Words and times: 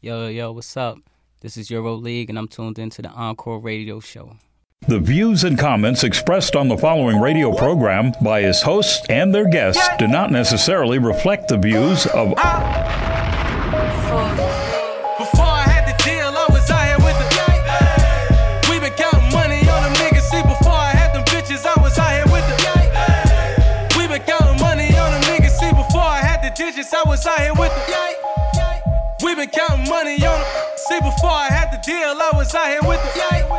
Yo, 0.00 0.28
yo, 0.28 0.52
what's 0.52 0.76
up? 0.76 0.98
This 1.40 1.56
is 1.56 1.72
Euro 1.72 1.94
League, 1.94 2.30
and 2.30 2.38
I'm 2.38 2.46
tuned 2.46 2.78
into 2.78 3.02
the 3.02 3.08
Encore 3.08 3.58
Radio 3.58 3.98
Show. 3.98 4.36
The 4.86 5.00
views 5.00 5.42
and 5.42 5.58
comments 5.58 6.04
expressed 6.04 6.54
on 6.54 6.68
the 6.68 6.78
following 6.78 7.20
radio 7.20 7.52
program 7.52 8.12
by 8.22 8.40
its 8.40 8.62
hosts 8.62 9.04
and 9.08 9.34
their 9.34 9.48
guests 9.48 9.84
do 9.98 10.06
not 10.06 10.30
necessarily 10.30 11.00
reflect 11.00 11.48
the 11.48 11.58
views 11.58 12.06
of. 12.06 12.32
I 12.36 12.94
had 15.66 15.84
the 15.88 15.96
deal, 16.04 16.30
I 16.30 16.46
was 16.48 16.70
out 16.70 16.86
here 16.86 16.98
with 17.04 17.18
the. 17.18 17.26
We 18.70 18.78
been 18.78 18.92
counting 18.92 19.32
money 19.32 19.68
on 19.68 19.82
them 19.82 19.94
niggas. 19.94 20.30
See, 20.30 20.42
before 20.42 20.78
I 20.78 20.92
had 20.94 21.12
them 21.12 21.24
bitches, 21.24 21.66
I 21.66 21.74
was 21.82 21.98
out 21.98 22.12
here 22.12 22.26
with 22.32 22.46
the. 22.46 22.54
We 23.98 24.06
been 24.06 24.22
counting 24.22 24.60
money 24.62 24.96
on 24.96 25.10
them 25.10 25.22
niggas. 25.22 25.58
See, 25.58 25.70
before 25.70 26.02
I 26.02 26.20
had 26.20 26.40
the 26.40 26.50
digits, 26.54 26.94
I 26.94 27.02
was 27.02 27.26
out 27.26 27.40
here 27.40 27.54
with 27.54 27.74
the. 27.74 28.07
Been 29.38 29.48
counting 29.50 29.88
money 29.88 30.14
on 30.26 30.40
them. 30.40 30.46
See, 30.88 30.98
before 30.98 31.30
I 31.30 31.46
had 31.46 31.70
the 31.70 31.78
deal, 31.86 31.94
I 31.94 32.32
was 32.34 32.52
out 32.56 32.70
here 32.70 32.82
with 32.82 32.98
the. 33.14 33.46
We 33.46 33.57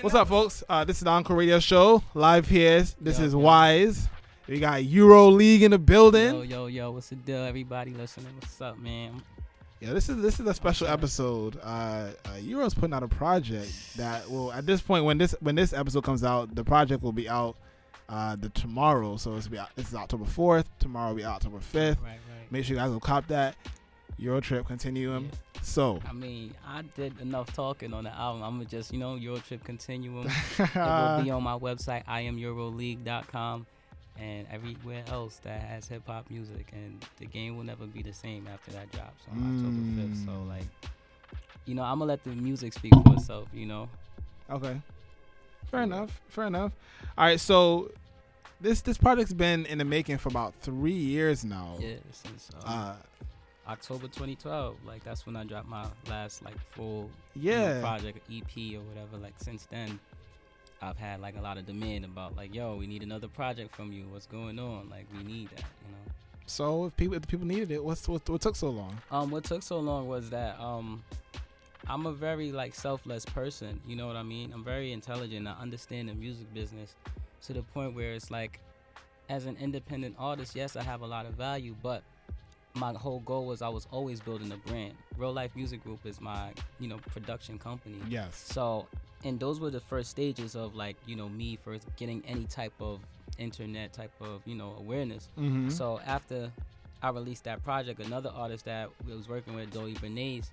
What's 0.00 0.14
up, 0.14 0.28
folks? 0.28 0.62
Uh, 0.68 0.84
this 0.84 0.98
is 0.98 1.02
the 1.02 1.10
Encore 1.10 1.36
Radio 1.36 1.58
Show 1.58 2.04
live 2.14 2.46
here. 2.46 2.84
This 3.00 3.18
Yo, 3.18 3.24
is 3.24 3.32
yo. 3.32 3.38
Wise. 3.38 4.08
We 4.46 4.60
got 4.60 4.84
Euro 4.84 5.26
League 5.26 5.62
in 5.64 5.72
the 5.72 5.78
building. 5.78 6.34
Yo, 6.34 6.42
yo, 6.42 6.66
yo, 6.66 6.90
what's 6.92 7.08
the 7.08 7.16
deal, 7.16 7.42
everybody 7.42 7.92
listening? 7.92 8.32
What's 8.40 8.60
up, 8.60 8.78
man? 8.78 9.22
Yeah, 9.80 9.92
this 9.92 10.08
is 10.08 10.22
this 10.22 10.38
is 10.38 10.46
a 10.46 10.54
special 10.54 10.86
episode. 10.86 11.58
Uh, 11.62 12.10
uh, 12.24 12.36
Euro's 12.40 12.74
putting 12.74 12.94
out 12.94 13.02
a 13.02 13.08
project 13.08 13.96
that 13.96 14.30
will 14.30 14.52
at 14.52 14.66
this 14.66 14.80
point 14.80 15.04
when 15.04 15.18
this 15.18 15.34
when 15.40 15.56
this 15.56 15.72
episode 15.72 16.04
comes 16.04 16.22
out, 16.22 16.54
the 16.54 16.64
project 16.64 17.02
will 17.02 17.12
be 17.12 17.28
out 17.28 17.56
uh, 18.08 18.36
the 18.36 18.50
tomorrow. 18.50 19.16
So 19.16 19.34
it's 19.34 19.48
be 19.48 19.58
out, 19.58 19.70
this 19.74 19.88
is 19.88 19.94
October 19.94 20.24
fourth. 20.26 20.68
Tomorrow 20.78 21.08
will 21.08 21.16
be 21.16 21.24
October 21.24 21.58
fifth. 21.58 21.98
Right, 22.02 22.10
right. 22.10 22.52
Make 22.52 22.64
sure 22.64 22.76
you 22.76 22.80
guys 22.80 22.90
will 22.90 23.00
cop 23.00 23.26
that. 23.28 23.56
Euro 24.18 24.40
Trip 24.40 24.66
Continuum. 24.66 25.30
So 25.62 26.00
I 26.08 26.12
mean, 26.12 26.54
I 26.66 26.82
did 26.96 27.20
enough 27.20 27.52
talking 27.54 27.92
on 27.92 28.04
the 28.04 28.10
album. 28.10 28.42
I'm 28.42 28.54
gonna 28.58 28.64
just, 28.64 28.92
you 28.92 28.98
know, 28.98 29.14
Euro 29.16 29.38
Trip 29.38 29.62
Continuum. 29.64 30.26
it 30.58 30.74
will 30.74 31.22
be 31.22 31.30
on 31.30 31.42
my 31.42 31.58
website, 31.58 32.04
IamEuroLeague.com, 32.06 33.66
and 34.18 34.46
everywhere 34.50 35.04
else 35.08 35.36
that 35.44 35.60
has 35.60 35.86
hip 35.88 36.02
hop 36.06 36.28
music. 36.30 36.70
And 36.72 37.04
the 37.18 37.26
game 37.26 37.56
will 37.56 37.64
never 37.64 37.86
be 37.86 38.02
the 38.02 38.12
same 38.12 38.46
after 38.52 38.70
that 38.72 38.90
drops 38.92 39.24
on 39.30 39.38
October 39.38 40.02
5th. 40.14 40.24
So, 40.24 40.30
Mm. 40.32 40.48
like, 40.48 40.90
you 41.66 41.74
know, 41.74 41.82
I'm 41.82 41.98
gonna 41.98 42.08
let 42.08 42.24
the 42.24 42.30
music 42.30 42.72
speak 42.72 42.92
for 43.04 43.14
itself. 43.14 43.48
You 43.52 43.66
know. 43.66 43.88
Okay. 44.50 44.80
Fair 45.70 45.82
enough. 45.82 46.20
Fair 46.28 46.46
enough. 46.46 46.72
All 47.18 47.26
right. 47.26 47.38
So 47.40 47.90
this 48.60 48.80
this 48.80 48.96
project's 48.96 49.32
been 49.34 49.66
in 49.66 49.78
the 49.78 49.84
making 49.84 50.18
for 50.18 50.28
about 50.30 50.54
three 50.62 50.92
years 50.92 51.44
now. 51.44 51.76
Yeah, 51.78 51.96
since 52.12 52.48
uh, 52.64 52.68
Uh, 52.68 52.96
October 53.68 54.06
2012. 54.06 54.76
Like 54.86 55.04
that's 55.04 55.26
when 55.26 55.36
I 55.36 55.44
dropped 55.44 55.68
my 55.68 55.86
last 56.08 56.44
like 56.44 56.58
full 56.70 57.10
you 57.34 57.52
know, 57.52 57.74
yeah. 57.74 57.80
project 57.80 58.18
EP 58.30 58.74
or 58.74 58.80
whatever. 58.80 59.16
Like 59.20 59.34
since 59.36 59.66
then, 59.70 59.98
I've 60.80 60.96
had 60.96 61.20
like 61.20 61.36
a 61.36 61.40
lot 61.40 61.58
of 61.58 61.66
demand 61.66 62.04
about 62.04 62.36
like, 62.36 62.54
yo, 62.54 62.76
we 62.76 62.86
need 62.86 63.02
another 63.02 63.28
project 63.28 63.74
from 63.74 63.92
you. 63.92 64.04
What's 64.10 64.26
going 64.26 64.58
on? 64.58 64.88
Like 64.88 65.06
we 65.16 65.22
need 65.22 65.50
that, 65.50 65.64
you 65.86 65.92
know. 65.92 66.12
So 66.46 66.86
if 66.86 66.96
people 66.96 67.14
if 67.14 67.22
the 67.22 67.28
people 67.28 67.46
needed 67.46 67.70
it, 67.70 67.84
what's 67.84 68.08
what, 68.08 68.28
what 68.28 68.40
took 68.40 68.56
so 68.56 68.70
long? 68.70 68.96
Um, 69.10 69.30
what 69.30 69.44
took 69.44 69.62
so 69.62 69.78
long 69.80 70.08
was 70.08 70.30
that 70.30 70.58
um, 70.58 71.02
I'm 71.86 72.06
a 72.06 72.12
very 72.12 72.52
like 72.52 72.74
selfless 72.74 73.24
person. 73.24 73.80
You 73.86 73.96
know 73.96 74.06
what 74.06 74.16
I 74.16 74.22
mean? 74.22 74.52
I'm 74.52 74.64
very 74.64 74.92
intelligent. 74.92 75.46
I 75.46 75.52
understand 75.60 76.08
the 76.08 76.14
music 76.14 76.52
business 76.54 76.94
to 77.42 77.52
the 77.52 77.62
point 77.62 77.94
where 77.94 78.12
it's 78.12 78.30
like, 78.30 78.60
as 79.28 79.46
an 79.46 79.56
independent 79.60 80.16
artist, 80.18 80.56
yes, 80.56 80.74
I 80.74 80.82
have 80.82 81.02
a 81.02 81.06
lot 81.06 81.26
of 81.26 81.34
value, 81.34 81.74
but 81.82 82.02
my 82.78 82.92
whole 82.92 83.20
goal 83.20 83.46
was 83.46 83.62
I 83.62 83.68
was 83.68 83.86
always 83.90 84.20
building 84.20 84.52
a 84.52 84.56
brand. 84.68 84.94
Real 85.16 85.32
Life 85.32 85.54
Music 85.56 85.82
Group 85.82 86.04
is 86.04 86.20
my 86.20 86.52
you 86.80 86.88
know 86.88 86.98
production 87.10 87.58
company. 87.58 87.98
Yes. 88.08 88.36
So, 88.52 88.86
and 89.24 89.38
those 89.38 89.60
were 89.60 89.70
the 89.70 89.80
first 89.80 90.10
stages 90.10 90.54
of 90.54 90.74
like, 90.74 90.96
you 91.06 91.16
know, 91.16 91.28
me 91.28 91.58
first 91.62 91.86
getting 91.96 92.22
any 92.26 92.44
type 92.44 92.74
of 92.80 93.00
internet 93.38 93.92
type 93.92 94.12
of, 94.20 94.42
you 94.46 94.54
know, 94.54 94.74
awareness. 94.78 95.28
Mm-hmm. 95.38 95.70
So 95.70 96.00
after 96.06 96.50
I 97.02 97.10
released 97.10 97.44
that 97.44 97.62
project, 97.62 98.00
another 98.00 98.32
artist 98.34 98.64
that 98.64 98.90
we 99.06 99.14
was 99.14 99.28
working 99.28 99.54
with, 99.54 99.72
Joey 99.72 99.94
Bernays, 99.94 100.50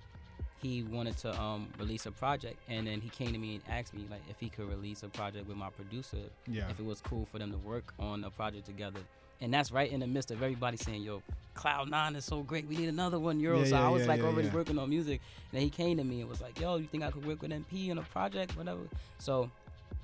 he 0.62 0.82
wanted 0.82 1.16
to 1.18 1.40
um, 1.40 1.68
release 1.78 2.06
a 2.06 2.10
project, 2.10 2.58
and 2.68 2.86
then 2.86 3.00
he 3.00 3.08
came 3.08 3.32
to 3.32 3.38
me 3.38 3.56
and 3.56 3.62
asked 3.68 3.94
me 3.94 4.06
like 4.10 4.22
if 4.28 4.38
he 4.40 4.48
could 4.48 4.68
release 4.68 5.02
a 5.02 5.08
project 5.08 5.46
with 5.46 5.56
my 5.56 5.70
producer, 5.70 6.18
yeah. 6.46 6.68
if 6.70 6.80
it 6.80 6.84
was 6.84 7.00
cool 7.00 7.26
for 7.26 7.38
them 7.38 7.52
to 7.52 7.58
work 7.58 7.92
on 7.98 8.24
a 8.24 8.30
project 8.30 8.66
together. 8.66 9.00
And 9.40 9.52
that's 9.52 9.70
right 9.70 9.90
in 9.90 10.00
the 10.00 10.06
midst 10.06 10.30
of 10.30 10.42
everybody 10.42 10.78
saying, 10.78 11.02
"Yo, 11.02 11.22
Cloud 11.54 11.90
Nine 11.90 12.16
is 12.16 12.24
so 12.24 12.42
great. 12.42 12.66
We 12.66 12.76
need 12.76 12.88
another 12.88 13.18
one, 13.18 13.38
Euro." 13.40 13.58
Yeah, 13.58 13.64
so 13.64 13.76
yeah, 13.76 13.86
I 13.86 13.90
was 13.90 14.02
yeah, 14.02 14.08
like 14.08 14.22
already 14.22 14.48
working 14.48 14.78
on 14.78 14.88
music, 14.88 15.20
and 15.50 15.58
then 15.58 15.62
he 15.62 15.70
came 15.70 15.98
to 15.98 16.04
me 16.04 16.20
and 16.20 16.30
was 16.30 16.40
like, 16.40 16.58
"Yo, 16.58 16.76
you 16.76 16.86
think 16.86 17.02
I 17.02 17.10
could 17.10 17.26
work 17.26 17.42
with 17.42 17.50
MP 17.50 17.90
on 17.90 17.98
a 17.98 18.02
project, 18.02 18.56
whatever?" 18.56 18.80
So, 19.18 19.50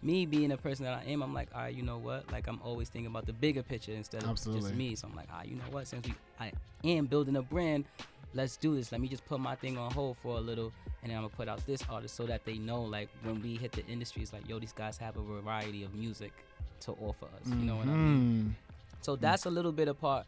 me 0.02 0.26
being 0.26 0.50
the 0.50 0.58
person 0.58 0.84
that 0.84 1.02
I 1.06 1.10
am, 1.10 1.22
I'm 1.22 1.32
like, 1.32 1.48
"All 1.54 1.62
right, 1.62 1.74
you 1.74 1.82
know 1.82 1.96
what? 1.96 2.30
Like, 2.30 2.46
I'm 2.46 2.60
always 2.62 2.90
thinking 2.90 3.10
about 3.10 3.24
the 3.24 3.32
bigger 3.32 3.62
picture 3.62 3.92
instead 3.92 4.22
of 4.22 4.28
Absolutely. 4.28 4.62
just 4.62 4.74
me." 4.74 4.94
So 4.96 5.08
I'm 5.08 5.16
like, 5.16 5.28
"Ah, 5.32 5.44
you 5.44 5.56
know 5.56 5.70
what? 5.70 5.86
Since 5.86 6.08
we, 6.08 6.14
I 6.38 6.52
am 6.84 7.06
building 7.06 7.36
a 7.36 7.42
brand, 7.42 7.86
let's 8.34 8.56
do 8.56 8.74
this. 8.74 8.92
Let 8.92 9.00
me 9.00 9.08
just 9.08 9.24
put 9.26 9.40
my 9.40 9.54
thing 9.54 9.76
on 9.78 9.90
hold 9.92 10.16
for 10.18 10.36
a 10.38 10.40
little, 10.40 10.72
and 11.02 11.10
then 11.10 11.16
I'm 11.16 11.24
gonna 11.24 11.34
put 11.36 11.48
out 11.48 11.64
this 11.66 11.82
artist 11.90 12.14
so 12.16 12.26
that 12.26 12.44
they 12.44 12.58
know, 12.58 12.82
like, 12.82 13.08
when 13.22 13.42
we 13.42 13.56
hit 13.56 13.72
the 13.72 13.84
industry, 13.86 14.22
it's 14.22 14.32
like, 14.32 14.48
yo, 14.48 14.58
these 14.58 14.72
guys 14.72 14.96
have 14.98 15.16
a 15.16 15.22
variety 15.22 15.82
of 15.84 15.94
music 15.94 16.32
to 16.80 16.92
offer 16.92 17.26
us. 17.26 17.46
You 17.48 17.54
know 17.56 17.76
what 17.76 17.86
I 17.88 17.90
mean? 17.90 18.56
Mhm. 18.58 19.02
So 19.02 19.16
that's 19.16 19.46
a 19.46 19.50
little 19.50 19.72
bit 19.72 19.88
apart, 19.88 20.26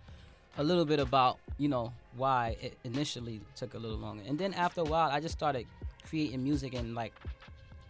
a 0.58 0.64
little 0.64 0.84
bit 0.84 1.00
about 1.00 1.38
you 1.58 1.68
know 1.68 1.92
why 2.16 2.56
it 2.60 2.76
initially 2.84 3.40
took 3.56 3.74
a 3.74 3.78
little 3.78 3.98
longer, 3.98 4.22
and 4.26 4.38
then 4.38 4.52
after 4.54 4.80
a 4.80 4.84
while, 4.84 5.10
I 5.10 5.20
just 5.20 5.34
started 5.36 5.66
creating 6.08 6.42
music 6.42 6.74
and 6.74 6.94
like. 6.94 7.12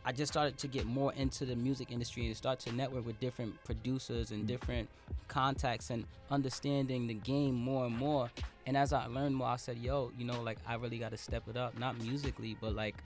I 0.05 0.13
just 0.13 0.33
started 0.33 0.59
to 0.59 0.69
get 0.69 0.85
more 0.85 1.13
into 1.15 1.47
the 1.47 1.57
music 1.57 1.91
industry 1.91 2.27
and 2.27 2.37
start 2.37 2.61
to 2.61 2.73
network 2.73 3.07
with 3.07 3.19
different 3.21 3.63
producers 3.65 4.33
and 4.33 4.45
mm. 4.45 4.47
different 4.47 4.89
contacts 5.29 5.91
and 5.91 6.05
understanding 6.31 7.07
the 7.07 7.15
game 7.15 7.55
more 7.55 7.87
and 7.87 7.97
more. 7.97 8.31
And 8.67 8.77
as 8.77 8.93
I 8.93 9.07
learned 9.07 9.35
more, 9.37 9.49
I 9.49 9.57
said, 9.57 9.79
"Yo, 9.79 10.13
you 10.19 10.25
know, 10.25 10.43
like 10.43 10.59
I 10.67 10.75
really 10.75 10.99
got 10.99 11.11
to 11.13 11.17
step 11.17 11.45
it 11.49 11.57
up, 11.57 11.79
not 11.79 11.99
musically, 11.99 12.57
but 12.61 12.75
like 12.75 12.97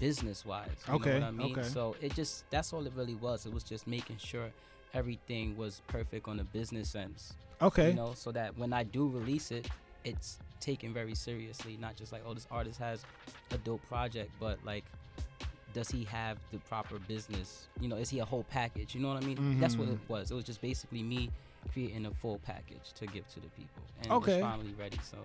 business 0.00 0.46
wise." 0.46 0.68
You 0.86 0.94
Okay, 0.94 1.14
know 1.14 1.20
what 1.20 1.26
I 1.26 1.30
mean? 1.30 1.58
okay. 1.58 1.68
So 1.68 1.94
it 2.00 2.14
just 2.14 2.48
that's 2.50 2.72
all 2.72 2.86
it 2.86 2.92
really 2.96 3.14
was. 3.16 3.46
It 3.46 3.52
was 3.52 3.64
just 3.64 3.86
making 3.86 4.16
sure 4.16 4.50
everything 4.94 5.56
was 5.56 5.82
perfect 5.88 6.28
on 6.28 6.40
a 6.40 6.44
business 6.44 6.88
sense. 6.88 7.34
Okay. 7.60 7.90
You 7.90 7.96
know, 7.96 8.12
so 8.14 8.32
that 8.32 8.56
when 8.56 8.72
I 8.72 8.82
do 8.82 9.08
release 9.08 9.50
it, 9.50 9.68
it's 10.04 10.38
taken 10.60 10.94
very 10.94 11.14
seriously. 11.14 11.76
Not 11.78 11.96
just 11.96 12.12
like, 12.12 12.22
oh, 12.26 12.34
this 12.34 12.46
artist 12.50 12.78
has 12.78 13.02
a 13.50 13.58
dope 13.58 13.86
project, 13.88 14.30
but 14.40 14.58
like, 14.64 14.84
does 15.78 15.90
he 15.90 16.02
have 16.02 16.38
the 16.50 16.58
proper 16.58 16.98
business? 16.98 17.68
You 17.80 17.88
know, 17.88 17.94
is 17.94 18.10
he 18.10 18.18
a 18.18 18.24
whole 18.24 18.42
package? 18.42 18.96
You 18.96 19.00
know 19.00 19.08
what 19.14 19.22
I 19.22 19.26
mean? 19.26 19.38
That's 19.60 19.78
what 19.78 19.86
it 19.86 19.94
Mm-hmm. 19.94 20.12
was. 20.12 20.32
It 20.32 20.34
was 20.34 20.42
just 20.44 20.60
basically 20.60 21.04
me 21.04 21.30
creating 21.72 22.04
a 22.06 22.10
full 22.10 22.40
package 22.40 22.92
to 22.94 23.06
give 23.06 23.28
to 23.34 23.40
the 23.40 23.46
people, 23.48 23.82
and 24.02 24.10
Okay. 24.10 24.40
finally 24.40 24.74
ready. 24.76 24.98
So 25.02 25.18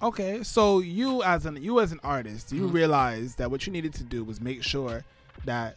Okay. 0.00 0.44
So 0.44 0.78
you 0.78 1.24
as 1.24 1.46
an 1.46 1.60
you 1.60 1.80
as 1.80 1.90
an 1.90 1.98
artist, 2.04 2.52
you 2.52 2.68
Mhm. 2.68 2.72
realized 2.72 3.38
that 3.38 3.50
what 3.50 3.66
you 3.66 3.72
needed 3.72 3.92
to 3.94 4.04
do 4.04 4.22
was 4.22 4.40
make 4.40 4.62
sure 4.62 5.02
that 5.44 5.76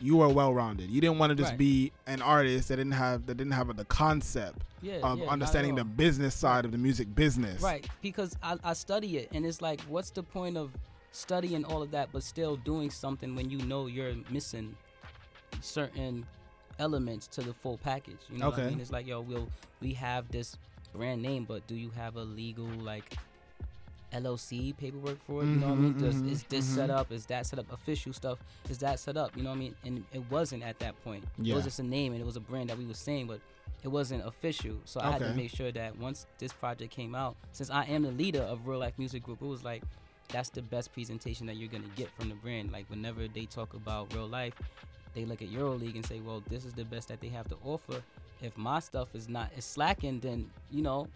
you 0.00 0.16
were 0.16 0.28
well 0.28 0.52
rounded. 0.52 0.90
You 0.90 1.00
didn't 1.00 1.18
want 1.18 1.30
to 1.30 1.36
just 1.36 1.52
Right. 1.52 1.58
be 1.58 1.92
an 2.08 2.20
artist 2.20 2.66
that 2.68 2.76
didn't 2.76 2.98
have 3.04 3.26
that 3.26 3.36
didn't 3.36 3.52
have 3.52 3.76
the 3.76 3.84
concept 3.84 4.58
yeah, 4.82 4.96
of 5.04 5.20
yeah, 5.20 5.30
understanding 5.30 5.76
the 5.76 5.84
business 5.84 6.34
side 6.34 6.64
of 6.64 6.72
the 6.72 6.78
music 6.78 7.14
business. 7.14 7.62
Right, 7.62 7.88
because 8.02 8.36
I, 8.42 8.56
I 8.64 8.72
study 8.72 9.18
it, 9.18 9.28
and 9.32 9.46
it's 9.46 9.62
like, 9.62 9.80
what's 9.88 10.10
the 10.10 10.24
point 10.24 10.56
of 10.56 10.72
studying 11.16 11.64
all 11.64 11.82
of 11.82 11.90
that, 11.92 12.10
but 12.12 12.22
still 12.22 12.56
doing 12.56 12.90
something 12.90 13.34
when 13.34 13.48
you 13.50 13.58
know 13.58 13.86
you're 13.86 14.14
missing 14.30 14.76
certain 15.62 16.26
elements 16.78 17.26
to 17.28 17.40
the 17.40 17.54
full 17.54 17.78
package? 17.78 18.18
You 18.30 18.38
know 18.38 18.50
what 18.50 18.58
I 18.58 18.68
mean? 18.68 18.80
It's 18.80 18.92
like, 18.92 19.06
yo, 19.06 19.20
we'll 19.20 19.48
we 19.80 19.92
have 19.94 20.30
this 20.30 20.56
brand 20.94 21.22
name, 21.22 21.44
but 21.44 21.66
do 21.66 21.74
you 21.74 21.90
have 21.90 22.16
a 22.16 22.22
legal 22.22 22.66
like 22.66 23.16
LLC 24.12 24.76
paperwork 24.76 25.18
for 25.26 25.42
it? 25.42 25.46
You 25.46 25.56
know 25.56 25.68
what 25.68 25.78
I 25.78 25.80
mean? 25.80 25.94
Mhm, 25.94 26.00
Does, 26.00 26.14
mhm, 26.16 26.30
is 26.30 26.42
this 26.44 26.66
mhm. 26.66 26.74
set 26.74 26.90
up? 26.90 27.10
Is 27.10 27.26
that 27.26 27.46
set 27.46 27.58
up? 27.58 27.72
Official 27.72 28.12
stuff? 28.12 28.38
Is 28.68 28.78
that 28.78 29.00
set 29.00 29.16
up? 29.16 29.36
You 29.36 29.42
know 29.42 29.50
what 29.50 29.56
I 29.56 29.60
mean? 29.60 29.74
And 29.84 30.04
it 30.12 30.22
wasn't 30.30 30.62
at 30.62 30.78
that 30.80 31.02
point. 31.02 31.24
It 31.42 31.54
was 31.54 31.64
just 31.64 31.80
a 31.80 31.82
name, 31.82 32.12
and 32.12 32.20
it 32.20 32.26
was 32.26 32.36
a 32.36 32.40
brand 32.40 32.70
that 32.70 32.78
we 32.78 32.86
were 32.86 32.94
saying, 32.94 33.26
but 33.26 33.40
it 33.82 33.88
wasn't 33.88 34.26
official. 34.26 34.76
So 34.84 35.00
I 35.00 35.10
had 35.12 35.20
to 35.20 35.34
make 35.34 35.50
sure 35.50 35.72
that 35.72 35.98
once 35.98 36.26
this 36.38 36.52
project 36.52 36.92
came 36.92 37.14
out, 37.14 37.36
since 37.52 37.70
I 37.70 37.84
am 37.84 38.02
the 38.02 38.12
leader 38.12 38.42
of 38.42 38.66
Real 38.66 38.78
Life 38.78 38.94
Music 38.98 39.22
Group, 39.22 39.42
it 39.42 39.46
was 39.46 39.64
like 39.64 39.82
that's 40.28 40.50
the 40.50 40.62
best 40.62 40.92
presentation 40.92 41.46
that 41.46 41.56
you're 41.56 41.68
gonna 41.68 41.84
get 41.96 42.10
from 42.18 42.28
the 42.28 42.34
brand. 42.36 42.72
Like 42.72 42.88
whenever 42.88 43.28
they 43.28 43.46
talk 43.46 43.74
about 43.74 44.12
real 44.14 44.26
life, 44.26 44.54
they 45.14 45.24
look 45.24 45.42
at 45.42 45.48
EuroLeague 45.48 45.94
and 45.94 46.04
say, 46.04 46.20
well, 46.20 46.42
this 46.48 46.64
is 46.64 46.74
the 46.74 46.84
best 46.84 47.08
that 47.08 47.20
they 47.20 47.28
have 47.28 47.48
to 47.48 47.56
offer. 47.64 48.02
If 48.42 48.56
my 48.56 48.80
stuff 48.80 49.14
is 49.14 49.28
not 49.28 49.50
is 49.56 49.64
slacking, 49.64 50.20
then 50.20 50.50
you 50.70 50.82
know 50.82 51.08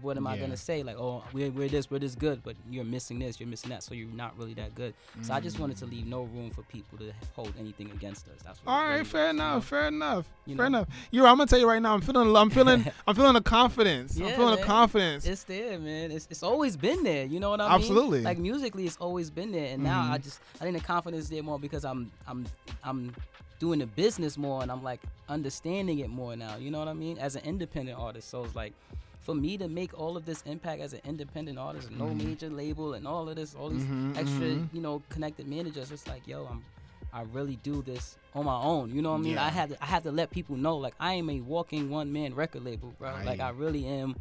what 0.00 0.16
am 0.16 0.26
I 0.26 0.36
gonna 0.36 0.56
say? 0.56 0.82
Like, 0.82 0.96
oh, 0.98 1.22
we're, 1.32 1.50
we're 1.50 1.68
this, 1.68 1.90
we're 1.90 1.98
this 1.98 2.14
good, 2.14 2.42
but 2.42 2.56
you're 2.70 2.84
missing 2.84 3.18
this, 3.18 3.38
you're 3.38 3.48
missing 3.48 3.70
that, 3.70 3.82
so 3.82 3.94
you're 3.94 4.08
not 4.08 4.36
really 4.38 4.54
that 4.54 4.74
good. 4.74 4.94
So 5.20 5.34
I 5.34 5.40
just 5.40 5.58
wanted 5.58 5.76
to 5.78 5.86
leave 5.86 6.06
no 6.06 6.22
room 6.22 6.50
for 6.50 6.62
people 6.62 6.98
to 6.98 7.12
hold 7.34 7.52
anything 7.58 7.90
against 7.90 8.26
us. 8.28 8.40
That's 8.44 8.58
what 8.64 8.72
All 8.72 8.88
really 8.88 9.04
fair 9.04 9.26
was, 9.26 9.32
you 9.34 9.38
know? 9.38 9.44
enough, 9.52 9.66
fair 9.66 9.88
enough, 9.88 10.26
You 10.46 10.56
fair 10.56 10.70
know? 10.70 10.78
enough. 10.78 10.88
You, 11.10 11.26
I'm 11.26 11.36
gonna 11.36 11.46
tell 11.46 11.58
you 11.58 11.68
right 11.68 11.82
now. 11.82 11.94
I'm 11.94 12.00
feeling, 12.00 12.34
I'm 12.36 12.50
feeling, 12.50 12.86
I'm 13.06 13.14
feeling 13.14 13.34
the 13.34 13.42
confidence. 13.42 14.16
I'm 14.16 14.22
Yeah, 14.22 14.36
feeling 14.36 14.56
the 14.56 14.62
confidence. 14.66 15.26
It's 15.26 15.44
there, 15.44 15.78
man. 15.78 16.10
It's, 16.10 16.26
it's 16.30 16.42
always 16.42 16.76
been 16.76 17.02
there. 17.02 17.26
You 17.26 17.38
know 17.40 17.50
what 17.50 17.60
I 17.60 17.66
mean? 17.68 17.74
Absolutely. 17.76 18.22
Like 18.22 18.38
musically, 18.38 18.86
it's 18.86 18.96
always 18.96 19.30
been 19.30 19.52
there, 19.52 19.72
and 19.74 19.82
now 19.82 20.00
I 20.10 20.18
Mhm. 20.18 20.22
just 20.24 20.40
I 20.60 20.64
think 20.64 20.78
the 20.78 20.82
confidence 20.84 21.24
is 21.24 21.30
there 21.30 21.42
more 21.42 21.58
because 21.58 21.84
I'm 21.84 22.10
I'm 22.26 22.46
I'm 22.82 23.14
doing 23.58 23.78
the 23.78 23.86
business 23.86 24.36
more, 24.38 24.62
and 24.62 24.72
I'm 24.72 24.82
like 24.82 25.00
understanding 25.28 26.00
it 26.00 26.08
more 26.10 26.34
now. 26.36 26.56
You 26.56 26.70
know 26.70 26.78
what 26.78 26.88
I 26.88 26.92
mean? 26.94 27.18
As 27.18 27.36
an 27.36 27.44
independent 27.44 27.98
artist, 27.98 28.30
so 28.30 28.44
it's 28.44 28.54
like. 28.56 28.72
For 29.22 29.34
me 29.34 29.56
to 29.58 29.68
make 29.68 29.98
all 29.98 30.16
of 30.16 30.24
this 30.24 30.42
impact 30.42 30.82
as 30.82 30.92
an 30.92 31.00
independent 31.04 31.58
artist, 31.58 31.90
no 31.92 32.12
major 32.12 32.50
label, 32.50 32.94
and 32.94 33.06
all 33.06 33.28
of 33.28 33.36
this, 33.36 33.54
all 33.54 33.68
these 33.70 33.84
Mhm, 33.84 34.16
extra, 34.18 34.46
mhm. 34.46 34.68
you 34.72 34.80
know, 34.80 35.00
connected 35.08 35.46
managers, 35.46 35.90
it's 35.92 36.06
like, 36.08 36.26
yo, 36.26 36.44
I'm, 36.46 36.64
I 37.12 37.22
really 37.32 37.56
do 37.62 37.82
this 37.82 38.16
on 38.34 38.44
my 38.46 38.60
own. 38.60 38.92
You 38.94 39.00
know 39.00 39.12
what 39.12 39.18
I 39.18 39.22
mean? 39.22 39.34
Yeah. 39.34 39.44
I 39.46 39.50
had 39.50 39.70
to, 39.70 39.82
I 39.82 39.86
had 39.86 40.02
to 40.04 40.10
let 40.12 40.30
people 40.30 40.56
know, 40.56 40.76
like, 40.76 40.94
I 40.98 41.14
am 41.14 41.30
a 41.30 41.40
walking 41.40 41.88
one 41.88 42.12
man 42.12 42.34
record 42.34 42.64
label, 42.64 42.92
bro. 42.98 43.14
Like, 43.24 43.38
I 43.40 43.50
really 43.50 43.86
am 43.86 44.16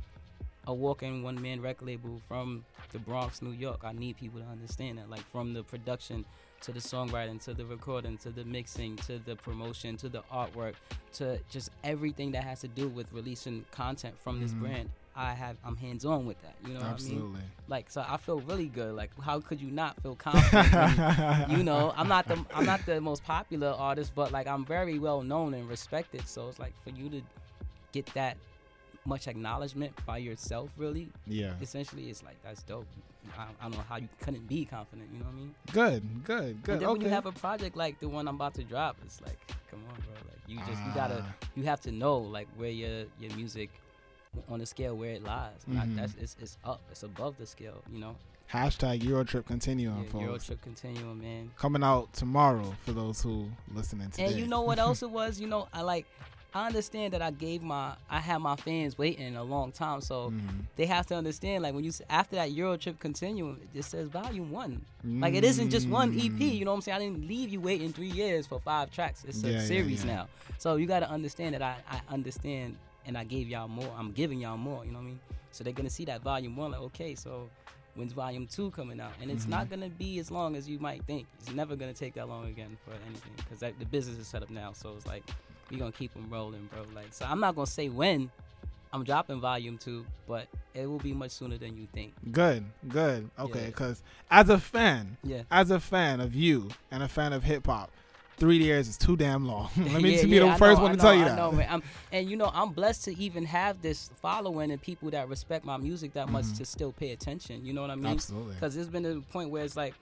a 0.68 0.74
walking 0.74 1.24
one 1.24 1.42
man 1.42 1.62
record 1.62 1.88
label 1.88 2.22
from 2.28 2.64
the 2.92 3.00
Bronx, 3.00 3.42
New 3.42 3.52
York. 3.52 3.82
I 3.84 3.94
need 3.94 4.18
people 4.18 4.40
to 4.40 4.46
understand 4.46 5.00
that. 5.00 5.10
Like 5.10 5.22
from 5.32 5.54
the 5.54 5.64
production 5.64 6.26
to 6.62 6.72
the 6.72 6.80
songwriting 6.80 7.44
to 7.44 7.54
the 7.54 7.66
recording 7.66 8.18
to 8.20 8.30
the 8.30 8.44
mixing 8.46 8.96
to 8.98 9.20
the 9.20 9.36
promotion 9.36 9.98
to 9.98 10.10
the 10.10 10.22
artwork 10.32 10.74
to 11.14 11.40
just 11.50 11.72
everything 11.84 12.32
that 12.32 12.44
has 12.44 12.62
to 12.62 12.68
do 12.68 12.88
with 12.88 13.08
releasing 13.12 13.66
content 13.72 14.16
from 14.24 14.40
this 14.40 14.52
Mhm. 14.52 14.60
brand. 14.60 14.90
I 15.16 15.34
have 15.34 15.58
I'm 15.66 15.76
hands 15.76 16.06
on 16.06 16.26
with 16.26 16.42
that. 16.44 16.56
You 16.64 16.70
know 16.70 16.76
what 16.76 16.84
I 16.84 16.88
mean? 16.88 16.94
Absolutely. 16.94 17.42
Like 17.68 17.90
so 17.90 18.06
I 18.08 18.18
feel 18.18 18.40
really 18.42 18.68
good. 18.68 18.96
Like 18.96 19.12
how 19.20 19.40
could 19.42 19.60
you 19.60 19.70
not 19.72 20.00
feel 20.02 20.16
confident? 20.16 20.72
when- 20.72 21.50
you 21.58 21.64
know, 21.64 21.94
I'm 21.98 22.08
not 22.08 22.28
the 22.28 22.46
I'm 22.56 22.66
not 22.66 22.86
the 22.86 23.02
most 23.02 23.24
popular 23.24 23.70
artist, 23.70 24.14
but 24.16 24.32
like 24.32 24.48
I'm 24.48 24.64
very 24.64 25.00
well 25.00 25.22
known 25.22 25.54
and 25.54 25.68
respected. 25.68 26.28
So 26.28 26.48
it's 26.50 26.60
like 26.60 26.74
for 26.84 26.92
you 26.92 27.10
to 27.10 27.22
get 27.92 28.06
that 28.14 28.38
much 29.04 29.28
acknowledgement 29.28 29.92
by 30.06 30.20
yourself, 30.20 30.70
really, 30.78 31.10
Yeah. 31.26 31.56
essentially, 31.60 32.10
it's 32.12 32.24
like 32.24 32.38
that's 32.44 32.62
dope. 32.64 32.86
I, 33.38 33.44
I 33.60 33.64
don't 33.64 33.72
know 33.78 33.84
how 33.88 33.98
you 33.98 34.10
couldn't 34.20 34.48
be 34.48 34.66
confident. 34.66 35.10
You 35.14 35.20
know 35.20 35.26
what 35.26 35.34
I 35.34 35.38
mean? 35.38 35.56
Good. 35.72 36.24
Good. 36.24 36.64
Good. 36.64 36.72
And 36.74 36.82
then 36.82 36.90
okay. 36.90 36.94
when 36.94 37.02
you 37.02 37.10
have 37.10 37.26
a 37.26 37.32
project 37.32 37.76
like 37.78 38.00
the 38.00 38.10
one 38.10 38.28
I'm 38.28 38.36
about 38.36 38.54
to 38.56 38.64
drop, 38.64 38.98
it's 39.06 39.22
like, 39.22 39.38
come 39.70 39.80
on, 39.90 39.96
bro. 40.02 40.14
Like 40.30 40.40
you 40.48 40.58
just 40.72 40.84
you 40.86 40.92
gotta 40.96 41.24
Ah. 41.28 41.48
you 41.56 41.64
have 41.64 41.82
to 41.82 41.92
know 41.92 42.18
like 42.18 42.48
where 42.58 42.70
your 42.72 43.06
your 43.20 43.34
music 43.36 43.70
on 44.50 44.60
the 44.60 44.66
scale 44.66 44.96
where 44.96 45.12
it 45.12 45.24
lies. 45.24 45.52
Not- 45.68 45.88
Mhm. 45.88 45.96
that's 45.98 46.16
it's, 46.16 46.36
it's 46.40 46.58
up. 46.66 46.82
It's 46.92 47.04
above 47.04 47.38
the 47.38 47.46
scale. 47.46 47.82
You 47.92 48.00
know. 48.00 48.16
Hashtag 48.52 49.00
Eurotrip 49.02 49.46
Continuum, 49.46 50.04
Yeah, 50.04 50.10
folks. 50.10 50.24
Euro 50.26 50.38
trip 50.38 50.62
continuum, 50.62 51.22
man. 51.22 51.52
Coming 51.58 51.84
out 51.84 52.12
tomorrow 52.12 52.76
for 52.84 52.92
those 52.92 53.22
who 53.22 53.50
listening 53.74 54.10
today. 54.10 54.26
And 54.26 54.36
you 54.36 54.46
know 54.46 54.62
what 54.62 54.78
else 54.78 55.02
it 55.04 55.10
was? 55.20 55.40
You 55.40 55.48
know, 55.48 55.70
I 55.74 55.84
like 55.84 56.06
I 56.54 56.66
understand 56.68 57.14
that 57.14 57.22
I 57.22 57.32
gave 57.32 57.62
my 57.62 57.94
I 58.10 58.20
had 58.20 58.40
my 58.40 58.56
fans 58.58 58.98
waiting 58.98 59.36
a 59.38 59.44
long 59.44 59.72
time, 59.72 60.02
so 60.02 60.32
Mhm. 60.32 60.66
they 60.76 60.86
have 60.86 61.06
to 61.08 61.16
understand 61.16 61.64
like 61.64 61.74
when 61.74 61.84
you 61.86 61.92
after 62.10 62.36
that 62.36 62.52
Euro 62.52 62.76
trip 62.78 63.00
continuum, 63.00 63.60
it 63.64 63.74
just 63.74 63.90
says 63.90 64.10
volume 64.10 64.52
one. 64.52 64.86
Like 65.04 65.34
it 65.34 65.44
isn't 65.46 65.70
just 65.70 65.88
one 65.88 66.12
EP. 66.14 66.32
Mm. 66.32 66.56
You 66.58 66.66
know 66.66 66.72
what 66.72 66.76
I'm 66.76 66.82
saying? 66.82 66.96
I 66.98 67.00
didn't 67.00 67.28
leave 67.28 67.50
you 67.50 67.62
waiting 67.62 67.94
three 67.94 68.10
years 68.12 68.48
for 68.48 68.60
five 68.60 68.92
tracks. 68.92 69.24
It's 69.26 69.44
a 69.44 69.48
Yeah, 69.48 69.54
yeah, 69.54 69.66
series 69.66 70.04
yeah. 70.04 70.16
now, 70.16 70.28
so 70.58 70.76
you 70.76 70.88
got 70.88 71.00
to 71.00 71.10
understand 71.10 71.56
that 71.56 71.62
I 71.62 71.76
I 71.90 72.02
understand 72.14 72.76
and 73.06 73.18
I 73.18 73.24
gave 73.24 73.48
y'all 73.48 73.68
more. 73.70 73.92
I'm 73.98 74.12
giving 74.12 74.40
y'all 74.42 74.58
more. 74.58 74.84
You 74.86 74.92
know 74.92 75.00
what 75.00 75.06
I 75.06 75.08
mean? 75.08 75.20
So 75.54 75.64
they're 75.64 75.74
gonna 75.74 75.90
see 75.90 76.06
that 76.06 76.22
volume 76.22 76.56
one. 76.58 76.72
Like 76.72 76.82
okay, 76.82 77.16
so. 77.16 77.50
When's 77.94 78.14
volume 78.14 78.48
two 78.48 78.72
coming 78.72 79.02
out? 79.02 79.12
And 79.22 79.30
it's 79.30 79.44
Mm-hmm. 79.44 79.52
not 79.52 79.70
gonna 79.70 79.90
be 79.90 80.18
as 80.20 80.32
long 80.32 80.56
as 80.56 80.66
you 80.70 80.80
might 80.80 81.04
think. 81.04 81.28
It's 81.38 81.52
never 81.52 81.76
gonna 81.76 81.94
take 81.94 82.14
that 82.14 82.30
long 82.30 82.48
again 82.48 82.78
for 82.86 82.92
anything 83.06 83.34
because 83.36 83.60
the 83.60 83.86
business 83.86 84.18
is 84.18 84.28
set 84.30 84.42
up 84.42 84.50
now. 84.50 84.72
So 84.72 84.94
it's 84.96 85.06
like 85.06 85.26
we 85.72 85.78
gonna 85.78 85.92
keep 85.92 86.14
them 86.14 86.28
rolling, 86.30 86.70
bro. 86.72 86.84
Like 86.94 87.08
so, 87.14 87.26
I'm 87.26 87.40
not 87.40 87.56
gonna 87.56 87.66
say 87.68 87.90
when 87.90 88.30
I'm 88.94 89.04
dropping 89.04 89.40
volume 89.40 89.78
two, 89.78 90.06
but 90.28 90.48
it 90.74 90.86
will 90.86 91.00
be 91.00 91.14
much 91.14 91.32
sooner 91.32 91.58
than 91.58 91.78
you 91.78 91.88
think. 91.94 92.14
Good, 92.32 92.66
good. 92.90 93.30
Okay, 93.40 93.62
Yeah. 93.62 93.66
because 93.68 94.04
as 94.30 94.50
a 94.50 94.60
fan, 94.60 95.18
Yeah. 95.24 95.44
as 95.50 95.72
a 95.72 95.80
fan 95.80 96.20
of 96.20 96.36
you 96.36 96.70
and 96.92 97.02
a 97.02 97.08
fan 97.08 97.32
of 97.34 97.44
hip 97.44 97.66
hop, 97.68 97.90
three 98.38 98.58
years 98.58 98.88
is 98.90 98.98
too 98.98 99.16
damn 99.16 99.46
long. 99.48 99.70
Let 99.78 100.02
me 100.02 100.16
Yeah, 100.18 100.24
be 100.24 100.30
yeah, 100.30 100.40
the 100.42 100.48
I 100.50 100.58
first 100.58 100.78
know, 100.80 100.84
one 100.84 100.92
to 100.94 100.98
tell 100.98 101.14
you 101.16 101.22
I 101.22 101.30
that. 101.30 101.38
know, 101.38 101.52
man. 101.54 101.68
I'm, 101.70 101.84
and 102.12 102.30
you 102.30 102.36
know, 102.36 102.52
I'm 102.54 102.72
blessed 102.74 103.06
to 103.06 103.18
even 103.18 103.46
have 103.46 103.82
this 103.82 104.10
following 104.22 104.72
and 104.72 104.82
people 104.82 105.10
that 105.12 105.30
respect 105.30 105.64
my 105.64 105.78
music 105.78 106.14
that 106.14 106.28
much 106.30 106.52
to 106.58 106.66
still 106.66 106.92
pay 106.92 107.12
attention. 107.12 107.64
You 107.66 107.72
know 107.74 107.82
what 107.82 107.92
I 107.92 107.96
mean? 107.96 108.04
Mm-hmm. 108.06 108.14
Absolutely. 108.14 108.54
Because 108.56 108.76
there's 108.76 108.90
been 108.90 109.06
a 109.06 109.22
point 109.32 109.52
where 109.52 109.64
it's 109.64 109.78
like, 109.78 109.94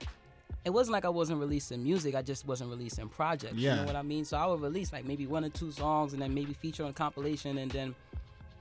it 0.65 0.69
wasn't 0.71 0.93
like 0.93 1.05
I 1.05 1.09
wasn't 1.09 1.39
releasing 1.39 1.81
music. 1.83 2.15
I 2.15 2.21
just 2.21 2.45
wasn't 2.47 2.69
releasing 2.69 3.07
projects. 3.09 3.55
You 3.55 3.69
know 3.75 3.85
what 3.85 3.95
I 3.95 4.01
mean? 4.01 4.25
So 4.25 4.37
I 4.37 4.45
would 4.45 4.61
release 4.61 4.91
like 4.91 5.05
maybe 5.05 5.25
one 5.25 5.45
or 5.45 5.49
two 5.49 5.71
songs 5.71 6.13
and 6.13 6.21
then 6.21 6.33
maybe 6.33 6.53
feature 6.53 6.83
on 6.83 6.93
compilation 6.93 7.57
and 7.59 7.71
then 7.71 7.95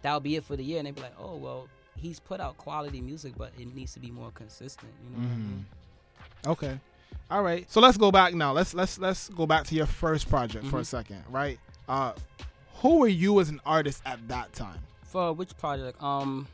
that 0.02 0.14
would 0.14 0.22
be 0.22 0.36
it 0.36 0.44
for 0.44 0.56
the 0.56 0.62
year. 0.62 0.78
And 0.78 0.86
they'd 0.86 0.94
be 0.94 1.00
like, 1.02 1.14
oh 1.18 1.36
well, 1.36 1.68
he's 1.96 2.20
put 2.20 2.40
out 2.40 2.56
quality 2.56 3.00
music, 3.00 3.32
but 3.36 3.52
it 3.58 3.74
needs 3.74 3.92
to 3.94 4.00
be 4.00 4.10
more 4.10 4.30
consistent. 4.32 4.92
You 5.04 5.10
know 5.16 5.22
what 5.24 5.32
I 5.32 5.36
mean? 5.38 5.66
Okay. 6.46 6.80
All 7.30 7.42
right. 7.42 7.70
So 7.70 7.80
let's 7.80 7.98
go 7.98 8.10
back 8.12 8.32
now. 8.34 8.52
Let's 8.52 8.74
let's 8.74 8.98
let's 8.98 9.28
go 9.30 9.46
back 9.46 9.64
to 9.66 9.74
your 9.74 9.86
first 9.86 10.28
project 10.30 10.66
for 10.66 10.78
a 10.78 10.82
Mhm. 10.82 10.86
second, 10.86 11.24
right? 11.30 11.58
Uh 11.88 12.12
who 12.76 12.98
were 13.00 13.08
you 13.08 13.40
as 13.40 13.48
an 13.48 13.60
artist 13.66 14.02
at 14.06 14.26
that 14.28 14.52
time? 14.52 14.78
For 15.02 15.32
which 15.32 15.56
project? 15.58 16.00
Um, 16.00 16.46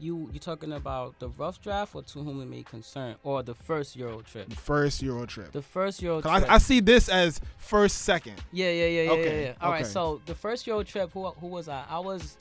you 0.00 0.30
you 0.32 0.38
talking 0.38 0.72
about 0.72 1.18
the 1.18 1.28
rough 1.28 1.60
draft 1.60 1.94
or 1.94 2.02
to 2.02 2.22
whom 2.22 2.40
it 2.42 2.46
may 2.46 2.62
concern, 2.62 3.16
or 3.22 3.42
the 3.42 3.54
first 3.54 3.96
Euro 3.96 4.20
trip? 4.20 4.48
The 4.48 4.56
first 4.56 5.02
Euro 5.02 5.26
trip. 5.26 5.52
The 5.52 5.62
first 5.62 6.02
Euro 6.02 6.20
trip. 6.20 6.32
I, 6.32 6.54
I 6.54 6.58
see 6.58 6.80
this 6.80 7.08
as 7.08 7.40
first 7.58 7.98
second. 8.02 8.34
yeah, 8.52 8.70
yeah, 8.70 8.86
yeah, 8.86 9.02
yeah, 9.02 9.10
Okay, 9.10 9.40
yeah, 9.40 9.46
yeah. 9.48 9.54
All 9.60 9.70
right. 9.70 9.82
okay. 9.82 9.90
So 9.90 10.20
the 10.26 10.34
first 10.34 10.66
Euro 10.66 10.82
trip, 10.82 11.12
who 11.12 11.26
who 11.26 11.46
was 11.46 11.68
I? 11.68 11.84
I 11.88 11.98
was, 11.98 12.36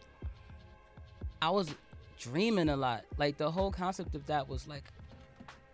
I 1.42 1.50
was 1.50 1.74
dreaming 2.20 2.70
a 2.70 2.76
lot. 2.76 3.04
Like 3.18 3.38
the 3.38 3.50
whole 3.50 3.72
concept 3.72 4.16
of 4.16 4.26
that 4.28 4.48
was 4.48 4.68
like, 4.68 4.84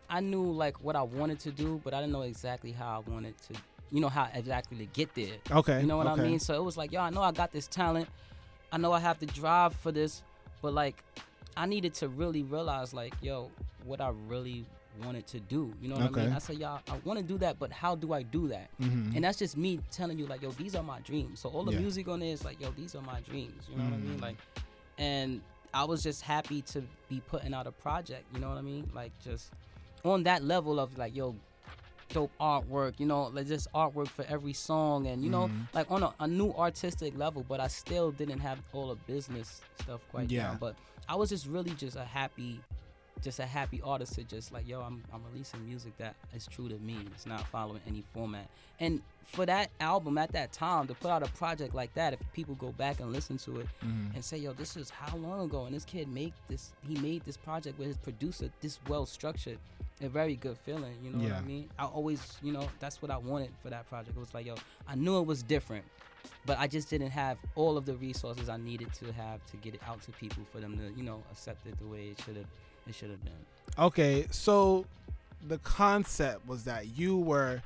I 0.09 0.19
knew 0.19 0.51
like 0.51 0.83
what 0.83 0.95
I 0.95 1.01
wanted 1.01 1.39
to 1.41 1.51
do, 1.51 1.81
but 1.83 1.93
I 1.93 1.99
didn't 1.99 2.13
know 2.13 2.21
exactly 2.21 2.71
how 2.71 3.03
I 3.05 3.09
wanted 3.09 3.35
to. 3.49 3.55
You 3.91 3.99
know 3.99 4.09
how 4.09 4.27
exactly 4.33 4.77
to 4.77 4.85
get 4.85 5.13
there. 5.13 5.35
Okay. 5.51 5.81
You 5.81 5.87
know 5.87 5.97
what 5.97 6.07
okay. 6.07 6.21
I 6.21 6.25
mean? 6.25 6.39
So 6.39 6.55
it 6.55 6.63
was 6.63 6.77
like, 6.77 6.91
yo, 6.91 7.01
I 7.01 7.09
know 7.11 7.21
I 7.21 7.31
got 7.31 7.51
this 7.51 7.67
talent. 7.67 8.07
I 8.71 8.77
know 8.77 8.91
I 8.91 8.99
have 8.99 9.19
to 9.19 9.27
drive 9.27 9.75
for 9.75 9.91
this, 9.91 10.23
but 10.63 10.73
like, 10.73 11.03
I 11.55 11.65
needed 11.65 11.93
to 11.95 12.07
really 12.07 12.43
realize, 12.43 12.93
like, 12.93 13.13
yo, 13.21 13.51
what 13.83 14.01
I 14.01 14.09
really 14.27 14.65
wanted 15.03 15.25
to 15.27 15.39
do. 15.39 15.73
You 15.81 15.89
know 15.89 15.95
what 15.95 16.17
I 16.17 16.23
mean? 16.25 16.33
I 16.33 16.37
said, 16.39 16.57
y'all, 16.57 16.79
I 16.87 16.97
want 17.03 17.17
to 17.19 17.25
do 17.25 17.37
that, 17.39 17.57
but 17.59 17.71
how 17.71 17.95
do 17.95 18.13
I 18.13 18.21
do 18.23 18.47
that? 18.49 18.69
Mhm. 18.79 19.15
And 19.15 19.23
that's 19.23 19.39
just 19.39 19.57
me 19.57 19.79
telling 19.91 20.17
you, 20.19 20.25
like, 20.27 20.41
yo, 20.41 20.51
these 20.51 20.75
are 20.75 20.83
my 20.83 20.99
dreams. 21.01 21.39
So 21.39 21.49
all 21.49 21.63
the 21.63 21.71
Yeah. 21.73 21.79
music 21.79 22.07
on 22.07 22.19
there 22.19 22.29
is 22.29 22.43
like, 22.45 22.59
yo, 22.61 22.69
these 22.71 22.93
are 22.95 23.01
my 23.01 23.19
dreams. 23.21 23.63
You 23.69 23.77
know 23.77 23.85
what 23.85 23.93
I 23.93 23.97
mean? 23.97 24.17
Mm. 24.17 24.21
Like, 24.21 24.37
and 24.99 25.41
I 25.73 25.83
was 25.85 26.03
just 26.03 26.21
happy 26.21 26.61
to 26.63 26.83
be 27.09 27.21
putting 27.27 27.53
out 27.53 27.65
a 27.65 27.71
project. 27.71 28.25
You 28.33 28.39
know 28.39 28.49
what 28.49 28.57
I 28.57 28.61
mean? 28.61 28.89
Like, 28.93 29.11
just 29.23 29.51
on 30.05 30.23
that 30.23 30.43
level 30.43 30.79
of 30.79 30.95
like, 30.97 31.15
yo, 31.15 31.35
dope 32.09 32.31
artwork. 32.39 32.99
You 32.99 33.07
know, 33.07 33.23
like 33.33 33.47
just 33.47 33.67
artwork 33.73 34.07
for 34.09 34.23
every 34.25 34.53
song, 34.53 35.07
and 35.07 35.23
you 35.23 35.31
know, 35.31 35.47
Mhm. 35.47 35.67
like 35.73 35.89
on 35.89 36.03
a, 36.03 36.13
a 36.19 36.27
new 36.27 36.51
artistic 36.53 37.17
level. 37.17 37.43
But 37.47 37.59
I 37.59 37.67
still 37.67 38.11
didn't 38.11 38.39
have 38.39 38.59
all 38.73 38.89
the 38.89 38.95
business 39.11 39.61
stuff 39.81 40.01
quite 40.11 40.29
Yeah. 40.29 40.49
down. 40.49 40.57
But 40.59 40.75
I 41.07 41.15
was 41.15 41.29
just 41.29 41.47
really 41.47 41.71
just 41.71 41.95
a 41.95 42.03
happy. 42.05 42.59
Just 43.21 43.39
a 43.39 43.45
happy 43.45 43.79
artist 43.85 44.15
to 44.15 44.23
just 44.25 44.51
like 44.51 44.67
yo, 44.67 44.81
I'm 44.81 45.01
I'm 45.13 45.21
releasing 45.31 45.65
music 45.65 45.95
that 45.97 46.13
is 46.35 46.45
true 46.45 46.67
to 46.67 46.75
me. 46.79 46.97
It's 47.13 47.25
not 47.25 47.47
following 47.47 47.79
any 47.87 48.03
format. 48.13 48.49
And 48.81 49.01
for 49.23 49.45
that 49.45 49.69
album 49.79 50.17
at 50.17 50.33
that 50.33 50.51
time 50.51 50.87
to 50.87 50.93
put 50.93 51.09
out 51.09 51.23
a 51.23 51.31
project 51.31 51.73
like 51.73 51.93
that, 51.93 52.11
if 52.11 52.19
people 52.33 52.55
go 52.55 52.73
back 52.73 52.99
and 52.99 53.13
listen 53.13 53.37
to 53.37 53.61
it 53.61 53.67
Mhm. 53.81 54.13
and 54.15 54.25
say, 54.25 54.37
yo, 54.37 54.51
this 54.51 54.75
is 54.75 54.89
how 54.89 55.15
long 55.15 55.39
ago, 55.45 55.65
and 55.65 55.73
this 55.73 55.85
kid 55.85 56.09
made 56.09 56.33
this, 56.49 56.73
he 56.85 56.95
made 56.95 57.23
this 57.23 57.37
project 57.37 57.77
with 57.79 57.87
his 57.87 57.97
producer, 57.97 58.49
this 58.59 58.79
well 58.89 59.05
structured, 59.05 59.57
a 60.01 60.09
very 60.09 60.35
good 60.35 60.57
feeling. 60.57 60.93
You 61.01 61.11
know 61.11 61.23
what 61.23 61.31
I 61.37 61.41
mean? 61.41 61.69
I 61.79 61.85
always, 61.85 62.37
you 62.41 62.51
know, 62.51 62.67
that's 62.81 63.01
what 63.01 63.09
I 63.09 63.17
wanted 63.17 63.51
for 63.61 63.69
that 63.69 63.87
project. 63.87 64.17
It 64.17 64.19
was 64.19 64.33
like, 64.33 64.45
yo, 64.45 64.55
I 64.85 64.95
knew 64.95 65.17
it 65.19 65.25
was 65.25 65.43
different, 65.43 65.85
but 66.45 66.57
I 66.59 66.67
just 66.67 66.89
didn't 66.89 67.11
have 67.11 67.37
all 67.55 67.77
of 67.77 67.85
the 67.85 67.95
resources 67.95 68.49
I 68.49 68.57
needed 68.57 68.93
to 68.95 69.11
have 69.13 69.45
to 69.51 69.57
get 69.57 69.73
it 69.75 69.81
out 69.87 70.01
to 70.03 70.11
people 70.11 70.43
for 70.51 70.59
them 70.59 70.77
to, 70.77 70.91
you 70.97 71.03
know, 71.03 71.21
accept 71.31 71.65
it 71.67 71.77
the 71.79 71.85
way 71.87 72.07
it 72.09 72.21
should 72.23 72.35
have, 72.37 72.45
it 72.87 72.95
should 72.95 73.09
have 73.09 73.23
been. 73.23 73.33
Okay, 73.77 74.27
so 74.31 74.85
the 75.47 75.57
concept 75.59 76.47
was 76.47 76.63
that 76.65 76.97
you 76.97 77.17
were 77.17 77.61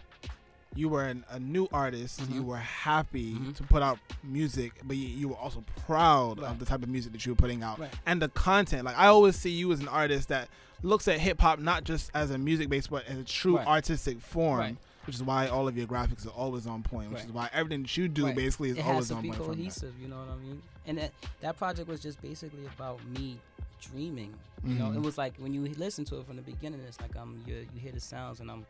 you 0.76 0.90
were 0.90 1.06
an, 1.06 1.24
a 1.32 1.40
new 1.40 1.68
artist. 1.74 2.20
You 2.30 2.44
Mhm. 2.44 2.46
were 2.46 2.58
happy 2.58 3.34
Mhm. 3.34 3.56
to 3.56 3.64
put 3.64 3.82
out 3.82 3.98
music, 4.24 4.74
but 4.84 4.96
you, 4.96 5.08
you 5.08 5.28
were 5.30 5.36
also 5.38 5.64
proud 5.88 6.40
of 6.40 6.60
the 6.60 6.66
type 6.66 6.84
of 6.84 6.90
music 6.90 7.14
that 7.14 7.26
you 7.26 7.32
were 7.32 7.36
putting 7.38 7.64
out 7.64 7.80
Right. 7.80 7.92
and 8.06 8.22
the 8.22 8.30
content. 8.30 8.84
Like 8.86 8.96
I 8.98 9.08
always 9.08 9.36
see 9.36 9.50
you 9.50 9.72
as 9.72 9.80
an 9.80 9.88
artist 9.88 10.28
that 10.28 10.50
looks 10.84 11.08
at 11.08 11.20
hip 11.20 11.42
hop 11.42 11.58
not 11.58 11.84
just 11.84 12.12
as 12.14 12.30
a 12.30 12.38
music 12.38 12.70
base, 12.70 12.88
but 12.88 13.08
as 13.08 13.18
a 13.18 13.24
true 13.24 13.58
Right. 13.58 13.66
artistic 13.66 14.22
form. 14.22 14.78
Which 15.08 15.16
is 15.16 15.24
why 15.24 15.48
all 15.48 15.70
of 15.70 15.78
your 15.78 15.88
graphics 15.88 16.26
are 16.28 16.32
always 16.32 16.68
on 16.68 16.84
point. 16.84 17.10
Which 17.10 17.20
Right. 17.20 17.26
is 17.28 17.32
why 17.32 17.50
everything 17.54 17.84
that 17.84 17.96
you 17.96 18.10
do 18.10 18.26
Right. 18.26 18.36
basically 18.36 18.72
is 18.72 18.78
it 18.78 18.82
always 18.86 18.98
has 18.98 19.08
to 19.08 19.16
on 19.16 19.22
be 19.22 19.30
point. 19.30 19.38
from 19.40 19.48
that. 19.52 19.56
cohesive. 19.56 19.94
You 20.02 20.10
know 20.10 20.20
what 20.20 20.28
I 20.30 20.36
mean? 20.36 20.62
And 20.86 20.98
that 20.98 21.14
that 21.40 21.58
project 21.58 21.88
was 21.88 22.02
just 22.02 22.22
basically 22.22 22.66
about 22.66 23.04
me 23.08 23.40
dreaming. 23.82 24.36
You 24.66 24.76
know, 24.76 24.90
Mhm. 24.90 24.98
it 24.98 25.02
was 25.02 25.18
like 25.18 25.38
when 25.38 25.54
you 25.54 25.62
listen 25.78 26.04
to 26.06 26.20
it 26.20 26.26
from 26.28 26.36
the 26.36 26.42
beginning, 26.42 26.82
it's 26.82 27.00
like 27.00 27.16
I'm 27.16 27.42
you 27.48 27.66
you 27.74 27.80
hear 27.80 27.94
the 27.94 28.02
sounds 28.02 28.42
and 28.42 28.52
I'm 28.52 28.66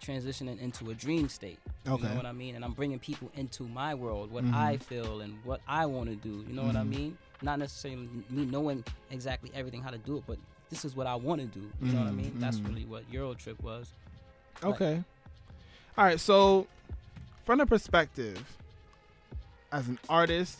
transitioning 0.00 0.58
into 0.60 0.90
a 0.90 0.94
dream 0.94 1.28
state. 1.28 1.58
You 1.84 1.92
Okay. 1.94 2.08
know 2.08 2.14
what 2.14 2.26
I 2.26 2.32
mean? 2.32 2.54
And 2.54 2.64
I'm 2.64 2.72
bringing 2.72 3.00
people 3.00 3.30
into 3.34 3.64
my 3.64 3.92
world, 3.94 4.30
what 4.30 4.44
Mhm. 4.44 4.54
I 4.54 4.76
feel 4.78 5.20
and 5.20 5.36
what 5.44 5.60
I 5.66 5.84
want 5.86 6.08
to 6.10 6.16
do. 6.16 6.44
You 6.48 6.54
know 6.54 6.64
what 6.64 6.76
I 6.76 6.84
Mhm. 6.84 6.88
mean? 6.88 7.18
Not 7.42 7.58
necessarily 7.58 8.08
me 8.30 8.44
knowing 8.46 8.84
exactly 9.10 9.50
everything 9.52 9.82
how 9.82 9.90
to 9.90 9.98
do 9.98 10.16
it, 10.16 10.24
but 10.28 10.38
this 10.70 10.84
is 10.84 10.94
what 10.94 11.06
I 11.08 11.16
want 11.16 11.40
to 11.40 11.46
do. 11.48 11.70
You 11.82 11.92
know 11.92 11.98
what 11.98 12.06
I 12.08 12.12
Mhm, 12.12 12.16
mean? 12.16 12.38
That's 12.38 12.60
mhm. 12.60 12.68
really 12.68 12.84
what 12.86 13.10
Eurotrip 13.10 13.60
was. 13.62 13.92
Like- 14.62 14.74
Okay. 14.74 15.04
All 16.00 16.06
right. 16.06 16.18
So, 16.18 16.66
from 17.44 17.58
the 17.58 17.66
perspective 17.66 18.42
as 19.70 19.86
an 19.86 19.98
artist, 20.08 20.58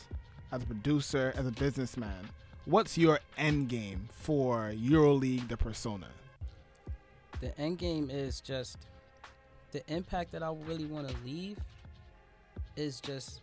as 0.52 0.62
a 0.62 0.66
producer, 0.66 1.32
as 1.34 1.46
a 1.46 1.50
businessman, 1.52 2.28
what's 2.66 2.98
your 2.98 3.20
end 3.38 3.70
game 3.70 4.10
for 4.12 4.70
EuroLeague, 4.76 5.48
the 5.48 5.56
persona? 5.56 6.08
the 7.40 7.58
end 7.58 7.78
game 7.78 8.10
is 8.10 8.42
just 8.42 8.76
the 9.72 9.82
impact 9.90 10.30
that 10.32 10.42
I 10.42 10.52
really 10.66 10.84
want 10.84 11.08
to 11.08 11.14
leave 11.24 11.56
is 12.76 13.00
just 13.00 13.40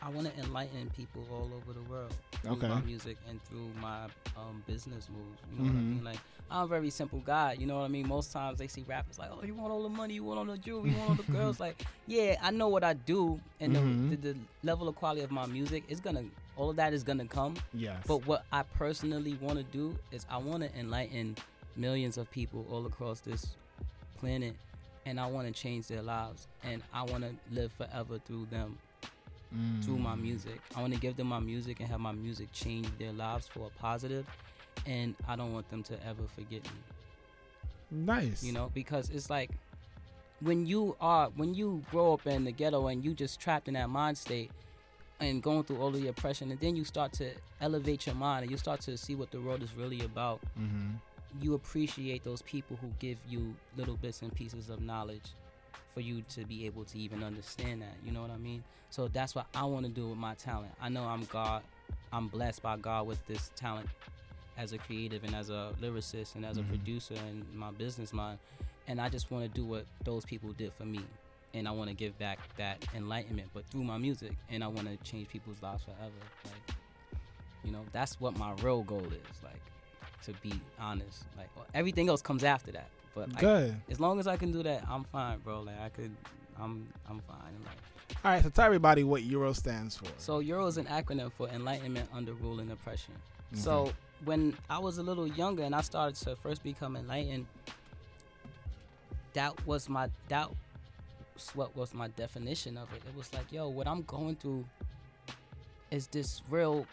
I 0.00 0.10
want 0.10 0.26
to 0.32 0.40
enlighten 0.42 0.90
people 0.96 1.26
all 1.30 1.50
over 1.56 1.72
the 1.72 1.82
world 1.90 2.14
through 2.42 2.52
Okay. 2.52 2.68
my 2.68 2.80
music 2.82 3.16
and 3.28 3.42
through 3.44 3.68
my 3.80 4.04
um, 4.36 4.62
business 4.66 5.08
moves. 5.08 5.40
You 5.50 5.58
know 5.58 5.64
what 5.64 5.72
I 5.72 5.80
Mhm. 5.80 5.94
mean? 5.94 6.04
Like 6.04 6.18
I'm 6.50 6.64
a 6.64 6.66
very 6.68 6.90
simple 6.90 7.20
guy. 7.20 7.54
You 7.54 7.66
know 7.66 7.78
what 7.78 7.84
I 7.84 7.88
mean? 7.88 8.06
Most 8.06 8.32
times 8.32 8.58
they 8.58 8.68
see 8.68 8.84
rappers 8.86 9.18
like, 9.18 9.30
"Oh, 9.32 9.44
you 9.44 9.54
want 9.54 9.72
all 9.72 9.82
the 9.82 9.88
money? 9.88 10.14
You 10.14 10.24
want 10.24 10.38
all 10.38 10.44
the 10.44 10.56
jewelry? 10.56 10.90
You 10.90 10.96
want 10.96 11.10
all 11.10 11.14
the 11.16 11.32
girls?" 11.38 11.58
Like, 11.60 11.82
yeah, 12.06 12.36
I 12.40 12.50
know 12.52 12.68
what 12.68 12.84
I 12.84 12.94
do, 12.94 13.40
and 13.60 13.74
Mhm. 13.74 14.10
the, 14.10 14.16
the, 14.16 14.32
the 14.32 14.38
level 14.62 14.88
of 14.88 14.94
quality 14.94 15.22
of 15.22 15.30
my 15.30 15.46
music 15.46 15.84
is 15.88 16.00
gonna. 16.00 16.24
All 16.56 16.70
of 16.70 16.76
that 16.76 16.92
is 16.92 17.02
gonna 17.02 17.26
come. 17.26 17.54
Yes. 17.74 18.02
But 18.06 18.24
what 18.26 18.44
I 18.52 18.62
personally 18.62 19.34
want 19.40 19.58
to 19.58 19.64
do 19.64 19.96
is 20.12 20.24
I 20.30 20.38
want 20.38 20.62
to 20.62 20.74
enlighten 20.78 21.36
millions 21.76 22.18
of 22.18 22.30
people 22.30 22.66
all 22.70 22.86
across 22.86 23.20
this 23.20 23.46
planet, 24.18 24.54
and 25.06 25.20
I 25.20 25.26
want 25.26 25.46
to 25.48 25.52
change 25.52 25.86
their 25.88 26.02
lives, 26.02 26.46
and 26.62 26.82
I 26.92 27.02
want 27.02 27.24
to 27.24 27.34
live 27.50 27.72
forever 27.72 28.18
through 28.18 28.46
them, 28.46 28.78
through 29.82 29.98
my 29.98 30.14
Mm. 30.14 30.22
music. 30.22 30.60
I 30.76 30.80
want 30.80 30.92
to 30.94 31.00
give 31.00 31.16
them 31.16 31.28
my 31.28 31.40
music 31.40 31.80
and 31.80 31.88
have 31.88 32.00
my 32.00 32.12
music 32.12 32.52
change 32.52 32.86
their 32.98 33.12
lives 33.12 33.46
for 33.46 33.66
a 33.68 33.70
positive, 33.80 34.26
and 34.86 35.14
I 35.26 35.36
don't 35.36 35.52
want 35.52 35.68
them 35.70 35.82
to 35.84 36.06
ever 36.06 36.22
forget 36.34 36.62
me. 36.64 36.80
Nice. 37.90 38.42
You 38.42 38.52
know, 38.52 38.70
because 38.74 39.08
it's 39.10 39.30
like 39.30 39.50
when 40.40 40.66
you 40.66 40.96
are 41.00 41.28
when 41.30 41.54
you 41.54 41.82
grow 41.90 42.12
up 42.12 42.26
in 42.26 42.44
the 42.44 42.52
ghetto 42.52 42.86
and 42.88 43.04
you 43.04 43.14
just 43.14 43.40
trapped 43.40 43.66
in 43.68 43.74
that 43.74 43.88
mind 43.88 44.16
state 44.18 44.50
and 45.20 45.42
going 45.42 45.64
through 45.64 45.78
all 45.80 45.88
of 45.88 45.94
the 46.00 46.06
oppression 46.08 46.50
and 46.52 46.60
then 46.60 46.76
you 46.76 46.84
start 46.84 47.12
to 47.14 47.30
elevate 47.60 48.06
your 48.06 48.14
mind 48.14 48.42
and 48.42 48.50
you 48.50 48.56
start 48.56 48.80
to 48.80 48.96
see 48.96 49.16
what 49.16 49.30
the 49.32 49.40
world 49.40 49.62
is 49.64 49.74
really 49.74 50.00
about 50.04 50.40
Mm-hmm. 50.60 50.90
you 51.42 51.54
appreciate 51.54 52.22
those 52.22 52.40
people 52.42 52.76
who 52.80 52.88
give 53.00 53.18
you 53.28 53.56
little 53.76 53.96
bits 53.96 54.22
and 54.22 54.32
pieces 54.32 54.70
of 54.70 54.80
knowledge 54.80 55.32
for 55.98 56.02
you 56.02 56.22
to 56.28 56.44
be 56.44 56.64
able 56.64 56.84
to 56.84 56.96
even 56.96 57.24
understand 57.24 57.82
that 57.82 57.96
you 58.04 58.12
know 58.12 58.22
what 58.22 58.30
i 58.30 58.36
mean 58.36 58.62
so 58.88 59.08
that's 59.08 59.34
what 59.34 59.46
i 59.52 59.64
want 59.64 59.84
to 59.84 59.90
do 59.90 60.08
with 60.08 60.16
my 60.16 60.32
talent 60.34 60.70
i 60.80 60.88
know 60.88 61.02
i'm 61.02 61.24
god 61.24 61.60
i'm 62.12 62.28
blessed 62.28 62.62
by 62.62 62.76
god 62.76 63.04
with 63.04 63.18
this 63.26 63.50
talent 63.56 63.88
as 64.56 64.72
a 64.72 64.78
creative 64.78 65.24
and 65.24 65.34
as 65.34 65.50
a 65.50 65.72
lyricist 65.82 66.36
and 66.36 66.46
as 66.46 66.56
a 66.56 66.62
Mhm. 66.62 66.68
producer 66.68 67.14
and 67.26 67.44
my 67.52 67.72
business 67.72 68.12
mind 68.12 68.38
and 68.86 69.00
i 69.00 69.08
just 69.08 69.28
want 69.32 69.42
to 69.42 69.60
do 69.60 69.66
what 69.66 69.86
those 70.04 70.24
people 70.24 70.52
did 70.52 70.72
for 70.72 70.84
me 70.84 71.00
and 71.52 71.66
i 71.66 71.72
want 71.72 71.88
to 71.90 71.96
give 71.96 72.16
back 72.16 72.38
that 72.56 72.76
enlightenment 72.94 73.48
but 73.52 73.66
through 73.66 73.82
my 73.82 73.98
music 73.98 74.30
and 74.50 74.62
i 74.62 74.68
want 74.68 74.86
to 74.86 74.96
change 75.10 75.28
people's 75.28 75.60
lives 75.64 75.82
forever 75.82 76.22
like 76.44 76.76
you 77.64 77.72
know 77.72 77.84
that's 77.90 78.20
what 78.20 78.38
my 78.38 78.52
real 78.62 78.84
goal 78.84 79.02
is 79.06 79.42
like 79.42 79.60
to 80.24 80.32
be 80.42 80.52
honest. 80.78 81.24
Like 81.36 81.48
well, 81.56 81.66
everything 81.74 82.08
else 82.08 82.22
comes 82.22 82.44
after 82.44 82.70
that. 82.72 82.88
But 83.18 83.32
like, 83.32 83.40
Good. 83.40 83.76
as 83.90 83.98
long 83.98 84.20
as 84.20 84.28
I 84.28 84.36
can 84.36 84.52
do 84.52 84.62
that, 84.62 84.84
I'm 84.88 85.02
fine, 85.02 85.38
bro. 85.38 85.62
Like 85.62 85.80
I 85.80 85.88
could, 85.88 86.14
I'm, 86.56 86.86
I'm 87.08 87.20
fine. 87.20 87.52
in 87.56 87.64
life. 87.64 88.18
All 88.24 88.30
right. 88.30 88.42
So 88.42 88.48
tell 88.48 88.64
everybody 88.64 89.02
what 89.02 89.24
Euro 89.24 89.52
stands 89.52 89.96
for. 89.96 90.06
So 90.18 90.38
Euro 90.38 90.66
is 90.66 90.76
an 90.76 90.84
acronym 90.86 91.32
for 91.32 91.48
Enlightenment 91.48 92.08
Under 92.14 92.32
Rule 92.34 92.60
and 92.60 92.70
Oppression. 92.70 93.14
Mm-hmm. 93.14 93.60
So 93.60 93.92
when 94.24 94.56
I 94.70 94.78
was 94.78 94.98
a 94.98 95.02
little 95.02 95.26
younger 95.26 95.64
and 95.64 95.74
I 95.74 95.80
started 95.80 96.14
to 96.26 96.36
first 96.36 96.62
become 96.62 96.94
enlightened, 96.94 97.46
that 99.32 99.66
was 99.66 99.88
my 99.88 100.08
that 100.28 100.48
was 101.34 101.50
what 101.54 101.76
was 101.76 101.92
my 101.92 102.06
definition 102.08 102.76
of 102.78 102.92
it. 102.92 103.02
It 103.08 103.16
was 103.16 103.34
like, 103.34 103.50
yo, 103.50 103.68
what 103.68 103.88
I'm 103.88 104.02
going 104.02 104.36
through 104.36 104.64
is 105.90 106.06
this 106.08 106.42
real 106.50 106.86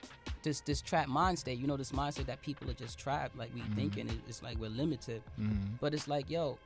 this 0.43 0.61
this 0.61 0.81
trap 0.81 1.07
mind 1.07 1.39
state. 1.39 1.57
You 1.59 1.67
know, 1.67 1.77
this 1.77 1.91
mindset 1.91 2.25
that 2.27 2.41
people 2.41 2.69
are 2.69 2.73
just 2.73 2.97
trapped, 2.99 3.35
like 3.37 3.53
we 3.53 3.61
Mhm. 3.61 3.75
thinking 3.75 4.21
it's 4.27 4.41
like 4.43 4.57
we're 4.59 4.69
limited. 4.69 5.21
Mhm. 5.39 5.79
But 5.79 5.93
it's 5.93 6.07
like, 6.07 6.29
yo, 6.29 6.57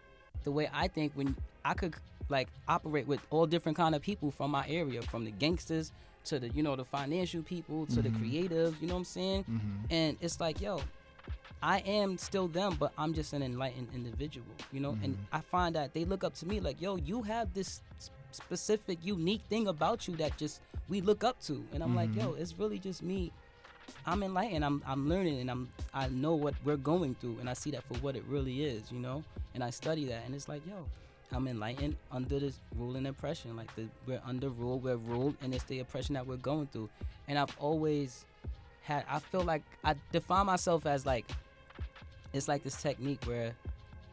the 0.43 0.51
way 0.51 0.69
I 0.73 0.87
think 0.87 1.13
when 1.13 1.35
I 1.65 1.73
could 1.73 1.95
like 2.29 2.47
operate 2.67 3.07
with 3.07 3.21
all 3.31 3.47
different 3.47 3.75
kind 3.77 3.95
of 3.95 4.01
people 4.01 4.31
from 4.31 4.51
my 4.51 4.67
area, 4.67 5.01
from 5.01 5.25
the 5.25 5.31
gangsters 5.31 5.91
to 6.25 6.39
the 6.39 6.49
you 6.49 6.61
know 6.61 6.75
the 6.75 6.85
financial 6.85 7.41
people 7.41 7.85
to 7.87 8.01
the 8.01 8.09
Mhm. 8.09 8.19
creatives, 8.19 8.79
you 8.81 8.87
know 8.87 8.95
what 8.95 8.99
I'm 8.99 9.05
saying? 9.05 9.45
Mhm. 9.49 9.91
And 9.91 10.17
it's 10.21 10.39
like, 10.39 10.59
yo, 10.61 10.81
I 11.61 11.79
am 11.79 12.17
still 12.17 12.47
them, 12.47 12.75
but 12.79 12.91
I'm 12.97 13.13
just 13.13 13.33
an 13.33 13.41
enlightened 13.41 13.89
individual, 13.93 14.45
you 14.71 14.79
know. 14.79 14.97
And 15.03 15.15
Mhm. 15.17 15.25
I 15.31 15.41
find 15.41 15.75
that 15.75 15.93
they 15.93 16.05
look 16.05 16.23
up 16.23 16.33
to 16.35 16.45
me 16.45 16.59
like, 16.59 16.79
yo, 16.81 16.95
you 16.97 17.21
have 17.23 17.53
this 17.53 17.81
specific, 18.31 18.99
unique 19.01 19.41
thing 19.49 19.67
about 19.67 20.07
you 20.07 20.15
that 20.17 20.37
just 20.37 20.61
we 20.87 21.01
look 21.01 21.23
up 21.23 21.41
to, 21.43 21.63
and 21.73 21.83
I'm 21.83 21.95
like, 21.95 22.09
mm-hmm. 22.11 22.21
yo, 22.21 22.33
it's 22.33 22.57
really 22.57 22.79
just 22.79 23.03
me. 23.03 23.31
I'm 24.05 24.23
enlightened. 24.23 24.63
I'm 24.63 24.81
I'm 24.85 25.09
learning, 25.09 25.39
and 25.39 25.51
I'm 25.51 25.69
I 25.93 26.07
know 26.09 26.35
what 26.35 26.53
we're 26.63 26.77
going 26.77 27.15
through, 27.15 27.37
and 27.39 27.49
I 27.49 27.53
see 27.53 27.71
that 27.71 27.83
for 27.83 27.95
what 27.95 28.15
it 28.15 28.23
really 28.27 28.63
is, 28.63 28.91
you 28.91 28.99
know. 28.99 29.23
And 29.53 29.63
I 29.63 29.69
study 29.69 30.05
that, 30.05 30.23
and 30.25 30.35
it's 30.35 30.47
like, 30.47 30.61
yo, 30.67 30.85
I'm 31.31 31.47
enlightened 31.47 31.95
under 32.11 32.39
this 32.39 32.59
rule 32.75 32.95
and 32.95 33.07
oppression. 33.07 33.55
Like 33.55 33.73
the 33.75 33.87
we're 34.07 34.21
under 34.25 34.49
rule, 34.49 34.79
we're 34.79 34.97
ruled, 34.97 35.35
and 35.41 35.53
it's 35.53 35.63
the 35.65 35.79
oppression 35.79 36.13
that 36.15 36.25
we're 36.25 36.37
going 36.37 36.67
through. 36.67 36.89
And 37.27 37.37
I've 37.37 37.55
always 37.59 38.25
had. 38.83 39.05
I 39.09 39.19
feel 39.19 39.41
like 39.41 39.63
I 39.83 39.95
define 40.11 40.47
myself 40.47 40.85
as 40.85 41.05
like 41.05 41.25
it's 42.33 42.47
like 42.47 42.63
this 42.63 42.81
technique 42.81 43.23
where 43.25 43.53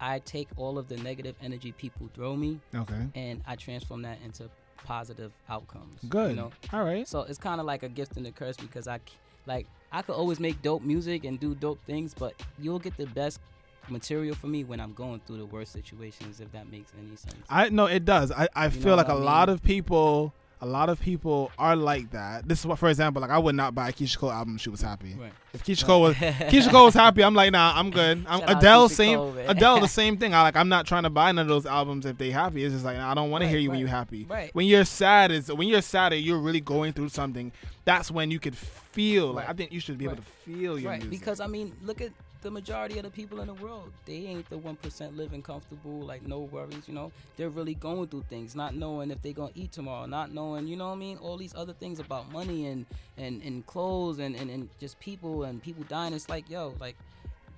I 0.01 0.19
take 0.21 0.49
all 0.57 0.79
of 0.79 0.89
the 0.89 0.97
negative 0.99 1.35
energy 1.43 1.73
people 1.73 2.09
throw 2.15 2.37
me, 2.37 2.61
Okay. 2.75 3.09
and 3.15 3.43
I 3.47 3.57
transform 3.57 4.03
that 4.03 4.19
into 4.25 4.49
positive 4.85 5.33
outcomes. 5.49 6.01
Good. 6.09 6.31
You 6.31 6.37
know, 6.37 6.51
All 6.73 6.85
right. 6.85 7.07
so 7.09 7.21
it's 7.23 7.39
kind 7.39 7.61
of 7.61 7.67
like 7.67 7.83
a 7.83 7.89
gift 7.89 8.17
and 8.17 8.27
a 8.27 8.31
curse 8.33 8.57
because 8.57 8.87
I, 8.89 9.01
like, 9.47 9.67
I 9.93 10.03
could 10.03 10.15
always 10.15 10.39
make 10.41 10.61
dope 10.63 10.83
music 10.83 11.25
and 11.25 11.41
do 11.41 11.55
dope 11.55 11.79
things, 11.87 12.15
but 12.15 12.35
you'll 12.59 12.79
get 12.79 12.97
the 12.97 13.07
best 13.07 13.41
material 13.89 14.35
for 14.35 14.49
me 14.49 14.65
when 14.65 14.81
I'm 14.81 14.93
going 14.93 15.21
through 15.27 15.39
the 15.39 15.47
worst 15.47 15.73
situations, 15.73 16.41
if 16.41 16.51
that 16.53 16.71
makes 16.71 16.93
any 16.99 17.17
sense. 17.17 17.37
I 17.49 17.69
no, 17.69 17.87
it 17.87 18.05
does. 18.05 18.33
I, 18.33 18.49
I 18.55 18.65
You 18.65 18.71
feel 18.73 18.97
like 18.97 19.09
a 19.09 19.13
I 19.13 19.15
lot 19.15 19.49
of 19.49 19.63
people, 19.63 20.35
a 20.63 20.67
lot 20.67 20.89
of 20.89 20.99
people 21.01 21.51
are 21.59 21.77
like 21.77 22.11
that. 22.13 22.49
This 22.49 22.61
is 22.61 22.67
what, 22.67 22.79
for 22.79 22.89
example, 22.89 23.21
like 23.21 23.31
I 23.31 23.39
would 23.39 23.55
not 23.55 23.75
buy 23.75 23.91
a 23.91 23.93
Keyshia 23.93 24.17
Cole 24.19 24.33
album. 24.33 24.55
if 24.57 24.63
She 24.63 24.71
was 24.71 24.81
happy. 24.81 25.15
Right. 25.15 25.33
If 25.53 25.65
Keyshia 25.65 25.85
Cole 25.85 26.01
was 26.03 26.15
Keyshia 26.17 26.71
Cole 26.71 26.87
was 26.87 26.95
happy, 26.95 27.23
I'm 27.23 27.35
like, 27.35 27.53
nah, 27.53 27.73
I'm 27.75 27.91
good. 27.91 28.25
I'm, 28.27 28.43
Adele, 28.57 28.89
same. 28.89 29.19
Cole. 29.19 29.37
Adele, 29.47 29.81
the 29.81 29.89
same 30.03 30.17
thing. 30.17 30.33
I 30.35 30.43
like. 30.43 30.57
I'm 30.57 30.69
not 30.69 30.87
trying 30.87 31.03
to 31.03 31.11
buy 31.11 31.31
none 31.33 31.43
of 31.43 31.49
those 31.49 31.67
albums 31.67 32.07
if 32.07 32.17
they 32.19 32.31
happy. 32.31 32.65
It's 32.65 32.73
just 32.75 32.85
like 32.85 32.97
nah, 32.97 33.11
I 33.11 33.15
don't 33.15 33.31
want 33.31 33.43
to 33.43 33.49
hear 33.49 33.59
you 33.59 33.71
when 33.71 33.79
you're 33.79 33.89
happy. 33.89 34.25
right. 34.29 34.51
When 34.55 34.67
you're 34.67 34.85
sad, 34.85 35.31
is 35.31 35.53
when 35.53 35.69
you're 35.69 35.83
sad 35.83 36.13
and 36.13 36.23
you're 36.23 36.39
really 36.39 36.61
going 36.61 36.93
through 36.95 37.11
something. 37.11 37.53
That's 37.85 38.11
when 38.11 38.31
you 38.31 38.41
could 38.41 38.57
feel. 38.57 39.33
Like 39.33 39.45
Right. 39.47 39.51
I 39.51 39.57
think 39.57 39.73
you 39.73 39.81
should 39.81 39.99
be 39.99 40.07
able 40.07 40.17
to 40.17 40.23
feel 40.23 40.79
your 40.79 40.91
right, 40.91 41.03
music. 41.03 41.11
because 41.11 41.41
I 41.41 41.47
mean, 41.47 41.75
look 41.83 42.01
at 42.01 42.11
the 42.47 42.51
majority 42.53 42.97
of 42.97 43.03
the 43.03 43.11
people 43.11 43.41
in 43.41 43.49
the 43.49 43.55
world. 43.55 43.93
They 44.05 44.19
ain't 44.27 44.49
the 44.49 44.57
one 44.57 44.77
percent 44.77 45.17
living 45.17 45.43
comfortable, 45.43 45.99
like 46.03 46.25
no 46.25 46.39
worries. 46.39 46.87
You 46.87 46.95
know, 46.95 47.11
they're 47.37 47.49
really 47.49 47.75
going 47.75 48.07
through 48.07 48.23
things, 48.29 48.55
not 48.55 48.73
knowing 48.77 49.11
if 49.11 49.21
they're 49.21 49.33
gonna 49.33 49.51
eat 49.57 49.73
tomorrow, 49.73 50.07
not 50.07 50.33
knowing, 50.33 50.69
you 50.69 50.77
know 50.77 50.87
what 50.87 50.93
I 50.95 50.99
mean, 50.99 51.17
all 51.19 51.37
these 51.37 51.57
other 51.57 51.73
things 51.73 51.99
about 51.99 52.31
money 52.31 52.67
and 52.69 52.87
and 53.19 53.43
and 53.43 53.67
clothes 53.67 54.21
and 54.21 54.37
and, 54.37 54.49
and 54.49 54.69
just 54.79 55.01
people 55.01 55.43
and 55.43 55.61
people 55.61 55.83
dying. 55.89 56.15
It's 56.15 56.29
like, 56.29 56.49
yo, 56.49 56.73
like 56.79 56.95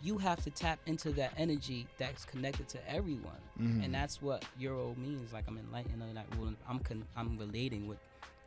you 0.02 0.16
have 0.16 0.42
to 0.44 0.50
tap 0.50 0.78
into 0.86 1.10
that 1.12 1.34
energy 1.36 1.86
that's 1.98 2.24
connected 2.24 2.66
to 2.70 2.78
everyone, 2.90 3.42
Mhm. 3.60 3.84
and 3.84 3.94
that's 3.94 4.22
what 4.22 4.42
Euro 4.58 4.94
means. 4.96 5.34
Like 5.34 5.44
I'm 5.48 5.58
enlightened 5.58 6.02
rule, 6.38 6.54
I'm 6.66 6.78
con- 6.78 7.04
I'm 7.14 7.36
relating 7.36 7.86
with 7.86 7.98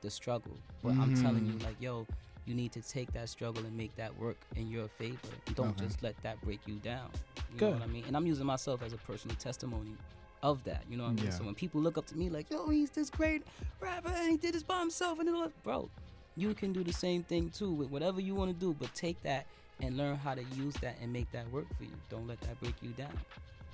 the 0.01 0.09
struggle, 0.09 0.57
but 0.81 0.93
I'm 0.97 1.13
telling 1.13 1.45
you, 1.45 1.53
Mhm. 1.53 1.63
like, 1.65 1.79
yo, 1.79 2.07
you 2.45 2.55
need 2.55 2.71
to 2.73 2.81
take 2.81 3.11
that 3.13 3.29
struggle 3.29 3.63
and 3.65 3.75
make 3.77 3.95
that 3.95 4.17
work 4.17 4.37
in 4.55 4.69
your 4.69 4.87
favor. 4.87 5.17
Don't 5.55 5.69
Okay. 5.71 5.85
just 5.85 6.01
let 6.01 6.15
that 6.23 6.41
break 6.41 6.59
you 6.65 6.75
down. 6.75 7.09
You 7.51 7.57
Good. 7.57 7.73
know 7.73 7.79
what 7.79 7.83
I 7.83 7.87
mean? 7.87 8.03
And 8.07 8.17
I'm 8.17 8.25
using 8.25 8.45
myself 8.45 8.81
as 8.81 8.93
a 8.93 8.97
personal 8.97 9.35
testimony 9.37 9.95
of 10.41 10.63
that. 10.63 10.83
You 10.89 10.97
know 10.97 11.03
what 11.03 11.11
I 11.11 11.13
mean? 11.13 11.25
Yeah. 11.25 11.31
So 11.31 11.43
when 11.43 11.53
people 11.55 11.81
look 11.81 11.97
up 11.97 12.07
to 12.07 12.17
me 12.17 12.29
like, 12.29 12.49
yo, 12.49 12.69
he's 12.69 12.89
this 12.89 13.09
great 13.09 13.43
rapper 13.79 14.09
and 14.09 14.31
he 14.31 14.37
did 14.37 14.55
this 14.55 14.63
by 14.63 14.79
himself 14.79 15.19
and 15.19 15.29
all 15.29 15.41
that, 15.43 15.63
bro, 15.63 15.89
you 16.35 16.53
can 16.53 16.73
do 16.73 16.83
the 16.83 16.93
same 16.93 17.23
thing 17.23 17.49
too 17.51 17.71
with 17.71 17.89
whatever 17.91 18.19
you 18.21 18.33
want 18.33 18.49
to 18.51 18.57
do, 18.57 18.75
but 18.79 18.93
take 18.95 19.21
that 19.23 19.45
and 19.81 19.97
learn 19.97 20.15
how 20.15 20.33
to 20.33 20.43
use 20.55 20.73
that 20.75 20.95
and 21.01 21.11
make 21.13 21.31
that 21.31 21.49
work 21.51 21.67
for 21.77 21.83
you. 21.83 21.91
Don't 22.09 22.27
let 22.27 22.39
that 22.41 22.59
break 22.59 22.75
you 22.81 22.89
down. 22.89 23.11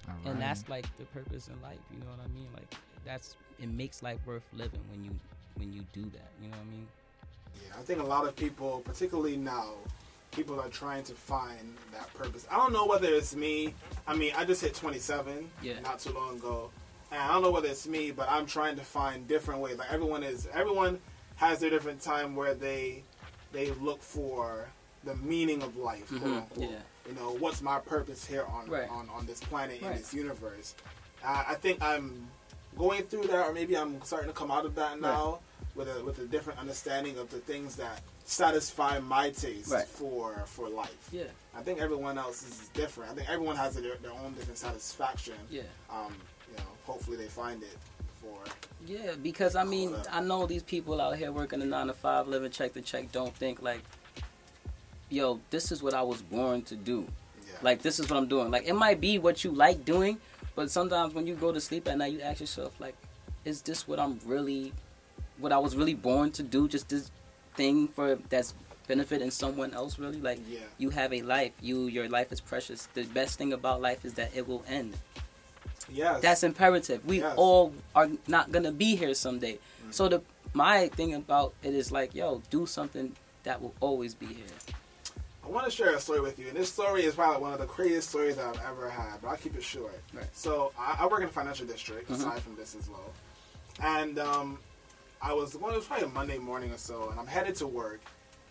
All 0.09 0.15
And 0.31 0.41
that's 0.41 0.67
like 0.69 0.85
the 0.97 1.05
purpose 1.05 1.47
in 1.47 1.61
life. 1.61 1.79
You 1.93 1.99
know 1.99 2.05
what 2.07 2.19
I 2.23 2.27
mean? 2.33 2.47
Like 2.53 2.73
that's 3.05 3.35
it 3.59 3.69
makes 3.69 4.03
life 4.03 4.19
worth 4.25 4.43
living 4.53 4.81
when 4.89 5.03
you 5.03 5.11
when 5.55 5.71
you 5.73 5.81
do 5.93 6.03
that. 6.03 6.31
You 6.41 6.49
know 6.49 6.57
what 6.57 6.65
I 6.67 6.71
mean? 6.71 6.87
Yeah, 7.65 7.73
I 7.79 7.81
think 7.83 7.99
a 7.99 8.03
lot 8.03 8.27
of 8.27 8.35
people, 8.35 8.81
particularly 8.85 9.37
now, 9.37 9.73
people 10.31 10.59
are 10.59 10.69
trying 10.69 11.03
to 11.05 11.13
find 11.13 11.75
that 11.93 12.13
purpose. 12.13 12.45
I 12.51 12.57
don't 12.57 12.73
know 12.73 12.85
whether 12.85 13.07
it's 13.07 13.35
me. 13.35 13.73
I 14.07 14.15
mean, 14.15 14.33
I 14.37 14.45
just 14.45 14.61
hit 14.61 14.75
27 14.75 15.49
Yeah. 15.61 15.79
not 15.81 15.99
too 15.99 16.11
long 16.11 16.35
ago, 16.37 16.69
and 17.11 17.21
I 17.21 17.29
don't 17.31 17.41
know 17.41 17.51
whether 17.51 17.69
it's 17.69 17.87
me, 17.87 18.11
but 18.11 18.27
I'm 18.29 18.45
trying 18.45 18.75
to 18.77 18.83
find 18.83 19.27
different 19.27 19.61
ways. 19.61 19.77
Like 19.77 19.91
everyone 19.91 20.23
is, 20.23 20.47
everyone 20.53 20.99
has 21.37 21.59
their 21.59 21.69
different 21.69 22.01
time 22.01 22.35
where 22.35 22.53
they 22.53 23.03
they 23.53 23.71
look 23.71 24.01
for 24.03 24.67
the 25.05 25.15
meaning 25.15 25.63
of 25.63 25.77
life, 25.77 26.07
quote 26.09 26.21
Mhm, 26.21 26.37
unquote. 26.37 26.69
yeah. 26.69 26.79
You 27.07 27.13
know, 27.15 27.31
what's 27.39 27.61
my 27.61 27.79
purpose 27.79 28.25
here 28.25 28.43
on 28.45 28.69
Right. 28.69 28.89
on, 28.89 29.09
on 29.09 29.25
this 29.25 29.39
planet 29.39 29.81
in 29.81 29.87
this 29.95 30.13
universe? 30.13 30.75
Uh, 31.23 31.45
I 31.47 31.55
think 31.55 31.81
I'm 31.81 32.27
going 32.77 33.03
through 33.03 33.27
that, 33.27 33.47
or 33.47 33.53
maybe 33.53 33.75
I'm 33.77 34.01
starting 34.03 34.27
to 34.27 34.33
come 34.33 34.51
out 34.51 34.65
of 34.65 34.75
that 34.75 34.99
now 34.99 35.39
with 35.77 35.87
a 35.87 36.03
with 36.03 36.19
a 36.19 36.25
different 36.25 36.59
understanding 36.59 37.17
of 37.17 37.29
the 37.29 37.37
things 37.39 37.75
that 37.77 38.01
satisfy 38.25 38.99
my 38.99 39.29
taste 39.29 39.71
Right. 39.71 39.85
for 39.87 40.43
for 40.45 40.67
life. 40.67 41.07
Yeah. 41.11 41.23
I 41.55 41.61
think 41.61 41.79
everyone 41.79 42.17
else 42.17 42.43
is 42.43 42.69
different. 42.73 43.11
I 43.11 43.15
think 43.15 43.29
everyone 43.29 43.55
has 43.55 43.75
their, 43.75 43.95
their 43.97 44.11
own 44.11 44.33
different 44.33 44.57
satisfaction. 44.57 45.35
Yeah. 45.49 45.61
Um, 45.89 46.13
you 46.49 46.57
know, 46.57 46.63
hopefully 46.85 47.17
they 47.17 47.27
find 47.27 47.61
it 47.63 47.77
for. 48.21 48.37
Yeah, 48.85 49.13
because 49.21 49.55
I 49.55 49.63
mean, 49.63 49.93
Hold. 49.93 50.07
I 50.11 50.21
know 50.21 50.45
these 50.47 50.63
people 50.63 50.99
out 50.99 51.15
here 51.17 51.31
working 51.31 51.61
a 51.61 51.65
nine 51.65 51.87
to 51.87 51.93
five, 51.93 52.27
living 52.27 52.51
check 52.51 52.73
to 52.73 52.81
check, 52.81 53.11
don't 53.11 53.33
think 53.35 53.61
like, 53.61 53.81
yo, 55.09 55.39
this 55.49 55.71
is 55.71 55.81
what 55.83 55.93
I 55.93 56.01
was 56.01 56.21
born 56.21 56.61
to 56.63 56.75
do. 56.75 57.05
Yeah. 57.45 57.53
Like, 57.61 57.81
this 57.81 57.99
is 57.99 58.09
what 58.09 58.17
I'm 58.17 58.27
doing. 58.27 58.51
Like, 58.51 58.67
it 58.67 58.73
might 58.73 58.99
be 58.99 59.17
what 59.19 59.43
you 59.43 59.51
like 59.51 59.85
doing, 59.85 60.17
but 60.55 60.69
sometimes 60.69 61.13
when 61.13 61.25
you 61.27 61.35
go 61.35 61.51
to 61.51 61.61
sleep 61.61 61.87
at 61.87 61.97
night, 61.97 62.13
you 62.13 62.21
ask 62.21 62.39
yourself, 62.41 62.73
like, 62.79 62.95
is 63.45 63.61
this 63.61 63.87
what 63.87 63.99
I'm 63.99 64.19
really, 64.25 64.73
what 65.39 65.51
I 65.51 65.57
was 65.57 65.75
really 65.75 65.93
born 65.93 66.31
to 66.31 66.43
do? 66.43 66.67
Just 66.67 66.89
this 66.89 67.11
thing 67.55 67.87
for 67.89 68.15
that's 68.29 68.53
benefiting 68.87 69.31
someone 69.31 69.73
else, 69.73 69.99
really? 69.99 70.19
Like, 70.21 70.39
Yeah. 70.47 70.59
you 70.77 70.89
have 70.91 71.13
a 71.13 71.21
life. 71.21 71.51
You, 71.61 71.87
your 71.87 72.07
life 72.07 72.31
is 72.31 72.39
precious. 72.39 72.87
The 72.93 73.03
best 73.03 73.37
thing 73.37 73.51
about 73.53 73.81
life 73.81 74.05
is 74.05 74.13
that 74.13 74.31
it 74.35 74.47
will 74.47 74.63
end. 74.67 74.95
Yes. 75.89 76.21
That's 76.21 76.43
imperative. 76.43 77.05
We 77.05 77.19
Yes. 77.19 77.33
all 77.37 77.73
are 77.95 78.09
not 78.27 78.51
gonna 78.51 78.71
be 78.71 78.95
here 78.95 79.13
someday. 79.13 79.59
So 79.91 80.07
the 80.09 80.21
my 80.53 80.87
thing 80.89 81.13
about 81.13 81.53
it 81.63 81.73
is 81.73 81.91
like, 81.91 82.15
yo, 82.15 82.41
do 82.49 82.65
something 82.65 83.15
that 83.43 83.61
will 83.61 83.73
always 83.79 84.13
be 84.15 84.25
here. 84.27 84.45
I 85.45 85.49
want 85.49 85.65
to 85.65 85.71
share 85.71 85.93
a 85.95 85.99
story 85.99 86.19
with 86.19 86.39
you, 86.39 86.47
and 86.49 86.57
this 86.57 86.71
story 86.71 87.03
is 87.03 87.15
probably 87.15 87.41
one 87.41 87.53
of 87.53 87.59
the 87.59 87.65
craziest 87.67 88.09
stories 88.09 88.37
I've 88.37 88.59
ever 88.65 88.89
had, 88.89 89.21
but 89.21 89.29
I'll 89.29 89.37
keep 89.37 89.55
it 89.55 89.63
short. 89.63 89.97
Right. 90.13 90.25
So 90.33 90.73
I, 90.77 90.97
I 91.01 91.07
work 91.07 91.21
in 91.21 91.27
a 91.27 91.31
financial 91.31 91.65
district, 91.65 92.09
Mhm. 92.09 92.15
aside 92.15 92.41
from 92.41 92.55
this 92.57 92.75
as 92.75 92.89
well, 92.89 93.13
and 93.79 94.19
um, 94.19 94.59
I 95.21 95.33
was 95.33 95.55
well, 95.55 95.73
it 95.73 95.77
was 95.77 95.85
probably 95.85 96.05
a 96.05 96.09
Monday 96.09 96.37
morning 96.37 96.71
or 96.71 96.77
so, 96.77 97.09
and 97.09 97.19
I'm 97.19 97.27
headed 97.27 97.55
to 97.55 97.67
work, 97.67 98.01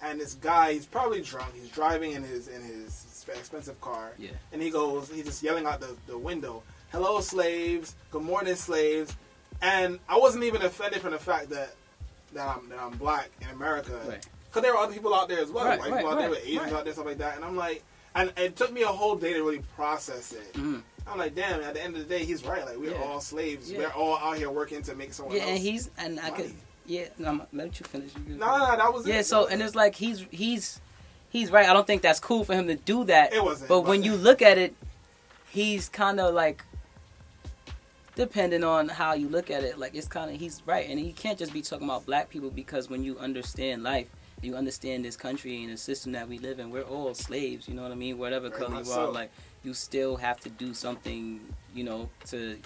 and 0.02 0.20
this 0.20 0.34
guy, 0.34 0.72
he's 0.74 0.86
probably 0.86 1.20
drunk, 1.22 1.54
he's 1.54 1.68
driving 1.70 2.12
in 2.12 2.22
his 2.22 2.48
in 2.48 2.62
his 2.62 3.24
expensive 3.28 3.80
car, 3.80 4.12
Yeah. 4.18 4.30
and 4.52 4.60
he 4.62 4.70
goes, 4.70 5.08
he's 5.10 5.24
just 5.24 5.42
yelling 5.42 5.66
out 5.66 5.80
the, 5.80 5.96
the 6.06 6.16
window, 6.18 6.62
"Hello, 6.92 7.20
slaves! 7.20 7.94
Good 8.10 8.22
morning, 8.22 8.54
slaves!" 8.56 9.14
And 9.62 9.98
I 10.08 10.18
wasn't 10.18 10.44
even 10.44 10.62
offended 10.62 11.00
from 11.00 11.12
the 11.12 11.18
fact 11.18 11.50
that 11.50 11.74
that 12.34 12.46
I'm 12.56 12.68
that 12.68 12.78
I'm 12.80 12.92
black 12.98 13.30
in 13.40 13.48
America. 13.48 13.98
Right. 14.06 14.26
Because 14.48 14.62
there 14.62 14.72
were 14.72 14.78
other 14.78 14.92
people 14.94 15.14
out 15.14 15.28
there 15.28 15.40
as 15.40 15.50
well, 15.50 15.64
Right, 15.66 15.78
white 15.78 15.90
right, 15.90 15.96
people 15.98 16.12
out 16.12 16.18
there 16.18 16.30
right, 16.30 16.38
with 16.38 16.46
Asians 16.46 16.64
right. 16.64 16.72
out 16.74 16.84
there, 16.84 16.92
stuff 16.94 17.06
like 17.06 17.18
that. 17.18 17.36
And 17.36 17.44
I'm 17.44 17.56
like, 17.56 17.82
and 18.14 18.32
it 18.36 18.56
took 18.56 18.72
me 18.72 18.82
a 18.82 18.86
whole 18.88 19.14
day 19.16 19.34
to 19.34 19.42
really 19.42 19.62
process 19.76 20.32
it. 20.32 20.52
Mhm. 20.54 20.82
I'm 21.08 21.18
like, 21.18 21.34
damn. 21.34 21.60
At 21.60 21.74
the 21.74 21.82
end 21.82 21.96
of 21.96 22.06
the 22.06 22.14
day, 22.18 22.24
he's 22.24 22.44
right. 22.44 22.64
Like 22.64 22.76
we're 22.76 22.90
Yeah. 22.92 23.02
all 23.02 23.20
slaves. 23.20 23.70
Yeah. 23.70 23.78
We're 23.78 23.90
all 23.92 24.16
out 24.18 24.36
here 24.36 24.50
working 24.50 24.82
to 24.82 24.94
make 24.94 25.12
someone 25.12 25.36
else. 25.36 25.44
Yeah, 25.44 25.52
and 25.52 25.58
he's 25.58 25.90
and 25.98 26.18
I 26.20 26.30
could 26.30 26.52
yeah. 26.86 27.06
No, 27.18 27.28
I'm, 27.28 27.42
let 27.52 27.78
you 27.80 27.86
finish. 27.86 28.12
You 28.16 28.22
can 28.24 28.38
no, 28.38 28.56
no, 28.58 28.76
that 28.76 28.92
was 28.92 29.06
Yeah. 29.06 29.20
it. 29.20 29.26
So 29.26 29.46
and 29.46 29.60
it's 29.62 29.74
like 29.74 29.94
he's 29.94 30.24
he's 30.30 30.80
he's 31.30 31.50
right. 31.50 31.68
I 31.68 31.72
don't 31.72 31.86
think 31.86 32.02
that's 32.02 32.20
cool 32.20 32.44
for 32.44 32.54
him 32.54 32.66
to 32.68 32.74
do 32.76 33.04
that. 33.04 33.32
It 33.32 33.42
wasn't, 33.42 33.68
But 33.68 33.82
but- 33.82 33.88
when 33.88 34.02
you 34.02 34.14
look 34.16 34.42
at 34.42 34.58
it, 34.58 34.74
he's 35.50 35.88
kind 35.88 36.20
of 36.20 36.34
like. 36.34 36.64
Depending 38.14 38.64
on 38.64 38.88
how 38.88 39.12
you 39.12 39.28
look 39.28 39.50
at 39.50 39.62
it, 39.62 39.78
like 39.78 39.94
it's 39.94 40.08
kind 40.08 40.32
of 40.32 40.40
he's 40.40 40.62
right, 40.64 40.88
and 40.88 40.98
he 40.98 41.12
can't 41.12 41.38
just 41.38 41.52
be 41.52 41.60
talking 41.60 41.86
about 41.86 42.06
black 42.06 42.30
people 42.30 42.48
because 42.48 42.88
when 42.88 43.04
you 43.04 43.18
understand 43.18 43.82
life, 43.82 44.06
you 44.40 44.56
understand 44.56 45.04
this 45.04 45.18
country 45.18 45.62
and 45.64 45.70
the 45.70 45.76
system 45.76 46.12
that 46.12 46.26
we 46.26 46.38
live 46.38 46.58
in. 46.58 46.70
We're 46.70 46.80
all 46.80 47.12
slaves, 47.12 47.68
you 47.68 47.74
know 47.74 47.82
what 47.82 47.92
I 47.92 47.94
mean? 47.94 48.16
Whatever 48.16 48.48
Very 48.48 48.62
color 48.62 48.82
you 48.82 48.90
are, 48.90 49.08
like 49.12 49.30
you 49.66 49.74
still 49.74 50.16
have 50.16 50.38
to 50.40 50.48
do 50.48 50.72
something, 50.72 51.40
you 51.74 51.82
know, 51.82 52.08
to 52.26 52.56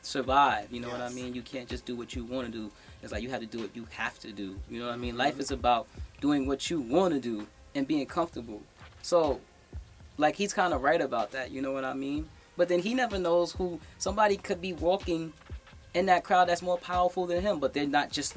survive. 0.00 0.72
You 0.72 0.80
know 0.80 0.88
what 0.88 1.02
I 1.02 1.10
mean? 1.10 1.34
You 1.34 1.42
can't 1.42 1.68
just 1.68 1.84
do 1.84 1.94
what 1.94 2.16
you 2.16 2.24
want 2.24 2.46
to 2.46 2.52
do. 2.52 2.70
It's 3.02 3.12
like 3.12 3.22
you 3.22 3.28
have 3.28 3.40
to 3.40 3.46
do 3.46 3.58
what 3.58 3.76
you 3.76 3.86
have 3.90 4.18
to 4.20 4.32
do. 4.32 4.58
You 4.70 4.80
know 4.80 4.86
what 4.86 4.94
I 4.94 4.96
mean? 4.96 5.16
Life 5.16 5.38
is 5.38 5.50
about 5.50 5.86
doing 6.22 6.46
what 6.46 6.70
you 6.70 6.80
want 6.80 7.12
to 7.12 7.20
do 7.20 7.46
and 7.74 7.86
being 7.86 8.06
comfortable. 8.06 8.62
So, 9.02 9.40
like 10.16 10.34
he's 10.34 10.54
kind 10.54 10.72
of 10.72 10.82
right 10.82 11.00
about 11.00 11.30
that. 11.32 11.50
You 11.50 11.60
know 11.60 11.72
what 11.72 11.84
I 11.84 11.92
mean? 11.92 12.28
But 12.56 12.68
then 12.68 12.80
he 12.80 12.94
never 12.94 13.18
knows 13.18 13.52
who 13.52 13.78
somebody 13.98 14.36
could 14.36 14.60
be 14.60 14.72
walking 14.72 15.34
in 15.94 16.06
that 16.06 16.24
crowd 16.24 16.48
that's 16.48 16.62
more 16.62 16.78
powerful 16.78 17.26
than 17.26 17.42
him, 17.42 17.60
but 17.60 17.74
they're 17.74 17.86
not 17.86 18.10
just. 18.10 18.34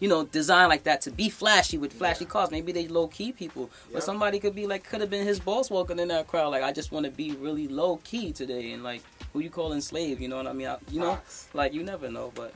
You 0.00 0.08
know, 0.08 0.24
designed 0.24 0.70
like 0.70 0.84
that 0.84 1.02
to 1.02 1.10
be 1.10 1.28
flashy 1.28 1.76
with 1.78 1.92
flashy 1.92 2.24
Yeah. 2.24 2.30
cars. 2.30 2.50
Maybe 2.50 2.72
they 2.72 2.88
low 2.88 3.06
key 3.06 3.32
people, 3.32 3.70
Yeah. 3.88 3.94
but 3.94 4.02
somebody 4.02 4.40
could 4.40 4.54
be 4.54 4.66
like, 4.66 4.82
could 4.84 5.00
have 5.02 5.10
been 5.10 5.26
his 5.26 5.38
boss 5.38 5.70
walking 5.70 5.98
in 5.98 6.08
that 6.08 6.26
crowd. 6.26 6.48
Like, 6.50 6.62
I 6.62 6.72
just 6.72 6.90
want 6.90 7.04
to 7.04 7.10
be 7.12 7.32
really 7.32 7.68
low 7.68 7.98
key 8.02 8.32
today, 8.32 8.72
and 8.72 8.82
like, 8.82 9.02
who 9.32 9.40
you 9.40 9.50
calling 9.50 9.80
slave? 9.82 10.20
You 10.20 10.28
know 10.28 10.36
what 10.36 10.46
I 10.46 10.52
mean? 10.54 10.66
I, 10.68 10.78
you 10.90 11.00
know, 11.00 11.12
Facts. 11.16 11.48
like 11.54 11.72
you 11.74 11.82
never 11.84 12.10
know. 12.10 12.32
But 12.34 12.52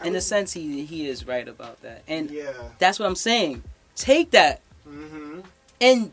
I 0.00 0.06
in 0.06 0.12
mean, 0.14 0.16
a 0.16 0.20
sense, 0.22 0.52
he 0.54 0.84
he 0.86 1.06
is 1.08 1.26
right 1.26 1.46
about 1.46 1.80
that, 1.82 2.02
and 2.08 2.30
yeah. 2.30 2.52
that's 2.78 2.98
what 2.98 3.06
I'm 3.06 3.16
saying. 3.16 3.62
Take 3.94 4.30
that 4.32 4.60
Mm-hmm. 4.88 5.40
and 5.80 6.10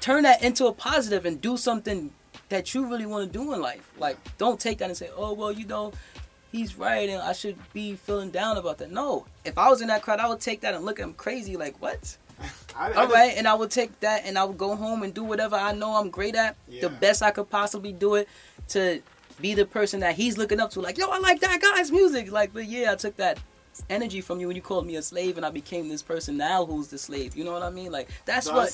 turn 0.00 0.22
that 0.22 0.42
into 0.42 0.66
a 0.66 0.72
positive 0.72 1.26
and 1.26 1.40
do 1.40 1.56
something 1.58 2.10
that 2.48 2.72
you 2.74 2.86
really 2.86 3.04
want 3.06 3.30
to 3.30 3.38
do 3.38 3.52
in 3.52 3.60
life. 3.60 3.86
Like, 3.98 4.16
don't 4.38 4.58
take 4.58 4.78
that 4.78 4.88
and 4.88 4.96
say, 4.96 5.10
"Oh, 5.16 5.32
well, 5.34 5.52
you 5.52 5.66
know, 5.66 5.92
he's 6.52 6.76
right, 6.76 7.08
and 7.08 7.20
I 7.22 7.32
should 7.32 7.56
be 7.72 7.96
feeling 7.96 8.30
down 8.30 8.56
about 8.58 8.78
that." 8.78 8.90
No, 8.92 9.26
if 9.44 9.58
I 9.58 9.68
was 9.70 9.80
in 9.80 9.88
that 9.88 10.02
crowd, 10.02 10.20
I 10.20 10.28
would 10.28 10.40
take 10.40 10.60
that 10.60 10.74
and 10.74 10.84
look 10.84 11.00
at 11.00 11.04
him 11.04 11.14
crazy, 11.14 11.56
like, 11.56 11.74
"What?" 11.80 12.16
I, 12.40 12.44
I 12.76 12.92
All 12.92 13.02
just- 13.04 13.14
right, 13.14 13.34
and 13.36 13.48
I 13.48 13.54
would 13.54 13.70
take 13.70 13.98
that 14.00 14.24
and 14.26 14.38
I 14.38 14.44
would 14.44 14.58
go 14.58 14.76
home 14.76 15.02
and 15.02 15.12
do 15.14 15.24
whatever 15.24 15.56
I 15.56 15.72
know 15.72 15.96
I'm 15.96 16.10
great 16.10 16.34
at, 16.34 16.56
Yeah. 16.68 16.82
the 16.82 16.88
best 16.90 17.22
I 17.22 17.30
could 17.30 17.48
possibly 17.50 17.92
do 17.92 18.14
it 18.16 18.28
to 18.68 19.00
be 19.40 19.54
the 19.54 19.64
person 19.66 20.00
that 20.00 20.14
he's 20.14 20.36
looking 20.38 20.60
up 20.60 20.70
to. 20.72 20.80
Like, 20.80 20.98
yo, 20.98 21.08
I 21.08 21.18
like 21.18 21.40
that 21.40 21.60
guy's 21.60 21.90
music. 21.90 22.30
Like, 22.30 22.52
but 22.52 22.66
yeah, 22.66 22.92
I 22.92 22.96
took 22.96 23.16
that 23.16 23.38
energy 23.88 24.20
from 24.20 24.38
you 24.40 24.46
when 24.46 24.54
you 24.56 24.62
called 24.62 24.86
me 24.86 24.96
a 24.96 25.02
slave, 25.02 25.36
and 25.36 25.46
I 25.46 25.50
became 25.50 25.88
this 25.88 26.02
person 26.02 26.36
now 26.36 26.64
who's 26.66 26.88
the 26.88 26.98
slave. 26.98 27.34
You 27.36 27.44
know 27.44 27.52
what 27.52 27.62
I 27.62 27.70
mean? 27.70 27.90
Like, 27.92 28.08
that's 28.24 28.50
what 28.50 28.72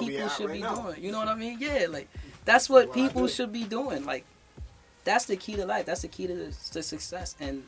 people 0.00 0.28
should 0.28 0.46
right 0.46 0.54
be 0.54 0.60
now. 0.60 0.76
doing. 0.82 1.02
You 1.02 1.12
know 1.12 1.18
what 1.18 1.28
I 1.28 1.34
mean? 1.34 1.58
Yeah, 1.60 1.86
like 1.88 2.08
that's 2.44 2.68
what 2.70 2.86
What 2.88 2.94
people 2.94 3.26
should 3.28 3.52
be 3.52 3.64
doing. 3.64 4.04
Like, 4.04 4.24
that's 5.08 5.24
the 5.24 5.36
key 5.36 5.54
to 5.56 5.64
life. 5.66 5.86
That's 5.86 6.02
the 6.02 6.08
key 6.08 6.26
to, 6.26 6.50
to 6.72 6.82
success. 6.82 7.34
And 7.40 7.62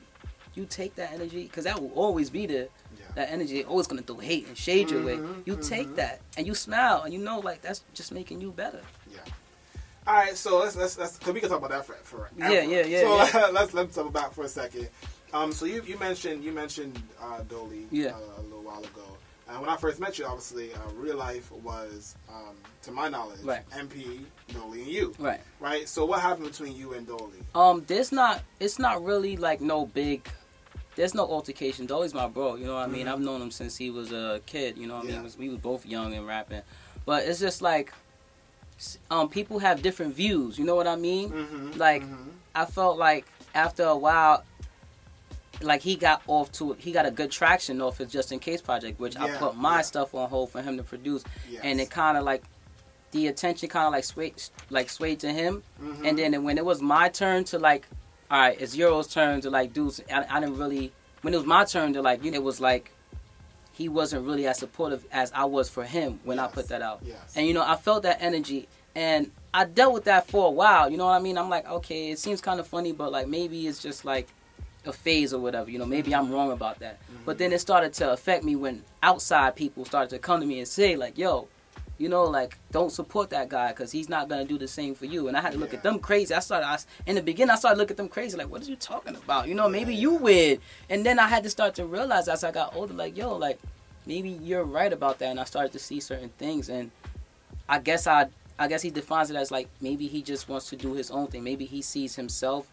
you 0.54 0.66
take 0.66 0.94
that 0.96 1.12
energy 1.12 1.44
because 1.44 1.64
that 1.64 1.80
will 1.80 1.92
always 1.94 2.28
be 2.28 2.44
there 2.46 2.68
Yeah. 2.98 3.06
that 3.14 3.30
energy 3.30 3.64
always 3.64 3.86
gonna 3.86 4.02
throw 4.02 4.16
hate 4.18 4.46
and 4.48 4.56
shade 4.56 4.90
your 4.90 5.02
way. 5.02 5.16
Mhm, 5.16 5.42
You 5.46 5.56
mhm. 5.56 5.68
take 5.68 5.94
that 5.96 6.20
and 6.36 6.46
you 6.46 6.54
smile 6.54 7.02
and 7.02 7.14
you 7.14 7.20
know 7.20 7.38
like 7.40 7.62
that's 7.62 7.82
just 7.94 8.10
making 8.12 8.40
you 8.40 8.50
better. 8.52 8.82
Yeah. 9.10 9.20
All 10.06 10.14
right, 10.14 10.36
so 10.36 10.58
let's 10.58 10.76
let's 10.76 10.98
let's 10.98 11.18
cause 11.18 11.32
we 11.32 11.40
can 11.40 11.48
talk 11.48 11.58
about 11.58 11.70
that 11.70 11.86
for 11.86 11.94
for 12.02 12.30
Yeah, 12.36 12.50
yeah, 12.62 12.84
yeah, 12.84 13.00
So 13.02 13.38
yeah. 13.38 13.46
let's 13.58 13.72
let's 13.74 13.94
talk 13.94 14.06
about 14.06 14.34
for 14.34 14.44
a 14.44 14.48
second. 14.48 14.88
Um, 15.32 15.52
so 15.52 15.64
you 15.66 15.82
you 15.86 15.96
mentioned 15.98 16.42
you 16.42 16.52
mentioned 16.52 17.00
uh, 17.22 17.42
Dolly 17.48 17.86
Yeah. 17.90 18.10
uh, 18.16 18.40
a 18.40 18.42
little 18.42 18.62
while 18.62 18.80
ago. 18.82 19.06
And 19.50 19.60
when 19.60 19.68
I 19.68 19.76
first 19.76 19.98
met 19.98 20.16
you, 20.18 20.26
obviously, 20.26 20.72
uh, 20.72 20.78
real 20.94 21.16
life 21.16 21.50
was, 21.50 22.14
um, 22.28 22.54
to 22.82 22.92
my 22.92 23.08
knowledge, 23.08 23.40
Right. 23.42 23.68
MP, 23.70 24.24
Dolly, 24.54 24.82
and 24.82 24.90
you, 24.90 25.14
Right. 25.18 25.40
right? 25.58 25.88
So 25.88 26.04
what 26.04 26.20
happened 26.20 26.46
between 26.46 26.76
you 26.76 26.94
and 26.94 27.06
Dolly? 27.06 27.38
Um, 27.54 27.84
there's 27.88 28.12
not 28.12 28.42
it's 28.60 28.78
not 28.78 29.04
really 29.04 29.36
like 29.36 29.60
no 29.60 29.86
big 29.86 30.28
there's 30.96 31.14
no 31.14 31.26
altercation. 31.26 31.86
Dolly's 31.86 32.12
my 32.14 32.26
bro, 32.28 32.56
you 32.56 32.66
know 32.66 32.74
what 32.74 32.82
I 32.84 32.86
mean? 32.88 33.06
Mhm. 33.06 33.12
I've 33.12 33.20
known 33.20 33.40
him 33.40 33.50
since 33.50 33.76
he 33.76 33.90
was 33.90 34.12
a 34.12 34.40
kid, 34.44 34.76
you 34.76 34.86
know 34.86 34.96
what 34.96 35.06
I 35.06 35.08
Yeah. 35.08 35.22
mean? 35.22 35.32
We 35.38 35.48
was 35.48 35.58
both 35.58 35.86
young 35.86 36.12
and 36.14 36.26
rapping. 36.26 36.62
But 37.06 37.24
it's 37.24 37.40
just 37.40 37.60
like 37.62 37.92
um 39.10 39.28
people 39.28 39.58
have 39.58 39.82
different 39.82 40.14
views, 40.14 40.58
you 40.58 40.64
know 40.64 40.74
what 40.76 40.86
I 40.86 40.96
mean? 40.96 41.30
Mm-hmm. 41.30 41.78
Like, 41.78 42.02
I 42.54 42.64
felt 42.66 42.98
like 42.98 43.26
after 43.54 43.84
a 43.84 43.96
while, 43.96 44.44
like 45.62 45.82
he 45.82 45.96
got 45.96 46.22
off 46.26 46.50
to 46.52 46.72
he 46.74 46.92
got 46.92 47.06
a 47.06 47.10
good 47.10 47.30
traction 47.30 47.80
off 47.80 47.98
his 47.98 48.10
Just 48.10 48.32
in 48.32 48.38
Case 48.38 48.60
project, 48.60 48.98
which 49.00 49.16
I 49.18 49.30
put 49.36 49.56
my 49.56 49.76
yeah. 49.76 49.82
stuff 49.82 50.14
on 50.14 50.28
hold 50.28 50.50
for 50.50 50.62
him 50.62 50.76
to 50.76 50.82
produce, 50.82 51.24
yes. 51.48 51.60
and 51.64 51.80
it 51.80 51.90
kind 51.90 52.16
of 52.16 52.24
like 52.24 52.42
the 53.12 53.26
attention 53.26 53.68
kind 53.68 53.86
of 53.86 53.92
like 53.92 54.04
swayed 54.04 54.42
like 54.70 54.88
swayed 54.88 55.20
to 55.20 55.32
him, 55.32 55.62
Mhm. 55.82 56.08
and 56.08 56.18
then 56.18 56.44
when 56.44 56.58
it 56.58 56.64
was 56.64 56.80
my 56.80 57.08
turn 57.08 57.44
to 57.44 57.58
like 57.58 57.86
all 58.30 58.38
right, 58.40 58.60
it's 58.60 58.76
Euro's 58.76 59.08
turn 59.08 59.40
to 59.40 59.50
like 59.50 59.72
do. 59.72 59.90
I 60.12 60.40
didn't 60.40 60.56
really 60.56 60.92
when 61.22 61.34
it 61.34 61.36
was 61.38 61.46
my 61.46 61.64
turn 61.64 61.92
to 61.94 62.02
like 62.02 62.24
you 62.24 62.30
know 62.30 62.36
it 62.38 62.44
was 62.44 62.60
like 62.60 62.92
he 63.72 63.88
wasn't 63.88 64.26
really 64.26 64.46
as 64.46 64.58
supportive 64.58 65.04
as 65.10 65.32
I 65.32 65.44
was 65.46 65.68
for 65.70 65.84
him 65.84 66.20
when 66.24 66.38
I 66.38 66.46
put 66.48 66.68
that 66.68 66.82
out. 66.82 67.00
Yes. 67.02 67.16
And 67.34 67.46
you 67.46 67.54
know, 67.54 67.64
I 67.66 67.76
felt 67.76 68.02
that 68.02 68.18
energy 68.20 68.68
and 68.94 69.30
I 69.54 69.64
dealt 69.64 69.94
with 69.94 70.04
that 70.04 70.26
for 70.28 70.46
a 70.48 70.50
while. 70.50 70.90
You 70.90 70.96
know 70.98 71.06
what 71.06 71.14
I 71.14 71.18
mean? 71.18 71.38
I'm 71.38 71.48
like, 71.48 71.66
okay, 71.68 72.10
it 72.10 72.18
seems 72.18 72.40
kind 72.40 72.60
of 72.60 72.66
funny, 72.66 72.92
but 72.92 73.10
like 73.10 73.26
maybe 73.26 73.66
it's 73.66 73.80
just 73.82 74.04
like 74.04 74.28
a 74.86 74.92
phase 74.92 75.32
or 75.32 75.40
whatever. 75.40 75.70
You 75.70 75.78
know, 75.78 75.86
maybe 75.86 76.14
I'm 76.14 76.30
wrong 76.30 76.52
about 76.52 76.78
that. 76.80 76.98
But 77.24 77.32
mm-hmm. 77.32 77.38
then 77.38 77.52
it 77.52 77.60
started 77.60 77.92
to 77.94 78.12
affect 78.12 78.44
me 78.44 78.56
when 78.56 78.82
outside 79.02 79.56
people 79.56 79.84
started 79.84 80.10
to 80.10 80.18
come 80.18 80.40
to 80.40 80.46
me 80.46 80.58
and 80.58 80.68
say 80.68 80.96
like, 80.96 81.18
yo, 81.18 81.48
you 81.98 82.08
know, 82.08 82.24
like 82.24 82.56
don't 82.70 82.90
support 82.90 83.28
that 83.30 83.50
guy 83.50 83.68
because 83.68 83.92
he's 83.92 84.08
not 84.08 84.28
gonna 84.28 84.44
do 84.44 84.56
the 84.56 84.66
same 84.66 84.94
for 84.94 85.04
you. 85.04 85.28
And 85.28 85.36
I 85.36 85.42
had 85.42 85.52
to 85.52 85.58
look 85.58 85.74
at 85.74 85.82
them 85.82 85.98
crazy. 85.98 86.34
I 86.34 86.40
started 86.40 86.66
I, 86.66 86.78
in 87.06 87.14
the 87.14 87.22
beginning. 87.22 87.50
I 87.50 87.56
started 87.56 87.78
looking 87.78 87.92
at 87.92 87.98
them 87.98 88.08
crazy, 88.08 88.38
like, 88.38 88.50
what 88.50 88.62
are 88.62 88.70
you 88.70 88.76
talking 88.76 89.16
about? 89.16 89.48
You 89.48 89.54
know, 89.54 89.68
maybe 89.68 89.94
Yeah. 89.94 90.00
you 90.00 90.14
weird. 90.14 90.60
And 90.88 91.04
then 91.04 91.18
I 91.18 91.28
had 91.28 91.42
to 91.42 91.50
start 91.50 91.74
to 91.74 91.84
realize 91.84 92.26
as 92.28 92.42
I 92.42 92.52
got 92.52 92.74
older, 92.74 92.94
like, 92.94 93.16
yo, 93.16 93.36
like 93.36 93.58
maybe 94.06 94.30
you're 94.30 94.64
right 94.64 94.92
about 94.92 95.18
that. 95.18 95.26
And 95.26 95.38
I 95.38 95.44
started 95.44 95.72
to 95.72 95.78
see 95.78 96.00
certain 96.00 96.30
things, 96.38 96.70
and 96.70 96.90
I 97.68 97.78
guess 97.78 98.06
I, 98.06 98.28
I 98.58 98.66
guess 98.66 98.80
he 98.80 98.90
defines 98.90 99.30
it 99.30 99.36
as 99.36 99.50
like 99.50 99.68
maybe 99.80 100.06
he 100.06 100.22
just 100.22 100.48
wants 100.48 100.70
to 100.70 100.76
do 100.76 100.94
his 100.94 101.10
own 101.10 101.26
thing. 101.26 101.44
Maybe 101.44 101.66
he 101.66 101.82
sees 101.82 102.16
himself 102.16 102.66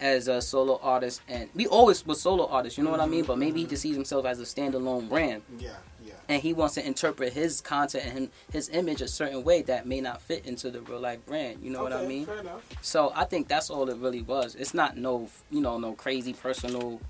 as 0.00 0.28
a 0.28 0.40
solo 0.40 0.78
artist, 0.82 1.20
and 1.28 1.48
we 1.54 1.66
always 1.66 2.06
were 2.06 2.14
solo 2.14 2.46
artists. 2.46 2.78
You 2.78 2.84
know 2.84 2.90
what 2.90 3.00
I 3.00 3.06
mean? 3.06 3.24
But 3.24 3.38
maybe 3.38 3.60
he 3.60 3.66
just 3.66 3.82
sees 3.82 3.94
himself 3.96 4.24
as 4.26 4.38
a 4.40 4.44
standalone 4.44 5.08
brand 5.08 5.42
Yeah, 5.58 5.70
yeah. 6.04 6.12
and 6.28 6.40
he 6.40 6.52
wants 6.52 6.74
to 6.74 6.86
interpret 6.86 7.32
his 7.32 7.60
content 7.60 8.04
and 8.06 8.12
him, 8.18 8.30
his 8.52 8.68
image 8.68 9.00
a 9.02 9.08
certain 9.08 9.42
way 9.42 9.62
that 9.62 9.86
may 9.86 10.00
not 10.00 10.20
fit 10.22 10.46
into 10.46 10.70
the 10.70 10.80
real 10.82 11.00
life 11.00 11.24
brand. 11.26 11.58
You 11.62 11.70
know 11.70 11.82
what 11.82 11.92
I 11.92 12.06
mean? 12.06 12.26
Fair 12.26 12.38
enough. 12.38 12.62
So 12.80 13.12
I 13.14 13.24
think 13.24 13.48
that's 13.48 13.70
all 13.70 13.88
it 13.90 13.96
really 13.98 14.22
was. 14.22 14.54
It's 14.54 14.74
not 14.74 14.96
no, 14.96 15.28
you 15.50 15.60
know, 15.60 15.78
no 15.78 15.94
crazy 15.94 16.32
personal, 16.32 17.00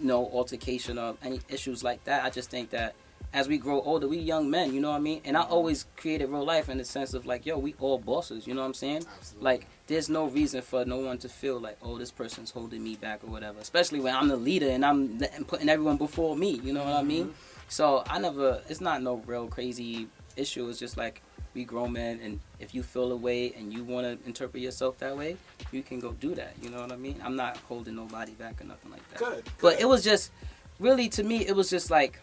no 0.00 0.26
altercation 0.26 0.98
or 0.98 1.16
any 1.22 1.40
issues 1.48 1.82
like 1.82 2.04
that. 2.04 2.24
I 2.24 2.30
just 2.30 2.50
think 2.50 2.70
that 2.70 2.94
as 3.32 3.48
we 3.48 3.58
grow 3.58 3.80
older, 3.82 4.08
we 4.08 4.18
young 4.18 4.50
men. 4.50 4.72
You 4.72 4.80
know 4.80 4.90
what 4.90 4.96
I 4.96 5.00
mean? 5.00 5.20
And 5.24 5.36
I 5.36 5.42
always 5.42 5.86
created 5.96 6.30
real 6.30 6.44
life 6.44 6.68
in 6.68 6.78
the 6.78 6.84
sense 6.84 7.14
of 7.14 7.26
like, 7.26 7.44
yo, 7.44 7.58
we 7.58 7.74
all 7.80 7.98
bosses. 7.98 8.46
You 8.46 8.54
know 8.54 8.60
what 8.60 8.68
I'm 8.68 8.74
saying? 8.74 9.04
Absolutely. 9.18 9.44
Like, 9.44 9.66
there's 9.86 10.08
no 10.08 10.26
reason 10.26 10.62
for 10.62 10.84
no 10.84 10.98
one 10.98 11.18
to 11.18 11.28
feel 11.28 11.60
like, 11.60 11.76
oh, 11.82 11.98
this 11.98 12.10
person's 12.10 12.50
holding 12.50 12.82
me 12.82 12.96
back 12.96 13.22
or 13.24 13.28
whatever. 13.28 13.58
Especially 13.60 14.00
when 14.00 14.14
I'm 14.14 14.28
the 14.28 14.36
leader 14.36 14.70
and 14.70 14.84
I'm 14.84 15.18
putting 15.46 15.68
everyone 15.68 15.96
before 15.96 16.36
me. 16.36 16.60
You 16.62 16.72
know 16.72 16.84
what 16.84 16.94
I 16.94 17.02
mean? 17.02 17.26
Mm-hmm. 17.26 17.32
So 17.68 18.04
I 18.08 18.18
never. 18.18 18.62
It's 18.68 18.80
not 18.80 19.02
no 19.02 19.16
real 19.26 19.48
crazy 19.48 20.08
issue. 20.36 20.68
It's 20.68 20.78
just 20.78 20.96
like 20.96 21.22
we 21.56 21.64
grown 21.64 21.94
men, 21.94 22.20
and 22.22 22.38
if 22.60 22.74
you 22.74 22.82
feel 22.82 23.10
a 23.12 23.16
way 23.16 23.52
and 23.56 23.72
you 23.72 23.82
want 23.82 24.06
to 24.06 24.26
interpret 24.26 24.62
yourself 24.62 24.98
that 24.98 25.16
way, 25.16 25.36
you 25.72 25.82
can 25.82 25.98
go 25.98 26.12
do 26.12 26.34
that. 26.34 26.54
You 26.62 26.68
know 26.70 26.80
what 26.80 26.92
I 26.92 26.96
mean? 26.96 27.20
I'm 27.24 27.34
not 27.34 27.56
holding 27.56 27.96
nobody 27.96 28.32
back 28.32 28.60
or 28.60 28.64
nothing 28.64 28.92
like 28.92 29.08
that. 29.10 29.18
Good. 29.18 29.44
But 29.60 29.76
good. 29.76 29.80
it 29.80 29.88
was 29.88 30.04
just 30.04 30.30
really 30.78 31.08
to 31.08 31.24
me, 31.24 31.46
it 31.46 31.56
was 31.56 31.70
just 31.70 31.90
like 31.90 32.20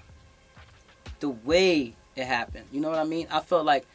the 1.23 1.29
way 1.29 1.93
it 2.17 2.25
happened. 2.25 2.65
You 2.69 2.81
know 2.81 2.89
what 2.89 2.99
I 2.99 3.05
mean? 3.05 3.27
I 3.31 3.39
felt 3.39 3.65
like 3.65 3.86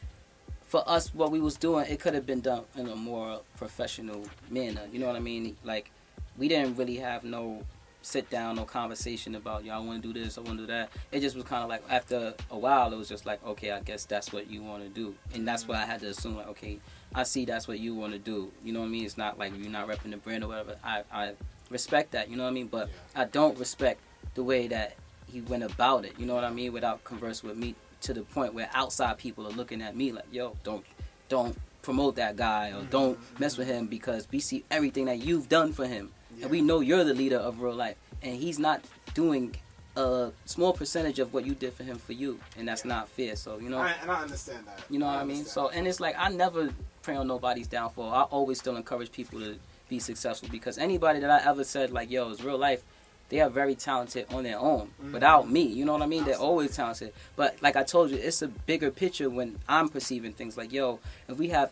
for 0.66 0.82
us, 0.88 1.14
what 1.14 1.30
we 1.30 1.40
was 1.40 1.58
doing, 1.58 1.84
it 1.86 2.00
could 2.00 2.14
have 2.14 2.24
been 2.24 2.40
done 2.40 2.64
in 2.74 2.88
a 2.88 2.96
more 2.96 3.42
professional 3.58 4.24
manner. 4.48 4.80
You 4.90 4.98
know 4.98 5.08
what 5.08 5.16
I 5.16 5.20
mean? 5.20 5.54
Like 5.62 5.90
we 6.38 6.48
didn't 6.48 6.76
really 6.76 6.96
have 6.96 7.24
no 7.24 7.64
sit 8.00 8.30
down, 8.30 8.56
no 8.56 8.64
conversation 8.64 9.34
about 9.34 9.62
y'all 9.62 9.84
want 9.84 10.00
to 10.00 10.10
do 10.10 10.18
this, 10.18 10.38
I 10.38 10.40
want 10.40 10.56
to 10.56 10.62
do 10.62 10.66
that. 10.68 10.88
It 11.12 11.20
just 11.20 11.36
was 11.36 11.44
kind 11.44 11.62
of 11.62 11.68
like 11.68 11.82
after 11.90 12.32
a 12.50 12.56
while, 12.56 12.90
it 12.94 12.96
was 12.96 13.10
just 13.10 13.26
like, 13.26 13.44
okay, 13.46 13.72
I 13.72 13.80
guess 13.80 14.06
that's 14.06 14.32
what 14.32 14.48
you 14.48 14.62
want 14.62 14.82
to 14.84 14.88
do, 14.88 15.14
and 15.34 15.46
that's 15.46 15.64
mm-hmm. 15.64 15.72
why 15.72 15.82
I 15.82 15.84
had 15.84 16.00
to 16.00 16.06
assume 16.06 16.34
like, 16.34 16.48
okay, 16.48 16.78
I 17.14 17.24
see 17.24 17.44
that's 17.44 17.68
what 17.68 17.78
you 17.78 17.94
want 17.94 18.14
to 18.14 18.18
do. 18.18 18.50
You 18.64 18.72
know 18.72 18.80
what 18.80 18.86
I 18.86 18.88
mean? 18.88 19.04
It's 19.04 19.18
not 19.18 19.38
like 19.38 19.52
you're 19.54 19.68
not 19.68 19.86
repping 19.86 20.12
the 20.12 20.16
brand 20.16 20.44
or 20.44 20.48
whatever. 20.48 20.76
I 20.82 21.02
I 21.12 21.32
respect 21.68 22.12
that. 22.12 22.30
You 22.30 22.36
know 22.36 22.44
what 22.44 22.50
I 22.50 22.52
mean? 22.52 22.68
But 22.68 22.88
I 23.14 23.24
don't 23.24 23.58
respect 23.58 24.00
the 24.34 24.42
way 24.42 24.68
that 24.68 24.96
he 25.30 25.40
went 25.42 25.62
about 25.62 26.04
it. 26.04 26.14
You 26.18 26.26
know 26.26 26.34
what 26.34 26.44
I 26.44 26.50
mean? 26.50 26.72
Without 26.72 27.04
conversing 27.04 27.48
with 27.48 27.58
me 27.58 27.74
to 28.02 28.14
the 28.14 28.22
point 28.22 28.54
where 28.54 28.70
outside 28.74 29.18
people 29.18 29.46
are 29.46 29.50
looking 29.52 29.82
at 29.82 29.96
me 29.96 30.12
like, 30.12 30.26
yo, 30.32 30.56
don't 30.62 30.84
don't 31.28 31.56
promote 31.82 32.16
that 32.16 32.36
guy 32.36 32.70
or 32.70 32.80
mm-hmm. 32.80 32.90
don't 32.90 33.40
mess 33.40 33.56
with 33.56 33.66
him 33.68 33.86
because 33.86 34.26
we 34.30 34.40
see 34.40 34.64
everything 34.70 35.06
that 35.06 35.18
you've 35.18 35.48
done 35.48 35.72
for 35.72 35.86
him 35.86 36.10
and 36.42 36.50
we 36.50 36.60
know 36.60 36.80
you're 36.80 37.04
the 37.04 37.14
leader 37.14 37.36
of 37.36 37.60
real 37.60 37.74
life 37.74 37.96
and 38.22 38.34
he's 38.36 38.58
not 38.58 38.82
doing 39.14 39.54
a 39.96 40.30
small 40.44 40.72
percentage 40.72 41.18
of 41.18 41.32
what 41.32 41.46
you 41.46 41.54
did 41.54 41.72
for 41.72 41.84
him 41.84 41.96
for 41.98 42.12
you 42.12 42.38
and 42.56 42.68
that's 42.68 42.84
Yeah. 42.84 42.94
not 42.94 43.08
fair 43.08 43.36
so 43.36 43.58
you 43.58 43.68
know 43.68 43.78
I, 43.78 43.94
and 44.02 44.10
I 44.10 44.22
understand 44.22 44.66
that. 44.66 44.80
you 44.90 44.98
know 44.98 45.06
what 45.06 45.16
I 45.16 45.24
mean? 45.24 45.44
So, 45.44 45.68
and 45.70 45.86
it's 45.88 46.00
like 46.00 46.14
I 46.18 46.28
never 46.30 46.70
pray 47.02 47.16
on 47.16 47.26
nobody's 47.26 47.66
downfall. 47.68 48.12
I 48.12 48.22
always 48.22 48.58
still 48.58 48.76
encourage 48.76 49.10
people 49.10 49.40
to 49.40 49.56
be 49.88 49.98
successful 49.98 50.48
because 50.50 50.78
anybody 50.78 51.20
that 51.20 51.30
I 51.30 51.48
ever 51.48 51.64
said 51.64 51.90
like, 51.90 52.10
"Yo, 52.10 52.30
it's 52.30 52.42
real 52.42 52.58
life," 52.58 52.82
they 53.28 53.40
are 53.40 53.50
very 53.50 53.74
talented 53.74 54.26
on 54.32 54.42
their 54.44 54.58
own. 54.58 54.90
Mhm. 55.02 55.12
Without 55.12 55.50
me, 55.50 55.62
you 55.62 55.84
know 55.84 55.92
what 55.92 56.02
I 56.02 56.06
mean? 56.06 56.24
They're 56.24 56.36
always 56.38 56.74
talented. 56.74 57.12
But 57.36 57.60
like 57.62 57.76
I 57.76 57.82
told 57.84 58.10
you, 58.10 58.16
it's 58.16 58.42
a 58.42 58.48
bigger 58.48 58.90
picture 58.90 59.28
when 59.28 59.58
I'm 59.68 59.88
perceiving 59.88 60.32
things. 60.32 60.56
Like, 60.56 60.72
yo, 60.72 60.98
if 61.28 61.36
we 61.36 61.48
have, 61.48 61.70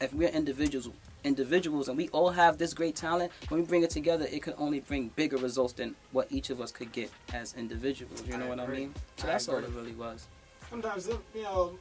if 0.00 0.12
we're 0.12 0.28
individuals, 0.28 0.88
individuals, 1.24 1.88
and 1.88 1.96
we 1.96 2.08
all 2.10 2.30
have 2.30 2.58
this 2.58 2.74
great 2.74 2.96
talent, 2.96 3.30
when 3.48 3.60
we 3.60 3.66
bring 3.66 3.82
it 3.82 3.90
together, 3.90 4.26
it 4.30 4.42
could 4.42 4.54
only 4.58 4.80
bring 4.80 5.08
bigger 5.14 5.36
results 5.36 5.72
than 5.74 5.94
what 6.12 6.26
each 6.30 6.50
of 6.50 6.60
us 6.60 6.72
could 6.72 6.90
get 6.92 7.10
as 7.32 7.54
individuals. 7.54 8.22
You 8.26 8.34
I 8.34 8.38
know 8.38 8.46
what 8.48 8.60
I 8.60 8.66
mean? 8.66 8.94
So 9.18 9.24
I 9.28 9.32
that's 9.32 9.48
all 9.48 9.56
it 9.58 9.68
really 9.70 9.92
was. 9.94 10.26
sometimes 10.70 11.08
you 11.34 11.42
know 11.42 11.78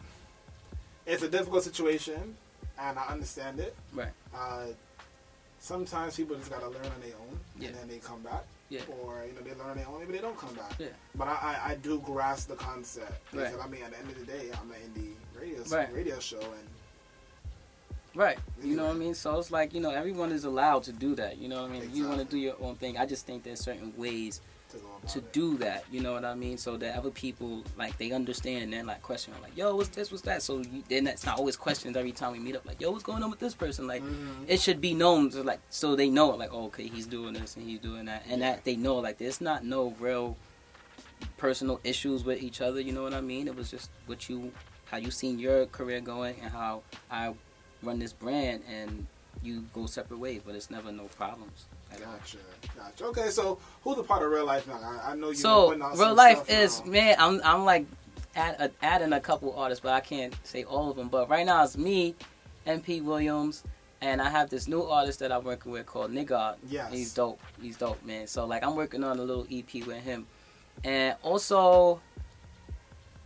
it's 1.05 1.23
a 1.23 1.29
difficult 1.29 1.63
situation, 1.63 2.35
and 2.79 2.99
I 2.99 3.03
understand 3.07 3.59
it. 3.59 3.75
Right. 3.93 4.11
Uh, 4.35 4.67
sometimes 5.59 6.15
people 6.17 6.35
just 6.35 6.49
gotta 6.51 6.67
learn 6.67 6.85
on 6.85 7.01
their 7.01 7.15
own, 7.19 7.39
Yeah. 7.59 7.69
and 7.69 7.77
then 7.77 7.87
they 7.87 7.97
come 7.99 8.21
back. 8.21 8.43
Yeah. 8.69 8.81
Or 9.01 9.23
you 9.25 9.33
know 9.33 9.41
they 9.41 9.55
learn 9.63 9.71
it, 9.71 9.77
their 9.77 9.87
own, 9.87 9.99
maybe 9.99 10.13
they 10.13 10.19
don't 10.19 10.37
come 10.37 10.53
back. 10.55 10.73
Yeah. 10.77 10.87
But 11.15 11.29
I, 11.29 11.31
I, 11.65 11.71
I 11.71 11.75
do 11.75 11.99
grasp 11.99 12.49
the 12.49 12.55
concept. 12.55 13.11
Right. 13.33 13.45
Because, 13.45 13.59
I 13.59 13.67
mean, 13.67 13.83
at 13.83 13.91
the 13.91 13.99
end 13.99 14.09
of 14.09 14.19
the 14.19 14.25
day, 14.25 14.49
I'm 14.59 14.69
an 14.71 14.77
indie 14.93 15.13
radio 15.39 15.63
Right. 15.69 15.93
radio 15.93 16.19
show, 16.19 16.39
and 16.39 16.67
Right. 18.15 18.39
You 18.63 18.75
know 18.75 18.85
what 18.87 18.95
I 18.95 18.99
mean? 18.99 19.13
So 19.13 19.37
it's 19.37 19.51
like, 19.51 19.75
you 19.75 19.79
know, 19.79 19.91
everyone 19.91 20.31
is 20.31 20.43
allowed 20.43 20.83
to 20.83 20.91
do 20.91 21.13
that. 21.15 21.37
You 21.37 21.49
know 21.49 21.61
what 21.61 21.69
I 21.69 21.73
mean? 21.73 21.83
If 21.83 21.95
you 21.95 22.07
want 22.07 22.17
to 22.19 22.25
do 22.25 22.37
your 22.37 22.55
own 22.59 22.75
thing. 22.75 22.97
I 22.97 23.05
just 23.05 23.27
think 23.27 23.43
there's 23.43 23.59
certain 23.59 23.93
ways 23.95 24.41
to 25.07 25.21
do 25.31 25.57
that. 25.57 25.85
You 25.91 26.01
know 26.01 26.13
what 26.13 26.25
I 26.25 26.35
mean? 26.35 26.57
So 26.57 26.75
that 26.77 26.97
other 26.97 27.09
people, 27.11 27.63
like, 27.77 27.97
they 27.97 28.11
understand 28.11 28.63
and 28.63 28.73
they're 28.73 28.83
like 28.83 29.01
question 29.01 29.33
like, 29.41 29.55
yo, 29.55 29.75
what's 29.75 29.89
this, 29.89 30.11
what's 30.11 30.23
that? 30.23 30.41
So 30.41 30.57
you, 30.59 30.83
then 30.89 31.05
that's 31.05 31.25
not 31.25 31.37
always 31.37 31.55
questions 31.55 31.95
every 31.95 32.11
time 32.11 32.33
we 32.33 32.39
meet 32.39 32.55
up, 32.55 32.65
like, 32.65 32.81
yo, 32.81 32.91
what's 32.91 33.03
going 33.03 33.23
on 33.23 33.29
with 33.29 33.39
this 33.39 33.53
person? 33.53 33.87
Like, 33.87 34.03
Mhm. 34.03 34.45
it 34.47 34.59
should 34.59 34.81
be 34.81 34.93
known, 34.93 35.29
to, 35.31 35.43
like, 35.43 35.59
so 35.69 35.95
they 35.95 36.09
know, 36.09 36.29
like, 36.29 36.49
oh, 36.51 36.65
okay, 36.65 36.87
he's 36.87 37.05
doing 37.07 37.33
this 37.33 37.55
and 37.55 37.65
he's 37.67 37.79
doing 37.79 38.05
that. 38.05 38.23
And 38.27 38.41
that 38.41 38.63
they 38.65 38.75
know, 38.75 38.95
like, 38.97 39.17
there's 39.17 39.39
not 39.41 39.63
no 39.63 39.95
real 39.99 40.35
personal 41.37 41.79
issues 41.83 42.23
with 42.23 42.41
each 42.41 42.61
other. 42.61 42.79
You 42.81 42.91
know 42.91 43.03
what 43.03 43.13
I 43.13 43.21
mean? 43.21 43.47
It 43.47 43.55
was 43.55 43.71
just 43.71 43.89
what 44.05 44.27
you, 44.29 44.51
how 44.85 44.97
you 44.97 45.11
seen 45.11 45.39
your 45.39 45.65
career 45.67 46.01
going 46.01 46.35
and 46.41 46.51
how 46.51 46.83
I 47.09 47.33
run 47.83 47.99
this 47.99 48.13
brand 48.13 48.63
and 48.69 49.07
you 49.43 49.65
go 49.73 49.85
separate 49.85 50.17
ways, 50.19 50.41
but 50.45 50.55
it's 50.55 50.69
never 50.69 50.91
no 50.91 51.05
problems. 51.05 51.65
Gotcha, 51.91 52.37
gotcha. 52.75 53.05
Okay, 53.05 53.29
so 53.29 53.59
who's 53.83 53.97
a 53.97 54.03
part 54.03 54.23
of 54.23 54.31
real 54.31 54.45
life 54.45 54.67
now? 54.67 54.79
I, 54.81 55.11
I 55.11 55.15
know 55.15 55.29
you. 55.29 55.35
So 55.35 55.71
real 55.95 56.13
life 56.13 56.49
is 56.49 56.83
now. 56.85 56.91
man. 56.91 57.15
I'm 57.19 57.41
I'm 57.43 57.65
like 57.65 57.85
add, 58.35 58.55
uh, 58.59 58.67
adding 58.81 59.13
a 59.13 59.19
couple 59.19 59.53
artists, 59.57 59.81
but 59.81 59.93
I 59.93 59.99
can't 59.99 60.33
say 60.43 60.63
all 60.63 60.89
of 60.89 60.95
them. 60.97 61.09
But 61.09 61.29
right 61.29 61.45
now 61.45 61.63
it's 61.63 61.77
me, 61.77 62.15
MP 62.65 63.03
Williams, 63.03 63.63
and 64.01 64.21
I 64.21 64.29
have 64.29 64.49
this 64.49 64.67
new 64.67 64.83
artist 64.83 65.19
that 65.19 65.31
I'm 65.31 65.43
working 65.43 65.71
with 65.71 65.85
called 65.85 66.11
Nigga. 66.11 66.55
Yes. 66.69 66.91
He's 66.91 67.13
dope. 67.13 67.41
He's 67.61 67.77
dope, 67.77 68.03
man. 68.05 68.27
So 68.27 68.45
like 68.45 68.63
I'm 68.63 68.75
working 68.75 69.03
on 69.03 69.19
a 69.19 69.23
little 69.23 69.47
EP 69.51 69.85
with 69.85 70.03
him, 70.03 70.27
and 70.83 71.15
also 71.23 72.01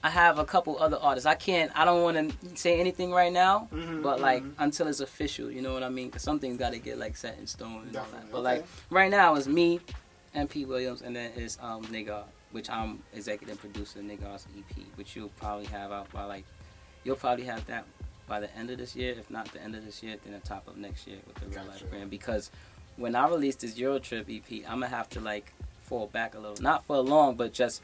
I 0.04 0.10
have 0.10 0.40
a 0.40 0.46
couple 0.46 0.78
other 0.82 0.98
artists. 0.98 1.28
I 1.28 1.36
can't. 1.36 1.72
I 1.76 1.86
don't 1.86 2.02
want 2.02 2.18
to 2.42 2.58
say 2.58 2.80
anything 2.80 3.12
right 3.12 3.32
now. 3.32 3.68
Mhm, 3.72 4.02
But 4.02 4.20
like 4.20 4.44
mhm. 4.44 4.54
until 4.58 4.88
it's 4.88 5.00
official, 5.00 5.52
you 5.52 5.62
know 5.62 5.74
what 5.74 5.84
I 5.84 5.90
mean? 5.90 6.08
Because 6.08 6.24
something's 6.24 6.58
got 6.58 6.74
to 6.74 6.80
get 6.80 6.98
like 6.98 7.16
set 7.16 7.38
in 7.38 7.46
stone. 7.46 7.84
And 7.88 7.96
all 7.96 8.06
that. 8.12 8.32
But 8.32 8.38
okay. 8.40 8.44
like 8.44 8.66
right 8.90 9.12
now 9.12 9.36
it's 9.36 9.48
me, 9.48 9.80
and 10.34 10.50
MP 10.50 10.66
Williams, 10.66 11.02
and 11.02 11.16
then 11.16 11.32
it's 11.36 11.58
um 11.62 11.84
Nigga, 11.86 12.24
which 12.52 12.70
I'm 12.70 13.04
executive 13.14 13.60
producer 13.60 14.00
Nigga's 14.00 14.48
EP, 14.58 14.86
which 14.96 15.16
you'll 15.16 15.30
probably 15.40 15.66
have 15.68 15.92
out 15.92 16.12
by 16.12 16.24
like 16.26 16.46
you'll 17.04 17.16
probably 17.16 17.46
have 17.46 17.66
that 17.68 17.86
by 18.28 18.40
the 18.40 18.56
end 18.58 18.72
of 18.72 18.80
this 18.80 18.96
year. 18.96 19.14
If 19.20 19.30
not 19.30 19.52
the 19.54 19.62
end 19.62 19.76
of 19.76 19.86
this 19.86 20.02
year, 20.02 20.16
then 20.24 20.34
the 20.34 20.40
top 20.40 20.68
of 20.68 20.78
next 20.78 21.06
year 21.06 21.18
with 21.28 21.36
the 21.36 21.46
Real 21.48 21.66
Gotcha. 21.66 21.84
Life 21.84 21.90
brand. 21.92 22.10
Because 22.10 22.50
when 22.98 23.16
I 23.16 23.28
release 23.28 23.56
this 23.56 23.78
Euro 23.78 24.00
Trip 24.00 24.28
EP, 24.30 24.64
I'm 24.68 24.80
gonna 24.80 24.88
have 24.88 25.10
to 25.12 25.20
like 25.20 25.54
fall 25.82 26.08
back 26.08 26.34
a 26.34 26.40
little, 26.40 26.62
not 26.62 26.86
for 26.86 26.98
long, 26.98 27.36
but 27.36 27.54
just 27.54 27.82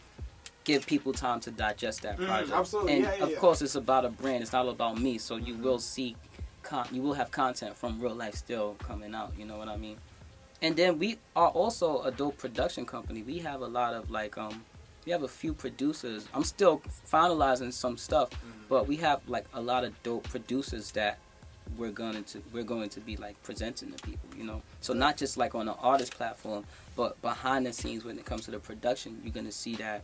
give 0.68 0.86
people 0.86 1.14
time 1.14 1.40
to 1.40 1.50
digest 1.50 2.02
that 2.02 2.18
Mhm, 2.20 2.26
project. 2.28 2.52
absolutely. 2.52 2.94
And 2.96 3.04
Yeah, 3.04 3.24
of 3.24 3.30
yeah. 3.32 3.38
course, 3.38 3.62
it's 3.62 3.76
about 3.76 4.04
a 4.04 4.10
brand. 4.10 4.44
It's 4.44 4.52
not 4.52 4.68
about 4.68 5.00
me. 5.00 5.18
So 5.18 5.38
you 5.38 5.56
will 5.56 5.80
see, 5.80 6.18
con- 6.62 6.88
you 6.92 7.02
will 7.02 7.14
have 7.14 7.32
content 7.32 7.76
from 7.78 8.02
real 8.02 8.14
life 8.14 8.36
still 8.36 8.76
coming 8.80 9.16
out. 9.16 9.32
You 9.38 9.46
know 9.46 9.58
what 9.58 9.70
I 9.70 9.78
mean? 9.78 9.98
And 10.62 10.76
then 10.76 11.00
we 11.00 11.20
are 11.38 11.48
also 11.50 12.02
a 12.02 12.12
dope 12.12 12.38
production 12.38 12.86
company. 12.86 13.22
We 13.24 13.40
have 13.40 13.62
a 13.62 13.68
lot 13.68 13.94
of 13.94 14.12
like 14.12 14.38
um, 14.38 14.66
we 15.06 15.14
have 15.14 15.24
a 15.24 15.28
few 15.30 15.54
producers. 15.54 16.28
I'm 16.34 16.44
still 16.44 16.82
finalizing 17.10 17.72
some 17.72 17.96
stuff, 17.98 18.30
Mm-hmm. 18.32 18.64
but 18.68 18.88
we 18.88 18.98
have 18.98 19.22
like 19.30 19.46
a 19.54 19.62
lot 19.62 19.86
of 19.86 19.92
dope 20.04 20.24
producers 20.28 20.92
that 20.92 21.18
we're 21.78 21.92
going 21.92 22.24
to 22.26 22.42
we're 22.52 22.64
going 22.76 22.90
to 22.90 23.00
be 23.00 23.16
like 23.16 23.42
presenting 23.44 23.94
to 23.94 23.98
people, 24.04 24.30
you 24.38 24.44
know. 24.44 24.62
So 24.82 24.94
not 24.94 25.16
just 25.16 25.38
like 25.38 25.56
on 25.56 25.68
the 25.68 25.76
artist 25.76 26.14
platform, 26.18 26.66
but 26.98 27.22
behind 27.22 27.66
the 27.68 27.72
scenes 27.72 28.04
when 28.04 28.20
it 28.20 28.26
comes 28.26 28.44
to 28.46 28.52
the 28.52 28.60
production, 28.60 29.22
you're 29.24 29.34
gonna 29.34 29.52
see 29.52 29.76
that 29.78 30.02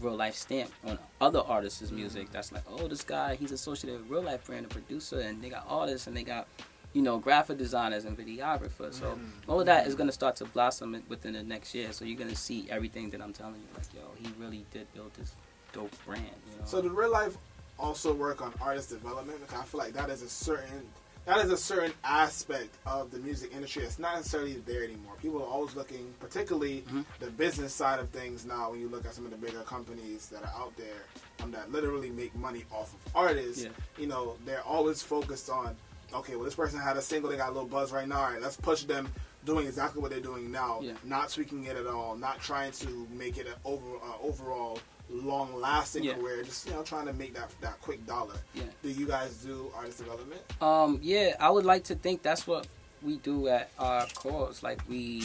real 0.00 0.16
life 0.16 0.34
stamp 0.34 0.70
on 0.84 0.98
other 1.20 1.40
artists' 1.40 1.90
music. 1.90 2.30
That's 2.32 2.52
like, 2.52 2.64
oh, 2.68 2.88
this 2.88 3.02
guy, 3.02 3.36
he's 3.36 3.52
associated 3.52 4.00
with 4.00 4.10
real 4.10 4.22
life 4.22 4.46
brand, 4.46 4.66
a 4.66 4.68
producer, 4.68 5.20
and 5.20 5.42
they 5.42 5.48
got 5.48 5.66
artists 5.68 6.06
and 6.06 6.16
they 6.16 6.22
got, 6.22 6.46
you 6.92 7.02
know, 7.02 7.18
graphic 7.18 7.58
designers 7.58 8.04
and 8.04 8.16
videographers. 8.16 8.94
So 8.94 9.12
mm. 9.12 9.18
all 9.46 9.60
of 9.60 9.66
that 9.66 9.86
is 9.86 9.94
gonna 9.94 10.12
start 10.12 10.36
to 10.36 10.44
blossom 10.46 11.02
within 11.08 11.34
the 11.34 11.42
next 11.42 11.74
year. 11.74 11.92
So 11.92 12.04
you're 12.04 12.18
gonna 12.18 12.34
see 12.34 12.66
everything 12.70 13.10
that 13.10 13.20
I'm 13.20 13.32
telling 13.32 13.56
you. 13.56 13.68
Like, 13.76 13.86
yo, 13.94 14.00
he 14.16 14.32
really 14.38 14.64
did 14.72 14.92
build 14.94 15.12
this 15.14 15.34
dope 15.72 15.92
brand. 16.04 16.24
You 16.24 16.58
know. 16.58 16.64
So 16.64 16.80
the 16.80 16.90
real 16.90 17.12
life 17.12 17.36
also 17.80 18.12
work 18.12 18.42
on 18.42 18.52
artist 18.60 18.90
development? 18.90 19.40
Because 19.40 19.60
I 19.60 19.64
feel 19.64 19.78
like 19.78 19.92
that 19.94 20.10
is 20.10 20.22
a 20.22 20.28
certain 20.28 20.86
that 21.26 21.44
is 21.44 21.50
a 21.50 21.56
certain 21.56 21.92
aspect 22.02 22.74
of 22.86 23.10
the 23.10 23.18
music 23.18 23.52
industry 23.54 23.82
that's 23.82 23.98
not 23.98 24.16
necessarily 24.16 24.54
there 24.66 24.82
anymore. 24.84 25.14
People 25.20 25.42
are 25.42 25.46
always 25.46 25.76
looking, 25.76 26.12
particularly 26.18 26.82
Mhm. 26.90 27.04
the 27.20 27.30
business 27.30 27.72
side 27.74 28.00
of 28.00 28.08
things 28.10 28.44
now. 28.44 28.70
When 28.70 28.80
you 28.80 28.88
look 28.88 29.04
at 29.04 29.14
some 29.14 29.24
of 29.26 29.30
the 29.30 29.36
bigger 29.36 29.62
companies 29.62 30.26
that 30.30 30.42
are 30.42 30.52
out 30.60 30.76
there 30.76 31.04
um, 31.42 31.50
that 31.52 31.70
literally 31.72 32.10
make 32.10 32.34
money 32.34 32.64
off 32.70 32.92
of 32.92 33.16
artists, 33.16 33.62
Yeah. 33.64 33.70
you 33.96 34.06
know, 34.06 34.36
they're 34.44 34.62
always 34.64 35.02
focused 35.02 35.48
on. 35.48 35.76
Okay, 36.12 36.34
well, 36.36 36.44
this 36.44 36.54
person 36.56 36.78
had 36.80 36.96
a 36.96 37.02
single, 37.02 37.30
they 37.30 37.36
got 37.36 37.48
a 37.50 37.52
little 37.52 37.68
buzz 37.68 37.92
right 37.92 38.06
now. 38.08 38.20
All 38.22 38.30
right, 38.32 38.42
let's 38.42 38.56
push 38.56 38.84
them 38.84 39.10
doing 39.44 39.66
exactly 39.66 40.02
what 40.02 40.10
they're 40.10 40.20
doing 40.20 40.50
now, 40.50 40.80
Yeah. 40.82 40.94
not 41.04 41.30
tweaking 41.30 41.64
it 41.64 41.76
at 41.76 41.86
all, 41.86 42.16
not 42.16 42.40
trying 42.40 42.72
to 42.72 43.06
make 43.10 43.38
it 43.38 43.46
an 43.46 43.54
over 43.64 43.96
uh, 43.96 44.18
overall 44.20 44.78
long 45.12 45.54
lasting 45.60 46.04
Yeah. 46.04 46.14
career, 46.14 46.42
just 46.42 46.66
you 46.66 46.72
know 46.72 46.82
trying 46.82 47.06
to 47.06 47.12
make 47.12 47.34
that 47.34 47.50
that 47.60 47.80
quick 47.80 48.06
dollar. 48.06 48.36
Yeah. 48.54 48.64
Do 48.82 48.90
you 48.90 49.06
guys 49.06 49.34
do 49.36 49.70
artist 49.74 49.98
development? 49.98 50.40
Um, 50.62 50.98
yeah, 51.02 51.34
I 51.40 51.50
would 51.50 51.64
like 51.64 51.84
to 51.84 51.94
think 51.94 52.22
that's 52.22 52.46
what 52.46 52.66
we 53.02 53.16
do 53.18 53.48
at 53.48 53.70
our 53.78 54.06
cause. 54.14 54.62
Like 54.62 54.80
we 54.88 55.24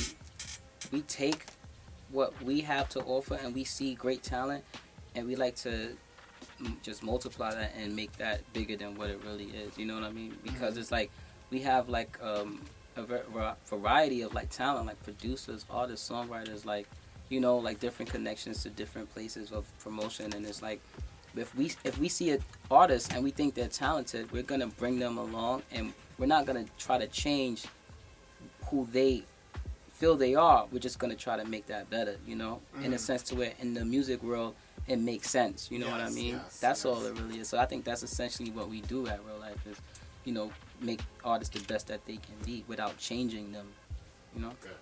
we 0.92 1.02
take 1.04 1.46
what 2.10 2.40
we 2.44 2.62
have 2.62 2.88
to 2.90 3.02
offer 3.02 3.36
and 3.36 3.54
we 3.54 3.64
see 3.64 3.96
great 3.96 4.24
talent 4.24 4.64
and 5.16 5.28
we 5.28 5.36
like 5.36 5.56
to 5.56 5.96
just 6.84 7.04
multiply 7.04 7.54
that 7.54 7.74
and 7.78 7.96
make 7.96 8.16
that 8.18 8.42
bigger 8.54 8.78
than 8.78 8.96
what 8.96 9.10
it 9.10 9.22
really 9.26 9.46
is. 9.46 9.78
You 9.78 9.86
know 9.86 9.96
what 9.96 10.04
I 10.04 10.12
mean? 10.12 10.38
Because 10.44 10.78
it's 10.78 10.92
like 10.92 11.12
we 11.50 11.60
have 11.62 11.90
like 11.90 12.18
um, 12.24 12.62
a 12.96 13.56
variety 13.68 14.22
of 14.22 14.34
like 14.34 14.50
talent, 14.50 14.86
like 14.88 15.02
producers, 15.04 15.66
artists, 15.70 16.10
songwriters, 16.10 16.66
like 16.66 16.88
you 17.30 17.40
know, 17.40 17.58
like 17.58 17.80
different 17.80 18.12
connections 18.12 18.64
to 18.64 18.70
different 18.70 19.12
places 19.14 19.52
of 19.52 19.66
promotion, 19.80 20.34
and 20.34 20.46
it's 20.46 20.62
like 20.62 20.80
if 21.36 21.54
we 21.56 21.72
if 21.84 21.98
we 22.00 22.08
see 22.08 22.32
an 22.32 22.42
artist 22.72 23.14
and 23.14 23.24
we 23.24 23.32
think 23.32 23.54
they're 23.56 23.68
talented, 23.68 24.32
we're 24.32 24.44
gonna 24.44 24.68
bring 24.68 25.00
them 25.00 25.18
along, 25.18 25.64
and 25.72 25.94
we're 26.18 26.26
not 26.28 26.46
gonna 26.46 26.66
try 26.78 26.98
to 26.98 27.08
change 27.08 27.66
who 28.68 28.88
they 28.92 29.24
feel 29.92 30.16
they 30.16 30.36
are. 30.36 30.66
We're 30.72 30.80
just 30.80 31.00
gonna 31.00 31.16
try 31.16 31.38
to 31.38 31.46
make 31.46 31.68
that 31.68 31.90
better, 31.90 32.18
you 32.28 32.36
know, 32.36 32.62
in 32.82 32.94
a 32.94 32.98
Mhm. 32.98 33.00
sense 33.00 33.24
to 33.24 33.36
where 33.36 33.54
in 33.60 33.74
the 33.74 33.86
music 33.86 34.22
world 34.24 34.56
it 34.88 34.98
makes 34.98 35.30
sense. 35.30 35.72
You 35.72 35.80
know 35.80 35.90
what 35.90 36.02
I 36.02 36.10
mean? 36.10 36.36
yes, 36.36 36.60
that's 36.60 36.86
all 36.86 37.04
it 37.06 37.14
really 37.18 37.40
is. 37.40 37.48
So 37.50 37.58
I 37.58 37.66
think 37.66 37.86
that's 37.86 38.04
essentially 38.04 38.52
what 38.52 38.70
we 38.70 38.82
do 38.82 39.08
at 39.08 39.24
Real 39.26 39.40
Life 39.40 39.66
is, 39.66 39.78
you 40.26 40.34
know, 40.34 40.52
make 40.82 41.00
artists 41.24 41.58
the 41.58 41.66
best 41.66 41.88
that 41.88 42.06
they 42.06 42.18
can 42.18 42.36
be 42.46 42.64
without 42.68 42.98
changing 42.98 43.52
them. 43.52 43.74
You 44.36 44.42
know? 44.42 44.52
Good, 44.62 44.78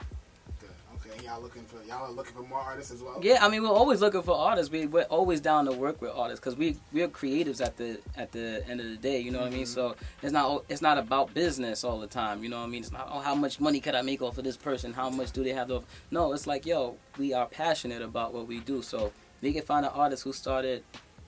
Okay, 1.13 1.25
y'all 1.25 1.41
looking 1.41 1.63
for 1.63 1.77
y'all 1.87 2.05
are 2.05 2.11
looking 2.11 2.33
for 2.33 2.43
more 2.43 2.59
artists 2.59 2.91
as 2.91 3.01
well. 3.01 3.19
Yeah, 3.21 3.39
I 3.41 3.49
mean, 3.49 3.63
we're 3.63 3.69
always 3.69 4.01
looking 4.01 4.21
for 4.21 4.35
artists. 4.35 4.71
We 4.71 4.87
we're 4.87 5.03
always 5.03 5.41
down 5.41 5.65
to 5.65 5.71
work 5.71 6.01
with 6.01 6.11
artists 6.11 6.39
because 6.39 6.55
we 6.57 6.77
we're 6.91 7.07
creatives 7.07 7.63
at 7.63 7.77
the 7.77 7.99
at 8.17 8.31
the 8.31 8.63
end 8.67 8.79
of 8.79 8.87
the 8.87 8.97
day. 8.97 9.19
You 9.19 9.31
know 9.31 9.39
what 9.39 9.47
I 9.47 9.51
mean? 9.51 9.65
Mhm. 9.65 9.73
So 9.73 9.95
it's 10.21 10.31
not 10.31 10.63
it's 10.69 10.81
not 10.81 10.97
about 10.97 11.33
business 11.33 11.83
all 11.83 11.99
the 11.99 12.07
time. 12.07 12.43
You 12.43 12.49
know 12.49 12.59
what 12.59 12.67
I 12.67 12.69
mean? 12.69 12.81
It's 12.81 12.91
not 12.91 13.09
oh 13.11 13.19
how 13.19 13.35
much 13.35 13.59
money 13.59 13.79
could 13.79 13.95
I 13.95 14.01
make 14.01 14.21
off 14.21 14.37
of 14.37 14.43
this 14.43 14.57
person? 14.57 14.93
How 14.93 15.09
much 15.09 15.31
do 15.31 15.43
they 15.43 15.53
have 15.53 15.67
to? 15.67 15.83
No, 16.11 16.33
it's 16.33 16.47
like 16.47 16.65
yo, 16.65 16.95
we 17.17 17.33
are 17.33 17.45
passionate 17.45 18.01
about 18.01 18.33
what 18.33 18.47
we 18.47 18.59
do. 18.59 18.81
So 18.81 19.11
we 19.41 19.53
can 19.53 19.63
find 19.63 19.85
an 19.85 19.91
artist 19.93 20.23
who 20.23 20.33
started 20.33 20.83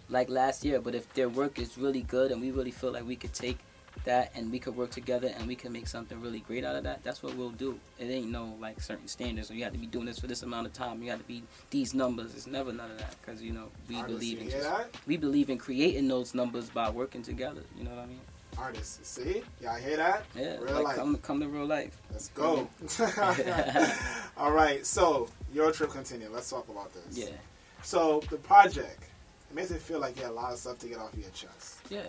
like 0.10 0.30
last 0.30 0.63
year, 0.63 0.80
but 0.80 0.95
if 0.95 1.12
their 1.13 1.30
work 1.30 1.60
is 1.60 1.78
really 1.78 2.04
good 2.04 2.32
and 2.32 2.39
we 2.41 2.52
really 2.52 2.71
feel 2.71 2.91
like 2.91 3.08
we 3.08 3.15
could 3.15 3.34
take 3.34 3.58
that 4.03 4.31
and 4.36 4.51
we 4.51 4.60
could 4.60 4.75
work 4.75 4.91
together 4.91 5.31
and 5.38 5.47
we 5.47 5.55
can 5.55 5.71
make 5.71 5.88
something 5.88 6.21
really 6.21 6.39
great 6.41 6.63
out 6.63 6.75
of 6.75 6.84
that, 6.84 7.03
that's 7.03 7.23
what 7.23 7.36
we'll 7.36 7.49
do. 7.49 7.79
It 7.97 8.05
ain't 8.05 8.29
no 8.29 8.55
like 8.60 8.81
certain 8.81 9.08
standards. 9.08 9.49
You 9.49 9.63
have 9.63 9.73
to 9.73 9.79
be 9.79 9.88
doing 9.88 10.05
this 10.05 10.19
for 10.19 10.27
this 10.27 10.43
amount 10.43 10.67
of 10.67 10.73
time. 10.73 11.01
You 11.01 11.10
have 11.12 11.19
to 11.19 11.25
be 11.27 11.43
these 11.71 11.93
numbers. 11.93 12.36
It's 12.36 12.47
never 12.47 12.71
none 12.71 12.91
of 12.91 12.97
that 12.99 13.15
because 13.21 13.41
you 13.41 13.51
know 13.53 13.69
we 13.89 14.01
believe 14.03 14.39
in 14.41 14.49
just, 14.49 14.69
we 15.08 15.17
believe 15.17 15.49
in 15.49 15.58
creating 15.58 16.08
those 16.08 16.36
numbers 16.36 16.69
by 16.69 16.89
working 16.89 17.23
together. 17.23 17.62
You 17.77 17.86
know 17.86 17.91
what 17.91 17.99
I 17.99 18.05
mean? 18.08 18.19
Artists, 18.58 19.05
see? 19.08 19.41
Y'all 19.62 19.75
hear 19.75 19.97
that? 19.97 20.23
Yeah, 20.34 20.58
Real 20.60 20.75
like 20.75 20.84
life. 20.84 20.95
come 20.95 21.17
come 21.17 21.39
to 21.41 21.47
real 21.47 21.65
life. 21.65 21.99
Let's 22.12 22.29
go. 22.29 22.69
All 24.38 24.51
right, 24.51 24.86
so 24.86 25.27
your 25.53 25.71
trip 25.71 25.91
continue. 25.91 26.29
Let's 26.31 26.49
talk 26.49 26.67
about 26.69 26.93
this. 26.93 27.17
Yeah, 27.17 27.36
So 27.84 28.21
the 28.29 28.38
project, 28.38 29.03
it 29.49 29.55
makes 29.55 29.71
it 29.71 29.81
feel 29.81 29.99
like 29.99 30.15
you 30.17 30.23
had 30.23 30.31
a 30.31 30.36
lot 30.36 30.53
of 30.53 30.60
stuff 30.60 30.79
to 30.79 30.88
get 30.88 30.99
off 30.99 31.13
your 31.15 31.29
chest. 31.31 31.79
yeah, 31.89 32.03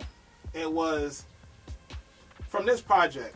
It 0.53 0.71
was 0.71 1.25
from 2.47 2.65
this 2.65 2.81
project. 2.81 3.35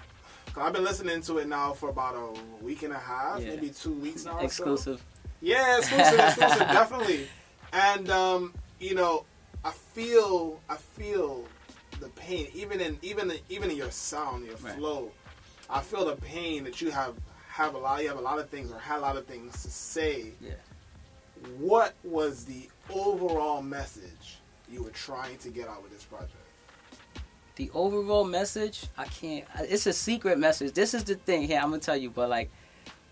'cause 0.54 0.64
I've 0.66 0.74
been 0.74 0.84
listening 0.84 1.22
to 1.22 1.38
it 1.38 1.48
now 1.48 1.72
for 1.72 1.88
about 1.90 2.16
a 2.16 2.64
week 2.64 2.84
and 2.84 2.92
a 2.94 3.00
half, 3.00 3.40
Yeah. 3.42 3.52
maybe 3.52 3.70
two 3.70 3.94
weeks 3.94 4.26
now. 4.26 4.34
or 4.34 4.40
so. 4.42 4.46
exclusive. 4.46 5.04
Yeah, 5.40 5.78
exclusive, 5.78 6.20
exclusive, 6.20 6.60
definitely. 6.60 7.28
And 7.72 8.10
um, 8.10 8.54
you 8.80 8.94
know, 8.96 9.26
I 9.64 9.72
feel, 9.72 10.60
I 10.70 10.76
feel 10.76 11.46
the 12.02 12.10
pain, 12.10 12.48
even 12.54 12.82
in, 12.82 13.00
even 13.02 13.32
in, 13.32 13.40
even 13.48 13.72
in 13.72 13.78
your 13.78 13.92
sound, 13.92 14.46
your 14.46 14.58
Right. 14.58 14.76
flow. 14.76 15.12
I 15.70 15.80
feel 15.82 16.04
the 16.06 16.16
pain 16.18 16.66
that 16.66 16.82
you 16.82 16.92
have 16.92 17.16
have 17.48 17.76
a 17.76 17.78
lot. 17.78 18.02
You 18.02 18.10
have 18.10 18.18
a 18.18 18.22
lot 18.22 18.40
of 18.40 18.50
things, 18.50 18.72
or 18.72 18.80
had 18.80 18.98
a 18.98 19.02
lot 19.02 19.16
of 19.18 19.26
things 19.28 19.62
to 19.64 19.70
say. 19.70 20.34
Yeah. 20.42 20.56
What 21.60 21.94
was 22.04 22.44
the 22.46 22.70
overall 22.90 23.62
message 23.62 24.38
you 24.70 24.84
were 24.84 24.90
trying 24.92 25.38
to 25.40 25.50
get 25.50 25.68
out 25.70 25.82
with 25.82 25.92
this 25.92 26.04
project? 26.04 26.36
The 27.56 27.70
overall 27.74 28.24
message 28.24 28.86
i 28.98 29.06
can't 29.06 29.46
it's 29.60 29.86
a 29.86 29.94
secret 29.94 30.38
message. 30.40 30.74
This 30.74 30.94
is 30.94 31.04
the 31.04 31.16
thing 31.16 31.44
here 31.44 31.60
i'm 31.60 31.70
gonna 31.70 31.80
tell 31.80 31.98
you 31.98 32.10
but 32.10 32.30
like 32.30 32.50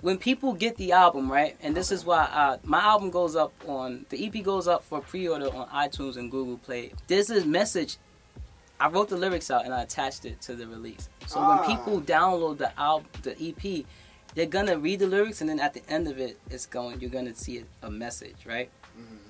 when 0.01 0.17
people 0.17 0.53
get 0.53 0.77
the 0.77 0.93
album 0.93 1.29
right 1.31 1.57
and 1.61 1.75
this 1.75 1.91
is 1.91 2.05
why 2.05 2.21
uh, 2.23 2.57
my 2.63 2.79
album 2.81 3.09
goes 3.09 3.35
up 3.35 3.51
on 3.67 4.05
the 4.09 4.25
ep 4.25 4.43
goes 4.43 4.67
up 4.67 4.83
for 4.83 5.01
pre-order 5.01 5.53
on 5.53 5.67
itunes 5.69 6.15
and 6.17 6.31
google 6.31 6.57
play. 6.57 6.93
There's 7.07 7.29
a 7.29 7.45
message 7.45 7.97
i 8.79 8.87
wrote 8.87 9.09
the 9.09 9.17
lyrics 9.17 9.51
out 9.51 9.65
and 9.65 9.73
i 9.73 9.81
attached 9.81 10.23
it 10.25 10.39
to 10.41 10.55
the 10.55 10.65
release. 10.67 11.09
So 11.27 11.39
Ah. 11.41 11.57
when 11.67 11.75
people 11.77 11.99
download 12.01 12.59
the 12.59 12.71
album 12.79 13.09
the 13.23 13.33
ep 13.49 13.85
they're 14.35 14.45
gonna 14.45 14.77
read 14.77 14.99
the 14.99 15.07
lyrics 15.07 15.41
and 15.41 15.49
then 15.49 15.59
at 15.59 15.73
the 15.73 15.81
end 15.89 16.07
of 16.07 16.17
it 16.17 16.39
it's 16.49 16.65
going 16.65 17.01
you're 17.01 17.09
gonna 17.09 17.35
see 17.35 17.65
a 17.81 17.91
message 17.91 18.45
right 18.45 18.69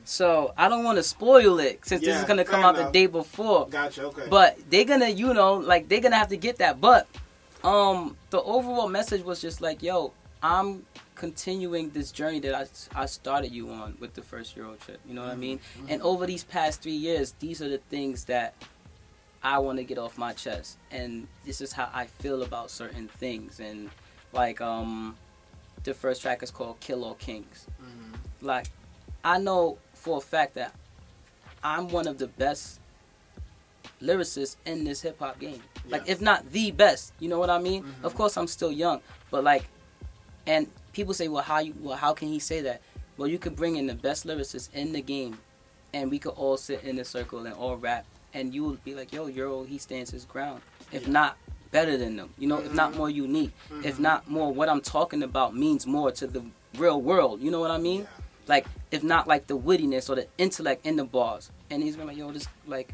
so 0.06 0.54
i 0.58 0.68
don't 0.68 0.84
want 0.84 0.98
to 0.98 1.04
spoil 1.04 1.60
it 1.60 1.80
since 1.86 2.02
this 2.02 2.10
Mm-hmm. 2.16 2.22
Is 2.24 2.28
gonna 2.28 2.46
come 2.46 2.64
out 2.64 2.76
the 2.76 2.90
day 2.92 3.06
before 3.08 3.68
Gotcha. 3.70 4.06
Okay. 4.06 4.28
but 4.30 4.58
they're 4.70 4.86
gonna 4.86 5.10
you 5.10 5.34
know 5.34 5.56
like 5.56 5.88
they're 5.90 6.02
gonna 6.02 6.16
have 6.16 6.30
to 6.30 6.38
get 6.38 6.58
that 6.58 6.80
but 6.82 7.08
um 7.64 8.16
the 8.30 8.42
overall 8.42 8.88
message 8.88 9.24
was 9.24 9.42
just 9.42 9.62
like 9.62 9.84
yo 9.84 10.12
i'm 10.42 10.86
continuing 11.16 11.90
this 11.90 12.12
journey 12.12 12.40
that 12.40 12.56
i, 12.56 12.66
I 13.02 13.06
started 13.06 13.52
you 13.52 13.70
on 13.70 13.98
with 14.00 14.14
the 14.14 14.22
first 14.22 14.56
euro 14.56 14.76
trip 14.76 15.00
you 15.06 15.14
know 15.14 15.22
what 15.24 15.32
i 15.32 15.36
mean 15.36 15.60
and 15.90 16.02
over 16.02 16.26
these 16.26 16.44
past 16.46 16.82
three 16.82 16.94
years 16.94 17.34
these 17.40 17.62
are 17.62 17.68
the 17.70 17.80
things 17.90 18.24
that 18.26 18.54
i 19.44 19.60
want 19.60 19.78
to 19.78 19.84
get 19.84 19.98
off 19.98 20.18
my 20.18 20.32
chest 20.34 20.78
and 20.92 21.28
this 21.46 21.60
is 21.62 21.72
how 21.74 21.90
i 21.94 22.06
feel 22.06 22.44
about 22.44 22.72
certain 22.72 23.08
things 23.20 23.60
and 23.60 23.90
like 24.34 24.62
um 24.62 25.16
the 25.84 25.94
first 25.94 26.22
track 26.22 26.42
is 26.42 26.52
called 26.52 26.80
kill 26.80 27.04
all 27.04 27.16
kings 27.16 27.68
Mhm. 27.82 28.18
like 28.42 28.68
I 29.24 29.38
know 29.40 29.78
for 29.94 30.18
a 30.18 30.22
fact 30.22 30.56
that 30.56 30.74
I'm 31.64 31.90
one 31.90 32.08
of 32.08 32.18
the 32.18 32.28
best 32.28 32.80
lyricists 34.02 34.56
in 34.66 34.84
this 34.84 35.02
hip 35.02 35.20
hop 35.20 35.40
game. 35.40 35.62
Like 35.88 36.08
if 36.08 36.22
not 36.22 36.50
the 36.52 36.72
best, 36.72 37.14
you 37.20 37.28
know 37.30 37.40
what 37.40 37.50
I 37.50 37.60
mean? 37.60 37.84
Mhm. 37.84 38.04
Of 38.04 38.16
course 38.16 38.38
I'm 38.38 38.48
still 38.48 38.72
young, 38.72 39.02
but 39.32 39.44
like 39.44 39.66
and 40.48 40.68
people 40.94 41.14
say, 41.14 41.28
"Well, 41.28 41.44
how 41.44 41.60
you 41.60 41.74
well 41.82 41.98
how 41.98 42.14
can 42.14 42.28
he 42.30 42.40
say 42.40 42.62
that?" 42.62 42.82
Well, 43.18 43.28
you 43.28 43.38
could 43.38 43.56
bring 43.56 43.76
in 43.76 43.88
the 43.88 43.94
best 43.96 44.26
lyricists 44.26 44.74
in 44.74 44.94
the 44.94 45.02
game 45.02 45.38
and 45.94 46.10
we 46.10 46.20
could 46.20 46.34
all 46.36 46.56
sit 46.56 46.84
in 46.84 46.98
a 47.00 47.06
circle 47.06 47.46
and 47.46 47.54
all 47.54 47.76
rap 47.76 48.06
and 48.34 48.54
you 48.54 48.64
would 48.64 48.84
be 48.84 48.96
like, 48.96 49.12
"Yo, 49.12 49.28
Euro, 49.28 49.64
he 49.64 49.78
stands 49.78 50.12
his 50.12 50.24
ground." 50.26 50.62
If 50.92 51.04
Yeah. 51.08 51.14
not 51.14 51.38
better 51.72 51.98
than 51.98 52.16
them, 52.16 52.34
you 52.38 52.48
know, 52.48 52.60
if 52.60 52.74
not 52.74 52.94
Mhm. 52.94 52.98
more 52.98 53.10
unique, 53.10 53.52
if 53.84 53.98
Mhm. 53.98 54.00
not 54.00 54.30
more 54.30 54.52
what 54.54 54.70
I'm 54.70 54.82
talking 54.82 55.24
about 55.24 55.56
means 55.56 55.86
more 55.86 56.12
to 56.12 56.26
the 56.28 56.44
real 56.76 57.02
world, 57.02 57.42
you 57.42 57.52
know 57.52 57.60
what 57.60 57.72
I 57.72 57.78
mean? 57.78 58.02
Yeah. 58.02 58.08
like 58.48 58.66
if 58.92 59.04
not 59.04 59.28
like 59.28 59.48
the 59.48 59.58
wittiness 59.58 60.10
or 60.10 60.16
the 60.16 60.28
intellect 60.38 60.86
in 60.86 60.96
the 60.96 61.04
bars. 61.04 61.52
And 61.70 61.84
he's 61.84 61.96
been 61.96 62.08
like, 62.08 62.18
yo, 62.18 62.32
this 62.32 62.48
like 62.68 62.94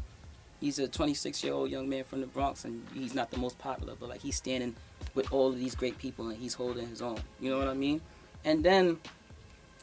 he's 0.60 0.78
a 0.78 0.88
26 0.88 1.42
year 1.44 1.52
old 1.52 1.70
young 1.70 1.88
man 1.88 2.04
from 2.04 2.20
the 2.20 2.26
Bronx 2.26 2.64
and 2.64 2.84
he's 2.94 3.14
not 3.14 3.30
the 3.30 3.38
most 3.38 3.58
popular, 3.58 3.94
but 3.98 4.08
like 4.08 4.20
he's 4.20 4.36
standing 4.36 4.74
with 5.14 5.32
all 5.32 5.48
of 5.48 5.58
these 5.58 5.74
great 5.74 5.98
people 5.98 6.28
and 6.28 6.38
he's 6.38 6.54
holding 6.54 6.88
his 6.88 7.02
own. 7.02 7.18
You 7.40 7.50
know 7.50 7.58
what 7.58 7.68
I 7.68 7.74
mean? 7.74 8.00
And 8.44 8.62
then 8.64 8.98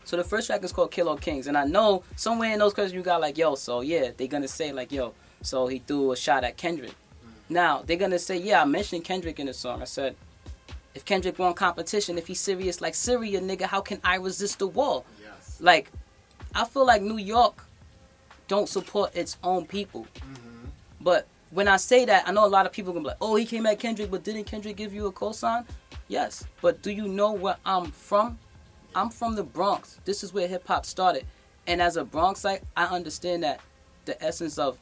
so 0.05 0.17
the 0.17 0.23
first 0.23 0.47
track 0.47 0.63
is 0.63 0.71
called 0.71 0.91
Kill 0.91 1.07
All 1.07 1.17
Kings, 1.17 1.47
and 1.47 1.57
I 1.57 1.63
know 1.63 2.03
somewhere 2.17 2.51
in 2.51 2.59
those 2.59 2.73
questions 2.73 2.93
you 2.93 3.01
got 3.01 3.21
like, 3.21 3.37
yo, 3.37 3.55
so 3.55 3.81
yeah, 3.81 4.11
they're 4.15 4.27
gonna 4.27 4.47
say 4.47 4.71
like, 4.73 4.91
yo, 4.91 5.13
so 5.41 5.67
he 5.67 5.79
threw 5.79 6.11
a 6.11 6.17
shot 6.17 6.43
at 6.43 6.57
Kendrick. 6.57 6.91
Mm. 6.91 7.49
Now 7.49 7.83
they're 7.85 7.97
gonna 7.97 8.19
say, 8.19 8.37
yeah, 8.37 8.61
I 8.61 8.65
mentioned 8.65 9.05
Kendrick 9.05 9.39
in 9.39 9.47
the 9.47 9.53
song. 9.53 9.81
I 9.81 9.85
said, 9.85 10.15
if 10.93 11.05
Kendrick 11.05 11.39
won 11.39 11.53
competition, 11.53 12.17
if 12.17 12.27
he's 12.27 12.39
serious 12.39 12.81
like 12.81 12.95
Syria, 12.95 13.41
nigga, 13.41 13.63
how 13.63 13.81
can 13.81 13.99
I 14.03 14.15
resist 14.15 14.59
the 14.59 14.67
wall? 14.67 15.05
Yes. 15.21 15.57
Like, 15.59 15.91
I 16.55 16.65
feel 16.65 16.85
like 16.85 17.01
New 17.01 17.17
York 17.17 17.65
don't 18.47 18.69
support 18.69 19.15
its 19.15 19.37
own 19.43 19.65
people. 19.65 20.05
Mm-hmm. 20.15 20.67
But 21.01 21.27
when 21.51 21.67
I 21.67 21.77
say 21.77 22.05
that, 22.05 22.27
I 22.27 22.31
know 22.31 22.45
a 22.45 22.47
lot 22.47 22.65
of 22.65 22.71
people 22.71 22.93
gonna 22.93 23.03
be 23.03 23.07
like, 23.09 23.17
"Oh, 23.21 23.35
he 23.35 23.45
came 23.45 23.65
at 23.65 23.79
Kendrick, 23.79 24.11
but 24.11 24.23
didn't 24.23 24.45
Kendrick 24.45 24.75
give 24.75 24.93
you 24.93 25.07
a 25.07 25.11
cosign?" 25.11 25.65
Yes, 26.07 26.45
but 26.61 26.81
do 26.81 26.91
you 26.91 27.07
know 27.07 27.31
where 27.31 27.57
I'm 27.65 27.91
from? 27.91 28.37
I'm 28.95 29.09
from 29.09 29.35
the 29.35 29.43
Bronx. 29.43 29.99
This 30.05 30.23
is 30.23 30.33
where 30.33 30.47
hip 30.47 30.67
hop 30.67 30.85
started, 30.85 31.25
and 31.67 31.81
as 31.81 31.97
a 31.97 32.03
Bronxite, 32.03 32.61
I 32.75 32.85
understand 32.85 33.43
that 33.43 33.59
the 34.05 34.21
essence 34.23 34.57
of 34.57 34.77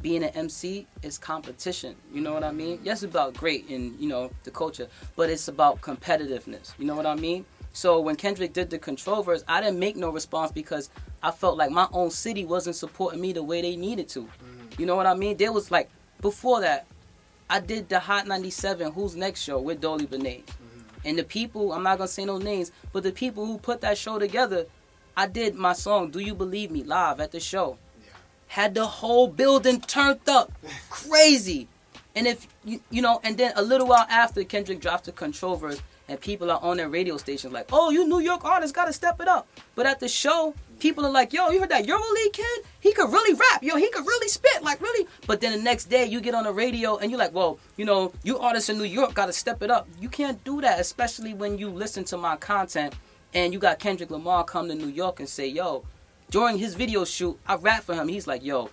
being 0.00 0.22
an 0.22 0.30
MC 0.30 0.86
is 1.02 1.18
competition. 1.18 1.96
You 2.12 2.20
know 2.20 2.32
what 2.32 2.44
I 2.44 2.52
mean? 2.52 2.80
Yes, 2.82 3.02
it's 3.02 3.10
about 3.10 3.34
great 3.34 3.68
and 3.68 3.98
you 4.00 4.08
know 4.08 4.30
the 4.44 4.50
culture, 4.50 4.88
but 5.16 5.30
it's 5.30 5.48
about 5.48 5.80
competitiveness. 5.80 6.72
You 6.78 6.86
know 6.86 6.94
what 6.94 7.06
I 7.06 7.14
mean? 7.14 7.44
So 7.78 8.00
when 8.00 8.16
Kendrick 8.16 8.52
did 8.52 8.70
the 8.70 8.78
control 8.80 9.22
verse, 9.22 9.44
I 9.46 9.60
didn't 9.60 9.78
make 9.78 9.94
no 9.94 10.10
response 10.10 10.50
because 10.50 10.90
I 11.22 11.30
felt 11.30 11.56
like 11.56 11.70
my 11.70 11.86
own 11.92 12.10
city 12.10 12.44
wasn't 12.44 12.74
supporting 12.74 13.20
me 13.20 13.32
the 13.32 13.44
way 13.44 13.62
they 13.62 13.76
needed 13.76 14.08
to. 14.08 14.22
Mm. 14.22 14.80
You 14.80 14.84
know 14.84 14.96
what 14.96 15.06
I 15.06 15.14
mean? 15.14 15.36
There 15.36 15.52
was 15.52 15.70
like 15.70 15.88
before 16.20 16.60
that, 16.62 16.86
I 17.48 17.60
did 17.60 17.88
the 17.88 18.00
Hot 18.00 18.26
97 18.26 18.90
Who's 18.90 19.14
Next 19.14 19.42
show 19.42 19.60
with 19.60 19.80
Dolly 19.80 20.06
Benet. 20.06 20.44
Mm-hmm. 20.46 20.80
And 21.04 21.18
the 21.20 21.22
people, 21.22 21.72
I'm 21.72 21.84
not 21.84 21.98
gonna 21.98 22.08
say 22.08 22.24
no 22.24 22.38
names, 22.38 22.72
but 22.92 23.04
the 23.04 23.12
people 23.12 23.46
who 23.46 23.58
put 23.58 23.80
that 23.82 23.96
show 23.96 24.18
together, 24.18 24.66
I 25.16 25.28
did 25.28 25.54
my 25.54 25.72
song 25.72 26.10
"Do 26.10 26.18
You 26.18 26.34
Believe 26.34 26.72
Me" 26.72 26.82
live 26.82 27.20
at 27.20 27.30
the 27.30 27.38
show. 27.38 27.78
Had 28.48 28.74
the 28.74 28.86
whole 28.86 29.28
building 29.28 29.80
turned 29.82 30.28
up, 30.28 30.50
crazy. 30.90 31.68
And 32.16 32.26
if 32.26 32.48
you 32.64 32.80
you 32.90 33.02
know, 33.02 33.20
and 33.22 33.38
then 33.38 33.52
a 33.54 33.62
little 33.62 33.86
while 33.86 34.06
after 34.10 34.42
Kendrick 34.42 34.80
dropped 34.80 35.04
the 35.04 35.12
control 35.12 35.54
verse, 35.54 35.80
and 36.08 36.20
people 36.20 36.50
are 36.50 36.60
on 36.62 36.76
their 36.78 36.88
radio 36.88 37.16
stations 37.16 37.52
like, 37.52 37.68
"Oh, 37.72 37.90
you 37.90 38.06
New 38.06 38.20
York 38.20 38.44
artists 38.44 38.74
gotta 38.74 38.92
step 38.92 39.20
it 39.20 39.28
up." 39.28 39.46
But 39.74 39.86
at 39.86 40.00
the 40.00 40.08
show, 40.08 40.54
people 40.78 41.04
are 41.04 41.10
like, 41.10 41.32
"Yo, 41.32 41.50
you 41.50 41.60
heard 41.60 41.68
that 41.68 41.86
EuroLeague 41.86 42.32
kid? 42.32 42.64
He 42.80 42.92
could 42.92 43.12
really 43.12 43.34
rap. 43.34 43.62
Yo, 43.62 43.76
he 43.76 43.90
could 43.90 44.06
really 44.06 44.28
spit. 44.28 44.62
Like 44.62 44.80
really." 44.80 45.06
But 45.26 45.40
then 45.40 45.52
the 45.52 45.62
next 45.62 45.86
day, 45.86 46.06
you 46.06 46.20
get 46.20 46.34
on 46.34 46.44
the 46.44 46.52
radio 46.52 46.96
and 46.96 47.10
you're 47.10 47.18
like, 47.18 47.34
"Well, 47.34 47.58
you 47.76 47.84
know, 47.84 48.12
you 48.22 48.38
artists 48.38 48.70
in 48.70 48.78
New 48.78 48.84
York 48.84 49.14
gotta 49.14 49.32
step 49.32 49.62
it 49.62 49.70
up." 49.70 49.86
You 50.00 50.08
can't 50.08 50.42
do 50.44 50.60
that, 50.60 50.80
especially 50.80 51.34
when 51.34 51.58
you 51.58 51.68
listen 51.68 52.04
to 52.04 52.16
my 52.16 52.36
content 52.36 52.94
and 53.34 53.52
you 53.52 53.58
got 53.58 53.78
Kendrick 53.78 54.10
Lamar 54.10 54.44
come 54.44 54.68
to 54.68 54.74
New 54.74 54.88
York 54.88 55.20
and 55.20 55.28
say, 55.28 55.46
"Yo." 55.46 55.84
During 56.30 56.58
his 56.58 56.74
video 56.74 57.06
shoot, 57.06 57.38
I 57.46 57.56
rap 57.56 57.84
for 57.84 57.94
him. 57.94 58.08
He's 58.08 58.26
like, 58.26 58.44
"Yo, 58.44 58.68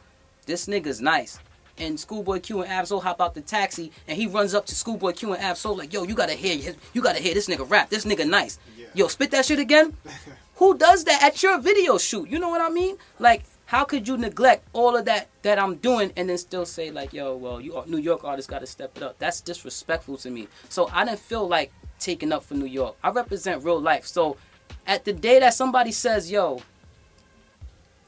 this 0.45 0.67
nigga's 0.67 1.00
nice." 1.00 1.39
And 1.78 2.00
Schoolboy 2.00 2.40
Q 2.40 2.62
and 2.62 2.72
Ab-Soul 2.72 3.02
hop 3.02 3.20
out 3.20 3.34
the 3.34 3.42
taxi, 3.42 3.92
and 4.08 4.18
he 4.18 4.28
runs 4.28 4.54
up 4.54 4.66
to 4.68 4.76
Schoolboy 4.76 5.12
Q 5.12 5.34
and 5.34 5.44
Ab-Soul 5.44 5.76
like, 5.78 5.92
"Yo, 5.92 6.04
you 6.04 6.16
gotta 6.16 6.34
hear, 6.34 6.56
his- 6.58 6.76
you 6.94 7.02
gotta 7.02 7.20
hear 7.20 7.34
this 7.34 7.48
nigga 7.48 7.70
rap. 7.70 7.90
This 7.90 8.06
nigga 8.06 8.28
nice. 8.28 8.58
Yeah. 8.78 8.86
Yo, 8.94 9.08
spit 9.08 9.32
that 9.32 9.46
shit 9.46 9.60
again." 9.60 9.98
Who 10.56 10.78
does 10.78 11.04
that 11.04 11.22
at 11.22 11.44
your 11.44 11.58
video 11.60 11.98
shoot? 11.98 12.30
You 12.30 12.40
know 12.40 12.48
what 12.48 12.62
I 12.62 12.70
mean? 12.70 12.96
Like, 13.20 13.44
how 13.66 13.84
could 13.84 14.08
you 14.08 14.16
neglect 14.16 14.66
all 14.72 14.96
of 14.96 15.04
that 15.04 15.28
that 15.42 15.60
I'm 15.60 15.76
doing 15.76 16.14
and 16.16 16.30
then 16.30 16.38
still 16.38 16.66
say 16.66 16.92
like, 16.92 17.12
"Yo, 17.12 17.36
well, 17.36 17.60
you 17.60 17.84
New 17.88 17.98
York 17.98 18.24
artists 18.24 18.50
gotta 18.50 18.68
step 18.68 18.96
it 18.96 19.04
up." 19.04 19.20
That's 19.20 19.42
disrespectful 19.42 20.16
to 20.18 20.30
me. 20.30 20.48
So 20.70 20.90
I 20.94 21.04
didn't 21.04 21.20
feel 21.20 21.46
like 21.46 21.74
taking 22.00 22.32
up 22.32 22.44
for 22.44 22.54
New 22.54 22.68
York. 22.68 22.96
I 23.04 23.10
represent 23.10 23.66
real 23.66 23.82
life. 23.82 24.06
So 24.06 24.38
at 24.88 25.04
the 25.04 25.12
day 25.12 25.40
that 25.40 25.54
somebody 25.56 25.92
says, 25.92 26.32
"Yo," 26.32 26.62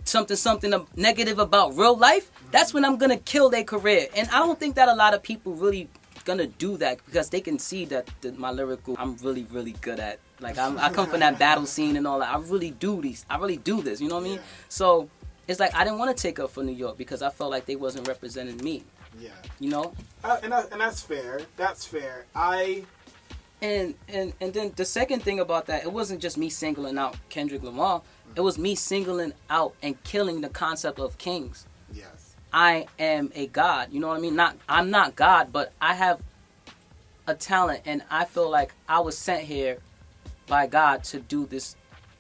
something 0.07 0.37
something 0.37 0.73
negative 0.95 1.39
about 1.39 1.77
real 1.77 1.97
life, 1.97 2.31
that's 2.51 2.73
when 2.73 2.85
I'm 2.85 2.97
gonna 2.97 3.17
kill 3.17 3.49
their 3.49 3.63
career. 3.63 4.07
And 4.15 4.27
I 4.29 4.39
don't 4.39 4.59
think 4.59 4.75
that 4.75 4.89
a 4.89 4.95
lot 4.95 5.13
of 5.13 5.21
people 5.23 5.53
really 5.53 5.89
gonna 6.25 6.47
do 6.47 6.77
that 6.77 7.03
because 7.05 7.29
they 7.29 7.41
can 7.41 7.57
see 7.57 7.85
that 7.85 8.09
the, 8.21 8.31
my 8.33 8.51
lyrical 8.51 8.95
I'm 8.99 9.15
really 9.17 9.43
really 9.51 9.73
good 9.81 9.99
at. 9.99 10.19
Like 10.39 10.57
I'm, 10.57 10.77
I 10.77 10.89
come 10.89 11.07
from 11.07 11.21
that 11.21 11.39
battle 11.39 11.65
scene 11.65 11.97
and 11.97 12.05
all 12.05 12.19
that. 12.19 12.31
I 12.33 12.37
really 12.37 12.71
do 12.71 13.01
these. 13.01 13.25
I 13.29 13.37
really 13.37 13.57
do 13.57 13.81
this. 13.81 13.99
You 13.99 14.07
know 14.07 14.15
what 14.15 14.21
I 14.21 14.29
mean? 14.29 14.35
Yeah. 14.35 14.41
So 14.69 15.09
it's 15.47 15.59
like 15.59 15.73
I 15.73 15.83
didn't 15.83 15.99
want 15.99 16.15
to 16.15 16.21
take 16.21 16.39
up 16.39 16.51
for 16.51 16.63
New 16.63 16.73
York 16.73 16.97
because 16.97 17.21
I 17.21 17.29
felt 17.29 17.49
like 17.51 17.65
they 17.65 17.75
wasn't 17.75 18.07
representing 18.07 18.57
me. 18.57 18.83
Yeah. 19.19 19.29
You 19.59 19.69
know? 19.69 19.93
Uh, 20.23 20.37
and 20.43 20.51
that, 20.51 20.71
and 20.71 20.81
that's 20.81 21.01
fair. 21.01 21.39
That's 21.55 21.85
fair. 21.85 22.25
I 22.35 22.83
And 23.61 23.95
and 24.07 24.33
and 24.39 24.53
then 24.53 24.73
the 24.75 24.85
second 24.85 25.23
thing 25.23 25.39
about 25.39 25.65
that, 25.67 25.83
it 25.83 25.91
wasn't 25.91 26.21
just 26.21 26.37
me 26.37 26.49
singling 26.49 26.97
out 26.97 27.15
Kendrick 27.29 27.63
Lamar. 27.63 28.01
It 28.35 28.41
was 28.41 28.57
me 28.57 28.75
singling 28.75 29.33
out 29.49 29.73
and 29.81 30.01
killing 30.03 30.41
the 30.41 30.49
concept 30.49 30.99
of 30.99 31.17
kings. 31.17 31.65
yes. 31.91 32.35
I 32.53 32.87
am 32.97 33.29
a 33.35 33.47
god. 33.47 33.89
You 33.91 33.99
know 33.99 34.07
what 34.07 34.17
I 34.17 34.21
mean? 34.21 34.35
Not 34.35 34.55
I'm 34.69 34.89
not 34.89 35.15
God, 35.17 35.51
but 35.51 35.73
I 35.81 35.93
have 35.93 36.21
a 37.27 37.35
talent 37.35 37.81
and 37.85 38.01
I 38.09 38.23
feel 38.25 38.49
like 38.49 38.73
I 38.87 38.99
was 39.01 39.17
sent 39.17 39.43
here 39.43 39.79
by 40.47 40.65
God 40.65 41.03
to 41.05 41.19
do 41.19 41.45
this 41.45 41.75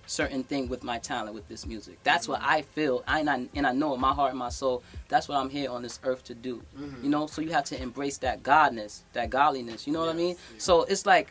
certain 0.05 0.43
thing 0.43 0.67
with 0.67 0.83
my 0.83 0.99
talent 0.99 1.33
with 1.33 1.47
this 1.47 1.65
music. 1.65 1.97
That's 2.03 2.27
what 2.27 2.41
I 2.41 2.61
feel. 2.63 3.03
I 3.07 3.21
and 3.21 3.29
I, 3.29 3.47
and 3.55 3.65
I 3.65 3.71
know 3.71 3.93
in 3.93 4.01
my 4.01 4.13
heart 4.13 4.31
and 4.31 4.39
my 4.39 4.49
soul 4.49 4.83
that's 5.07 5.29
what 5.29 5.37
I'm 5.37 5.49
here 5.49 5.69
on 5.71 5.81
this 5.81 5.99
earth 6.03 6.23
to 6.25 6.35
do. 6.35 6.61
Mhm. 6.77 7.03
You 7.03 7.09
know, 7.09 7.27
so 7.27 7.41
you 7.41 7.51
have 7.51 7.65
to 7.65 7.81
embrace 7.81 8.17
that 8.19 8.43
godness, 8.43 9.01
that 9.13 9.29
godliness, 9.29 9.87
you 9.87 9.93
know 9.93 10.01
what 10.01 10.09
I 10.09 10.13
mean? 10.13 10.35
yeah. 10.53 10.59
So 10.59 10.83
it's 10.83 11.05
like 11.05 11.29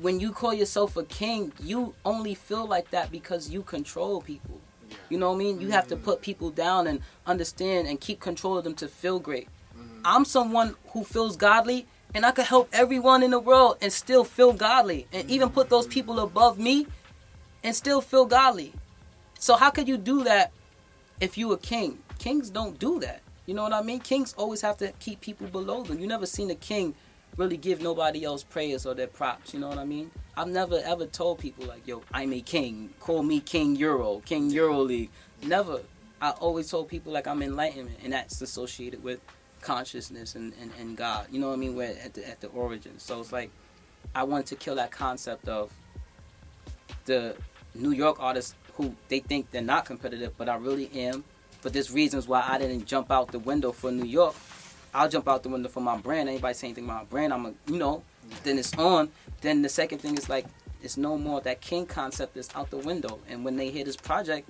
when 0.00 0.20
you 0.20 0.32
call 0.32 0.52
yourself 0.52 0.96
a 0.96 1.04
king, 1.04 1.52
you 1.62 1.94
only 2.04 2.34
feel 2.34 2.66
like 2.66 2.90
that 2.90 3.10
because 3.10 3.50
you 3.50 3.62
control 3.62 4.20
people. 4.20 4.60
Yeah. 4.90 4.96
You 5.08 5.18
know 5.18 5.30
what 5.30 5.36
I 5.36 5.38
mean? 5.38 5.60
You 5.60 5.70
have 5.70 5.86
to 5.88 5.96
Mhm. 5.96 6.02
put 6.04 6.20
people 6.20 6.50
down 6.50 6.86
and 6.86 7.00
understand 7.26 7.88
and 7.88 8.00
keep 8.00 8.20
control 8.20 8.58
of 8.58 8.64
them 8.64 8.74
to 8.74 8.88
feel 8.88 9.18
great. 9.18 9.48
Mhm. 9.76 10.00
I'm 10.04 10.24
someone 10.24 10.76
who 10.92 11.02
feels 11.02 11.36
godly 11.36 11.86
and 12.14 12.26
I 12.26 12.30
could 12.30 12.46
help 12.46 12.68
everyone 12.72 13.22
in 13.22 13.30
the 13.30 13.38
world 13.40 13.78
and 13.80 13.92
still 13.92 14.24
feel 14.24 14.52
godly 14.52 15.06
and 15.12 15.30
even 15.30 15.50
put 15.50 15.70
those 15.70 15.86
people 15.86 16.20
above 16.20 16.58
me 16.58 16.86
and 17.64 17.74
still 17.74 18.00
feel 18.00 18.26
godly. 18.26 18.72
So 19.38 19.56
how 19.56 19.70
could 19.70 19.88
you 19.88 19.96
do 19.96 20.24
that 20.24 20.52
if 21.20 21.36
you 21.38 21.52
a 21.52 21.58
king? 21.58 22.02
Kings 22.18 22.50
don't 22.50 22.78
do 22.78 23.00
that. 23.00 23.20
You 23.46 23.54
know 23.54 23.62
what 23.62 23.72
I 23.72 23.82
mean? 23.82 24.00
Kings 24.00 24.34
always 24.36 24.60
have 24.62 24.76
to 24.78 24.92
keep 24.98 25.20
people 25.20 25.46
below 25.46 25.82
them. 25.82 25.98
You 26.00 26.06
never 26.06 26.26
seen 26.26 26.50
a 26.50 26.54
king 26.54 26.94
really 27.36 27.56
give 27.56 27.80
nobody 27.80 28.24
else 28.24 28.42
praise 28.42 28.86
or 28.86 28.94
their 28.94 29.06
props. 29.06 29.52
You 29.52 29.60
know 29.60 29.68
what 29.68 29.78
I 29.78 29.84
mean? 29.84 30.10
I've 30.36 30.48
never 30.48 30.80
ever 30.84 31.06
told 31.06 31.38
people 31.38 31.66
like, 31.66 31.86
"Yo, 31.86 32.02
I'm 32.12 32.32
a 32.32 32.40
king. 32.40 32.90
Call 33.00 33.22
me 33.22 33.40
King 33.40 33.76
Euro, 33.76 34.20
King 34.24 34.50
Euro 34.50 34.80
League." 34.80 35.10
Never. 35.42 35.80
I 36.20 36.30
always 36.30 36.70
told 36.70 36.88
people 36.88 37.12
like 37.12 37.26
I'm 37.26 37.42
enlightenment, 37.42 37.98
and 38.02 38.12
that's 38.12 38.40
associated 38.40 39.02
with 39.02 39.20
consciousness 39.60 40.34
and, 40.34 40.52
and, 40.60 40.70
and 40.78 40.96
God. 40.96 41.26
You 41.30 41.40
know 41.40 41.48
what 41.48 41.54
I 41.54 41.56
mean? 41.56 41.74
Where 41.76 41.94
at 42.02 42.14
the 42.14 42.28
at 42.28 42.40
the 42.40 42.48
origin. 42.48 42.98
So 42.98 43.20
it's 43.20 43.32
like 43.32 43.50
I 44.14 44.22
wanted 44.22 44.46
to 44.46 44.56
kill 44.56 44.76
that 44.76 44.90
concept 44.90 45.48
of 45.48 45.72
the 47.04 47.36
New 47.74 47.92
York 47.92 48.16
artists 48.20 48.54
who 48.74 48.94
they 49.08 49.20
think 49.20 49.50
they're 49.50 49.62
not 49.62 49.84
competitive, 49.84 50.36
but 50.36 50.48
I 50.48 50.56
really 50.56 50.90
am. 50.94 51.24
But 51.62 51.72
there's 51.72 51.90
reasons 51.90 52.28
why 52.28 52.44
I 52.46 52.58
didn't 52.58 52.86
jump 52.86 53.10
out 53.10 53.32
the 53.32 53.38
window 53.38 53.72
for 53.72 53.90
New 53.90 54.04
York. 54.04 54.34
I'll 54.96 55.10
jump 55.10 55.28
out 55.28 55.42
the 55.42 55.50
window 55.50 55.68
for 55.68 55.80
my 55.80 55.98
brand. 55.98 56.30
Anybody 56.30 56.54
say 56.54 56.68
anything 56.68 56.84
about 56.84 57.02
my 57.02 57.04
brand, 57.04 57.34
I'm 57.34 57.44
a 57.44 57.52
you 57.66 57.76
know. 57.76 58.02
Then 58.42 58.58
it's 58.58 58.74
on. 58.78 59.10
Then 59.42 59.60
the 59.60 59.68
second 59.68 59.98
thing 59.98 60.16
is 60.16 60.30
like 60.30 60.46
it's 60.82 60.96
no 60.96 61.18
more 61.18 61.42
that 61.42 61.60
king 61.60 61.84
concept 61.84 62.34
is 62.38 62.48
out 62.54 62.70
the 62.70 62.78
window. 62.78 63.18
And 63.28 63.44
when 63.44 63.56
they 63.56 63.70
hear 63.70 63.84
this 63.84 63.96
project, 63.96 64.48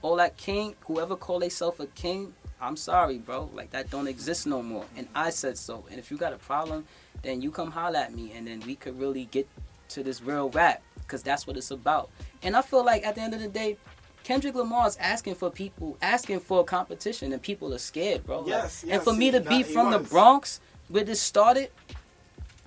all 0.00 0.14
that 0.16 0.36
king, 0.36 0.76
whoever 0.86 1.16
call 1.16 1.40
themselves 1.40 1.80
a 1.80 1.86
king, 1.86 2.32
I'm 2.60 2.76
sorry, 2.76 3.18
bro. 3.18 3.50
Like 3.52 3.72
that 3.72 3.90
don't 3.90 4.06
exist 4.06 4.46
no 4.46 4.62
more. 4.62 4.84
And 4.96 5.08
I 5.16 5.30
said 5.30 5.58
so. 5.58 5.84
And 5.90 5.98
if 5.98 6.12
you 6.12 6.16
got 6.16 6.32
a 6.32 6.38
problem, 6.38 6.86
then 7.22 7.42
you 7.42 7.50
come 7.50 7.72
holler 7.72 7.98
at 7.98 8.14
me, 8.14 8.32
and 8.36 8.46
then 8.46 8.62
we 8.64 8.76
could 8.76 8.96
really 9.00 9.24
get 9.32 9.48
to 9.88 10.04
this 10.04 10.22
real 10.22 10.48
rap, 10.50 10.80
cause 11.08 11.24
that's 11.24 11.44
what 11.44 11.56
it's 11.56 11.72
about. 11.72 12.08
And 12.44 12.56
I 12.56 12.62
feel 12.62 12.84
like 12.84 13.04
at 13.04 13.16
the 13.16 13.22
end 13.22 13.34
of 13.34 13.40
the 13.40 13.48
day, 13.48 13.76
Kendrick 14.24 14.54
Lamar 14.54 14.86
is 14.86 14.96
asking 14.98 15.36
for 15.36 15.50
people, 15.50 15.96
asking 16.02 16.40
for 16.40 16.64
competition, 16.64 17.32
and 17.32 17.40
people 17.40 17.72
are 17.72 17.78
scared, 17.78 18.24
bro. 18.26 18.40
Like, 18.40 18.48
Yes, 18.48 18.82
and 18.82 18.92
yes, 18.92 19.04
for 19.04 19.12
me 19.14 19.30
to 19.30 19.40
be 19.40 19.62
from 19.62 19.90
the. 19.90 19.98
Bronx, 19.98 20.60
where 20.88 21.04
this 21.04 21.20
started, 21.20 21.70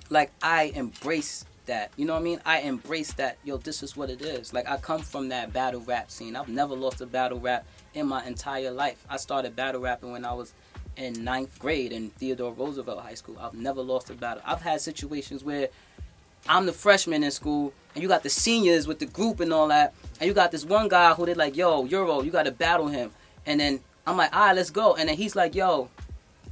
like 0.09 0.31
I 0.41 0.71
embrace 0.75 1.45
that. 1.65 1.91
You 1.95 2.05
know 2.05 2.13
what 2.13 2.19
I 2.19 2.23
mean? 2.23 2.41
I 2.45 2.59
embrace 2.61 3.13
that. 3.13 3.37
Yo, 3.43 3.57
this 3.57 3.83
is 3.83 3.95
what 3.95 4.09
it 4.09 4.21
is. 4.21 4.53
Like 4.53 4.67
I 4.69 4.77
come 4.77 5.01
from 5.01 5.29
that 5.29 5.53
battle 5.53 5.81
rap 5.81 6.11
scene. 6.11 6.35
I've 6.35 6.49
never 6.49 6.75
lost 6.75 7.01
a 7.01 7.05
battle 7.05 7.39
rap 7.39 7.65
in 7.93 8.07
my 8.07 8.25
entire 8.25 8.71
life. 8.71 9.03
I 9.09 9.17
started 9.17 9.55
battle 9.55 9.81
rapping 9.81 10.11
when 10.11 10.25
I 10.25 10.33
was 10.33 10.53
in 10.97 11.23
ninth 11.23 11.57
grade 11.59 11.91
in 11.91 12.09
Theodore 12.11 12.53
Roosevelt 12.53 12.99
High 13.01 13.13
School. 13.13 13.37
I've 13.39 13.53
never 13.53 13.81
lost 13.81 14.09
a 14.09 14.13
battle. 14.13 14.43
I've 14.45 14.61
had 14.61 14.81
situations 14.81 15.43
where 15.43 15.69
I'm 16.47 16.65
the 16.65 16.73
freshman 16.73 17.23
in 17.23 17.31
school, 17.31 17.73
and 17.93 18.01
you 18.01 18.07
got 18.07 18.23
the 18.23 18.29
seniors 18.29 18.87
with 18.87 18.99
the 18.99 19.05
group 19.05 19.39
and 19.39 19.53
all 19.53 19.67
that, 19.69 19.93
and 20.19 20.27
you 20.27 20.33
got 20.33 20.51
this 20.51 20.65
one 20.65 20.87
guy 20.87 21.13
who 21.13 21.25
they're 21.25 21.35
like, 21.35 21.55
yo, 21.55 21.85
Euro, 21.85 22.21
you 22.21 22.31
got 22.31 22.43
to 22.43 22.51
battle 22.51 22.87
him, 22.87 23.11
and 23.45 23.59
then 23.59 23.79
I'm 24.05 24.17
like, 24.17 24.35
all 24.35 24.47
right, 24.47 24.55
let's 24.55 24.69
go, 24.69 24.95
and 24.95 25.09
then 25.09 25.17
he's 25.17 25.35
like, 25.35 25.55
yo, 25.55 25.89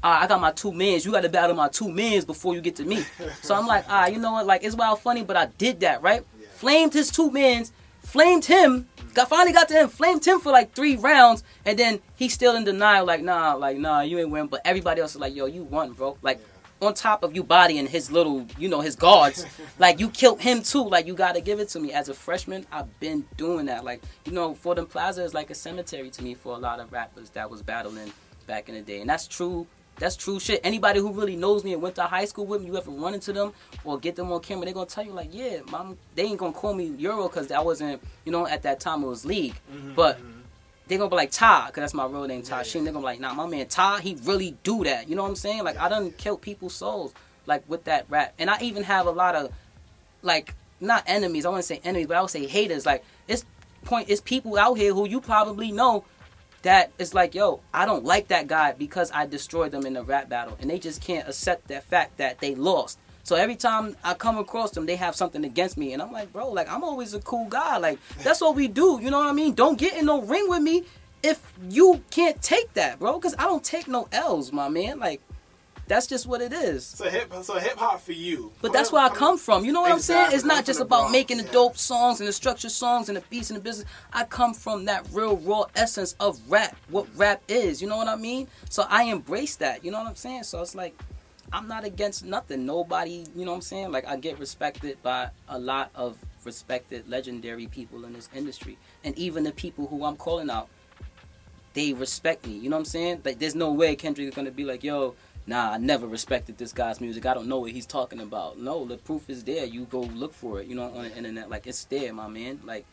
right, 0.03 0.23
I 0.23 0.27
got 0.27 0.39
my 0.39 0.51
two 0.51 0.71
mans. 0.71 1.05
You 1.05 1.11
got 1.11 1.21
to 1.21 1.29
battle 1.29 1.55
my 1.55 1.69
two 1.69 1.89
mans 1.89 2.25
before 2.25 2.55
you 2.55 2.61
get 2.61 2.75
to 2.77 2.85
me. 2.85 3.03
so 3.41 3.55
I'm 3.55 3.67
like, 3.67 3.89
all 3.89 4.01
right, 4.01 4.13
you 4.13 4.19
know 4.19 4.31
what? 4.31 4.45
Like, 4.45 4.63
it's 4.63 4.75
wild 4.75 4.99
funny, 4.99 5.23
but 5.23 5.35
I 5.35 5.47
did 5.57 5.81
that, 5.81 6.01
right? 6.01 6.23
Yeah. 6.39 6.47
Flamed 6.51 6.93
his 6.93 7.11
two 7.11 7.31
mans, 7.31 7.71
flamed 8.01 8.45
him, 8.45 8.87
Got 9.13 9.29
finally 9.29 9.53
got 9.53 9.67
to 9.69 9.73
him, 9.73 9.89
flamed 9.89 10.25
him 10.25 10.39
for 10.39 10.51
like 10.51 10.73
three 10.73 10.95
rounds, 10.95 11.43
and 11.65 11.77
then 11.77 11.99
he's 12.15 12.33
still 12.33 12.55
in 12.55 12.63
denial, 12.63 13.05
like 13.05 13.21
nah, 13.21 13.53
like 13.53 13.77
nah, 13.77 14.01
you 14.01 14.19
ain't 14.19 14.29
win. 14.29 14.47
But 14.47 14.61
everybody 14.65 15.01
else 15.01 15.15
is 15.15 15.21
like, 15.21 15.35
yo, 15.35 15.45
you 15.45 15.63
won, 15.63 15.93
bro. 15.93 16.17
Like 16.21 16.39
on 16.81 16.93
top 16.93 17.23
of 17.23 17.35
you 17.35 17.43
bodying 17.43 17.87
his 17.87 18.11
little, 18.11 18.45
you 18.57 18.69
know, 18.69 18.81
his 18.81 18.95
guards, 18.95 19.45
like 19.79 19.99
you 19.99 20.09
killed 20.09 20.41
him 20.41 20.61
too. 20.63 20.87
Like 20.87 21.07
you 21.07 21.13
gotta 21.13 21.41
give 21.41 21.59
it 21.59 21.69
to 21.69 21.79
me. 21.79 21.91
As 21.93 22.09
a 22.09 22.13
freshman, 22.13 22.65
I've 22.71 22.99
been 22.99 23.25
doing 23.37 23.65
that. 23.67 23.83
Like 23.83 24.01
you 24.25 24.31
know, 24.31 24.53
Fordham 24.53 24.85
Plaza 24.85 25.23
is 25.23 25.33
like 25.33 25.49
a 25.49 25.55
cemetery 25.55 26.09
to 26.11 26.23
me 26.23 26.35
for 26.35 26.55
a 26.55 26.59
lot 26.59 26.79
of 26.79 26.91
rappers 26.91 27.29
that 27.31 27.49
was 27.49 27.61
battling 27.61 28.11
back 28.47 28.69
in 28.69 28.75
the 28.75 28.81
day, 28.81 29.01
and 29.01 29.09
that's 29.09 29.27
true. 29.27 29.67
That's 29.97 30.15
true 30.15 30.39
shit. 30.39 30.61
Anybody 30.63 31.01
who 31.01 31.11
really 31.11 31.35
knows 31.35 31.65
me 31.65 31.73
and 31.73 31.81
went 31.81 31.95
to 31.95 32.03
high 32.03 32.23
school 32.23 32.45
with 32.45 32.61
me, 32.61 32.67
you 32.67 32.77
ever 32.77 32.89
run 32.89 33.13
into 33.13 33.33
them 33.33 33.51
or 33.83 33.99
get 33.99 34.15
them 34.15 34.31
on 34.31 34.39
camera, 34.39 34.63
they're 34.63 34.73
gonna 34.73 34.85
tell 34.85 35.03
you 35.03 35.11
like, 35.11 35.27
yeah, 35.33 35.59
mom, 35.69 35.97
they 36.15 36.23
ain't 36.23 36.37
gonna 36.37 36.53
call 36.53 36.73
me 36.73 36.85
Euro 36.99 37.27
because 37.27 37.47
that 37.47 37.65
wasn't, 37.65 38.01
you 38.23 38.31
know, 38.31 38.47
at 38.47 38.63
that 38.63 38.79
time 38.79 39.03
it 39.03 39.07
was 39.07 39.25
league, 39.25 39.59
mm-hmm, 39.69 39.95
but 39.95 40.17
mm-hmm. 40.17 40.28
They're 40.89 40.97
gonna 40.97 41.09
be 41.09 41.15
like 41.15 41.31
Ty, 41.31 41.67
because 41.67 41.81
that's 41.81 41.93
my 41.93 42.05
real 42.05 42.25
name, 42.25 42.41
Ty 42.41 42.63
Sheen. 42.63 42.83
They're 42.83 42.91
gonna 42.91 43.03
be 43.03 43.05
like, 43.05 43.19
nah, 43.19 43.33
my 43.33 43.45
man 43.45 43.67
Ty, 43.67 44.01
he 44.01 44.17
really 44.23 44.57
do 44.63 44.83
that. 44.83 45.07
You 45.07 45.15
know 45.15 45.21
what 45.21 45.29
I'm 45.29 45.35
saying? 45.35 45.63
Like, 45.63 45.77
I 45.77 45.87
done 45.87 46.11
killed 46.11 46.41
people's 46.41 46.73
souls, 46.73 47.13
like, 47.45 47.63
with 47.69 47.83
that 47.85 48.07
rap. 48.09 48.33
And 48.39 48.49
I 48.49 48.59
even 48.61 48.83
have 48.83 49.05
a 49.05 49.11
lot 49.11 49.35
of, 49.35 49.53
like, 50.23 50.55
not 50.81 51.03
enemies, 51.05 51.45
I 51.45 51.49
wouldn't 51.49 51.65
say 51.65 51.79
enemies, 51.83 52.07
but 52.07 52.17
I 52.17 52.21
would 52.21 52.31
say 52.31 52.47
haters. 52.47 52.85
Like, 52.85 53.05
it's 53.27 53.45
point, 53.85 54.09
it's 54.09 54.19
people 54.19 54.57
out 54.57 54.77
here 54.77 54.93
who 54.93 55.07
you 55.07 55.21
probably 55.21 55.71
know 55.71 56.05
that 56.63 56.91
it's 56.97 57.13
like, 57.13 57.35
yo, 57.35 57.61
I 57.73 57.85
don't 57.85 58.03
like 58.03 58.29
that 58.29 58.47
guy 58.47 58.73
because 58.73 59.11
I 59.11 59.27
destroyed 59.27 59.71
them 59.71 59.85
in 59.85 59.93
the 59.93 60.03
rap 60.03 60.27
battle. 60.27 60.57
And 60.59 60.69
they 60.69 60.79
just 60.79 61.01
can't 61.01 61.27
accept 61.27 61.67
that 61.67 61.83
fact 61.83 62.17
that 62.17 62.39
they 62.39 62.55
lost. 62.55 62.97
So 63.29 63.35
every 63.35 63.57
time 63.57 63.95
I 64.03 64.15
come 64.15 64.39
across 64.39 64.71
them, 64.71 64.87
they 64.87 64.95
have 64.95 65.15
something 65.15 65.45
against 65.45 65.77
me, 65.77 65.93
and 65.93 66.01
I'm 66.01 66.11
like, 66.11 66.33
bro, 66.33 66.49
like 66.49 66.67
I'm 66.67 66.83
always 66.83 67.13
a 67.13 67.19
cool 67.19 67.45
guy. 67.45 67.77
Like 67.77 67.99
that's 68.23 68.41
what 68.41 68.55
we 68.55 68.67
do. 68.67 68.99
You 68.99 69.11
know 69.11 69.19
what 69.19 69.27
I 69.27 69.33
mean? 69.33 69.53
Don't 69.53 69.77
get 69.77 69.95
in 69.95 70.07
no 70.07 70.23
ring 70.23 70.49
with 70.49 70.63
me 70.63 70.83
if 71.21 71.39
you 71.69 72.01
can't 72.09 72.41
take 72.41 72.73
that, 72.73 72.97
bro. 72.97 73.19
Because 73.19 73.35
I 73.37 73.43
don't 73.43 73.63
take 73.63 73.87
no 73.87 74.07
L's, 74.11 74.51
my 74.51 74.67
man. 74.67 74.97
Like 74.97 75.21
that's 75.85 76.07
just 76.07 76.25
what 76.25 76.41
it 76.41 76.51
is. 76.51 76.83
So 76.83 77.07
hip, 77.07 77.31
so 77.43 77.59
hip 77.59 77.77
hop 77.77 78.01
for 78.01 78.13
you. 78.13 78.51
But 78.63 78.73
that's 78.73 78.91
where 78.91 79.03
I 79.03 79.09
come 79.09 79.37
from. 79.37 79.63
You 79.63 79.73
know 79.73 79.81
what 79.81 79.91
I'm 79.91 79.99
saying? 79.99 80.31
It's 80.31 80.43
not 80.43 80.65
just 80.65 80.79
about 80.79 81.11
making 81.11 81.37
the 81.37 81.43
dope 81.43 81.77
songs 81.77 82.19
and 82.21 82.27
the 82.27 82.33
structured 82.33 82.71
songs 82.71 83.09
and 83.09 83.15
the 83.15 83.21
beats 83.29 83.51
and 83.51 83.57
the 83.57 83.61
business. 83.61 83.87
I 84.11 84.23
come 84.23 84.55
from 84.55 84.85
that 84.85 85.05
real 85.13 85.37
raw 85.37 85.65
essence 85.75 86.15
of 86.19 86.39
rap, 86.49 86.75
what 86.89 87.05
rap 87.15 87.43
is. 87.47 87.79
You 87.79 87.89
know 87.89 87.97
what 87.97 88.07
I 88.07 88.15
mean? 88.15 88.47
So 88.71 88.87
I 88.89 89.03
embrace 89.03 89.55
that. 89.57 89.85
You 89.85 89.91
know 89.91 89.99
what 89.99 90.07
I'm 90.07 90.15
saying? 90.15 90.45
So 90.45 90.63
it's 90.63 90.73
like 90.73 90.99
I'm 91.51 91.67
not 91.67 91.83
against 91.83 92.25
nothing. 92.25 92.65
Nobody, 92.65 93.25
you 93.35 93.45
know 93.45 93.51
what 93.51 93.57
I'm 93.57 93.61
saying? 93.61 93.91
Like 93.91 94.07
I 94.07 94.15
get 94.17 94.39
respected 94.39 95.01
by 95.01 95.29
a 95.47 95.57
lot 95.59 95.91
of 95.95 96.17
respected 96.45 97.09
legendary 97.09 97.67
people 97.67 98.05
in 98.05 98.13
this 98.13 98.29
industry. 98.35 98.77
And 99.03 99.17
even 99.17 99.43
the 99.43 99.51
people 99.51 99.87
who 99.87 100.03
I'm 100.03 100.15
calling 100.15 100.49
out, 100.49 100.69
they 101.73 101.93
respect 101.93 102.47
me. 102.47 102.53
You 102.53 102.69
know 102.69 102.77
what 102.77 102.81
I'm 102.81 102.85
saying? 102.85 103.21
Like 103.25 103.39
there's 103.39 103.55
no 103.55 103.71
way 103.71 103.95
Kendrick 103.95 104.27
is 104.27 104.35
gonna 104.35 104.51
be 104.51 104.63
like, 104.63 104.83
yo, 104.83 105.15
nah, 105.47 105.71
I 105.71 105.77
never 105.77 106.07
respected 106.07 106.57
this 106.57 106.73
guy's 106.73 107.01
music. 107.01 107.25
I 107.25 107.33
don't 107.33 107.47
know 107.47 107.59
what 107.59 107.71
he's 107.71 107.85
talking 107.85 108.21
about. 108.21 108.59
No, 108.59 108.85
the 108.85 108.97
proof 108.97 109.29
is 109.29 109.43
there. 109.43 109.65
You 109.65 109.85
go 109.85 110.01
look 110.01 110.33
for 110.33 110.61
it, 110.61 110.67
you 110.67 110.75
know, 110.75 110.83
on 110.83 111.03
the 111.03 111.17
internet. 111.17 111.49
Like 111.49 111.67
it's 111.67 111.85
there, 111.85 112.13
my 112.13 112.27
man. 112.27 112.59
Like 112.63 112.85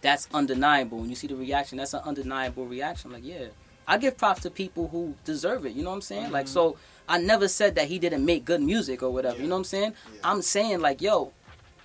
that's 0.00 0.28
undeniable. 0.32 0.98
When 0.98 1.08
you 1.08 1.16
see 1.16 1.26
the 1.26 1.36
reaction, 1.36 1.78
that's 1.78 1.94
an 1.94 2.02
undeniable 2.04 2.66
reaction. 2.66 3.12
Like, 3.12 3.24
yeah. 3.24 3.46
I 3.86 3.98
give 3.98 4.16
props 4.16 4.42
to 4.42 4.50
people 4.50 4.88
who 4.88 5.14
deserve 5.24 5.66
it, 5.66 5.74
you 5.74 5.82
know 5.82 5.90
what 5.90 5.96
I'm 5.96 6.02
saying? 6.02 6.30
Like 6.30 6.46
mm-hmm. 6.46 6.54
so 6.54 6.76
I 7.08 7.18
never 7.18 7.48
said 7.48 7.74
that 7.74 7.88
he 7.88 7.98
didn't 7.98 8.24
make 8.24 8.44
good 8.44 8.62
music 8.62 9.02
or 9.02 9.10
whatever, 9.10 9.36
you 9.38 9.44
know 9.46 9.56
what 9.56 9.60
I'm 9.60 9.64
saying? 9.64 9.94
Yeah. 10.14 10.20
I'm 10.24 10.42
saying 10.42 10.80
like, 10.80 11.02
yo, 11.02 11.32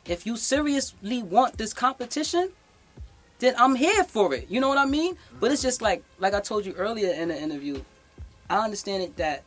if 0.05 0.25
you 0.25 0.37
seriously 0.37 1.21
want 1.23 1.57
this 1.57 1.73
competition, 1.73 2.51
then 3.39 3.53
I'm 3.57 3.75
here 3.75 4.03
for 4.03 4.33
it. 4.33 4.49
You 4.49 4.59
know 4.59 4.69
what 4.69 4.77
I 4.77 4.85
mean? 4.85 5.17
But 5.39 5.51
it's 5.51 5.61
just 5.61 5.81
like 5.81 6.03
like 6.19 6.33
I 6.33 6.39
told 6.39 6.65
you 6.65 6.73
earlier 6.73 7.11
in 7.13 7.29
the 7.29 7.39
interview, 7.39 7.81
I 8.49 8.63
understand 8.63 9.03
it 9.03 9.17
that 9.17 9.43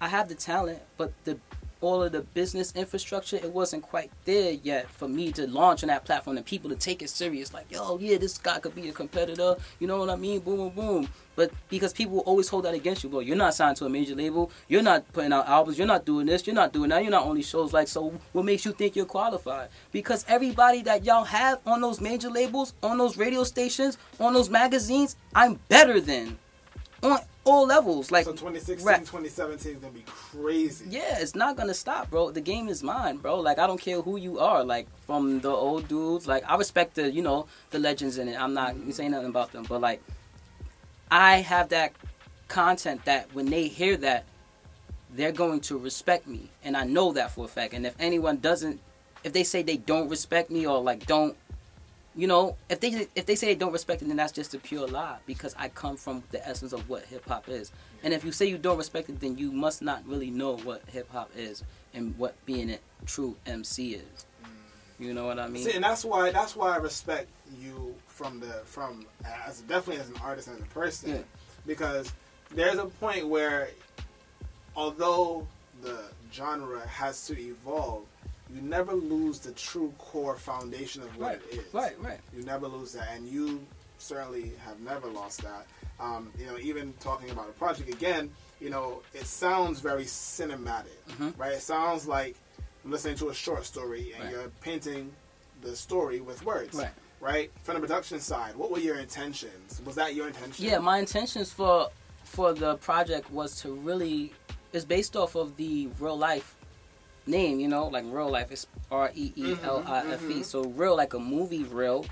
I 0.00 0.08
have 0.08 0.28
the 0.28 0.34
talent, 0.34 0.80
but 0.96 1.12
the 1.24 1.38
all 1.82 2.02
of 2.02 2.12
the 2.12 2.20
business 2.20 2.72
infrastructure, 2.74 3.36
it 3.36 3.52
wasn't 3.52 3.82
quite 3.82 4.10
there 4.24 4.52
yet 4.52 4.88
for 4.90 5.08
me 5.08 5.32
to 5.32 5.46
launch 5.46 5.82
on 5.82 5.88
that 5.88 6.04
platform 6.04 6.36
and 6.36 6.46
people 6.46 6.70
to 6.70 6.76
take 6.76 7.02
it 7.02 7.10
serious. 7.10 7.52
Like, 7.52 7.70
yo, 7.70 7.98
yeah, 7.98 8.18
this 8.18 8.38
guy 8.38 8.58
could 8.60 8.74
be 8.74 8.88
a 8.88 8.92
competitor. 8.92 9.56
You 9.78 9.86
know 9.86 9.98
what 9.98 10.10
I 10.10 10.16
mean? 10.16 10.40
Boom, 10.40 10.56
boom, 10.56 10.70
boom. 10.70 11.08
But 11.34 11.50
because 11.68 11.92
people 11.92 12.18
always 12.20 12.48
hold 12.48 12.64
that 12.66 12.74
against 12.74 13.02
you, 13.02 13.10
bro. 13.10 13.20
You're 13.20 13.36
not 13.36 13.54
signed 13.54 13.76
to 13.78 13.86
a 13.86 13.88
major 13.88 14.14
label. 14.14 14.50
You're 14.68 14.82
not 14.82 15.10
putting 15.12 15.32
out 15.32 15.48
albums. 15.48 15.78
You're 15.78 15.86
not 15.86 16.04
doing 16.04 16.26
this. 16.26 16.46
You're 16.46 16.54
not 16.54 16.72
doing 16.72 16.90
that. 16.90 17.02
You're 17.02 17.10
not 17.10 17.26
only 17.26 17.42
shows. 17.42 17.72
Like, 17.72 17.88
so 17.88 18.12
what 18.32 18.44
makes 18.44 18.64
you 18.64 18.72
think 18.72 18.96
you're 18.96 19.06
qualified? 19.06 19.68
Because 19.92 20.24
everybody 20.28 20.82
that 20.82 21.04
y'all 21.04 21.24
have 21.24 21.60
on 21.66 21.80
those 21.80 22.00
major 22.00 22.30
labels, 22.30 22.74
on 22.82 22.98
those 22.98 23.16
radio 23.16 23.44
stations, 23.44 23.98
on 24.20 24.34
those 24.34 24.50
magazines, 24.50 25.16
I'm 25.34 25.58
better 25.68 26.00
than 26.00 26.38
on 27.02 27.18
all 27.44 27.66
levels. 27.66 28.10
Like, 28.10 28.24
So 28.24 28.32
2016, 28.32 28.86
rap. 28.86 29.00
2017 29.00 29.72
is 29.72 29.78
gonna 29.78 29.92
be 29.92 30.04
crazy. 30.06 30.86
yeah, 30.88 31.18
it's 31.18 31.34
not 31.34 31.56
gonna 31.56 31.74
stop, 31.74 32.10
bro. 32.10 32.30
The 32.30 32.40
game 32.40 32.68
is 32.68 32.82
mine, 32.82 33.16
bro. 33.16 33.40
Like 33.40 33.58
I 33.58 33.66
don't 33.66 33.80
care 33.80 34.00
who 34.00 34.16
you 34.16 34.38
are. 34.38 34.64
Like 34.64 34.86
from 35.06 35.40
the 35.40 35.50
old 35.50 35.88
dudes, 35.88 36.26
like 36.26 36.44
I 36.48 36.56
respect 36.56 36.94
the 36.94 37.10
you 37.10 37.22
know 37.22 37.46
the 37.70 37.78
legends 37.78 38.18
in 38.18 38.28
it. 38.28 38.40
I'm 38.40 38.54
not 38.54 38.74
mm-hmm. 38.74 38.90
saying 38.90 39.10
nothing 39.10 39.28
about 39.28 39.52
them, 39.52 39.64
but 39.68 39.80
like 39.80 40.02
I 41.10 41.36
have 41.36 41.68
that 41.70 41.92
content 42.48 43.04
that 43.06 43.28
when 43.34 43.46
they 43.46 43.68
hear 43.68 43.96
that, 43.98 44.24
they're 45.14 45.32
going 45.32 45.60
to 45.60 45.78
respect 45.78 46.26
me, 46.26 46.50
and 46.64 46.76
I 46.76 46.84
know 46.84 47.12
that 47.12 47.32
for 47.32 47.44
a 47.44 47.48
fact. 47.48 47.74
And 47.74 47.84
if 47.84 47.94
anyone 47.98 48.38
doesn't, 48.38 48.80
if 49.24 49.32
they 49.32 49.44
say 49.44 49.62
they 49.62 49.76
don't 49.76 50.08
respect 50.08 50.50
me 50.50 50.66
or 50.66 50.80
like 50.80 51.06
don't, 51.06 51.36
you 52.14 52.26
know, 52.26 52.56
if 52.68 52.80
they 52.80 53.06
if 53.14 53.26
they 53.26 53.34
say 53.34 53.46
they 53.46 53.54
don't 53.54 53.72
respect 53.72 54.02
it, 54.02 54.08
then 54.08 54.16
that's 54.16 54.32
just 54.32 54.54
a 54.54 54.58
pure 54.58 54.86
lie 54.86 55.18
because 55.26 55.54
I 55.58 55.68
come 55.68 55.96
from 55.96 56.22
the 56.30 56.46
essence 56.46 56.72
of 56.72 56.88
what 56.88 57.04
hip 57.04 57.26
hop 57.26 57.48
is. 57.48 57.72
And 58.02 58.12
if 58.12 58.24
you 58.24 58.32
say 58.32 58.46
you 58.46 58.58
don't 58.58 58.76
respect 58.78 59.08
it, 59.08 59.20
then 59.20 59.38
you 59.38 59.50
must 59.52 59.80
not 59.82 60.06
really 60.06 60.30
know 60.30 60.56
what 60.58 60.82
hip 60.88 61.10
hop 61.10 61.30
is 61.36 61.62
and 61.94 62.16
what 62.18 62.34
being 62.44 62.70
a 62.70 62.78
true 63.06 63.36
MC 63.46 63.94
is. 63.94 64.26
You 64.98 65.14
know 65.14 65.26
what 65.26 65.38
I 65.38 65.48
mean? 65.48 65.64
See, 65.64 65.72
and 65.72 65.82
that's 65.84 66.04
why 66.04 66.30
that's 66.30 66.54
why 66.54 66.74
I 66.74 66.76
respect 66.76 67.28
you 67.58 67.94
from 68.06 68.40
the 68.40 68.60
from 68.64 69.06
as 69.46 69.62
definitely 69.62 70.02
as 70.02 70.08
an 70.10 70.16
artist 70.22 70.48
and 70.48 70.58
as 70.58 70.62
a 70.62 70.66
person, 70.66 71.10
Yeah. 71.10 71.18
because 71.66 72.12
there's 72.54 72.78
a 72.78 72.84
point 72.86 73.26
where, 73.26 73.70
although 74.76 75.46
the 75.82 75.98
genre 76.32 76.86
has 76.86 77.26
to 77.26 77.38
evolve, 77.40 78.04
you 78.54 78.60
never 78.62 78.92
lose 78.92 79.38
the 79.38 79.52
true 79.52 79.92
core 79.98 80.36
foundation 80.36 81.02
of 81.02 81.16
what 81.16 81.26
Right, 81.28 81.40
it 81.50 81.58
is. 81.60 81.74
right, 81.74 82.00
right. 82.02 82.20
You 82.36 82.42
never 82.44 82.68
lose 82.68 82.92
that, 82.92 83.08
and 83.14 83.26
you 83.26 83.64
certainly 83.98 84.52
have 84.64 84.80
never 84.80 85.06
lost 85.08 85.42
that. 85.42 85.66
Um, 86.00 86.30
you 86.38 86.46
know, 86.46 86.58
even 86.58 86.92
talking 87.00 87.30
about 87.30 87.48
a 87.48 87.52
project 87.52 87.88
again, 87.88 88.30
you 88.60 88.70
know, 88.70 89.02
it 89.14 89.26
sounds 89.26 89.80
very 89.80 90.04
cinematic, 90.04 90.98
Mhm. 91.10 91.38
right? 91.38 91.52
It 91.52 91.62
sounds 91.62 92.06
like 92.06 92.36
I'm 92.84 92.90
listening 92.90 93.16
to 93.16 93.28
a 93.30 93.34
short 93.34 93.64
story 93.64 94.12
and 94.12 94.24
Right. 94.24 94.32
you're 94.32 94.48
painting 94.60 95.12
the 95.62 95.76
story 95.76 96.20
with 96.20 96.44
words, 96.44 96.74
Right. 96.74 96.90
Right? 97.20 97.52
From 97.62 97.74
the 97.76 97.80
production 97.80 98.18
side, 98.18 98.56
what 98.56 98.72
were 98.72 98.80
your 98.80 98.96
intentions? 98.98 99.80
Was 99.84 99.94
that 99.94 100.16
your 100.16 100.26
intention? 100.26 100.64
Yeah, 100.64 100.78
my 100.78 100.98
intentions 100.98 101.52
for 101.52 101.90
for 102.24 102.52
the 102.54 102.76
project 102.76 103.30
was 103.30 103.60
to 103.60 103.74
really 103.74 104.32
it's 104.72 104.84
based 104.86 105.14
off 105.16 105.34
of 105.36 105.56
the 105.56 105.88
real 106.00 106.16
life 106.18 106.56
name, 107.26 107.60
you 107.60 107.68
know, 107.68 107.86
like 107.86 108.04
real 108.08 108.30
life. 108.30 108.50
It's 108.50 108.66
R 108.90 109.10
E 109.14 109.32
E 109.36 109.56
L 109.62 109.82
I 109.86 110.00
F 110.12 110.22
E. 110.28 110.34
mhm. 110.40 110.44
So 110.44 110.64
real 110.64 110.96
like 110.96 111.14
a 111.14 111.18
movie 111.18 111.64
real, 111.64 112.06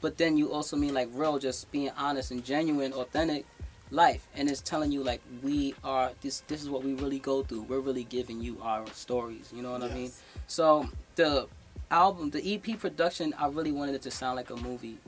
but 0.00 0.16
then 0.18 0.36
you 0.36 0.52
also 0.52 0.76
mean 0.76 0.94
like 0.94 1.08
real, 1.12 1.38
just 1.38 1.70
being 1.70 1.90
honest 1.96 2.30
and 2.30 2.44
genuine, 2.44 2.92
authentic 2.92 3.44
life. 3.90 4.26
And 4.34 4.48
it's 4.50 4.60
telling 4.60 4.92
you 4.92 5.02
like 5.02 5.20
we 5.42 5.74
are 5.84 6.12
this. 6.20 6.40
This 6.48 6.62
is 6.62 6.68
what 6.70 6.82
we 6.84 6.94
really 6.94 7.18
go 7.18 7.42
through. 7.42 7.62
We're 7.62 7.80
really 7.80 8.04
giving 8.04 8.40
you 8.40 8.58
our 8.62 8.86
stories. 8.92 9.52
You 9.54 9.62
know 9.62 9.72
what 9.72 9.82
I 9.82 9.88
mean? 9.94 10.12
So 10.46 10.88
the 11.16 11.46
album, 11.90 12.30
the 12.30 12.54
EP 12.54 12.78
production, 12.78 13.34
I 13.38 13.48
really 13.48 13.72
wanted 13.72 13.94
it 13.94 14.02
to 14.02 14.10
sound 14.10 14.36
like 14.36 14.50
a 14.50 14.56
movie. 14.56 14.98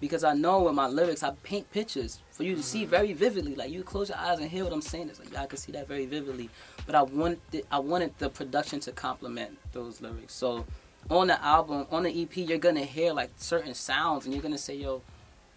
Because 0.00 0.24
I 0.24 0.32
know 0.32 0.62
with 0.62 0.74
my 0.74 0.86
lyrics, 0.88 1.22
I 1.22 1.30
paint 1.42 1.70
pictures 1.70 2.20
for 2.32 2.42
you 2.42 2.56
to 2.56 2.62
see 2.62 2.82
Mm-hmm. 2.82 2.90
very 2.90 3.12
vividly. 3.12 3.54
Like 3.54 3.70
you 3.70 3.82
close 3.82 4.08
your 4.08 4.18
eyes 4.18 4.38
and 4.38 4.50
hear 4.50 4.64
what 4.64 4.72
I'm 4.72 4.80
saying. 4.80 5.10
It's 5.10 5.18
like 5.20 5.32
y'all 5.32 5.46
can 5.46 5.58
see 5.58 5.72
that 5.72 5.86
very 5.86 6.06
vividly. 6.06 6.48
But 6.86 6.94
I 6.94 7.02
wanted, 7.02 7.40
I 7.70 7.78
wanted 7.80 8.12
the 8.18 8.30
production 8.30 8.80
to 8.80 8.92
complement 8.92 9.58
those 9.72 10.00
lyrics. 10.00 10.32
So 10.34 10.64
on 11.10 11.26
the 11.28 11.42
album, 11.44 11.86
on 11.90 12.04
the 12.04 12.22
EP, 12.22 12.34
you're 12.38 12.58
gonna 12.58 12.84
hear 12.84 13.12
like 13.12 13.30
certain 13.36 13.74
sounds, 13.74 14.24
and 14.24 14.32
you're 14.34 14.42
gonna 14.42 14.56
say, 14.58 14.74
"Yo, 14.76 15.02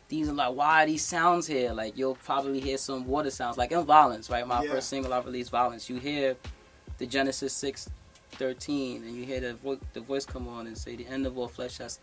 these 0.10 0.28
are 0.30 0.34
like 0.34 0.54
why 0.54 0.84
are 0.84 0.86
these 0.88 1.06
sounds 1.06 1.48
here?" 1.48 1.72
Like 1.74 1.98
you'll 1.98 2.16
probably 2.16 2.60
hear 2.60 2.78
some 2.78 3.06
water 3.08 3.30
sounds, 3.30 3.58
like 3.58 3.72
in 3.72 3.84
Violence, 3.86 4.30
right? 4.30 4.46
My 4.46 4.64
Yeah. 4.64 4.72
first 4.72 4.89
single 4.89 5.14
I 5.14 5.20
released, 5.22 5.52
Violence. 5.52 5.89
You 5.89 5.98
hear 6.00 6.36
the 6.98 7.06
Genesis 7.06 7.54
six 7.54 7.89
thirteen, 8.32 9.04
and 9.04 9.16
you 9.16 9.26
hear 9.26 9.39
the 9.39 9.54
vo- 9.54 9.80
the 9.94 10.02
voice 10.02 10.26
come 10.26 10.48
on 10.50 10.68
and 10.68 10.78
say, 10.78 10.96
"The 10.98 11.08
end 11.08 11.26
of 11.26 11.38
all 11.38 11.48
flesh 11.48 11.78
has, 11.78 12.00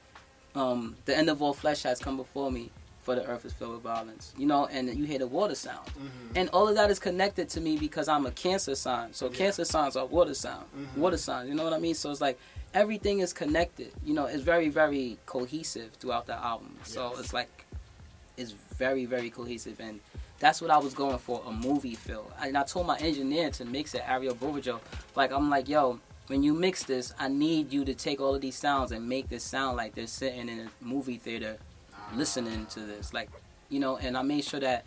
um, 0.55 0.97
the 1.05 1.17
end 1.17 1.29
of 1.31 1.41
all 1.43 1.53
flesh 1.55 1.83
has 1.85 1.99
come 1.99 2.17
before 2.17 2.51
me, 2.51 2.71
for 3.03 3.15
the 3.15 3.25
earth 3.27 3.45
is 3.45 3.53
filled 3.53 3.73
with 3.75 3.83
violence." 3.83 4.33
You 4.37 4.47
know, 4.47 4.67
and 4.67 4.95
you 4.97 5.05
hear 5.05 5.19
the 5.19 5.27
water 5.27 5.55
sound, 5.55 5.87
Mhm. 5.89 6.37
and 6.37 6.49
all 6.51 6.69
of 6.69 6.75
that 6.77 6.91
is 6.91 6.99
connected 6.99 7.49
to 7.51 7.61
me 7.61 7.77
because 7.77 8.09
I'm 8.09 8.27
a 8.27 8.31
Cancer 8.31 8.75
sign. 8.75 9.13
So 9.15 9.27
Yeah. 9.27 9.37
Cancer 9.37 9.65
signs 9.65 9.97
are 9.97 10.07
water 10.07 10.35
sound, 10.35 10.67
Mhm. 10.77 10.97
water 10.97 11.17
signs. 11.17 11.49
You 11.49 11.55
know 11.55 11.65
what 11.65 11.73
I 11.73 11.79
mean? 11.79 11.95
So 11.95 12.11
it's 12.11 12.21
like 12.21 12.39
everything 12.75 13.21
is 13.21 13.33
connected. 13.33 13.93
You 14.05 14.15
know, 14.15 14.27
it's 14.27 14.43
very 14.43 14.69
very 14.69 15.19
cohesive 15.27 15.93
throughout 15.99 16.27
the 16.27 16.35
album. 16.35 16.77
So 16.85 17.15
it's 17.19 17.33
like 17.33 17.67
it's 18.37 18.53
very 18.53 19.05
very 19.05 19.29
cohesive 19.31 19.79
and 19.81 20.01
that's 20.39 20.63
what 20.63 20.71
I 20.71 20.79
was 20.79 20.95
going 20.95 21.19
for 21.19 21.43
a 21.47 21.53
movie 21.53 21.95
feel. 21.95 22.31
And 22.41 22.57
I 22.57 22.63
told 22.63 22.87
my 22.87 22.97
engineer 22.99 23.51
to 23.51 23.65
mix 23.67 23.95
it, 23.95 24.03
Ariel 24.07 24.35
Bovajo. 24.35 24.81
Like 25.15 25.33
I'm 25.33 25.51
like, 25.51 25.69
yo, 25.69 26.01
when 26.31 26.45
you 26.45 26.55
mix 26.55 26.85
this, 26.85 27.13
I 27.19 27.27
need 27.27 27.73
you 27.73 27.85
to 27.85 27.93
take 27.93 28.21
all 28.21 28.37
of 28.37 28.41
these 28.41 28.55
sounds 28.55 28.93
and 28.93 29.09
make 29.09 29.29
this 29.29 29.43
sound 29.43 29.77
like 29.77 29.97
they're 29.97 30.07
sitting 30.07 30.49
in 30.49 30.61
a 30.61 30.69
movie 30.81 31.19
theater 31.19 31.59
listening 32.15 32.67
to 32.67 32.79
this. 32.79 33.13
Like, 33.13 33.29
you 33.69 33.81
know, 33.81 33.97
and 33.97 34.17
I 34.17 34.23
made 34.23 34.45
sure 34.45 34.61
that 34.61 34.85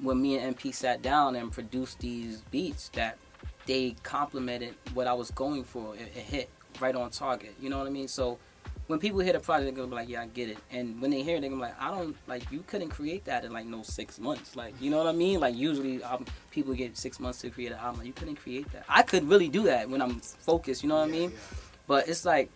when 0.00 0.22
me 0.22 0.38
and 0.38 0.56
MP 0.56 0.72
sat 0.72 1.02
down 1.02 1.36
and 1.36 1.52
produced 1.52 1.98
these 1.98 2.40
beats 2.50 2.88
that 2.94 3.18
they 3.66 3.94
complemented 4.04 4.74
what 4.94 5.06
I 5.06 5.12
was 5.12 5.30
going 5.32 5.64
for. 5.64 5.94
It, 5.96 6.12
it 6.16 6.22
hit 6.22 6.50
right 6.80 6.94
on 6.94 7.10
target. 7.10 7.54
You 7.60 7.68
know 7.68 7.76
what 7.76 7.86
I 7.86 7.90
mean? 7.90 8.08
So 8.08 8.38
when 8.86 9.00
people 9.00 9.18
hear 9.20 9.32
the 9.32 9.40
project, 9.40 9.66
they're 9.66 9.84
gonna 9.84 9.88
be 9.88 9.96
like, 9.96 10.08
"Yeah, 10.08 10.22
I 10.22 10.26
get 10.26 10.48
it." 10.48 10.58
And 10.70 11.00
when 11.00 11.10
they 11.10 11.22
hear 11.22 11.36
it, 11.36 11.40
they're 11.40 11.50
gonna 11.50 11.62
be 11.62 11.68
like, 11.68 11.80
"I 11.80 11.90
don't 11.90 12.16
like 12.26 12.50
you 12.52 12.62
couldn't 12.66 12.90
create 12.90 13.24
that 13.24 13.44
in 13.44 13.52
like 13.52 13.66
no 13.66 13.82
six 13.82 14.18
months." 14.18 14.54
Like, 14.54 14.74
you 14.80 14.90
know 14.90 14.98
what 14.98 15.06
I 15.06 15.12
mean? 15.12 15.40
Like 15.40 15.56
usually 15.56 16.02
um, 16.02 16.24
people 16.50 16.72
get 16.74 16.96
six 16.96 17.18
months 17.18 17.40
to 17.40 17.50
create 17.50 17.72
an 17.72 17.78
album. 17.78 17.98
Like, 17.98 18.06
you 18.06 18.12
couldn't 18.12 18.36
create 18.36 18.70
that. 18.72 18.84
I 18.88 19.02
could 19.02 19.28
really 19.28 19.48
do 19.48 19.64
that 19.64 19.90
when 19.90 20.00
I'm 20.00 20.20
focused. 20.20 20.82
You 20.82 20.88
know 20.88 20.96
what 20.96 21.08
I 21.08 21.10
mean? 21.10 21.32
But 21.86 22.08
it's 22.08 22.24
like 22.24 22.50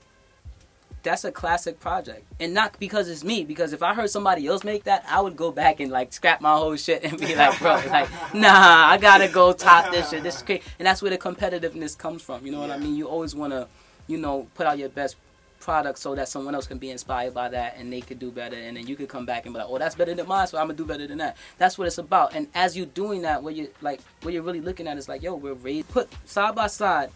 that's 1.02 1.24
a 1.24 1.32
classic 1.32 1.80
project, 1.80 2.24
and 2.38 2.54
not 2.54 2.78
because 2.78 3.08
it's 3.08 3.24
me. 3.24 3.44
Because 3.44 3.72
if 3.72 3.82
I 3.82 3.94
heard 3.94 4.10
somebody 4.10 4.46
else 4.46 4.62
make 4.62 4.84
that, 4.84 5.04
I 5.08 5.20
would 5.20 5.36
go 5.36 5.50
back 5.50 5.80
and 5.80 5.90
like 5.90 6.12
scrap 6.12 6.40
my 6.40 6.54
whole 6.54 6.76
shit 6.76 7.02
and 7.04 7.18
be 7.18 7.34
like, 7.42 7.58
"Bro, 7.58 7.82
like, 7.88 8.08
nah, 8.34 8.86
I 8.88 8.98
gotta 8.98 9.26
go 9.26 9.52
top 9.52 9.90
this 9.90 10.10
shit. 10.10 10.22
This 10.22 10.36
is 10.36 10.42
crazy." 10.42 10.62
And 10.78 10.86
that's 10.86 11.02
where 11.02 11.10
the 11.10 11.18
competitiveness 11.18 11.98
comes 11.98 12.22
from. 12.22 12.46
You 12.46 12.52
know 12.52 12.60
what 12.60 12.70
I 12.70 12.78
mean? 12.78 12.94
You 12.94 13.08
always 13.08 13.34
wanna, 13.34 13.66
you 14.06 14.18
know, 14.18 14.46
put 14.54 14.66
out 14.66 14.78
your 14.78 14.90
best 14.90 15.16
product 15.60 15.98
so 15.98 16.14
that 16.14 16.28
someone 16.28 16.54
else 16.54 16.66
can 16.66 16.78
be 16.78 16.90
inspired 16.90 17.34
by 17.34 17.48
that 17.48 17.76
and 17.76 17.92
they 17.92 18.00
could 18.00 18.18
do 18.18 18.30
better. 18.30 18.56
And 18.56 18.76
then 18.76 18.86
you 18.86 18.96
could 18.96 19.08
come 19.08 19.26
back 19.26 19.44
and 19.46 19.54
be 19.54 19.58
like 19.60 19.68
oh 19.70 19.78
that's 19.78 19.94
better 19.94 20.14
than 20.14 20.26
mine 20.26 20.46
so 20.46 20.58
i'm 20.58 20.66
gonna 20.66 20.76
do 20.76 20.84
better 20.84 21.06
than 21.06 21.18
that. 21.18 21.36
That's 21.58 21.78
what 21.78 21.86
it's 21.86 21.98
about. 21.98 22.34
And 22.34 22.48
as 22.54 22.76
you're 22.76 22.86
doing 22.86 23.22
that 23.22 23.42
what 23.42 23.54
you 23.54 23.70
like 23.80 24.00
what 24.22 24.34
you're 24.34 24.42
really 24.42 24.60
looking 24.60 24.88
at 24.88 24.98
is 24.98 25.08
like 25.08 25.22
yo 25.22 25.34
we're 25.34 25.54
raised 25.54 25.88
put 25.88 26.08
side 26.24 26.54
by 26.54 26.66
side. 26.66 27.10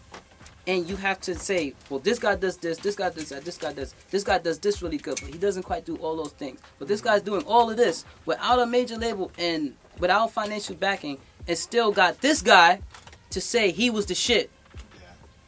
And 0.67 0.89
you 0.89 0.95
have 0.95 1.21
to 1.21 1.35
say 1.35 1.73
well 1.89 1.99
this 1.99 2.19
guy 2.19 2.35
does 2.35 2.57
this 2.57 2.77
this 2.77 2.95
guy 2.95 3.09
does 3.09 3.29
that 3.29 3.43
this 3.43 3.57
guy 3.57 3.73
does 3.73 3.93
this 4.09 4.23
guy 4.23 4.37
does 4.37 4.59
this 4.59 4.81
really 4.81 4.97
good 4.97 5.19
but 5.21 5.29
he 5.29 5.37
doesn't 5.37 5.63
quite 5.63 5.85
do 5.85 5.95
all 5.97 6.15
those 6.15 6.31
things. 6.31 6.59
But 6.79 6.87
this 6.87 7.01
guy's 7.01 7.21
doing 7.21 7.43
all 7.43 7.69
of 7.69 7.77
this 7.77 8.05
without 8.25 8.59
a 8.59 8.65
major 8.65 8.97
label 8.97 9.31
and 9.37 9.75
without 9.99 10.31
financial 10.31 10.75
backing 10.75 11.17
and 11.47 11.57
still 11.57 11.91
got 11.91 12.21
this 12.21 12.41
guy 12.41 12.81
to 13.29 13.41
say 13.41 13.71
he 13.71 13.89
was 13.89 14.05
the 14.05 14.15
shit. 14.15 14.49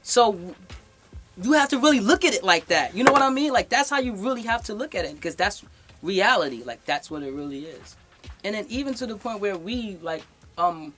So 0.03 0.39
you 1.41 1.53
have 1.53 1.69
to 1.69 1.79
really 1.79 1.99
look 1.99 2.25
at 2.25 2.33
it 2.33 2.43
like 2.43 2.67
that. 2.67 2.95
You 2.95 3.03
know 3.03 3.11
what 3.11 3.21
I 3.21 3.29
mean? 3.29 3.53
Like 3.53 3.69
that's 3.69 3.89
how 3.89 3.99
you 3.99 4.13
really 4.13 4.43
have 4.43 4.63
to 4.65 4.73
look 4.73 4.95
at 4.95 5.05
it 5.05 5.15
because 5.15 5.35
that's 5.35 5.63
reality. 6.01 6.63
Like 6.63 6.83
that's 6.85 7.11
what 7.11 7.23
it 7.23 7.31
really 7.31 7.65
is. 7.65 7.95
And 8.43 8.55
then 8.55 8.65
even 8.69 8.93
to 8.95 9.05
the 9.05 9.15
point 9.17 9.39
where 9.39 9.57
we 9.57 9.97
like 10.01 10.23
um 10.57 10.93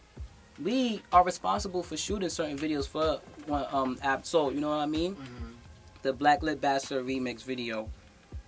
we 0.62 1.02
are 1.12 1.24
responsible 1.24 1.84
for 1.84 1.96
shooting 1.98 2.30
certain 2.30 2.58
videos 2.58 2.88
for 2.88 3.20
one 3.48 3.66
um 3.72 3.98
Ab 4.02 4.26
Soul, 4.26 4.54
you 4.54 4.62
know 4.62 4.70
what 4.70 4.80
I 4.80 4.86
mean? 4.86 5.16
The 6.02 6.14
Black 6.14 6.42
Lip 6.44 6.62
Bastard 6.62 7.06
remix 7.06 7.44
video. 7.44 7.90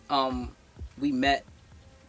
Um 0.09 0.55
we 0.99 1.11
met 1.11 1.45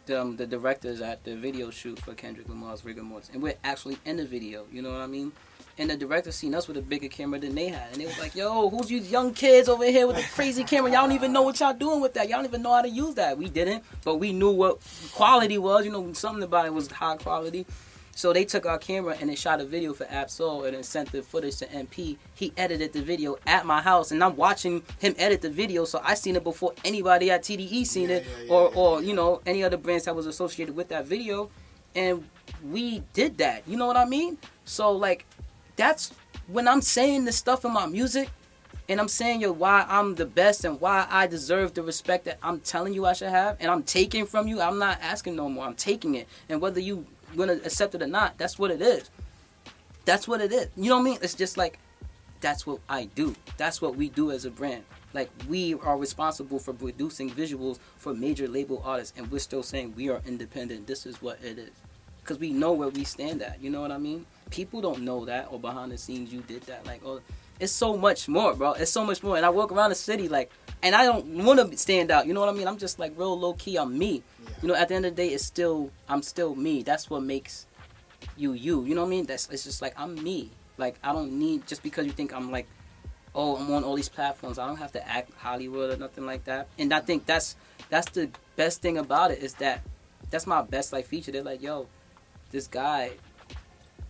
the, 0.07 0.21
um, 0.21 0.37
the 0.37 0.47
directors 0.47 1.01
at 1.01 1.23
the 1.25 1.37
video 1.37 1.71
shoot 1.71 1.99
for 2.01 2.15
Kendrick 2.15 2.49
Lamar's 2.49 2.83
Rigamortus, 2.83 3.33
and 3.33 3.43
we're 3.43 3.55
actually 3.63 3.99
in 4.05 4.17
the 4.17 4.25
video. 4.25 4.67
You 4.73 4.83
know 4.83 4.91
what 4.91 5.01
I 5.01 5.07
mean? 5.07 5.33
And 5.79 5.89
the 5.89 5.97
director 5.97 6.33
seen 6.33 6.55
us 6.55 6.69
with 6.69 6.77
a 6.77 6.83
bigger 6.83 7.09
camera 7.09 7.39
than 7.39 7.55
they 7.55 7.69
had, 7.69 7.93
and 7.93 8.01
they 8.01 8.07
was 8.07 8.19
like, 8.19 8.35
"Yo, 8.35 8.69
who's 8.69 8.91
you 8.91 8.99
young 8.99 9.33
kids 9.33 9.69
over 9.69 9.85
here 9.85 10.07
with 10.07 10.17
the 10.17 10.23
crazy 10.23 10.65
camera? 10.65 10.91
Y'all 10.91 11.03
don't 11.03 11.13
even 11.13 11.33
know 11.33 11.43
what 11.43 11.59
y'all 11.61 11.73
doing 11.73 12.01
with 12.01 12.13
that. 12.15 12.29
Y'all 12.29 12.39
don't 12.39 12.47
even 12.47 12.63
know 12.63 12.75
how 12.75 12.83
to 12.83 12.91
use 12.91 13.15
that. 13.15 13.39
We 13.39 13.49
didn't, 13.49 13.83
but 14.05 14.17
we 14.17 14.33
knew 14.33 14.51
what 14.51 14.81
quality 15.13 15.57
was. 15.57 15.87
You 15.87 15.93
know, 15.93 16.13
something 16.13 16.43
about 16.43 16.67
it 16.67 16.75
was 16.75 16.91
high 16.91 17.17
quality. 17.17 17.67
So 18.15 18.33
they 18.33 18.45
took 18.45 18.67
our 18.67 18.79
camera 18.79 19.17
and 19.19 19.31
they 19.31 19.35
shot 19.35 19.61
a 19.61 19.65
video 19.65 19.95
for 19.95 20.07
Ab-Soul 20.11 20.65
and 20.65 20.77
then 20.77 20.83
sent 20.83 21.11
the 21.13 21.23
footage 21.23 21.57
to 21.57 21.67
MP. 21.67 22.19
He 22.35 22.53
edited 22.59 22.93
the 22.93 23.01
video 23.01 23.39
at 23.47 23.65
my 23.65 23.81
house, 23.81 24.11
and 24.11 24.23
I'm 24.23 24.37
watching 24.37 24.83
him 24.99 25.15
edit 25.17 25.41
the 25.41 25.49
video, 25.51 25.87
so 25.87 26.01
I 26.05 26.15
seen 26.15 26.37
it 26.37 26.45
before 26.45 26.75
anybody 26.85 27.31
at 27.31 27.43
TDE 27.43 27.87
seen 27.87 28.11
it, 28.11 28.27
or 28.51 28.71
or 28.75 29.03
you 29.03 29.15
know 29.15 29.41
any 29.47 29.65
other 29.65 29.79
brands 29.79 30.05
that 30.05 30.15
was 30.15 30.27
associated 30.27 30.77
with 30.77 30.89
that 30.89 31.07
video, 31.07 31.51
and 31.95 32.29
we 32.63 33.03
did 33.15 33.39
that. 33.39 33.63
You 33.67 33.79
know 33.79 33.87
what 33.87 33.97
I 33.97 34.05
mean? 34.05 34.37
So 34.65 34.93
like, 34.93 35.25
that's 35.83 36.13
when 36.47 36.69
I'm 36.69 36.81
saying 36.81 37.25
this 37.25 37.37
stuff 37.37 37.65
in 37.65 37.73
my 37.73 37.87
music. 37.87 38.31
And 38.89 39.01
I'm 39.01 39.09
saying 39.09 39.41
yo 39.41 39.53
why 39.53 39.85
I'm 39.89 40.15
the 40.15 40.27
best 40.27 40.65
and 40.65 40.81
why 40.81 41.07
I 41.09 41.27
deserve 41.27 41.75
the 41.75 41.83
respect 41.83 42.25
that 42.27 42.39
I'm 42.43 42.61
telling 42.61 42.95
you 42.95 43.07
I 43.07 43.15
should 43.15 43.31
have 43.31 43.57
and 43.61 43.71
I'm 43.71 43.83
taking 43.83 44.27
from 44.27 44.47
you. 44.49 44.61
I'm 44.61 44.79
not 44.79 44.99
asking 45.01 45.35
no 45.37 45.49
more. 45.49 45.65
I'm 45.65 45.75
taking 45.75 46.15
it. 46.15 46.29
And 46.49 46.61
whether 46.61 46.81
you 46.81 47.07
gonna 47.37 47.55
accept 47.65 47.95
it 47.95 48.03
or 48.03 48.07
not, 48.07 48.39
that's 48.39 48.59
what 48.59 48.71
it 48.71 48.83
is. 48.83 49.11
That's 50.05 50.29
what 50.29 50.41
it 50.41 50.53
is. 50.53 50.69
You 50.77 50.89
know 50.91 50.97
what 50.97 51.03
I 51.03 51.05
mean? 51.05 51.19
It's 51.23 51.35
just 51.35 51.57
like 51.57 51.79
that's 52.41 52.67
what 52.67 52.81
I 52.89 53.05
do. 53.15 53.35
That's 53.57 53.81
what 53.81 53.97
we 53.97 54.09
do 54.09 54.31
as 54.31 54.45
a 54.45 54.51
brand. 54.51 54.85
Like 55.15 55.31
we 55.49 55.75
are 55.75 55.97
responsible 55.97 56.59
for 56.59 56.75
producing 56.75 57.31
visuals 57.31 57.79
for 57.97 58.15
major 58.15 58.47
label 58.47 58.83
artists, 58.85 59.17
and 59.17 59.31
we're 59.31 59.39
still 59.39 59.63
saying 59.63 59.95
we 59.97 60.11
are 60.11 60.21
independent. 60.27 60.87
This 60.87 61.07
is 61.07 61.23
what 61.23 61.39
it 61.43 61.59
is, 61.59 61.71
because 62.21 62.39
we 62.39 62.51
know 62.53 62.73
where 62.73 62.89
we 62.89 63.05
stand 63.05 63.43
at. 63.43 63.63
You 63.63 63.71
know 63.71 63.81
what 63.81 63.93
I 63.93 63.99
mean? 63.99 64.27
People 64.53 64.83
don't 64.83 65.01
know 65.01 65.25
that, 65.25 65.49
or 65.51 65.59
behind 65.59 65.91
the 65.91 65.99
scenes 65.99 66.33
you 66.33 66.43
did 66.43 66.63
that. 66.65 66.87
Like, 66.87 67.01
oh, 67.05 67.21
it's 67.59 67.73
so 67.73 67.97
much 67.97 68.29
more, 68.29 68.55
bro. 68.55 68.73
It's 68.73 68.91
so 68.91 69.05
much 69.05 69.23
more. 69.23 69.37
And 69.37 69.47
I 69.47 69.49
walk 69.49 69.73
around 69.73 69.91
the 69.91 69.97
city 69.97 70.29
like, 70.29 70.51
and 70.83 70.95
I 70.95 71.05
don't 71.05 71.27
want 71.45 71.59
to 71.59 71.77
stand 71.79 72.11
out. 72.11 72.27
You 72.27 72.35
know 72.35 72.41
what 72.41 72.49
I 72.49 72.53
mean? 72.53 72.69
I'm 72.69 72.77
just 72.77 72.99
like 72.99 73.13
real 73.17 73.39
low 73.39 73.55
key. 73.55 73.77
I'm 73.77 73.97
me. 73.97 74.23
You 74.61 74.69
know, 74.69 74.75
at 74.75 74.89
the 74.89 74.95
end 74.95 75.07
of 75.07 75.17
the 75.17 75.23
day, 75.23 75.29
it's 75.29 75.45
still 75.45 75.91
I'm 76.09 76.23
still 76.23 76.55
me. 76.55 76.83
That's 76.83 77.09
what 77.09 77.23
makes 77.23 77.67
you 78.37 78.53
you. 78.53 78.85
You 78.85 78.95
know 78.95 79.03
what 79.03 79.09
I 79.09 79.11
mean? 79.11 79.27
That's 79.27 79.49
it's 79.49 79.65
just 79.65 79.81
like 79.81 79.95
I'm 79.97 80.23
me. 80.23 80.51
Like 80.77 80.97
I 81.03 81.13
don't 81.13 81.33
need 81.39 81.67
just 81.67 81.83
because 81.83 82.05
you 82.05 82.13
think 82.13 82.35
I'm 82.35 82.51
like, 82.51 82.67
oh, 83.35 83.57
I'm 83.57 83.73
on 83.73 83.85
all 83.85 83.95
these 83.95 84.09
platforms. 84.09 84.59
I 84.59 84.67
don't 84.67 84.77
have 84.77 84.93
to 84.93 85.09
act 85.09 85.33
Hollywood 85.39 85.95
or 85.95 85.97
nothing 85.97 86.27
like 86.27 86.45
that. 86.45 86.69
And 86.79 86.93
I 86.93 87.01
think 87.01 87.27
that's 87.27 87.57
that's 87.89 88.11
the 88.11 88.29
best 88.57 88.83
thing 88.83 88.99
about 88.99 89.31
it 89.31 89.39
is 89.39 89.55
that 89.55 89.83
that's 90.31 90.47
my 90.47 90.63
best 90.63 90.93
like 90.93 91.07
feature. 91.07 91.31
They're 91.31 91.43
like, 91.43 91.63
yo, 91.63 91.87
this 92.51 92.67
guy, 92.67 93.13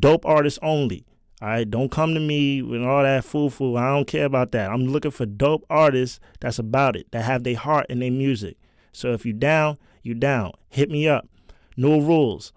dope 0.00 0.26
artists 0.26 0.58
only. 0.62 1.06
All 1.40 1.46
right, 1.46 1.70
don't 1.70 1.92
come 1.92 2.14
to 2.14 2.20
me 2.20 2.60
with 2.60 2.82
all 2.82 3.04
that 3.04 3.24
foo 3.24 3.50
foo. 3.50 3.76
I 3.76 3.94
don't 3.94 4.08
care 4.08 4.24
about 4.24 4.50
that. 4.50 4.68
I'm 4.68 4.86
looking 4.86 5.12
for 5.12 5.26
dope 5.26 5.64
artists 5.70 6.18
that's 6.40 6.58
about 6.58 6.96
it, 6.96 7.06
that 7.12 7.24
have 7.24 7.44
their 7.44 7.56
heart 7.56 7.86
in 7.88 8.00
their 8.00 8.10
music. 8.10 8.56
So 8.98 9.12
if 9.12 9.24
you 9.24 9.32
down, 9.32 9.78
you 10.02 10.12
down. 10.12 10.54
Hit 10.70 10.90
me 10.90 11.06
up. 11.06 11.28
No 11.76 12.00
rules. 12.00 12.52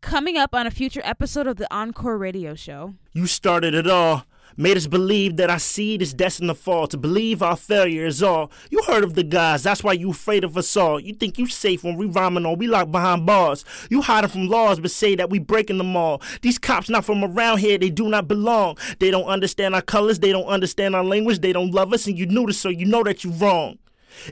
Coming 0.00 0.38
up 0.38 0.54
on 0.54 0.66
a 0.66 0.70
future 0.70 1.02
episode 1.04 1.46
of 1.46 1.56
the 1.56 1.70
Encore 1.70 2.16
Radio 2.16 2.54
Show. 2.54 2.94
You 3.12 3.26
started 3.26 3.74
it 3.74 3.86
all. 3.86 4.24
Made 4.56 4.76
us 4.76 4.86
believe 4.86 5.36
that 5.36 5.50
our 5.50 5.58
seed 5.58 6.00
is 6.00 6.14
destined 6.14 6.48
to 6.48 6.54
fall, 6.54 6.86
to 6.86 6.96
believe 6.96 7.42
our 7.42 7.56
failure 7.56 8.06
is 8.06 8.22
all. 8.22 8.52
You 8.70 8.82
heard 8.86 9.02
of 9.02 9.14
the 9.14 9.24
guys, 9.24 9.64
that's 9.64 9.82
why 9.82 9.94
you 9.94 10.10
afraid 10.10 10.44
of 10.44 10.56
us 10.56 10.76
all. 10.76 11.00
You 11.00 11.12
think 11.12 11.38
you 11.38 11.46
safe 11.46 11.82
when 11.82 11.96
we 11.96 12.06
rhyming 12.06 12.46
on, 12.46 12.58
we 12.58 12.68
locked 12.68 12.92
behind 12.92 13.26
bars. 13.26 13.64
You 13.90 14.02
hiding 14.02 14.30
from 14.30 14.46
laws, 14.46 14.78
but 14.78 14.92
say 14.92 15.16
that 15.16 15.28
we 15.28 15.40
breaking 15.40 15.78
them 15.78 15.96
all. 15.96 16.22
These 16.42 16.58
cops 16.58 16.88
not 16.88 17.04
from 17.04 17.24
around 17.24 17.58
here, 17.58 17.78
they 17.78 17.90
do 17.90 18.08
not 18.08 18.28
belong. 18.28 18.78
They 19.00 19.10
don't 19.10 19.24
understand 19.26 19.74
our 19.74 19.82
colors, 19.82 20.20
they 20.20 20.30
don't 20.30 20.46
understand 20.46 20.94
our 20.94 21.04
language, 21.04 21.40
they 21.40 21.52
don't 21.52 21.72
love 21.72 21.92
us, 21.92 22.06
and 22.06 22.16
you 22.16 22.26
knew 22.26 22.46
this, 22.46 22.60
so 22.60 22.68
you 22.68 22.86
know 22.86 23.02
that 23.02 23.24
you 23.24 23.32
wrong. 23.32 23.78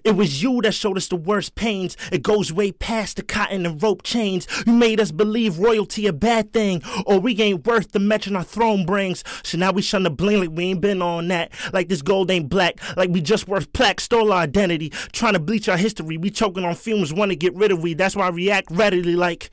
It 0.05 0.13
was 0.13 0.43
you 0.43 0.61
that 0.63 0.73
showed 0.73 0.97
us 0.97 1.09
the 1.09 1.17
worst 1.17 1.55
pains. 1.55 1.97
It 2.11 2.23
goes 2.23 2.53
way 2.53 2.73
past 2.73 3.17
the 3.17 3.23
cotton 3.23 3.67
and 3.67 3.83
rope 3.83 4.03
chains. 4.03 4.47
You 4.67 4.73
made 4.73 5.01
us 5.01 5.11
believe 5.11 5.59
royalty 5.59 6.07
a 6.07 6.13
bad 6.13 6.53
thing, 6.53 6.83
or 7.07 7.19
we 7.19 7.41
ain't 7.41 7.67
worth 7.67 7.93
the 7.93 7.99
mention 7.99 8.37
our 8.37 8.45
throne 8.45 8.87
brings. 8.87 9.25
So 9.43 9.59
now 9.59 9.73
we 9.73 9.83
shun 9.83 10.03
the 10.03 10.11
bling 10.11 10.41
like 10.41 10.51
we 10.51 10.67
ain't 10.67 10.81
been 10.81 11.03
on 11.03 11.29
that. 11.29 11.53
Like 11.73 11.89
this 11.89 12.03
gold 12.03 12.31
ain't 12.31 12.49
black, 12.49 12.79
like 12.97 13.11
we 13.11 13.21
just 13.21 13.49
worth 13.49 13.73
plaque, 13.73 14.01
stole 14.01 14.33
our 14.33 14.41
identity. 14.41 14.91
Trying 15.13 15.35
to 15.35 15.41
bleach 15.41 15.69
our 15.69 15.77
history, 15.77 16.17
we 16.17 16.31
choking 16.31 16.65
on 16.65 16.75
fumes, 16.75 17.13
want 17.13 17.31
to 17.31 17.37
get 17.37 17.55
rid 17.55 17.73
of 17.73 17.83
we. 17.83 17.95
That's 17.95 18.17
why 18.17 18.27
I 18.27 18.31
react 18.31 18.71
readily 18.71 19.17
like, 19.17 19.51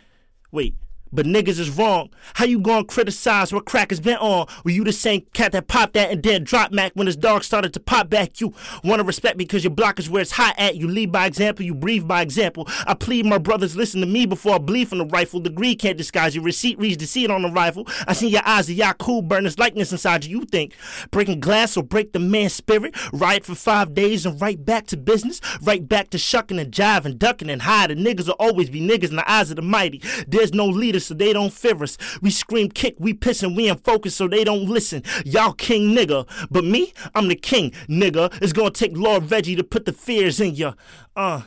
wait. 0.51 0.75
But 1.11 1.25
niggas 1.25 1.59
is 1.59 1.69
wrong. 1.69 2.09
How 2.35 2.45
you 2.45 2.59
gonna 2.59 2.85
criticize 2.85 3.51
what 3.51 3.65
crack 3.65 3.89
has 3.89 3.99
been 3.99 4.17
on? 4.17 4.47
Were 4.63 4.71
you 4.71 4.83
the 4.83 4.93
same 4.93 5.25
cat 5.33 5.51
that 5.51 5.67
popped 5.67 5.93
that 5.93 6.11
and 6.11 6.23
then 6.23 6.43
dropped 6.43 6.73
Mac 6.73 6.93
when 6.93 7.07
his 7.07 7.17
dog 7.17 7.43
started 7.43 7.73
to 7.73 7.79
pop 7.79 8.09
back? 8.09 8.39
You 8.39 8.53
wanna 8.83 9.03
respect 9.03 9.37
because 9.37 9.63
your 9.63 9.71
block 9.71 9.99
is 9.99 10.09
where 10.09 10.21
it's 10.21 10.31
hot 10.31 10.55
at. 10.57 10.75
You 10.75 10.87
lead 10.87 11.11
by 11.11 11.25
example, 11.25 11.65
you 11.65 11.75
breathe 11.75 12.07
by 12.07 12.21
example. 12.21 12.67
I 12.87 12.93
plead 12.93 13.25
my 13.25 13.37
brothers 13.37 13.75
listen 13.75 14.01
to 14.01 14.07
me 14.07 14.25
before 14.25 14.55
I 14.55 14.57
bleed 14.59 14.87
from 14.87 14.99
the 14.99 15.05
rifle. 15.05 15.39
Degree 15.39 15.75
can't 15.75 15.97
disguise 15.97 16.35
your 16.35 16.43
receipt 16.43 16.79
reads 16.79 17.09
seat 17.09 17.31
on 17.31 17.41
the 17.41 17.49
rifle. 17.49 17.87
I 18.07 18.13
see 18.13 18.29
your 18.29 18.45
eyes 18.45 18.69
of 18.69 18.75
Yakub 18.75 19.27
burn 19.27 19.45
his 19.45 19.57
likeness 19.57 19.91
inside 19.91 20.25
you. 20.25 20.39
You 20.39 20.45
think 20.45 20.75
breaking 21.11 21.39
glass 21.39 21.75
will 21.75 21.83
break 21.83 22.13
the 22.13 22.19
man's 22.19 22.53
spirit? 22.53 22.95
Riot 23.11 23.45
for 23.45 23.55
five 23.55 23.93
days 23.93 24.25
and 24.25 24.39
right 24.39 24.63
back 24.63 24.85
to 24.87 24.97
business. 24.97 25.41
Right 25.61 25.87
back 25.87 26.11
to 26.11 26.17
shucking 26.17 26.59
and 26.59 26.71
jiving, 26.71 27.17
ducking 27.17 27.49
and 27.49 27.63
hiding. 27.63 27.97
Niggas 27.97 28.27
will 28.27 28.35
always 28.39 28.69
be 28.69 28.79
niggas 28.79 29.09
in 29.09 29.15
the 29.15 29.29
eyes 29.29 29.49
of 29.49 29.55
the 29.55 29.61
mighty. 29.63 30.01
There's 30.27 30.53
no 30.53 30.65
leader 30.65 30.98
so 30.99 31.13
they 31.13 31.33
don't 31.33 31.51
fear 31.53 31.81
us. 31.83 31.97
We 32.21 32.29
scream 32.31 32.69
kick, 32.69 32.95
we 32.99 33.13
piss 33.13 33.43
and 33.43 33.55
we 33.55 33.69
in 33.69 33.77
focus 33.77 34.15
so 34.15 34.27
they 34.27 34.43
don't 34.43 34.65
listen. 34.67 35.03
Y'all 35.25 35.53
king 35.53 35.95
nigga, 35.95 36.27
but 36.49 36.63
me, 36.63 36.93
I'm 37.15 37.27
the 37.27 37.35
king 37.35 37.71
nigga. 37.87 38.37
It's 38.41 38.53
gonna 38.53 38.71
take 38.71 38.95
Lord 38.95 39.29
Reggie 39.31 39.55
to 39.55 39.63
put 39.63 39.85
the 39.85 39.93
fears 39.93 40.39
in 40.39 40.55
ya. 40.55 40.73
Uh, 41.15 41.41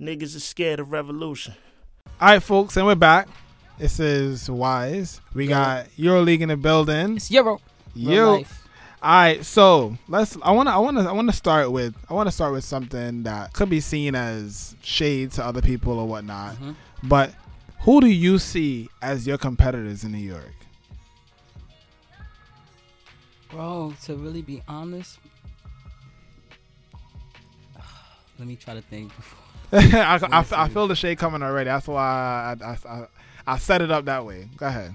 niggas 0.00 0.36
are 0.36 0.40
scared 0.40 0.80
of 0.80 0.92
revolution. 0.92 1.54
All 2.20 2.28
right, 2.28 2.42
folks, 2.42 2.76
and 2.76 2.86
we're 2.86 2.94
back. 2.94 3.28
This 3.78 4.00
is 4.00 4.50
Wise. 4.50 5.20
We 5.34 5.46
got 5.46 5.86
EuroLeague 5.90 6.40
in 6.40 6.48
the 6.48 6.56
building. 6.56 7.16
It's 7.16 7.30
Euro. 7.30 7.60
Real 7.94 8.38
Yo. 8.38 8.44
All 9.00 9.12
right, 9.12 9.44
so 9.44 9.96
let's. 10.08 10.36
I 10.42 10.50
want 10.50 10.68
to. 10.68 10.72
I 10.72 10.78
want 10.78 10.96
to. 10.96 11.04
I 11.08 11.12
want 11.12 11.28
to 11.30 11.36
start 11.36 11.70
with. 11.70 11.94
I 12.10 12.14
want 12.14 12.26
to 12.26 12.32
start 12.32 12.52
with 12.52 12.64
something 12.64 13.22
that 13.22 13.52
could 13.52 13.70
be 13.70 13.78
seen 13.78 14.16
as 14.16 14.74
shade 14.82 15.30
to 15.32 15.44
other 15.44 15.62
people 15.62 16.00
or 16.00 16.08
whatnot. 16.08 16.56
Mhm. 16.56 16.74
But 17.04 17.32
who 17.80 18.00
do 18.00 18.08
you 18.08 18.38
see 18.38 18.88
as 19.02 19.26
your 19.26 19.38
competitors 19.38 20.04
in 20.04 20.12
New 20.12 20.18
York? 20.18 20.54
Bro, 23.50 23.94
to 24.04 24.14
really 24.14 24.42
be 24.42 24.62
honest, 24.68 25.18
let 28.38 28.46
me 28.46 28.56
try 28.56 28.74
to 28.74 28.82
think. 28.82 29.12
I, 29.72 30.18
I, 30.22 30.44
I 30.52 30.68
feel 30.68 30.86
the 30.86 30.96
shade 30.96 31.18
coming 31.18 31.42
already. 31.42 31.68
That's 31.68 31.86
why 31.86 32.56
I, 32.62 32.76
I, 32.88 33.06
I, 33.46 33.58
set 33.58 33.82
it 33.82 33.90
up 33.90 34.06
that 34.06 34.24
way. 34.24 34.48
Go 34.56 34.66
ahead. 34.66 34.94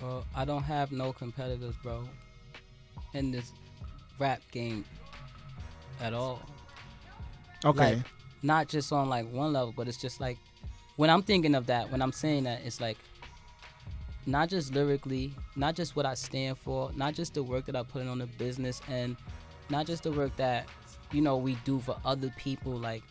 Well, 0.00 0.24
I 0.34 0.44
don't 0.44 0.62
have 0.62 0.90
no 0.90 1.12
competitors, 1.12 1.74
bro, 1.82 2.08
in 3.14 3.30
this 3.30 3.52
rap 4.18 4.40
game 4.50 4.84
at 6.00 6.14
all. 6.14 6.40
Okay. 7.64 7.96
Like, 7.96 8.04
not 8.42 8.68
just 8.68 8.92
on 8.92 9.08
like 9.08 9.30
one 9.30 9.52
level, 9.52 9.72
but 9.76 9.88
it's 9.88 9.96
just 9.96 10.20
like 10.20 10.38
when 10.96 11.10
I'm 11.10 11.22
thinking 11.22 11.54
of 11.54 11.66
that, 11.66 11.90
when 11.90 12.02
I'm 12.02 12.12
saying 12.12 12.44
that, 12.44 12.60
it's 12.64 12.80
like 12.80 12.98
not 14.26 14.48
just 14.48 14.74
lyrically, 14.74 15.32
not 15.56 15.74
just 15.74 15.96
what 15.96 16.06
I 16.06 16.14
stand 16.14 16.58
for, 16.58 16.90
not 16.94 17.14
just 17.14 17.34
the 17.34 17.42
work 17.42 17.66
that 17.66 17.76
I 17.76 17.82
put 17.82 18.02
in 18.02 18.08
on 18.08 18.18
the 18.18 18.26
business, 18.26 18.80
and 18.88 19.16
not 19.70 19.86
just 19.86 20.02
the 20.04 20.12
work 20.12 20.34
that 20.36 20.66
you 21.12 21.20
know 21.20 21.36
we 21.36 21.54
do 21.64 21.80
for 21.80 21.96
other 22.04 22.32
people. 22.36 22.72
Like, 22.72 23.02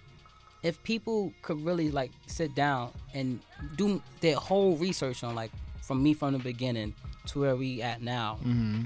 if 0.64 0.82
people 0.84 1.34
could 1.42 1.64
really 1.66 1.92
like 1.92 2.12
sit 2.28 2.56
down 2.56 2.92
and 3.14 3.40
do 3.78 4.02
their 4.22 4.36
whole 4.36 4.76
research 4.78 5.24
on 5.24 5.36
like 5.36 5.52
from 5.82 6.02
me 6.02 6.14
from 6.14 6.34
the 6.34 6.40
beginning 6.40 6.94
to 7.28 7.40
where 7.42 7.56
we 7.56 7.82
at 7.82 8.02
now, 8.02 8.38
mm-hmm. 8.44 8.84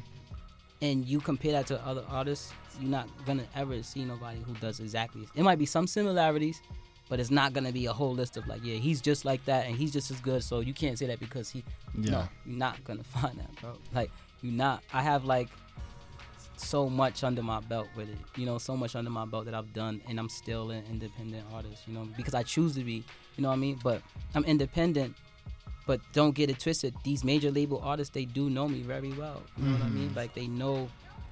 and 0.82 1.06
you 1.06 1.20
compare 1.20 1.52
that 1.54 1.68
to 1.68 1.86
other 1.86 2.04
artists, 2.10 2.54
you're 2.80 2.90
not 2.90 3.08
gonna 3.26 3.46
ever 3.56 3.82
see 3.84 4.06
nobody 4.06 4.40
who 4.40 4.54
does 4.56 4.80
exactly. 4.80 5.28
It 5.36 5.44
might 5.44 5.60
be 5.60 5.66
some 5.66 5.88
similarities, 5.88 6.62
but 7.10 7.20
it's 7.20 7.32
not 7.32 7.54
gonna 7.54 7.72
be 7.72 7.86
a 7.86 7.94
whole 7.94 8.14
list 8.14 8.38
of 8.38 8.48
like, 8.48 8.64
yeah, 8.64 8.76
he's 8.76 9.02
just 9.02 9.26
like 9.26 9.44
that 9.46 9.66
and 9.68 9.76
he's 9.76 9.92
just 9.92 10.12
as 10.12 10.20
good. 10.20 10.44
So 10.44 10.60
you 10.60 10.74
can't 10.74 10.98
say 10.98 11.08
that 11.08 11.20
because 11.20 11.50
he. 11.50 11.64
Yeah. 11.98 12.12
No, 12.12 12.28
you're 12.46 12.58
not 12.58 12.84
gonna 12.84 13.04
find 13.22 13.38
that, 13.40 13.56
bro. 13.62 13.74
Like 13.94 14.12
you're 14.42 14.54
not. 14.54 14.84
I 14.94 15.02
have 15.02 15.26
like 15.26 15.50
so 16.58 16.90
much 16.90 17.24
under 17.24 17.44
my 17.44 17.60
belt 17.62 17.88
with 17.96 18.10
it. 18.10 18.18
You 18.36 18.46
know, 18.46 18.58
so 18.58 18.76
much 18.78 18.96
under 18.96 19.10
my 19.10 19.26
belt 19.26 19.46
that 19.46 19.54
I've 19.54 19.74
done, 19.74 20.02
and 20.08 20.20
I'm 20.20 20.30
still 20.30 20.72
an 20.72 20.84
independent 20.90 21.46
artist. 21.54 21.84
You 21.88 21.94
know, 21.94 22.08
because 22.18 22.34
I 22.34 22.44
choose 22.44 22.76
to 22.76 22.84
be. 22.84 23.04
You 23.36 23.42
know 23.42 23.50
what 23.50 23.56
I 23.56 23.58
mean? 23.58 23.80
But 23.84 24.02
I'm 24.34 24.46
independent. 24.46 25.16
But 25.88 26.02
don't 26.14 26.34
get 26.34 26.50
it 26.50 26.60
twisted. 26.60 26.96
These 27.04 27.24
major 27.24 27.52
label 27.52 27.80
artists, 27.84 28.12
they 28.12 28.26
do 28.26 28.50
know 28.50 28.68
me 28.68 28.82
very 28.82 29.12
well. 29.14 29.44
You 29.58 29.66
know 29.66 29.74
what 29.74 29.84
I 29.84 29.90
mean? 29.90 30.08
Mm-hmm. 30.08 30.18
Like 30.18 30.34
they 30.34 30.48
know 30.48 30.90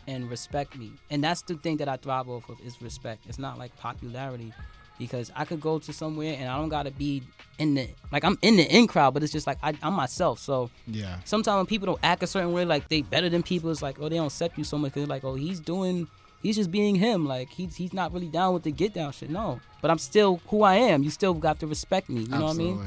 and 0.07 0.29
respect 0.29 0.75
me, 0.77 0.91
and 1.09 1.23
that's 1.23 1.41
the 1.43 1.55
thing 1.55 1.77
that 1.77 1.87
I 1.87 1.97
thrive 1.97 2.27
off 2.29 2.49
of 2.49 2.59
is 2.61 2.81
respect. 2.81 3.25
It's 3.27 3.39
not 3.39 3.57
like 3.57 3.75
popularity, 3.77 4.53
because 4.99 5.31
I 5.35 5.45
could 5.45 5.59
go 5.61 5.79
to 5.79 5.91
somewhere 5.93 6.35
and 6.39 6.47
I 6.49 6.57
don't 6.57 6.69
gotta 6.69 6.91
be 6.91 7.23
in 7.59 7.73
the 7.75 7.87
like 8.11 8.23
I'm 8.23 8.37
in 8.41 8.57
the 8.57 8.63
in 8.63 8.87
crowd, 8.87 9.13
but 9.13 9.23
it's 9.23 9.31
just 9.31 9.47
like 9.47 9.57
I, 9.63 9.73
I'm 9.81 9.93
myself. 9.93 10.39
So 10.39 10.69
Yeah. 10.87 11.17
sometimes 11.25 11.57
when 11.57 11.65
people 11.65 11.85
don't 11.87 11.99
act 12.03 12.21
a 12.23 12.27
certain 12.27 12.51
way, 12.53 12.63
like 12.65 12.89
they 12.89 13.01
better 13.01 13.29
than 13.29 13.43
people, 13.43 13.69
it's 13.71 13.81
like 13.81 13.97
oh 13.99 14.09
they 14.09 14.15
don't 14.17 14.27
accept 14.27 14.57
you 14.57 14.63
so 14.63 14.77
much. 14.77 14.93
'cause 14.93 15.01
they're 15.01 15.07
like 15.07 15.23
oh 15.23 15.35
he's 15.35 15.59
doing, 15.59 16.07
he's 16.41 16.55
just 16.55 16.69
being 16.71 16.95
him. 16.95 17.25
Like 17.25 17.49
he's 17.49 17.75
he's 17.75 17.93
not 17.93 18.13
really 18.13 18.27
down 18.29 18.53
with 18.53 18.63
the 18.63 18.71
get 18.71 18.93
down 18.93 19.11
shit. 19.13 19.29
No, 19.29 19.59
but 19.81 19.89
I'm 19.91 19.97
still 19.99 20.41
who 20.47 20.63
I 20.63 20.75
am. 20.75 21.01
You 21.03 21.09
still 21.09 21.33
got 21.33 21.59
to 21.61 21.67
respect 21.67 22.09
me. 22.09 22.21
You 22.21 22.27
know 22.29 22.45
what 22.45 22.51
I 22.51 22.53
mean? 22.57 22.79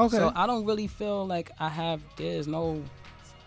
Okay. 0.00 0.16
So 0.16 0.32
I 0.34 0.46
don't 0.46 0.64
really 0.66 0.86
feel 0.88 1.26
like 1.26 1.50
I 1.58 1.68
have. 1.68 2.02
There's 2.16 2.46
no, 2.48 2.82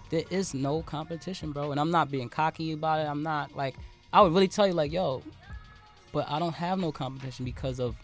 there 0.09 0.23
is 0.29 0.53
no 0.53 0.81
competition, 0.81 1.51
bro. 1.51 1.71
And 1.71 1.79
I'm 1.79 1.91
not 1.91 2.09
being 2.11 2.29
cocky 2.29 2.71
about 2.71 2.99
it. 2.99 3.09
I'm 3.09 3.23
not 3.23 3.55
like 3.55 3.75
I 4.13 4.21
would 4.21 4.33
really 4.33 4.47
tell 4.47 4.65
you 4.67 4.73
like, 4.73 4.91
yo, 4.91 5.21
but 6.13 6.29
I 6.29 6.39
don't 6.39 6.53
have 6.55 6.79
no 6.79 6.91
competition 6.91 7.43
because 7.45 7.79
of 7.79 7.95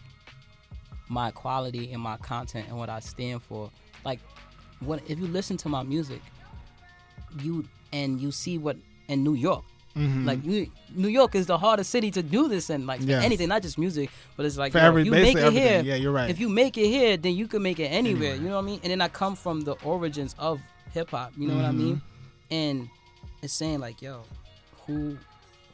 my 1.08 1.30
quality 1.30 1.92
and 1.92 2.00
my 2.02 2.16
content 2.18 2.68
and 2.68 2.76
what 2.78 2.88
I 2.88 3.00
stand 3.00 3.42
for. 3.42 3.70
Like, 4.04 4.20
what 4.80 5.02
if 5.08 5.18
you 5.18 5.26
listen 5.26 5.56
to 5.58 5.68
my 5.68 5.82
music, 5.82 6.20
you 7.40 7.64
and 7.92 8.20
you 8.20 8.30
see 8.32 8.58
what 8.58 8.76
in 9.08 9.22
New 9.22 9.34
York. 9.34 9.64
Mhm. 9.96 10.24
Like 10.26 10.44
New, 10.44 10.66
New 10.94 11.06
York 11.08 11.36
is 11.36 11.46
the 11.46 11.56
hardest 11.56 11.90
city 11.90 12.10
to 12.10 12.22
do 12.22 12.48
this 12.48 12.68
in, 12.68 12.84
like 12.84 13.00
Yes. 13.04 13.22
anything, 13.22 13.48
not 13.48 13.62
just 13.62 13.78
music, 13.78 14.10
but 14.36 14.44
it's 14.44 14.56
like 14.56 14.72
For 14.72 14.78
yo, 14.78 14.84
every- 14.86 15.02
if 15.02 15.06
you 15.06 15.12
make 15.12 15.36
it 15.36 15.52
here. 15.52 15.82
Yeah, 15.84 15.94
you're 15.94 16.10
right. 16.10 16.28
If 16.28 16.40
you 16.40 16.48
make 16.48 16.76
it 16.76 16.88
here, 16.88 17.16
then 17.16 17.34
you 17.36 17.46
can 17.46 17.62
make 17.62 17.78
it 17.78 17.84
anywhere. 17.86 18.32
Anywhere. 18.32 18.34
You 18.42 18.48
know 18.48 18.56
what 18.56 18.62
I 18.62 18.66
mean? 18.66 18.80
And 18.82 18.90
then 18.90 19.00
I 19.00 19.06
come 19.08 19.36
from 19.36 19.60
the 19.60 19.72
origins 19.84 20.34
of 20.38 20.60
hip 20.94 21.10
hop. 21.10 21.32
You 21.36 21.48
know 21.48 21.56
what 21.56 21.64
I 21.66 21.70
Mhm. 21.72 21.76
mean? 21.76 22.02
And 22.50 22.88
it's 23.42 23.52
saying 23.52 23.80
like, 23.80 24.00
yo, 24.00 24.22
who, 24.86 25.18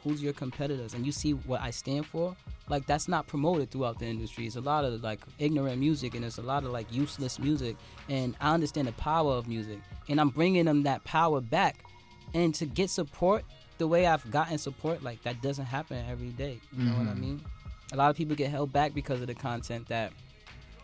who's 0.03 0.21
your 0.21 0.33
competitors? 0.33 0.93
And 0.93 1.05
you 1.05 1.11
see 1.11 1.33
what 1.33 1.61
I 1.61 1.69
stand 1.71 2.05
for. 2.07 2.35
Like 2.67 2.85
that's 2.87 3.07
not 3.07 3.27
promoted 3.27 3.69
throughout 3.69 3.99
the 3.99 4.05
industry. 4.07 4.45
It's 4.47 4.55
a 4.55 4.61
lot 4.61 4.83
of 4.85 5.01
like 5.03 5.19
ignorant 5.39 5.77
music, 5.79 6.15
and 6.15 6.23
it's 6.25 6.37
a 6.37 6.41
lot 6.41 6.63
of 6.63 6.71
like 6.71 6.91
useless 6.91 7.37
music. 7.37 7.75
And 8.09 8.35
I 8.41 8.53
understand 8.53 8.87
the 8.87 8.93
power 8.93 9.33
of 9.33 9.47
music, 9.47 9.79
and 10.09 10.19
I'm 10.19 10.29
bringing 10.29 10.65
them 10.65 10.83
that 10.83 11.03
power 11.03 11.39
back. 11.41 11.83
And 12.33 12.55
to 12.55 12.65
get 12.65 12.89
support 12.89 13.43
the 13.77 13.87
way 13.87 14.07
I've 14.07 14.29
gotten 14.31 14.57
support, 14.57 15.03
like 15.03 15.21
that 15.23 15.41
doesn't 15.41 15.65
happen 15.65 16.03
every 16.09 16.29
day. 16.29 16.59
You 16.77 16.85
know 16.85 16.95
what 16.97 17.07
I 17.07 17.13
Mhm. 17.13 17.19
mean? 17.19 17.41
A 17.91 17.97
lot 17.97 18.09
of 18.09 18.15
people 18.15 18.35
get 18.37 18.49
held 18.49 18.71
back 18.71 18.93
because 18.93 19.19
of 19.19 19.27
the 19.27 19.35
content 19.35 19.87
that 19.89 20.13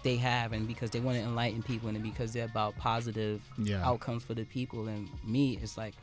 they 0.07 0.15
have 0.15 0.53
and 0.53 0.67
because 0.67 0.89
they 0.91 0.99
want 1.01 1.17
to 1.17 1.23
enlighten 1.23 1.61
people 1.61 1.89
and 1.89 2.01
because 2.01 2.31
they're 2.33 2.45
about 2.45 2.75
positive 2.77 3.41
Yeah. 3.57 3.85
outcomes 3.87 4.23
for 4.23 4.33
the 4.33 4.45
people 4.45 4.87
and 4.87 5.09
me 5.25 5.59
it's 5.61 5.77
like 5.77 5.93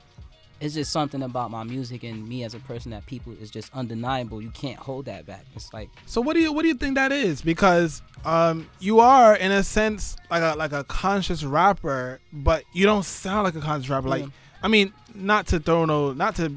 it's 0.60 0.74
just 0.74 0.92
something 0.92 1.22
about 1.22 1.50
my 1.50 1.64
music 1.64 2.04
and 2.04 2.28
me 2.28 2.44
as 2.44 2.54
a 2.54 2.60
person 2.60 2.90
that 2.92 3.04
people 3.06 3.32
is 3.40 3.50
just 3.50 3.72
undeniable 3.74 4.42
you 4.42 4.50
can't 4.50 4.78
hold 4.78 5.06
that 5.06 5.24
back 5.26 5.44
it's 5.56 5.72
like 5.72 5.88
So 6.06 6.20
what 6.20 6.34
do 6.34 6.40
you 6.40 6.52
what 6.52 6.62
do 6.62 6.68
you 6.68 6.74
think 6.74 6.94
that 6.96 7.12
is? 7.12 7.40
Because 7.42 8.02
um, 8.24 8.68
you 8.78 9.00
are 9.00 9.34
in 9.36 9.50
a 9.50 9.62
sense 9.62 10.16
like 10.30 10.42
a 10.42 10.56
like 10.56 10.72
a 10.72 10.84
conscious 10.84 11.42
rapper, 11.44 12.20
but 12.32 12.62
you 12.72 12.84
don't 12.86 13.04
sound 13.04 13.44
like 13.44 13.54
a 13.54 13.60
conscious 13.60 13.88
rapper. 13.90 14.08
Like 14.08 14.22
Yeah. 14.22 14.28
I 14.62 14.68
mean, 14.68 14.92
not 15.14 15.46
to 15.48 15.58
throw 15.60 15.84
no, 15.86 16.12
not 16.12 16.36
to 16.36 16.52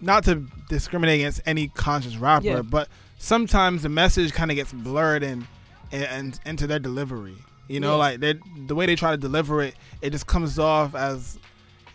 not 0.00 0.24
to 0.24 0.46
discriminate 0.68 1.20
against 1.20 1.40
any 1.46 1.68
conscious 1.68 2.16
rapper, 2.16 2.46
Yeah. 2.46 2.62
but 2.62 2.88
sometimes 3.18 3.82
the 3.82 3.88
message 3.88 4.32
kind 4.32 4.50
of 4.50 4.56
gets 4.56 4.72
blurred 4.72 5.22
in, 5.22 5.46
and, 5.92 6.04
and 6.04 6.40
into 6.46 6.66
their 6.66 6.78
delivery. 6.78 7.36
You 7.68 7.80
know, 7.80 7.92
Yeah. 7.92 7.96
like 7.96 8.20
they 8.20 8.34
the 8.66 8.74
way 8.74 8.86
they 8.86 8.96
try 8.96 9.12
to 9.12 9.16
deliver 9.16 9.62
it, 9.62 9.74
it 10.02 10.10
just 10.10 10.26
comes 10.26 10.58
off 10.58 10.94
as 10.94 11.38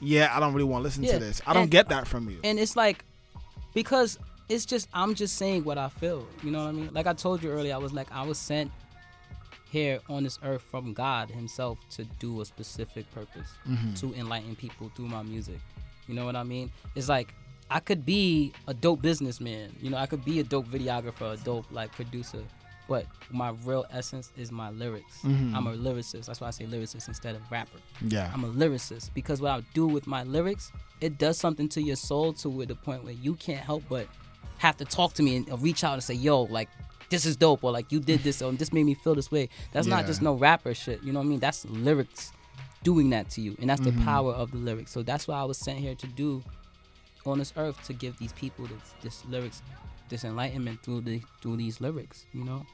yeah, 0.01 0.35
I 0.35 0.39
don't 0.39 0.53
really 0.53 0.65
want 0.65 0.81
to 0.81 0.83
listen 0.83 1.03
Yeah, 1.03 1.13
to 1.13 1.19
this. 1.19 1.41
I 1.45 1.53
don't 1.53 1.63
and- 1.63 1.71
get 1.71 1.89
that 1.89 2.07
from 2.07 2.29
you. 2.29 2.39
and 2.43 2.59
it's 2.59 2.75
like 2.75 3.03
because 3.73 4.17
it's 4.47 4.65
just 4.65 4.87
I'm 4.93 5.15
just 5.15 5.37
saying 5.37 5.63
what 5.63 5.77
I 5.77 5.89
feel. 5.89 6.27
You 6.43 6.51
know 6.51 6.63
what 6.63 6.69
I 6.69 6.71
mean? 6.73 6.89
Like 6.93 7.07
I 7.07 7.13
told 7.13 7.43
you 7.43 7.49
earlier, 7.51 7.73
I 7.73 7.77
was 7.77 7.91
like 7.93 8.11
I 8.11 8.23
was 8.23 8.37
sent 8.37 8.71
here 9.69 9.99
on 10.07 10.23
this 10.23 10.39
earth 10.43 10.61
from 10.61 10.93
God 10.93 11.29
Himself 11.29 11.77
to 11.91 12.05
do 12.19 12.39
a 12.41 12.45
specific 12.45 13.11
purpose 13.13 13.49
mm-hmm. 13.67 13.93
to 13.95 14.13
enlighten 14.17 14.55
people 14.55 14.91
through 14.95 15.07
my 15.07 15.23
music. 15.23 15.59
You 16.07 16.13
know 16.13 16.25
what 16.25 16.35
I 16.35 16.43
mean? 16.43 16.71
It's 16.95 17.09
like 17.09 17.33
I 17.69 17.79
could 17.79 18.05
be 18.05 18.53
a 18.67 18.73
dope 18.73 19.01
businessman. 19.01 19.75
You 19.81 19.89
know, 19.89 19.97
I 19.97 20.05
could 20.05 20.23
be 20.23 20.39
a 20.39 20.43
dope 20.43 20.67
videographer, 20.67 21.33
a 21.33 21.37
dope 21.43 21.65
like 21.71 21.91
producer. 21.91 22.43
But 22.87 23.07
my 23.31 23.49
real 23.63 23.85
essence 23.91 24.31
is 24.37 24.51
my 24.51 24.69
lyrics. 24.69 25.19
Mm-hmm. 25.23 25.55
I'm 25.55 25.67
a 25.67 25.73
lyricist. 25.75 26.25
That's 26.27 26.39
why 26.39 26.47
I 26.47 26.51
say 26.51 26.65
lyricist 26.65 27.07
instead 27.07 27.35
of 27.35 27.41
rapper. 27.51 27.79
yeah. 28.01 28.29
I'm 28.33 28.43
a 28.43 28.49
lyricist 28.49 29.11
because 29.13 29.41
what 29.41 29.51
I 29.51 29.61
do 29.73 29.87
with 29.87 30.05
my 30.05 30.23
lyrics, 30.23 30.71
it 31.01 31.17
does 31.17 31.37
something 31.37 31.67
to 31.69 31.81
your 31.81 31.95
soul 31.95 32.33
to 32.33 32.65
the 32.65 32.75
point 32.75 33.03
where 33.03 33.13
you 33.13 33.35
can't 33.35 33.59
help 33.63 33.83
but 33.89 34.07
have 34.57 34.77
to 34.77 34.85
talk 34.85 35.13
to 35.13 35.23
me 35.23 35.37
and 35.37 35.61
reach 35.61 35.83
out 35.83 35.93
and 35.93 36.03
say, 36.03 36.13
"Yo, 36.13 36.43
like 36.43 36.69
this 37.09 37.25
is 37.25 37.35
dope," 37.35 37.63
or 37.63 37.71
like 37.71 37.91
you 37.91 37.99
did 37.99 38.21
this, 38.21 38.41
or 38.41 38.51
this 38.51 38.71
made 38.71 38.83
me 38.85 38.93
feel 38.93 39.15
this 39.15 39.31
way. 39.31 39.49
That's 39.71 39.87
not 39.87 40.05
just 40.05 40.21
no 40.21 40.33
rapper 40.33 40.73
shit. 40.73 41.03
You 41.03 41.11
know 41.11 41.19
what 41.19 41.25
I 41.25 41.29
mean? 41.29 41.39
That's 41.39 41.65
lyrics 41.65 42.31
doing 42.83 43.09
that 43.09 43.29
to 43.31 43.41
you, 43.41 43.57
and 43.59 43.69
that's 43.69 43.81
the 43.81 43.89
mm-hmm. 43.89 44.05
power 44.05 44.31
of 44.31 44.51
the 44.51 44.57
lyrics. 44.57 44.91
So 44.91 45.03
that's 45.03 45.27
what 45.27 45.35
I 45.35 45.43
was 45.43 45.57
sent 45.57 45.79
here 45.79 45.95
to 45.95 46.07
do 46.07 46.43
on 47.25 47.39
this 47.39 47.53
earth 47.57 47.83
to 47.87 47.93
give 47.93 48.17
these 48.19 48.33
people 48.33 48.67
this, 48.67 48.93
this 49.01 49.25
lyrics, 49.25 49.61
this 50.09 50.23
enlightenment 50.23 50.81
through 50.83 51.01
the 51.01 51.21
through 51.41 51.57
these 51.57 51.81
lyrics. 51.81 52.25
You 52.31 52.45
know? 52.45 52.65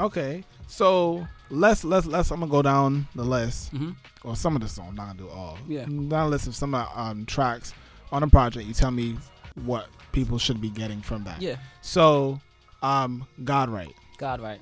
Okay, 0.00 0.42
so 0.68 1.26
let's 1.50 1.84
let's 1.84 2.06
let's. 2.06 2.30
I'm 2.30 2.40
gonna 2.40 2.50
go 2.50 2.62
down 2.62 3.06
the 3.14 3.24
list, 3.24 3.74
Mhm. 3.74 3.94
or 4.24 4.34
some 4.36 4.56
of 4.56 4.62
the 4.62 4.68
songs. 4.68 4.88
I'm 4.90 4.94
not 4.96 5.06
gonna 5.08 5.18
do 5.18 5.28
all. 5.28 5.58
Yeah. 5.68 5.84
down 5.84 6.08
the 6.08 6.26
list 6.28 6.46
of 6.46 6.56
some 6.56 6.74
of 6.74 6.88
the, 6.94 7.00
um, 7.00 7.26
tracks 7.26 7.74
on 8.10 8.22
the 8.22 8.28
project. 8.28 8.66
You 8.66 8.72
tell 8.74 8.90
me 8.90 9.16
what 9.64 9.88
people 10.12 10.38
should 10.38 10.60
be 10.60 10.70
getting 10.70 11.02
from 11.02 11.24
that. 11.24 11.42
Yeah. 11.42 11.56
So, 11.82 12.40
um, 12.82 13.26
God 13.44 13.68
right. 13.68 13.94
God 14.18 14.40
right. 14.40 14.60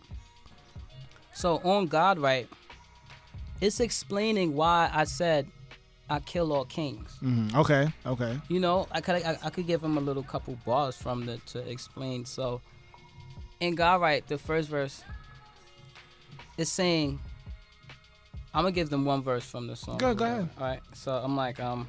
So 1.33 1.59
on 1.59 1.87
God 1.87 2.18
right, 2.18 2.49
it's 3.61 3.78
explaining 3.81 4.55
why 4.55 4.91
I 4.93 5.05
said 5.05 5.47
I 6.09 6.18
kill 6.18 6.53
all 6.53 6.64
kings. 6.64 7.16
hmm 7.20 7.49
Okay. 7.55 7.87
Okay. 8.05 8.37
You 8.49 8.59
know, 8.59 8.89
I 8.91 9.01
could 9.01 9.22
I, 9.22 9.39
I 9.45 9.51
could 9.51 9.68
give 9.68 9.81
him 9.83 9.97
a 9.97 10.01
little 10.01 10.24
couple 10.24 10.59
bars 10.66 10.97
from 10.97 11.24
the 11.24 11.39
to 11.53 11.61
explain. 11.70 12.24
So 12.24 12.61
in 13.61 13.74
God 13.76 14.01
right, 14.01 14.26
the 14.26 14.39
first 14.39 14.68
verse 14.68 15.03
is 16.61 16.71
saying 16.71 17.19
I'm 18.53 18.63
gonna 18.65 18.73
give 18.73 18.91
them 18.91 19.05
one 19.05 19.23
verse 19.23 19.45
from 19.45 19.67
the 19.67 19.77
song. 19.77 19.99
Go- 19.99 20.15
go 20.15 20.25
ahead. 20.25 20.49
All 20.59 20.65
right. 20.67 20.81
So 20.93 21.13
I'm 21.13 21.37
like, 21.37 21.61
um, 21.61 21.87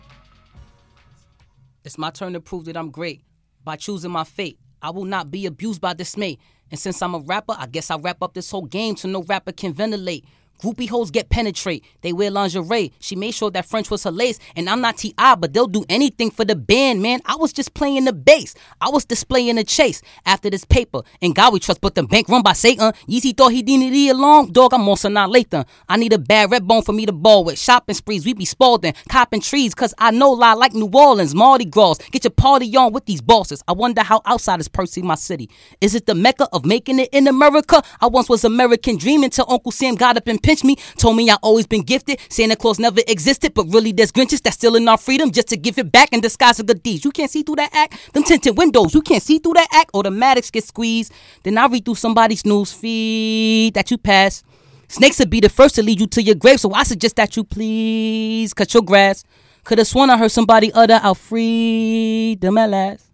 it's 1.84 1.98
my 1.98 2.12
turn 2.12 2.34
to 2.34 2.40
prove 2.40 2.66
that 2.66 2.78
I'm 2.78 2.92
great 2.92 3.24
by 3.64 3.76
choosing 3.76 4.12
my 4.12 4.24
fate. 4.24 4.60
I 4.82 4.92
will 4.92 5.06
not 5.06 5.32
be 5.32 5.46
abused 5.46 5.82
by 5.82 5.94
dismay. 5.94 6.38
And 6.70 6.80
since 6.80 7.02
I'm 7.02 7.14
a 7.16 7.20
rapper, 7.20 7.56
I 7.58 7.66
guess 7.68 7.92
I 7.92 7.98
wrap 7.98 8.22
up 8.22 8.34
this 8.34 8.50
whole 8.50 8.66
game 8.66 8.96
so 8.96 9.08
no 9.10 9.24
rapper 9.24 9.52
can 9.52 9.74
ventilate. 9.74 10.26
Groupie 10.62 10.90
hoes 10.90 11.12
get 11.12 11.30
penetrate. 11.30 11.84
They 12.02 12.14
wear 12.14 12.30
lingerie. 12.30 12.94
She 13.00 13.16
made 13.16 13.32
sure 13.32 13.50
that 13.52 13.66
French 13.66 13.90
was 13.90 14.04
her 14.04 14.12
lace. 14.12 14.40
And 14.56 14.70
I'm 14.70 14.82
not 14.82 14.98
T.I., 14.98 15.36
but 15.36 15.54
they'll 15.54 15.68
do 15.68 15.84
anything 15.90 16.32
for 16.32 16.46
the 16.46 16.56
band, 16.56 17.02
man. 17.02 17.22
I 17.26 17.36
was 17.36 17.52
just 17.52 17.74
playing 17.74 18.06
the 18.06 18.14
bass. 18.14 18.54
I 18.80 18.90
was 18.90 19.06
displaying 19.06 19.56
the 19.56 19.64
chase 19.64 20.02
after 20.26 20.50
this 20.50 20.64
paper. 20.66 21.02
And 21.22 21.34
God 21.34 21.54
we 21.54 21.60
trust, 21.60 21.82
but 21.82 21.96
the 21.96 22.04
bank 22.04 22.30
run 22.30 22.44
by 22.44 22.54
Satan. 22.54 22.94
Yeezy 23.10 23.36
thought 23.36 23.52
he 23.52 23.64
didn't 23.64 23.92
need 23.92 24.10
a 24.10 24.14
long 24.14 24.52
dog. 24.52 24.74
I'm 24.74 24.88
also 24.88 25.10
not 25.10 25.30
Lathan. 25.30 25.66
I 25.90 25.98
need 25.98 26.14
a 26.14 26.20
bad 26.20 26.52
red 26.52 26.68
bone 26.68 26.84
for 26.84 26.94
me 26.94 27.06
to 27.06 27.12
ball 27.12 27.44
with. 27.44 27.60
Shopping 27.60 27.96
sprees, 27.96 28.26
we 28.26 28.34
be 28.34 28.46
Spalding. 28.46 28.94
Copping 29.10 29.42
trees, 29.42 29.74
cause 29.74 29.94
I 29.98 30.12
know 30.12 30.32
lie 30.32 30.54
like 30.54 30.74
New 30.74 30.90
Orleans. 30.94 31.34
Mardi 31.34 31.66
Gras. 31.66 31.98
Get 32.12 32.24
your 32.24 32.32
party 32.32 32.76
on 32.78 32.94
with 32.94 33.06
these 33.06 33.22
bosses. 33.22 33.64
I 33.68 33.74
wonder 33.74 34.02
how 34.02 34.22
outsiders 34.28 34.68
perceive 34.68 35.04
my 35.04 35.16
city. 35.16 35.50
Is 35.80 35.96
it 35.96 36.06
the 36.06 36.16
mecca 36.16 36.48
of 36.54 36.66
making 36.66 37.00
it 37.00 37.10
in 37.12 37.28
America? 37.28 37.82
I 38.00 38.08
once 38.08 38.30
was 38.30 38.44
American 38.44 38.98
dreaming 38.98 39.30
till 39.30 39.46
Uncle 39.50 39.72
Sam 39.72 39.96
got 39.96 40.18
up 40.18 40.28
and 40.28 40.42
me. 40.64 40.76
Told 40.98 41.16
me 41.16 41.30
I 41.30 41.36
always 41.42 41.66
been 41.66 41.84
gifted. 41.84 42.20
Santa 42.30 42.56
Claus 42.56 42.80
never 42.80 43.02
existed, 43.08 43.54
but 43.54 43.66
really 43.68 43.92
there's 43.92 44.12
Grinches 44.12 44.42
that's 44.42 44.56
stealing 44.58 44.88
our 44.88 44.98
freedom 44.98 45.32
just 45.32 45.48
to 45.50 45.58
give 45.58 45.78
it 45.78 45.92
back 45.92 46.12
in 46.12 46.22
disguise 46.22 46.60
of 46.60 46.66
good 46.66 46.84
deeds. 46.84 47.06
You 47.06 47.12
can't 47.12 47.32
see 47.32 47.44
through 47.44 47.56
that 47.56 47.74
act. 47.74 48.14
Them 48.14 48.24
tinted 48.24 48.58
windows, 48.58 48.94
you 48.94 49.02
can't 49.02 49.24
see 49.24 49.40
through 49.40 49.54
that 49.54 49.70
act. 49.74 49.92
Automatics 49.94 50.52
get 50.52 50.64
squeezed. 50.64 51.12
Then 51.44 51.58
I 51.58 51.68
read 51.68 51.86
through 51.86 51.96
somebody's 51.96 52.46
news 52.46 52.74
feed 52.74 53.74
that 53.74 53.90
you 53.90 53.98
pass. 53.98 54.44
Snakes 54.88 55.20
would 55.20 55.30
be 55.30 55.40
the 55.40 55.50
first 55.50 55.76
to 55.76 55.84
lead 55.84 56.02
you 56.02 56.08
to 56.08 56.22
your 56.22 56.36
grave, 56.36 56.60
so 56.60 56.74
I 56.74 56.84
suggest 56.84 57.16
that 57.16 57.38
you 57.38 57.46
please 57.46 58.54
cut 58.54 58.74
your 58.74 58.84
grass. 58.84 59.24
Could've 59.64 59.88
sworn 59.88 60.10
I 60.10 60.18
heard 60.18 60.32
somebody 60.32 60.72
utter 60.74 61.00
out 61.02 61.18
freedom 61.18 62.58
at 62.58 62.70
last. 62.70 63.06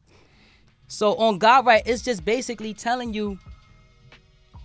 So 0.87 1.15
on 1.15 1.37
God 1.37 1.65
right, 1.65 1.83
it's 1.85 2.01
just 2.01 2.25
basically 2.25 2.73
telling 2.73 3.13
you 3.13 3.37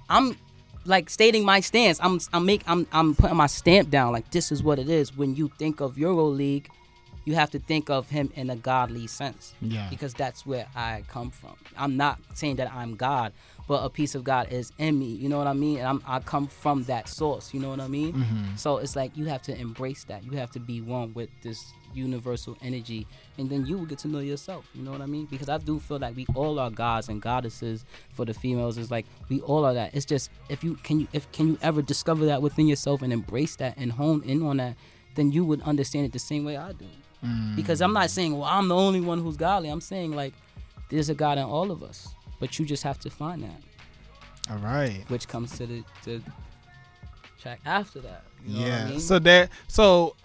I'm 0.08 0.36
like 0.85 1.11
stating 1.11 1.45
my 1.45 1.61
stance. 1.61 1.99
I'm 2.03 2.20
I'm 2.33 2.47
make 2.47 2.62
I'm 2.66 2.87
I'm 2.93 3.14
putting 3.14 3.37
my 3.37 3.47
stamp 3.47 3.91
down. 3.91 4.12
Like 4.12 4.30
this 4.30 4.53
is 4.53 4.62
what 4.62 4.78
it 4.78 4.89
is. 4.89 5.16
When 5.16 5.35
you 5.35 5.51
think 5.59 5.80
of 5.80 5.99
Euro 5.99 6.24
League, 6.24 6.68
you 7.24 7.35
have 7.35 7.51
to 7.51 7.59
think 7.59 7.91
of 7.91 8.11
him 8.11 8.33
in 8.35 8.51
a 8.51 8.57
godly 8.57 9.07
sense. 9.07 9.55
Yeah. 9.61 9.89
Because 9.91 10.14
that's 10.14 10.45
where 10.45 10.66
I 10.74 11.05
come 11.09 11.30
from. 11.30 11.55
I'm 11.76 11.97
not 11.97 12.18
saying 12.35 12.57
that 12.57 12.72
I'm 12.72 12.97
God, 12.97 13.33
but 13.68 13.85
a 13.85 13.91
piece 13.91 14.14
of 14.14 14.24
God 14.24 14.53
is 14.53 14.72
in 14.78 14.99
me. 14.99 15.07
You 15.07 15.28
know 15.28 15.39
what 15.39 15.47
I 15.47 15.53
mean? 15.53 15.78
And 15.78 15.87
I'm 15.87 16.03
I 16.07 16.18
come 16.20 16.47
from 16.47 16.85
that 16.85 17.09
source. 17.09 17.55
You 17.55 17.61
know 17.61 17.70
what 17.70 17.80
I 17.80 17.89
mean? 17.89 18.12
Mm-hmm. 18.14 18.57
So 18.57 18.78
it's 18.78 18.97
like 18.97 19.16
you 19.16 19.26
have 19.26 19.43
to 19.43 19.57
embrace 19.57 20.05
that. 20.05 20.24
You 20.24 20.33
have 20.33 20.51
to 20.53 20.61
be 20.61 20.80
one 20.80 21.14
with 21.14 21.30
this 21.43 21.72
universal 21.95 22.57
energy, 22.62 23.07
and 23.38 23.49
then 23.51 23.66
you 23.66 23.78
will 23.78 23.86
get 23.86 23.99
to 24.01 24.09
know 24.09 24.18
yourself. 24.20 24.66
You 24.74 24.82
know 24.82 24.93
what 24.93 25.01
I 25.01 25.07
mean? 25.07 25.26
Because 25.26 25.49
I 25.49 25.59
do 25.59 25.78
feel 25.78 25.99
like 25.99 26.16
we 26.16 26.26
all 26.34 26.59
are 26.59 26.70
gods 26.70 27.09
and 27.09 27.20
goddesses. 27.22 27.84
For 28.12 28.24
the 28.24 28.34
females, 28.34 28.78
it's 28.78 28.90
like 28.90 29.07
we 29.28 29.40
all 29.43 29.64
are 29.64 29.74
that. 29.74 29.95
It's 29.95 30.05
just 30.07 30.30
if 30.49 30.62
you 30.64 30.74
can 30.82 31.01
you 31.01 31.09
if 31.12 31.30
can 31.32 31.49
you 31.49 31.59
ever 31.62 31.82
discover 31.82 32.26
that 32.26 32.43
within 32.43 32.66
yourself 32.66 33.03
and 33.03 33.12
embrace 33.12 33.57
that 33.57 33.74
and 33.76 33.93
hone 33.93 34.22
in 34.24 34.43
on 34.43 34.59
that, 34.59 34.76
then 35.14 35.32
you 35.32 35.45
would 35.45 35.62
understand 35.62 36.07
it 36.07 36.12
the 36.12 36.18
same 36.18 36.45
way 36.45 36.57
I 36.57 36.72
do. 36.72 36.86
Mm. 37.24 37.55
Because 37.57 37.80
I'm 37.80 37.93
not 37.93 38.11
saying 38.11 38.32
well 38.36 38.49
I'm 38.49 38.68
the 38.68 38.76
only 38.76 39.01
one 39.01 39.20
who's 39.22 39.36
godly. 39.36 39.68
I'm 39.68 39.80
saying 39.80 40.12
like 40.12 40.34
there's 40.90 41.09
a 41.09 41.14
God 41.14 41.38
in 41.38 41.45
all 41.45 41.70
of 41.70 41.82
us, 41.82 42.09
but 42.40 42.59
you 42.59 42.66
just 42.66 42.82
have 42.82 42.99
to 43.01 43.11
find 43.11 43.43
that, 43.43 43.62
All 44.51 44.59
right. 44.59 45.05
which 45.09 45.26
comes 45.28 45.57
to 45.59 45.66
the 45.66 45.84
the 46.05 46.20
track 47.40 47.61
after 47.64 48.01
that. 48.01 48.24
You 48.47 48.55
know 48.55 48.61
what 48.61 48.70
I 48.72 48.76
yeah. 48.76 48.88
mean? 48.88 49.01
So 49.01 49.18
that 49.20 49.51
So 49.68 50.16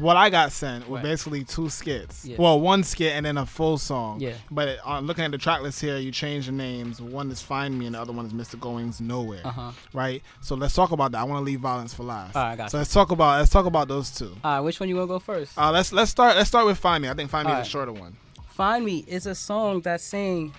what 0.00 0.16
I 0.16 0.30
got 0.30 0.50
sent 0.52 0.88
were 0.88 0.96
Right. 0.96 1.04
basically 1.04 1.44
two 1.44 1.68
skits. 1.68 2.24
Yeah. 2.24 2.36
Well, 2.38 2.60
one 2.60 2.82
skit 2.82 3.12
and 3.12 3.24
then 3.24 3.38
a 3.38 3.46
full 3.46 3.78
song. 3.78 4.20
Yeah. 4.20 4.32
But 4.50 4.68
it, 4.68 4.80
uh, 4.84 4.98
looking 5.00 5.24
at 5.24 5.30
the 5.30 5.38
track 5.38 5.62
list 5.62 5.80
here, 5.80 5.96
you 5.96 6.10
change 6.10 6.46
the 6.46 6.52
names. 6.52 7.00
One 7.00 7.30
is 7.30 7.40
Find 7.40 7.78
Me, 7.78 7.86
and 7.86 7.94
the 7.94 8.00
other 8.00 8.12
one 8.12 8.26
is 8.26 8.32
Mr. 8.32 8.58
Goings 8.58 9.00
Nowhere. 9.00 9.42
Uh 9.44 9.50
huh. 9.50 9.72
Right. 9.92 10.22
So 10.40 10.56
let's 10.56 10.74
talk 10.74 10.90
about 10.90 11.12
that. 11.12 11.18
I 11.18 11.24
want 11.24 11.40
to 11.40 11.44
leave 11.44 11.60
violence 11.60 11.94
for 11.94 12.02
last. 12.02 12.34
All 12.34 12.42
right, 12.56 12.70
so 12.70 12.76
you. 12.76 12.80
let's 12.80 12.92
talk 12.92 13.10
about 13.12 13.38
let's 13.38 13.50
talk 13.50 13.66
about 13.66 13.86
those 13.88 14.10
two. 14.10 14.36
All 14.42 14.54
right, 14.56 14.60
which 14.60 14.80
one 14.80 14.88
you 14.88 14.96
wanna 14.96 15.06
go 15.06 15.18
first? 15.18 15.56
Uh, 15.56 15.70
let's 15.70 15.92
let's 15.92 16.10
start 16.10 16.36
let's 16.36 16.48
start 16.48 16.66
with 16.66 16.78
Find 16.78 17.02
Me. 17.02 17.08
I 17.08 17.14
think 17.14 17.30
Find 17.30 17.46
Me 17.46 17.52
All 17.52 17.60
is 17.60 17.60
right. 17.60 17.64
the 17.64 17.70
shorter 17.70 17.92
one. 17.92 18.16
Find 18.50 18.84
Me 18.84 19.04
is 19.06 19.26
a 19.26 19.34
song 19.34 19.82
that's 19.82 20.02
saying 20.02 20.52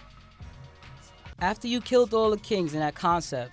after 1.39 1.67
you 1.67 1.81
killed 1.81 2.13
all 2.13 2.29
the 2.31 2.37
kings 2.37 2.73
in 2.73 2.79
that 2.79 2.95
concept, 2.95 3.51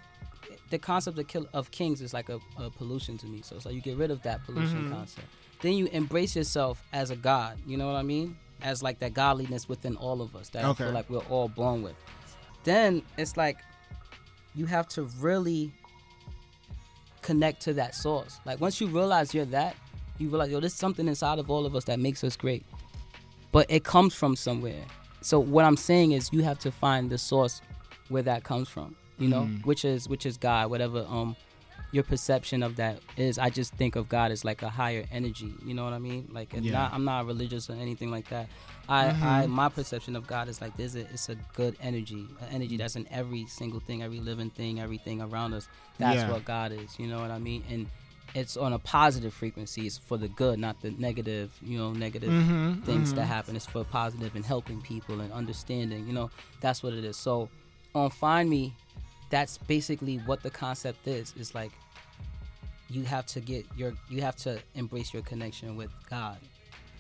the 0.70 0.79
concept 0.79 1.18
of, 1.18 1.27
kill, 1.29 1.47
of 1.53 1.70
kings 1.70 2.01
is 2.01 2.14
like 2.14 2.29
a, 2.29 2.39
a 2.59 2.70
pollution 2.70 3.18
to 3.18 3.27
me. 3.27 3.43
So 3.43 3.57
it's 3.57 3.66
like 3.66 3.75
you 3.75 3.81
get 3.81 3.97
rid 3.97 4.11
of 4.11 4.22
that 4.22 4.45
pollution 4.45 4.91
concept. 4.91 5.27
Then 5.65 5.73
you 5.73 5.87
embrace 5.87 6.37
yourself 6.37 6.83
as 6.93 7.11
a 7.11 7.17
god. 7.17 7.59
You 7.67 7.77
know 7.77 7.87
what 7.87 7.97
I 7.97 8.03
mean? 8.03 8.37
As 8.62 8.83
like 8.83 8.99
that 9.01 9.15
godliness 9.15 9.69
within 9.69 9.97
all 9.97 10.23
of 10.23 10.37
us 10.37 10.49
that 10.51 10.65
I 10.65 10.73
feel 10.75 10.93
like 10.93 11.09
we're 11.11 11.19
all 11.31 11.49
born 11.49 11.83
with. 11.83 11.97
Then 12.65 13.03
it's 13.19 13.37
like 13.37 13.59
you 14.55 14.67
have 14.67 14.87
to 14.89 15.05
really 15.19 15.73
connect 17.23 17.62
to 17.62 17.73
that 17.75 17.95
source. 17.95 18.41
Like 18.45 18.61
once 18.61 18.81
you 18.81 18.87
realize 18.87 19.35
you're 19.35 19.45
that, 19.47 19.75
you 20.19 20.29
realize 20.29 20.51
yo, 20.51 20.61
there's 20.61 20.75
something 20.75 21.09
inside 21.09 21.39
of 21.39 21.51
all 21.51 21.67
of 21.67 21.75
us 21.75 21.85
that 21.85 21.99
makes 21.99 22.23
us 22.23 22.37
great 22.37 22.65
but 23.55 23.71
it 23.71 23.85
comes 23.85 24.12
from 24.15 24.35
somewhere. 24.35 24.85
So 25.21 25.39
what 25.39 25.65
I'm 25.65 25.77
saying 25.77 26.11
is 26.11 26.33
you 26.33 26.43
have 26.43 26.59
to 26.59 26.73
find 26.73 27.09
the 27.09 27.17
source 27.17 27.62
where 28.09 28.23
that 28.25 28.43
comes 28.43 28.69
from, 28.69 28.97
you 29.17 29.29
know, 29.29 29.45
which 29.62 29.85
is 29.85 30.09
which 30.09 30.27
is 30.27 30.37
God, 30.37 30.71
whatever 30.71 31.07
um 31.09 31.37
your 31.95 32.03
perception 32.03 32.62
of 32.64 32.76
that 32.76 32.99
is. 33.16 33.38
I 33.38 33.51
just 33.51 33.72
think 33.74 33.95
of 33.97 34.09
God 34.09 34.32
as 34.32 34.45
like 34.45 34.62
a 34.62 34.68
higher 34.68 35.05
energy, 35.12 35.53
you 35.64 35.74
know 35.74 35.84
what 35.84 35.92
I 35.92 35.99
mean? 36.01 36.28
Like 36.32 36.53
Yeah. 36.53 36.72
not 36.72 36.92
I'm 36.92 37.05
not 37.05 37.26
religious 37.26 37.70
or 37.70 37.74
anything 37.74 38.11
like 38.11 38.28
that. 38.30 38.49
I 38.88 39.03
I 39.22 39.47
my 39.47 39.68
perception 39.68 40.16
of 40.16 40.26
God 40.26 40.49
is 40.49 40.61
like 40.61 40.76
there's 40.76 40.97
a 40.97 41.03
it's 41.14 41.28
a 41.28 41.36
good 41.55 41.76
energy, 41.80 42.26
an 42.40 42.49
energy 42.57 42.76
that's 42.76 42.97
in 42.97 43.07
every 43.11 43.47
single 43.47 43.80
thing, 43.80 44.03
every 44.03 44.20
living 44.20 44.51
thing, 44.51 44.80
everything 44.80 45.22
around 45.22 45.55
us. 45.55 45.68
That's 45.99 46.22
Yeah. 46.22 46.30
what 46.32 46.45
God 46.45 46.72
is, 46.72 46.99
you 46.99 47.07
know 47.07 47.20
what 47.20 47.30
I 47.30 47.38
mean? 47.38 47.62
And 47.70 47.86
it's 48.34 48.57
on 48.57 48.72
a 48.72 48.78
positive 48.80 49.32
frequency. 49.32 49.86
It's 49.86 49.97
for 49.97 50.18
the 50.18 50.26
good, 50.28 50.59
not 50.59 50.82
the 50.82 50.90
negative, 50.90 51.53
you 51.62 51.78
know, 51.78 51.92
negative 51.92 52.34
Mm-hmm, 52.34 52.82
things 52.84 53.12
that 53.14 53.26
happen. 53.26 53.55
It's 53.55 53.66
for 53.66 53.84
positive 53.84 54.34
and 54.34 54.45
helping 54.45 54.80
people 54.82 55.20
and 55.20 55.32
understanding. 55.32 56.07
You 56.09 56.12
know, 56.12 56.30
that's 56.61 56.82
what 56.82 56.92
it 56.95 57.05
is. 57.05 57.16
So 57.16 57.49
on 57.95 58.11
Find 58.11 58.51
Me, 58.51 58.74
that's 59.30 59.59
basically 59.59 60.16
what 60.26 60.42
the 60.42 60.51
concept 60.51 61.07
is. 61.07 61.32
It's 61.38 61.55
like 61.55 61.70
you 62.95 63.03
have 63.03 63.26
to 63.26 63.40
get 63.40 63.66
your 63.76 63.92
you 64.09 64.20
have 64.20 64.36
to 64.36 64.59
embrace 64.74 65.12
your 65.12 65.22
connection 65.22 65.76
with 65.76 65.90
God 66.09 66.38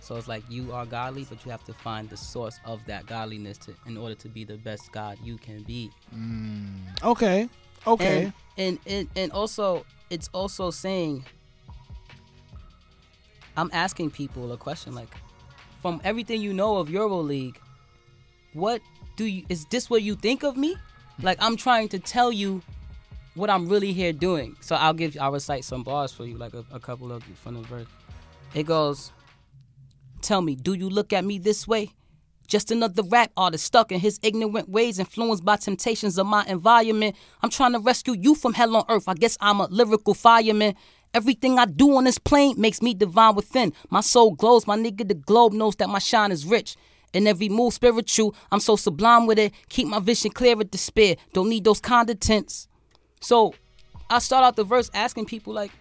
So 0.04 0.16
it's 0.16 0.28
like 0.28 0.42
you 0.50 0.70
are 0.70 0.84
godly, 0.84 1.24
but 1.24 1.42
you 1.46 1.50
have 1.50 1.64
to 1.64 1.72
find 1.72 2.10
the 2.10 2.16
source 2.18 2.60
of 2.66 2.84
that 2.84 3.06
godliness 3.06 3.56
to, 3.58 3.74
in 3.86 3.96
order 3.96 4.14
to 4.16 4.28
be 4.28 4.44
the 4.44 4.58
best 4.58 4.92
God 4.92 5.16
you 5.24 5.38
can 5.38 5.62
be. 5.62 5.90
Mm. 6.14 7.02
Okay. 7.02 7.48
Okay. 7.86 8.24
And, 8.24 8.32
and 8.58 8.78
and 8.86 9.08
and 9.16 9.32
also 9.32 9.86
it's 10.10 10.28
also 10.34 10.70
saying 10.70 11.24
I'm 13.56 13.70
asking 13.72 14.10
people 14.10 14.52
a 14.52 14.58
question 14.58 14.94
like 14.94 15.08
from 15.80 16.02
everything 16.04 16.42
you 16.42 16.52
know 16.52 16.76
of 16.76 16.90
Euro 16.90 17.20
League, 17.20 17.58
what 18.52 18.82
do 19.16 19.24
you 19.24 19.44
is 19.48 19.64
this 19.70 19.88
what 19.88 20.02
you 20.02 20.16
think 20.16 20.44
of 20.44 20.58
me? 20.58 20.76
Hmm. 21.16 21.24
Like 21.24 21.38
I'm 21.40 21.56
trying 21.56 21.88
to 21.88 21.98
tell 21.98 22.30
you 22.30 22.60
what 23.34 23.50
I'm 23.50 23.68
really 23.68 23.92
here 23.92 24.12
doing. 24.12 24.56
So 24.60 24.76
I'll 24.76 24.94
give 24.94 25.14
you 25.14 25.20
I'll 25.20 25.32
recite 25.32 25.64
some 25.64 25.82
bars 25.82 26.12
for 26.12 26.24
you, 26.24 26.36
like 26.36 26.54
a, 26.54 26.64
a 26.72 26.80
couple 26.80 27.12
of 27.12 27.22
from 27.22 27.54
the 27.54 27.62
verse. 27.62 27.86
It 28.54 28.64
goes, 28.64 29.12
Tell 30.22 30.40
me, 30.40 30.54
do 30.54 30.74
you 30.74 30.88
look 30.88 31.12
at 31.12 31.24
me 31.24 31.38
this 31.38 31.68
way? 31.68 31.90
Just 32.46 32.70
another 32.70 33.02
rap 33.02 33.32
artist 33.36 33.64
stuck 33.64 33.90
in 33.90 34.00
his 34.00 34.20
ignorant 34.22 34.68
ways, 34.68 34.98
influenced 34.98 35.44
by 35.44 35.56
temptations 35.56 36.18
of 36.18 36.26
my 36.26 36.44
environment. 36.46 37.16
I'm 37.42 37.50
trying 37.50 37.72
to 37.72 37.78
rescue 37.78 38.14
you 38.14 38.34
from 38.34 38.52
hell 38.52 38.76
on 38.76 38.84
earth. 38.88 39.08
I 39.08 39.14
guess 39.14 39.36
I'm 39.40 39.60
a 39.60 39.66
lyrical 39.66 40.14
fireman. 40.14 40.74
Everything 41.14 41.58
I 41.58 41.64
do 41.64 41.96
on 41.96 42.04
this 42.04 42.18
plane 42.18 42.60
makes 42.60 42.82
me 42.82 42.92
divine 42.92 43.34
within. 43.34 43.72
My 43.88 44.00
soul 44.00 44.32
glows, 44.32 44.66
my 44.66 44.76
nigga, 44.76 45.06
the 45.08 45.14
globe 45.14 45.52
knows 45.52 45.76
that 45.76 45.88
my 45.88 46.00
shine 46.00 46.32
is 46.32 46.44
rich. 46.44 46.76
In 47.12 47.26
every 47.26 47.48
move 47.48 47.72
spiritual, 47.72 48.34
I'm 48.50 48.60
so 48.60 48.76
sublime 48.76 49.26
with 49.26 49.38
it. 49.38 49.52
Keep 49.68 49.88
my 49.88 50.00
vision 50.00 50.32
clear 50.32 50.54
of 50.54 50.70
despair. 50.70 51.16
Don't 51.32 51.48
need 51.48 51.64
those 51.64 51.80
tints. 51.80 52.68
So 53.24 53.54
I 54.10 54.18
start 54.18 54.44
out 54.44 54.54
the 54.54 54.64
verse 54.64 54.90
asking 54.92 55.24
people 55.24 55.54
like, 55.54 55.72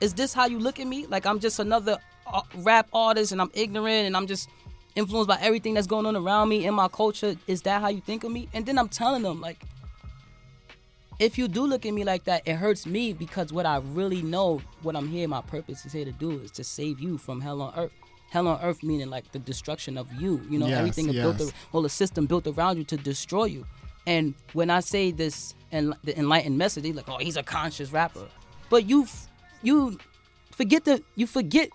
is 0.00 0.14
this 0.14 0.32
how 0.32 0.46
you 0.46 0.58
look 0.58 0.80
at 0.80 0.86
me? 0.86 1.06
Like 1.06 1.26
I'm 1.26 1.38
just 1.38 1.58
another 1.58 1.98
uh, 2.26 2.40
rap 2.56 2.88
artist 2.94 3.30
and 3.32 3.40
I'm 3.42 3.50
ignorant 3.52 4.06
and 4.06 4.16
I'm 4.16 4.26
just 4.26 4.48
influenced 4.96 5.28
by 5.28 5.38
everything 5.42 5.74
that's 5.74 5.86
going 5.86 6.06
on 6.06 6.16
around 6.16 6.48
me 6.48 6.64
in 6.66 6.74
my 6.74 6.88
culture. 6.88 7.36
Is 7.46 7.60
that 7.62 7.82
how 7.82 7.88
you 7.88 8.00
think 8.00 8.24
of 8.24 8.32
me? 8.32 8.48
And 8.54 8.64
then 8.64 8.78
I'm 8.78 8.88
telling 8.88 9.22
them 9.22 9.40
like, 9.40 9.62
if 11.18 11.36
you 11.36 11.46
do 11.46 11.66
look 11.66 11.84
at 11.84 11.92
me 11.92 12.04
like 12.04 12.24
that, 12.24 12.42
it 12.48 12.54
hurts 12.54 12.86
me 12.86 13.12
because 13.12 13.52
what 13.52 13.66
I 13.66 13.76
really 13.76 14.22
know, 14.22 14.62
what 14.82 14.96
I'm 14.96 15.08
here, 15.08 15.28
my 15.28 15.42
purpose 15.42 15.84
is 15.84 15.92
here 15.92 16.06
to 16.06 16.12
do 16.12 16.40
is 16.40 16.50
to 16.52 16.64
save 16.64 17.00
you 17.00 17.18
from 17.18 17.40
hell 17.42 17.60
on 17.60 17.74
earth. 17.76 17.92
Hell 18.30 18.48
on 18.48 18.58
earth 18.62 18.82
meaning 18.82 19.10
like 19.10 19.30
the 19.32 19.38
destruction 19.38 19.98
of 19.98 20.10
you. 20.14 20.40
You 20.48 20.58
know, 20.58 20.66
Yes, 20.66 20.78
everything 20.78 21.08
is 21.10 21.16
built, 21.16 21.38
yes. 21.38 21.48
ar- 21.48 21.54
well, 21.72 21.82
the 21.82 21.90
system 21.90 22.24
built 22.24 22.46
around 22.46 22.78
you 22.78 22.84
to 22.84 22.96
destroy 22.96 23.44
you. 23.44 23.66
And 24.06 24.34
when 24.54 24.70
I 24.70 24.80
say 24.80 25.10
this 25.10 25.54
and 25.72 25.94
the 26.04 26.16
enlightened 26.18 26.58
message, 26.58 26.84
they 26.84 26.92
like, 26.92 27.08
oh, 27.08 27.18
he's 27.18 27.36
a 27.36 27.42
conscious 27.42 27.90
rapper. 27.92 28.28
But 28.70 28.88
you, 28.88 29.06
you 29.62 29.98
forget 30.52 30.84
that 30.84 31.02
you 31.16 31.26
forget 31.26 31.70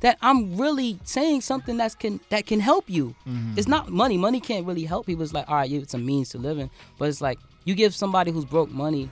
that 0.00 0.16
I'm 0.22 0.56
really 0.56 0.98
saying 1.04 1.42
something 1.42 1.76
that's 1.76 1.94
can 1.94 2.20
that 2.30 2.46
can 2.46 2.60
help 2.60 2.88
you. 2.88 3.14
Mm-hmm. 3.26 3.58
It's 3.58 3.68
not 3.68 3.90
money. 3.90 4.16
Money 4.16 4.40
can't 4.40 4.66
really 4.66 4.84
help 4.84 5.06
people. 5.06 5.22
It's 5.22 5.34
like, 5.34 5.48
all 5.48 5.56
right, 5.56 5.70
it's 5.70 5.94
a 5.94 5.98
means 5.98 6.30
to 6.30 6.38
living. 6.38 6.70
But 6.98 7.08
it's 7.08 7.20
like 7.20 7.38
you 7.64 7.74
give 7.74 7.94
somebody 7.94 8.30
who's 8.30 8.44
broke 8.44 8.70
money 8.70 9.10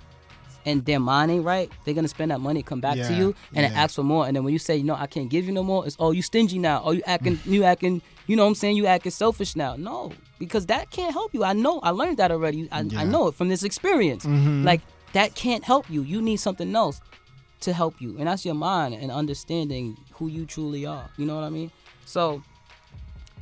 and 0.66 0.84
their 0.84 1.00
mind 1.00 1.30
ain't 1.30 1.44
right, 1.44 1.70
they're 1.84 1.94
gonna 1.94 2.08
spend 2.08 2.30
that 2.30 2.40
money, 2.40 2.62
come 2.62 2.80
back 2.80 2.96
to 2.96 3.14
you, 3.14 3.34
and 3.54 3.70
yeah. 3.70 3.80
ask 3.80 3.94
for 3.94 4.02
more. 4.02 4.26
And 4.26 4.36
then 4.36 4.44
when 4.44 4.52
you 4.52 4.58
say, 4.58 4.82
no, 4.82 4.94
I 4.94 5.06
can't 5.06 5.30
give 5.30 5.46
you 5.46 5.52
no 5.52 5.62
more, 5.62 5.86
it's 5.86 5.96
oh 5.98 6.10
you 6.10 6.22
stingy 6.22 6.58
now. 6.58 6.82
Oh 6.84 6.92
you 6.92 7.02
acting 7.06 7.38
you 7.44 7.64
acting 7.64 8.02
you 8.26 8.36
know 8.36 8.42
what 8.42 8.48
I'm 8.48 8.54
saying, 8.54 8.76
you 8.76 8.86
acting 8.86 9.12
selfish 9.12 9.56
now. 9.56 9.76
No, 9.76 10.12
because 10.38 10.66
that 10.66 10.90
can't 10.90 11.12
help 11.12 11.32
you. 11.32 11.44
I 11.44 11.52
know 11.54 11.80
I 11.80 11.90
learned 11.90 12.18
that 12.18 12.30
already. 12.30 12.68
I, 12.70 12.82
Yeah. 12.82 13.00
I 13.00 13.04
know 13.04 13.28
it 13.28 13.34
from 13.34 13.48
this 13.48 13.62
experience. 13.62 14.24
Mm-hmm. 14.24 14.64
Like 14.64 14.82
that 15.12 15.34
can't 15.34 15.64
help 15.64 15.88
you. 15.90 16.02
You 16.02 16.20
need 16.20 16.36
something 16.36 16.74
else 16.74 17.00
to 17.60 17.72
help 17.72 18.00
you. 18.00 18.16
And 18.18 18.26
that's 18.26 18.44
your 18.44 18.54
mind 18.54 18.94
and 18.94 19.10
understanding 19.10 19.96
who 20.12 20.28
you 20.28 20.46
truly 20.46 20.86
are. 20.86 21.10
You 21.16 21.26
know 21.26 21.34
what 21.34 21.44
I 21.44 21.50
mean? 21.50 21.70
So 22.04 22.42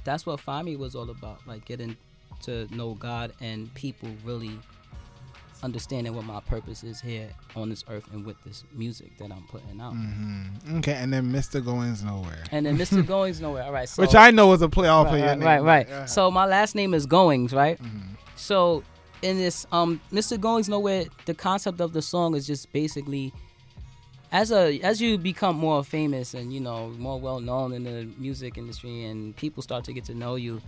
that's 0.05 0.25
what 0.25 0.41
Find 0.41 0.65
Me 0.65 0.77
was 0.77 0.95
all 0.95 1.11
about. 1.11 1.47
Like 1.47 1.65
getting 1.65 1.97
to 2.43 2.67
know 2.75 2.95
God 2.95 3.33
and 3.41 3.73
people 3.75 4.09
really 4.25 4.59
understanding 5.63 6.15
what 6.15 6.25
my 6.25 6.41
purpose 6.41 6.85
is 6.85 7.01
here 7.01 7.29
on 7.55 7.69
this 7.71 7.85
earth 7.89 8.07
and 8.13 8.25
with 8.25 8.37
this 8.45 8.65
music 8.73 9.17
that 9.19 9.31
I'm 9.31 9.45
putting 9.49 9.81
out. 9.81 9.95
Okay, 10.79 10.93
and 10.95 11.13
then 11.13 11.33
Mr. 11.33 11.65
Goings 11.65 12.05
Nowhere. 12.05 12.45
And 12.53 12.67
then 12.67 12.77
Mr. 12.77 13.07
Goings 13.07 13.41
Nowhere. 13.41 13.65
All 13.65 13.73
right. 13.73 13.89
So 13.89 14.03
Which 14.03 14.15
I 14.15 14.31
know 14.31 14.53
is 14.53 14.63
a 14.63 14.69
play 14.69 14.89
off 14.89 15.07
right, 15.07 15.15
of 15.15 15.19
your 15.19 15.29
right, 15.29 15.39
name. 15.39 15.47
right, 15.47 15.63
right. 15.63 15.89
Yeah. 15.89 16.05
So 16.07 16.31
my 16.31 16.45
last 16.47 16.75
name 16.75 16.95
is 16.95 17.07
Goings, 17.07 17.53
right? 17.53 17.83
Mm-hmm. 17.83 18.15
So 18.37 18.83
in 19.23 19.39
this, 19.39 19.67
um, 19.73 20.01
Mr. 20.13 20.39
Goings 20.39 20.69
Nowhere, 20.69 21.05
the 21.25 21.35
concept 21.35 21.81
of 21.81 21.93
the 21.93 22.03
song 22.03 22.35
is 22.35 22.47
just 22.47 22.73
basically 22.73 23.33
as 24.33 24.51
a 24.53 24.79
as 24.81 25.01
you 25.01 25.17
become 25.17 25.57
more 25.57 25.85
famous 25.85 26.35
and 26.35 26.53
you 26.53 26.61
know 26.61 26.89
more 26.99 27.19
well 27.19 27.41
known 27.41 27.73
in 27.73 27.85
the 27.85 28.09
music 28.19 28.59
industry 28.59 29.05
and 29.05 29.37
people 29.37 29.63
start 29.63 29.85
to 29.85 29.93
get 29.93 30.05
to 30.05 30.15
know 30.15 30.35
you. 30.35 30.61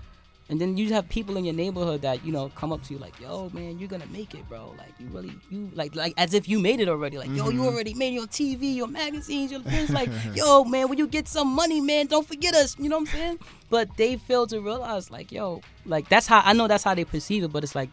And 0.50 0.58
then 0.58 0.78
you 0.78 0.92
have 0.94 1.06
people 1.10 1.36
in 1.36 1.44
your 1.44 1.52
neighborhood 1.54 2.00
that 2.02 2.24
you 2.24 2.32
know 2.32 2.50
come 2.54 2.72
up 2.72 2.82
to 2.84 2.94
you 2.94 2.98
like, 2.98 3.20
"Yo, 3.20 3.50
man, 3.52 3.78
you're 3.78 3.88
gonna 3.88 4.06
make 4.06 4.34
it, 4.34 4.48
bro. 4.48 4.74
Like, 4.78 4.92
you 4.98 5.06
really, 5.08 5.32
you 5.50 5.70
like, 5.74 5.94
like 5.94 6.14
as 6.16 6.32
if 6.32 6.48
you 6.48 6.58
made 6.58 6.80
it 6.80 6.88
already. 6.88 7.18
Like, 7.18 7.28
yo, 7.28 7.50
you 7.50 7.60
mm-hmm. 7.60 7.66
already 7.66 7.92
made 7.92 8.14
your 8.14 8.26
TV, 8.26 8.74
your 8.74 8.88
magazines, 8.88 9.52
your 9.52 9.60
things. 9.60 9.90
Like, 9.90 10.08
yo, 10.34 10.64
man, 10.64 10.88
when 10.88 10.96
you 10.96 11.06
get 11.06 11.28
some 11.28 11.48
money, 11.48 11.82
man, 11.82 12.06
don't 12.06 12.26
forget 12.26 12.54
us. 12.54 12.78
You 12.78 12.88
know 12.88 12.96
what 12.96 13.10
I'm 13.10 13.14
saying? 13.14 13.38
But 13.68 13.94
they 13.98 14.16
fail 14.16 14.46
to 14.46 14.60
realize, 14.60 15.10
like, 15.10 15.30
yo, 15.30 15.60
like 15.84 16.08
that's 16.08 16.26
how 16.26 16.40
I 16.42 16.54
know 16.54 16.66
that's 16.66 16.84
how 16.84 16.94
they 16.94 17.04
perceive 17.04 17.44
it. 17.44 17.52
But 17.52 17.62
it's 17.62 17.74
like, 17.74 17.90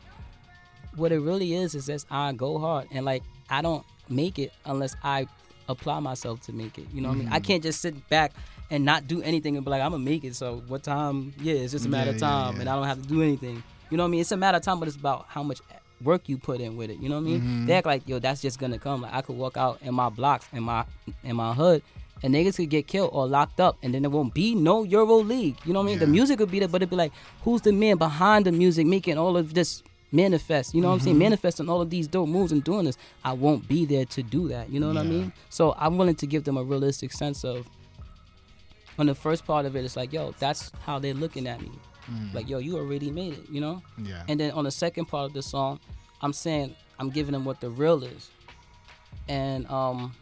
what 0.96 1.12
it 1.12 1.20
really 1.20 1.56
is 1.56 1.76
is 1.76 1.88
that 1.88 2.06
I 2.10 2.32
go 2.32 2.58
hard 2.58 2.88
and 2.92 3.04
like 3.04 3.24
I 3.50 3.62
don't 3.62 3.86
make 4.10 4.40
it 4.40 4.54
unless 4.66 4.96
I 5.04 5.28
apply 5.68 6.00
myself 6.00 6.42
to 6.44 6.54
make 6.54 6.78
it. 6.78 6.86
You 6.94 7.02
know 7.02 7.10
what 7.10 7.16
I 7.16 7.18
mean? 7.18 7.28
I 7.28 7.38
mm-hmm. 7.38 7.46
can't 7.46 7.64
just 7.64 7.82
sit 7.82 8.08
back 8.10 8.32
and 8.72 8.84
not 8.86 9.08
do 9.08 9.22
anything 9.22 9.56
and 9.56 9.64
be 9.66 9.72
like, 9.72 9.82
I'm 9.82 9.92
gonna 9.92 10.04
make 10.04 10.24
it. 10.24 10.36
So 10.36 10.64
what 10.68 10.84
time? 10.84 11.34
Yeah, 11.40 11.54
it's 11.56 11.72
just 11.72 11.86
a 11.86 11.90
matter 11.90 12.12
Yeah, 12.12 12.16
of 12.16 12.22
time, 12.22 12.56
yeah. 12.56 12.62
and 12.62 12.70
I 12.70 12.76
don't 12.76 12.86
have 12.88 13.02
to 13.02 13.08
do 13.08 13.22
anything. 13.22 13.62
You 13.92 13.98
know 13.98 14.04
what 14.04 14.08
I 14.08 14.12
mean? 14.12 14.22
It's 14.22 14.32
a 14.32 14.38
matter 14.38 14.58
of 14.58 14.64
time, 14.64 14.80
but 14.80 14.88
it's 14.88 14.98
about 14.98 15.26
how 15.30 15.44
much 15.44 15.62
work 16.04 16.28
you 16.28 16.38
put 16.38 16.60
in 16.60 16.76
with 16.76 16.90
it. 16.90 16.98
You 17.00 17.08
know 17.10 17.16
what 17.16 17.22
I 17.22 17.32
mean? 17.32 17.42
Mm-hmm. 17.42 17.66
They 17.68 17.74
act 17.74 17.86
like, 17.86 18.08
yo, 18.08 18.20
that's 18.20 18.42
just 18.42 18.60
gonna 18.60 18.80
come. 18.80 19.02
Like 19.02 19.14
I 19.14 19.22
could 19.22 19.38
walk 19.38 19.56
out 19.58 19.80
in 19.82 19.94
my 19.94 20.10
blocks 20.10 20.48
in 20.54 20.64
my 20.64 20.86
in 21.24 21.36
my 21.36 21.54
hood. 21.54 21.82
And 22.24 22.34
niggas 22.34 22.56
could 22.56 22.70
get 22.70 22.88
killed 22.88 23.10
or 23.14 23.28
locked 23.28 23.60
up, 23.60 23.78
and 23.84 23.94
then 23.94 24.02
there 24.02 24.10
won't 24.10 24.34
be 24.34 24.56
no 24.56 24.84
Euro 24.84 25.18
League. 25.18 25.58
You 25.66 25.74
know 25.74 25.80
what 25.82 25.88
I 25.88 25.90
mean? 25.92 26.00
The 26.00 26.08
music 26.08 26.40
would 26.40 26.50
be 26.50 26.60
there, 26.60 26.68
but 26.70 26.78
it'd 26.82 26.90
be 26.90 26.96
like, 26.96 27.12
who's 27.44 27.62
the 27.62 27.74
man 27.74 27.98
behind 27.98 28.46
the 28.46 28.54
music 28.54 28.88
making 28.88 29.18
all 29.18 29.36
of 29.36 29.54
this 29.54 29.84
manifest? 30.14 30.74
You 30.74 30.82
know 30.82 30.88
what 30.88 30.94
I'm 30.94 31.00
Mm-hmm. 31.00 31.06
saying? 31.06 31.18
Manifesting 31.20 31.70
all 31.70 31.82
of 31.82 31.90
these 31.90 32.08
dope 32.08 32.30
moves 32.30 32.54
and 32.54 32.64
doing 32.64 32.86
this. 32.86 32.98
I 33.26 33.34
won't 33.34 33.68
be 33.68 33.86
there 33.86 34.06
to 34.06 34.24
do 34.24 34.48
that. 34.48 34.70
You 34.70 34.80
know 34.80 34.88
what 34.88 34.98
I 34.98 35.04
mean? 35.04 35.34
So 35.50 35.76
I'm 35.78 35.98
willing 35.98 36.16
to 36.16 36.26
give 36.26 36.46
them 36.46 36.56
a 36.58 36.64
realistic 36.64 37.12
sense 37.12 37.44
of. 37.44 37.68
On 38.98 39.06
the 39.06 39.16
first 39.16 39.46
part 39.46 39.66
of 39.66 39.76
it, 39.76 39.84
it's 39.84 39.96
like, 39.96 40.14
yo, 40.14 40.34
that's 40.40 40.72
how 40.86 41.00
they're 41.00 41.14
looking 41.14 41.48
at 41.48 41.62
me. 41.62 41.72
Like, 42.34 42.48
yo, 42.48 42.60
you 42.60 42.78
already 42.78 43.10
made 43.10 43.34
it. 43.34 43.50
You 43.50 43.62
know? 43.62 43.82
Yeah. 43.98 44.24
And 44.28 44.40
then 44.40 44.52
on 44.52 44.64
the 44.66 44.72
second 44.72 45.06
part 45.06 45.26
of 45.26 45.34
the 45.34 45.42
song, 45.42 45.80
I'm 46.22 46.34
saying 46.34 46.76
I'm 47.00 47.10
giving 47.10 47.34
them 47.34 47.46
what 47.46 47.60
the 47.62 47.70
real 47.70 48.04
is. 48.04 48.30
And 49.28 49.70
um 49.72 50.14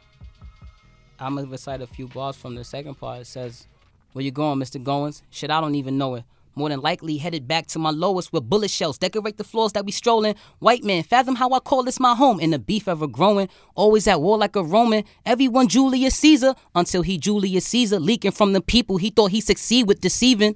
I'm 1.20 1.36
gonna 1.36 1.48
recite 1.48 1.82
a 1.82 1.88
few 1.88 2.08
bars 2.08 2.36
from 2.36 2.56
the 2.56 2.64
second 2.64 2.96
part. 2.96 3.22
It 3.22 3.28
says, 3.28 3.68
Where 4.14 4.24
you 4.24 4.32
going, 4.32 4.60
Mr. 4.60 4.82
Goings? 4.82 5.24
Shit, 5.30 5.52
I 5.52 5.62
don't 5.62 5.76
even 5.76 5.98
know 5.98 6.16
it. 6.16 6.24
More 6.56 6.70
than 6.70 6.82
likely 6.82 7.18
headed 7.18 7.48
back 7.48 7.68
to 7.68 7.80
my 7.80 7.90
lowest 7.90 8.32
with 8.32 8.50
bullet 8.50 8.70
shells. 8.70 8.98
Decorate 8.98 9.38
the 9.38 9.44
floors 9.44 9.74
that 9.74 9.86
we 9.86 9.92
strolling. 9.92 10.36
White 10.60 10.84
man, 10.84 11.04
fathom 11.04 11.36
how 11.36 11.52
I 11.52 11.60
call 11.60 11.84
this 11.84 12.00
my 12.00 12.14
home. 12.16 12.40
And 12.40 12.54
the 12.54 12.60
beef 12.60 12.88
ever 12.88 13.08
growing. 13.08 13.50
Always 13.76 14.08
at 14.08 14.22
war 14.22 14.38
like 14.38 14.56
a 14.56 14.64
Roman. 14.64 15.04
Everyone 15.26 15.68
Julius 15.68 16.16
Caesar. 16.16 16.54
Until 16.76 17.02
he 17.02 17.18
Julius 17.18 17.66
Caesar. 17.68 18.00
Leaking 18.00 18.32
from 18.32 18.54
the 18.54 18.62
people 18.62 18.98
he 18.98 19.10
thought 19.10 19.32
he 19.32 19.42
succeed 19.42 19.88
with 19.88 20.02
deceiving. 20.02 20.56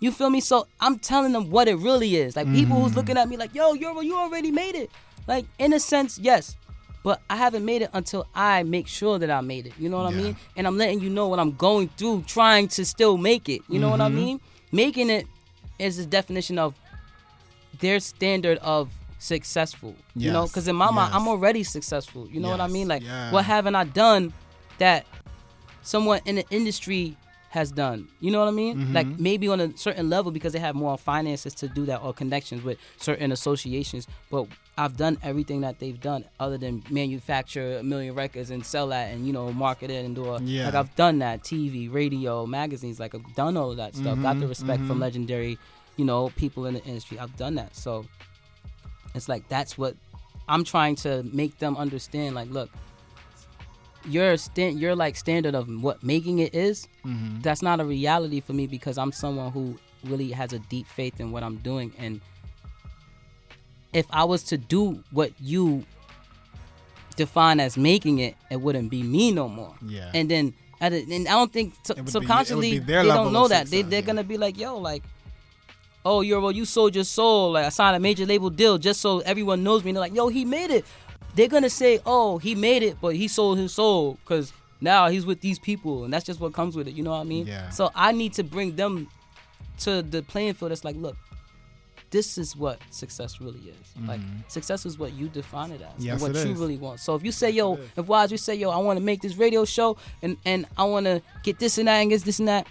You 0.00 0.10
feel 0.10 0.30
me? 0.30 0.40
So 0.40 0.66
I'm 0.80 0.98
telling 0.98 1.32
them 1.32 1.48
what 1.50 1.68
it 1.68 1.76
really 1.76 2.16
is. 2.16 2.34
Like 2.34 2.52
people 2.52 2.76
who's 2.76 2.88
mm-hmm. 2.90 2.98
looking 2.98 3.16
at 3.16 3.28
me 3.28 3.36
like, 3.36 3.54
yo, 3.54 3.72
you 3.74 4.02
you 4.02 4.16
already 4.16 4.50
made 4.50 4.74
it. 4.74 4.90
Like 5.28 5.46
in 5.58 5.72
a 5.72 5.80
sense, 5.80 6.18
yes. 6.18 6.56
But 7.04 7.20
I 7.30 7.36
haven't 7.36 7.64
made 7.64 7.82
it 7.82 7.90
until 7.92 8.26
I 8.34 8.62
make 8.64 8.86
sure 8.86 9.18
that 9.18 9.30
I 9.30 9.40
made 9.40 9.66
it. 9.66 9.72
You 9.78 9.88
know 9.88 9.98
what 9.98 10.12
I 10.12 10.16
mean? 10.16 10.36
And 10.56 10.66
I'm 10.66 10.76
letting 10.76 11.00
you 11.00 11.10
know 11.10 11.28
what 11.28 11.38
I'm 11.38 11.52
going 11.52 11.88
through, 11.96 12.22
trying 12.26 12.68
to 12.68 12.84
still 12.84 13.16
make 13.16 13.48
it. 13.48 13.62
You 13.68 13.78
know 13.78 13.90
what 13.90 14.00
I 14.00 14.06
mm-hmm. 14.06 14.16
mean? 14.16 14.40
Making 14.72 15.10
it 15.10 15.26
is 15.78 15.98
the 15.98 16.06
definition 16.06 16.58
of 16.58 16.74
their 17.78 18.00
standard 18.00 18.58
of 18.58 18.90
successful. 19.18 19.94
You 20.16 20.32
know, 20.32 20.46
because 20.46 20.66
in 20.66 20.76
my 20.76 20.90
mind. 20.90 21.14
I'm 21.14 21.28
already 21.28 21.62
successful. 21.62 22.28
You 22.28 22.40
know 22.40 22.50
what 22.50 22.60
I 22.60 22.66
mean? 22.66 22.88
Like, 22.88 23.02
yeah. 23.02 23.30
what 23.30 23.44
haven't 23.44 23.74
I 23.74 23.84
done 23.84 24.32
that 24.78 25.06
someone 25.82 26.20
in 26.24 26.36
the 26.36 26.44
industry 26.50 27.16
has 27.50 27.70
done. 27.70 28.08
You 28.20 28.30
know 28.30 28.38
what 28.38 28.48
I 28.48 28.52
mean? 28.52 28.78
Mm-hmm. 28.78 28.94
Like 28.94 29.06
maybe 29.06 29.46
on 29.48 29.60
a 29.60 29.76
certain 29.76 30.08
level 30.08 30.32
because 30.32 30.54
they 30.54 30.58
have 30.58 30.74
more 30.74 30.96
finances 30.96 31.54
to 31.56 31.68
do 31.68 31.84
that 31.84 32.00
or 32.00 32.14
connections 32.14 32.64
with 32.64 32.78
certain 32.96 33.30
associations. 33.30 34.06
But 34.30 34.46
I've 34.78 34.96
done 34.96 35.18
everything 35.22 35.60
that 35.60 35.78
they've 35.80 36.00
done 36.00 36.24
other 36.40 36.56
than 36.56 36.82
manufacture 36.88 37.78
a 37.78 37.82
million 37.82 38.14
records 38.14 38.50
and 38.50 38.64
sell 38.64 38.88
that 38.88 39.12
and 39.12 39.26
you 39.26 39.32
know 39.32 39.52
market 39.52 39.90
it 39.90 40.04
and 40.04 40.14
do 40.14 40.24
a 40.30 40.40
Yeah. 40.40 40.64
like 40.64 40.74
I've 40.74 40.94
done 40.96 41.18
that 41.18 41.42
TV, 41.42 41.92
radio, 41.92 42.46
magazines. 42.46 42.98
Like 42.98 43.14
I've 43.14 43.34
done 43.34 43.56
all 43.58 43.70
of 43.70 43.76
that 43.76 43.94
stuff. 43.94 44.20
Got 44.22 44.30
Mm-hmm, 44.36 44.40
the 44.40 44.46
respect 44.48 44.84
from 44.84 44.98
legendary, 44.98 45.58
you 45.96 46.04
know, 46.06 46.30
people 46.36 46.64
in 46.66 46.74
the 46.74 46.84
industry. 46.84 47.18
I've 47.18 47.36
done 47.36 47.54
that. 47.56 47.76
So 47.76 48.06
it's 49.14 49.28
like 49.28 49.46
that's 49.48 49.76
what 49.76 49.94
I'm 50.48 50.64
trying 50.64 50.96
to 50.96 51.22
make 51.32 51.58
them 51.58 51.76
understand. 51.76 52.34
Like, 52.34 52.48
look, 52.50 52.70
your 54.06 54.36
stand 54.36 54.80
your 54.80 54.96
like 54.96 55.16
standard 55.16 55.54
of 55.54 55.68
what 55.82 56.02
making 56.02 56.38
it 56.40 56.54
is, 56.54 56.88
Mm-hmm. 57.04 57.40
that's 57.42 57.62
not 57.62 57.78
a 57.80 57.84
reality 57.84 58.40
for 58.40 58.52
me 58.54 58.66
because 58.66 58.96
I'm 58.96 59.12
someone 59.12 59.52
who 59.52 59.78
really 60.04 60.30
has 60.32 60.52
a 60.52 60.58
deep 60.60 60.86
faith 60.86 61.20
in 61.20 61.30
what 61.30 61.42
I'm 61.42 61.56
doing 61.58 61.92
and 61.98 62.20
if 63.92 64.06
I 64.10 64.24
was 64.24 64.42
to 64.44 64.56
do 64.58 65.02
what 65.10 65.32
you 65.40 65.84
define 67.16 67.60
as 67.60 67.76
making 67.76 68.18
it, 68.20 68.36
it 68.50 68.60
wouldn't 68.60 68.90
be 68.90 69.02
me 69.02 69.32
no 69.32 69.48
more. 69.48 69.74
Yeah. 69.86 70.10
And 70.14 70.30
then 70.30 70.54
at 70.80 70.92
a- 70.92 71.06
and 71.10 71.28
I 71.28 71.32
don't 71.32 71.52
think 71.52 71.74
It 71.74 71.88
would 71.88 71.94
be- 71.96 72.00
it 72.00 72.04
would 72.04 72.12
subconsciously 72.12 72.70
be 72.72 72.78
they 72.78 73.02
don't 73.04 73.32
know 73.32 73.48
that. 73.48 73.66
they 73.68 73.82
they're 73.82 74.00
yeah. 74.00 74.06
gonna 74.06 74.24
be 74.24 74.38
like, 74.38 74.58
yo, 74.58 74.78
like, 74.78 75.02
oh, 76.04 76.20
you're 76.22 76.40
well, 76.40 76.52
you 76.52 76.64
sold 76.64 76.94
your 76.94 77.04
soul. 77.04 77.52
Like 77.52 77.66
I 77.66 77.68
signed 77.68 77.96
a 77.96 78.00
major 78.00 78.26
label 78.26 78.50
deal 78.50 78.78
just 78.78 79.00
so 79.00 79.20
everyone 79.20 79.62
knows 79.62 79.84
me. 79.84 79.90
And 79.90 79.96
they're 79.96 80.00
like, 80.02 80.14
yo, 80.14 80.28
he 80.28 80.44
made 80.44 80.70
it. 80.70 80.84
They're 81.34 81.48
gonna 81.48 81.70
say, 81.70 82.00
oh, 82.06 82.38
he 82.38 82.54
made 82.54 82.82
it, 82.82 82.96
but 83.00 83.14
he 83.14 83.28
sold 83.28 83.58
his 83.58 83.72
soul 83.74 84.18
because 84.24 84.52
now 84.80 85.08
he's 85.08 85.24
with 85.24 85.40
these 85.40 85.58
people, 85.58 86.04
and 86.04 86.12
that's 86.12 86.24
just 86.24 86.40
what 86.40 86.52
comes 86.52 86.74
with 86.76 86.88
it. 86.88 86.94
You 86.94 87.04
know 87.04 87.12
what 87.12 87.20
I 87.20 87.24
mean? 87.24 87.46
Yeah. 87.46 87.68
So 87.70 87.90
I 87.94 88.10
need 88.12 88.32
to 88.34 88.42
bring 88.42 88.74
them 88.74 89.08
to 89.80 90.02
the 90.02 90.22
playing 90.22 90.54
field. 90.54 90.72
That's 90.72 90.84
like, 90.84 90.96
look, 90.96 91.16
this 92.12 92.38
is 92.38 92.54
what 92.54 92.78
success 92.90 93.40
really 93.40 93.58
is. 93.58 94.06
Like 94.06 94.20
success 94.46 94.86
is 94.86 94.98
what 94.98 95.14
you 95.14 95.28
define 95.28 95.72
it 95.72 95.80
as, 95.82 95.88
Mm-hmm. 95.88 96.02
Yes, 96.04 96.12
and 96.12 96.22
what 96.22 96.36
it 96.36 96.46
you 96.46 96.52
is. 96.52 96.60
really 96.60 96.76
want. 96.76 97.00
So 97.00 97.16
if 97.16 97.24
you 97.24 97.32
say, 97.32 97.50
yo, 97.50 97.78
if 97.96 98.06
Wise, 98.06 98.30
you 98.30 98.38
say, 98.38 98.54
yo, 98.54 98.70
I 98.70 98.76
want 98.76 98.98
to 98.98 99.04
make 99.04 99.20
this 99.20 99.36
radio 99.36 99.64
show, 99.64 99.96
and 100.22 100.36
and 100.44 100.66
I 100.78 100.84
want 100.84 101.06
to 101.06 101.20
get 101.42 101.58
this 101.58 101.78
and 101.78 101.88
that 101.88 101.96
and 101.96 102.10
get 102.10 102.22
this 102.22 102.38
and 102.38 102.46
that, 102.46 102.68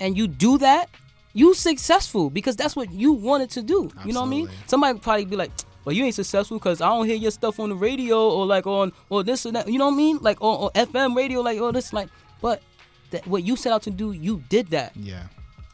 and 0.00 0.16
you 0.18 0.28
do 0.28 0.58
that, 0.58 0.90
you 1.32 1.54
successful 1.54 2.28
because 2.28 2.56
that's 2.56 2.76
what 2.76 2.90
you 2.92 3.12
wanted 3.12 3.48
to 3.50 3.62
do. 3.62 3.90
You 4.04 4.12
know 4.12 4.20
what 4.20 4.26
I 4.26 4.30
mean? 4.30 4.50
Somebody 4.66 4.98
probably 4.98 5.24
be 5.24 5.36
like. 5.36 5.52
Well, 5.82 5.96
you 5.96 6.04
ain't 6.04 6.14
successful 6.14 6.58
because 6.58 6.82
I 6.82 6.88
don't 6.88 7.06
hear 7.06 7.16
your 7.16 7.30
stuff 7.30 7.58
on 7.58 7.70
the 7.70 7.74
radio 7.74 8.28
or 8.28 8.44
like 8.44 8.66
on 8.66 8.92
or 9.08 9.22
this 9.24 9.46
and 9.46 9.56
that. 9.56 9.66
You 9.66 9.78
know 9.78 9.86
what 9.86 9.94
I 9.94 9.96
mean? 9.96 10.18
Like 10.20 10.36
on, 10.42 10.64
on 10.64 10.70
FM 10.72 11.16
radio, 11.16 11.40
like 11.40 11.58
oh 11.58 11.72
this, 11.72 11.94
like. 11.94 12.10
But 12.42 12.60
that, 13.12 13.26
what 13.26 13.44
you 13.44 13.56
set 13.56 13.72
out 13.72 13.80
to 13.84 13.90
do, 13.90 14.12
you 14.12 14.44
did 14.50 14.68
that. 14.68 14.94
Yeah. 14.94 15.22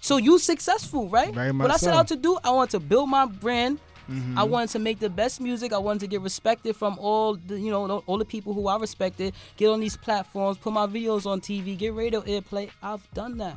So 0.07 0.19
you 0.19 0.39
successful, 0.39 1.09
right? 1.09 1.35
Very 1.35 1.53
much. 1.53 1.65
what 1.65 1.75
I 1.75 1.79
set 1.79 1.93
so. 1.93 1.99
out 1.99 2.07
to 2.07 2.17
do, 2.17 2.39
I 2.45 2.51
wanted 2.51 2.71
to 2.71 2.79
build 2.79 3.11
my 3.11 3.27
brand. 3.27 3.81
Mm-hmm. 4.09 4.39
I 4.39 4.45
wanted 4.45 4.69
to 4.69 4.79
make 4.79 5.01
the 5.01 5.11
best 5.11 5.41
music. 5.41 5.73
I 5.73 5.79
wanted 5.79 5.99
to 5.99 6.07
get 6.07 6.21
respected 6.21 6.77
from 6.77 6.97
all 7.01 7.35
the, 7.35 7.59
you 7.59 7.73
know, 7.73 8.05
all 8.07 8.17
the 8.17 8.25
people 8.25 8.55
who 8.55 8.69
I 8.69 8.79
respected. 8.79 9.35
Get 9.57 9.69
on 9.69 9.81
these 9.81 9.97
platforms, 9.97 10.59
put 10.59 10.73
my 10.73 10.87
videos 10.87 11.27
on 11.27 11.41
TV, 11.41 11.77
get 11.77 11.93
radio 11.93 12.21
airplay. 12.21 12.71
I've 12.81 13.03
done 13.15 13.37
that. 13.39 13.57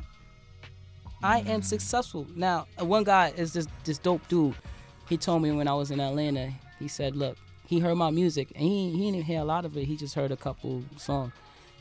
I 1.22 1.42
am 1.42 1.62
successful 1.62 2.26
now. 2.34 2.66
One 2.80 3.04
guy 3.04 3.32
is 3.36 3.52
this 3.52 3.68
this 3.84 3.98
dope 3.98 4.26
dude. 4.26 4.56
He 5.08 5.16
told 5.16 5.42
me 5.42 5.52
when 5.52 5.68
I 5.68 5.74
was 5.74 5.92
in 5.92 6.00
Atlanta. 6.00 6.52
He 6.80 6.88
said, 6.88 7.14
"Look, 7.14 7.38
he 7.64 7.78
heard 7.78 7.94
my 7.94 8.10
music 8.10 8.50
and 8.56 8.64
he 8.64 8.90
he 8.90 9.12
didn't 9.12 9.24
hear 9.24 9.40
a 9.40 9.44
lot 9.44 9.64
of 9.64 9.76
it. 9.76 9.84
He 9.84 9.96
just 9.96 10.16
heard 10.16 10.32
a 10.32 10.36
couple 10.36 10.82
songs." 10.96 11.32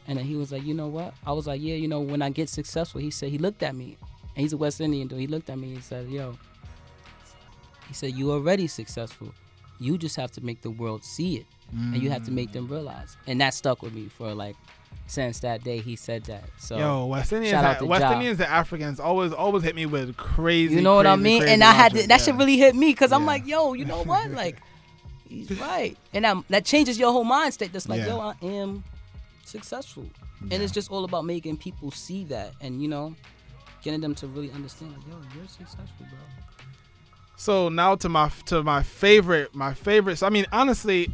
And 0.07 0.19
then 0.19 0.25
he 0.25 0.35
was 0.35 0.51
like, 0.51 0.63
"You 0.63 0.75
know 0.75 0.89
what?" 0.89 1.15
I 1.25 1.31
was 1.31 1.47
like, 1.47 1.59
"Yeah, 1.59 1.73
you 1.73 1.87
know, 1.87 2.01
when 2.01 2.21
I 2.21 2.29
get 2.29 2.49
successful." 2.49 3.01
He 3.01 3.09
said 3.09 3.29
he 3.29 3.39
looked 3.39 3.63
at 3.63 3.75
me, 3.75 3.97
and 4.39 4.45
he's 4.45 4.53
a 4.53 4.57
West 4.57 4.79
Indian 4.79 5.05
dude. 5.09 5.19
He 5.19 5.27
looked 5.27 5.49
at 5.49 5.57
me 5.57 5.67
and 5.67 5.75
he 5.75 5.83
said, 5.83 6.07
"Yo," 6.07 6.37
he 7.89 7.93
said, 7.93 8.13
"You 8.13 8.31
already 8.31 8.67
successful. 8.67 9.33
You 9.81 9.97
just 9.97 10.15
have 10.15 10.31
to 10.31 10.41
make 10.41 10.61
the 10.61 10.71
world 10.71 11.03
see 11.03 11.35
it, 11.35 11.45
and 11.73 12.01
you 12.01 12.09
have 12.09 12.23
to 12.23 12.31
make 12.31 12.53
them 12.53 12.69
mm. 12.69 12.71
realize." 12.71 13.17
And 13.27 13.41
that 13.41 13.53
stuck 13.53 13.81
with 13.81 13.93
me 13.93 14.07
for 14.07 14.33
like 14.33 14.55
since 15.07 15.41
that 15.41 15.65
day. 15.65 15.79
He 15.81 15.97
said 15.97 16.23
that. 16.25 16.45
So 16.57 16.77
Yo, 16.77 17.07
West 17.07 17.33
Indians, 17.33 17.51
shout 17.51 17.65
out 17.65 17.73
ha- 17.73 17.79
to 17.79 17.85
West. 17.85 18.05
Indians 18.05 18.39
and 18.39 18.49
Africans 18.49 19.01
always 19.01 19.33
always 19.33 19.61
hit 19.61 19.75
me 19.75 19.85
with 19.85 20.15
crazy. 20.15 20.75
You 20.75 20.83
know 20.83 20.95
what 20.95 21.05
I 21.05 21.17
mean? 21.17 21.43
And 21.43 21.61
I 21.61 21.73
had 21.73 21.91
to, 21.91 21.97
that 21.97 22.09
yeah. 22.09 22.17
shit 22.17 22.35
really 22.35 22.55
hit 22.55 22.75
me 22.75 22.91
because 22.91 23.11
I'm 23.11 23.25
like, 23.25 23.45
yo, 23.45 23.73
you 23.73 23.83
know 23.83 24.05
what? 24.05 24.31
Like, 24.31 24.61
he's 25.27 25.51
right, 25.59 25.97
and 26.13 26.23
that 26.23 26.37
that 26.47 26.63
changes 26.63 26.97
your 26.97 27.11
whole 27.11 27.25
mind 27.25 27.55
state. 27.55 27.73
That's 27.73 27.89
like, 27.89 27.99
Yeah. 27.99 28.07
yo, 28.07 28.19
I 28.21 28.35
am 28.41 28.85
successful, 29.43 30.09
and 30.49 30.63
it's 30.63 30.71
just 30.71 30.89
all 30.89 31.03
about 31.03 31.25
making 31.25 31.57
people 31.57 31.91
see 31.91 32.23
that, 32.23 32.53
and 32.61 32.81
you 32.81 32.87
know, 32.87 33.15
getting 33.81 34.01
them 34.01 34.15
to 34.15 34.27
really 34.27 34.51
understand, 34.51 34.93
like, 34.93 35.07
yo, 35.07 35.15
you're 35.35 35.47
successful, 35.47 35.85
bro. 36.09 36.19
So 37.35 37.69
now 37.69 37.95
to 37.95 38.09
my 38.09 38.29
to 38.47 38.63
my 38.63 38.83
favorite, 38.83 39.55
my 39.55 39.73
favorite. 39.73 40.17
So 40.17 40.27
I 40.27 40.29
mean, 40.29 40.45
honestly, 40.51 41.09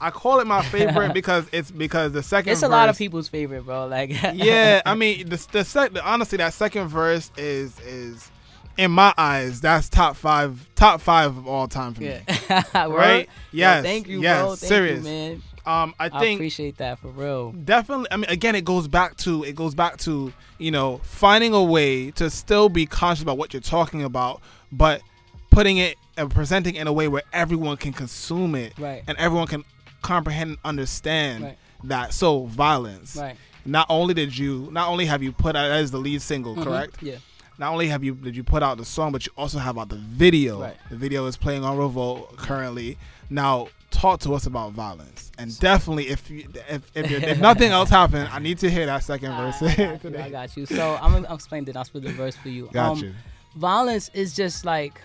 I 0.00 0.10
call 0.10 0.40
it 0.40 0.46
my 0.46 0.62
favorite 0.70 1.12
because 1.12 1.46
it's 1.52 1.70
because 1.70 2.12
the 2.12 2.22
second. 2.22 2.52
It's 2.52 2.62
a 2.62 2.68
lot 2.68 2.88
of 2.88 2.96
people's 2.96 3.28
favorite, 3.28 3.64
bro. 3.66 3.86
Like, 3.86 4.10
yeah, 4.32 4.80
I 4.86 4.94
mean, 4.94 5.28
the 5.28 5.46
the 5.52 5.64
sec, 5.64 5.92
honestly, 6.02 6.38
that 6.38 6.54
second 6.54 6.88
verse 6.88 7.30
is 7.36 7.78
is 7.80 8.30
in 8.78 8.90
my 8.90 9.12
eyes 9.18 9.60
that's 9.60 9.90
top 9.90 10.16
five 10.16 10.66
top 10.74 11.00
five 11.02 11.36
of 11.36 11.46
all 11.46 11.68
time 11.68 11.92
for 11.92 12.00
me. 12.00 12.18
yeah? 12.48 12.62
Right? 12.74 13.26
Yo, 13.26 13.32
Yes, 13.60 13.84
thank 13.84 14.08
you, 14.08 14.22
yes, 14.22 14.40
bro. 14.40 14.48
Thank 14.56 14.68
serious. 14.68 14.98
you, 15.04 15.04
man. 15.04 15.42
Um, 15.64 15.94
I 16.00 16.06
I, 16.06 16.18
think 16.20 16.38
appreciate 16.40 16.78
that 16.78 16.98
for 16.98 17.08
real. 17.08 17.52
definitely 17.52 18.08
i 18.10 18.16
mean 18.16 18.28
again 18.28 18.54
it 18.56 18.64
goes 18.64 18.88
back 18.88 19.16
to 19.18 19.44
it 19.44 19.54
goes 19.54 19.74
back 19.76 19.96
to 19.98 20.32
you 20.58 20.70
know 20.72 20.98
finding 21.04 21.54
a 21.54 21.62
way 21.62 22.10
to 22.12 22.28
still 22.30 22.68
be 22.68 22.84
conscious 22.84 23.22
about 23.22 23.38
what 23.38 23.52
you're 23.54 23.60
talking 23.60 24.02
about 24.02 24.40
but 24.72 25.02
putting 25.50 25.78
it 25.78 25.96
and 26.16 26.30
presenting 26.30 26.74
it 26.74 26.80
in 26.80 26.86
a 26.88 26.92
way 26.92 27.06
where 27.08 27.22
everyone 27.32 27.76
can 27.76 27.92
consume 27.92 28.54
it 28.56 28.72
Right. 28.78 29.02
and 29.06 29.16
everyone 29.18 29.46
can 29.46 29.64
comprehend 30.02 30.50
and 30.50 30.58
understand 30.64 31.44
Right. 31.44 31.58
that 31.84 32.12
so 32.12 32.46
violence 32.46 33.14
Right. 33.16 33.36
not 33.64 33.86
only 33.88 34.14
did 34.14 34.36
you 34.36 34.68
not 34.72 34.88
only 34.88 35.06
have 35.06 35.22
you 35.22 35.30
put 35.32 35.54
out 35.54 35.70
as 35.70 35.90
the 35.92 35.98
lead 35.98 36.22
single 36.22 36.56
Mhm. 36.56 36.64
correct 36.64 37.02
Yeah. 37.02 37.16
not 37.58 37.72
only 37.72 37.86
have 37.86 38.02
you 38.02 38.14
did 38.16 38.34
you 38.36 38.42
put 38.42 38.64
out 38.64 38.78
the 38.78 38.84
song 38.84 39.12
but 39.12 39.24
you 39.26 39.32
also 39.36 39.58
have 39.60 39.78
out 39.78 39.90
the 39.90 39.96
video 39.96 40.60
Right. 40.62 40.76
the 40.90 40.96
video 40.96 41.26
is 41.26 41.36
playing 41.36 41.64
on 41.64 41.76
revolt 41.78 42.36
currently 42.36 42.98
now 43.30 43.68
talk 43.92 44.18
to 44.20 44.34
us 44.34 44.46
about 44.46 44.72
violence 44.72 45.30
and 45.38 45.58
definitely 45.60 46.08
if 46.08 46.28
you, 46.30 46.48
if 46.68 46.90
if, 46.94 47.10
if 47.10 47.38
nothing 47.48 47.70
else 47.70 47.90
happened 47.90 48.28
i 48.32 48.38
need 48.38 48.58
to 48.58 48.68
hear 48.70 48.86
that 48.86 49.04
second 49.04 49.30
verse 49.36 49.62
I 49.62 49.76
got 49.76 50.04
you. 50.04 50.18
I 50.18 50.28
got 50.30 50.56
you. 50.56 50.66
So 50.66 50.98
I'm 51.00 51.12
gonna 51.12 51.28
I'll 51.28 51.36
explain 51.36 51.68
it. 51.68 51.76
I'll 51.76 51.84
split 51.84 52.04
the 52.04 52.12
verse 52.12 52.36
for 52.36 52.48
you. 52.48 52.68
got 52.72 52.92
Um, 52.92 52.98
you 52.98 53.14
violence 53.56 54.10
is 54.14 54.34
just 54.34 54.64
like 54.64 55.00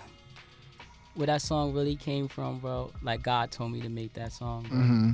where 1.16 1.28
that 1.28 1.42
song 1.42 1.74
really 1.74 1.96
came 1.96 2.28
from, 2.28 2.60
bro. 2.60 2.92
Like 3.02 3.24
God 3.24 3.52
told 3.52 3.72
me 3.72 3.82
to 3.82 3.90
make 3.90 4.14
that 4.14 4.32
song. 4.32 4.64
Mm-hmm. 4.66 5.12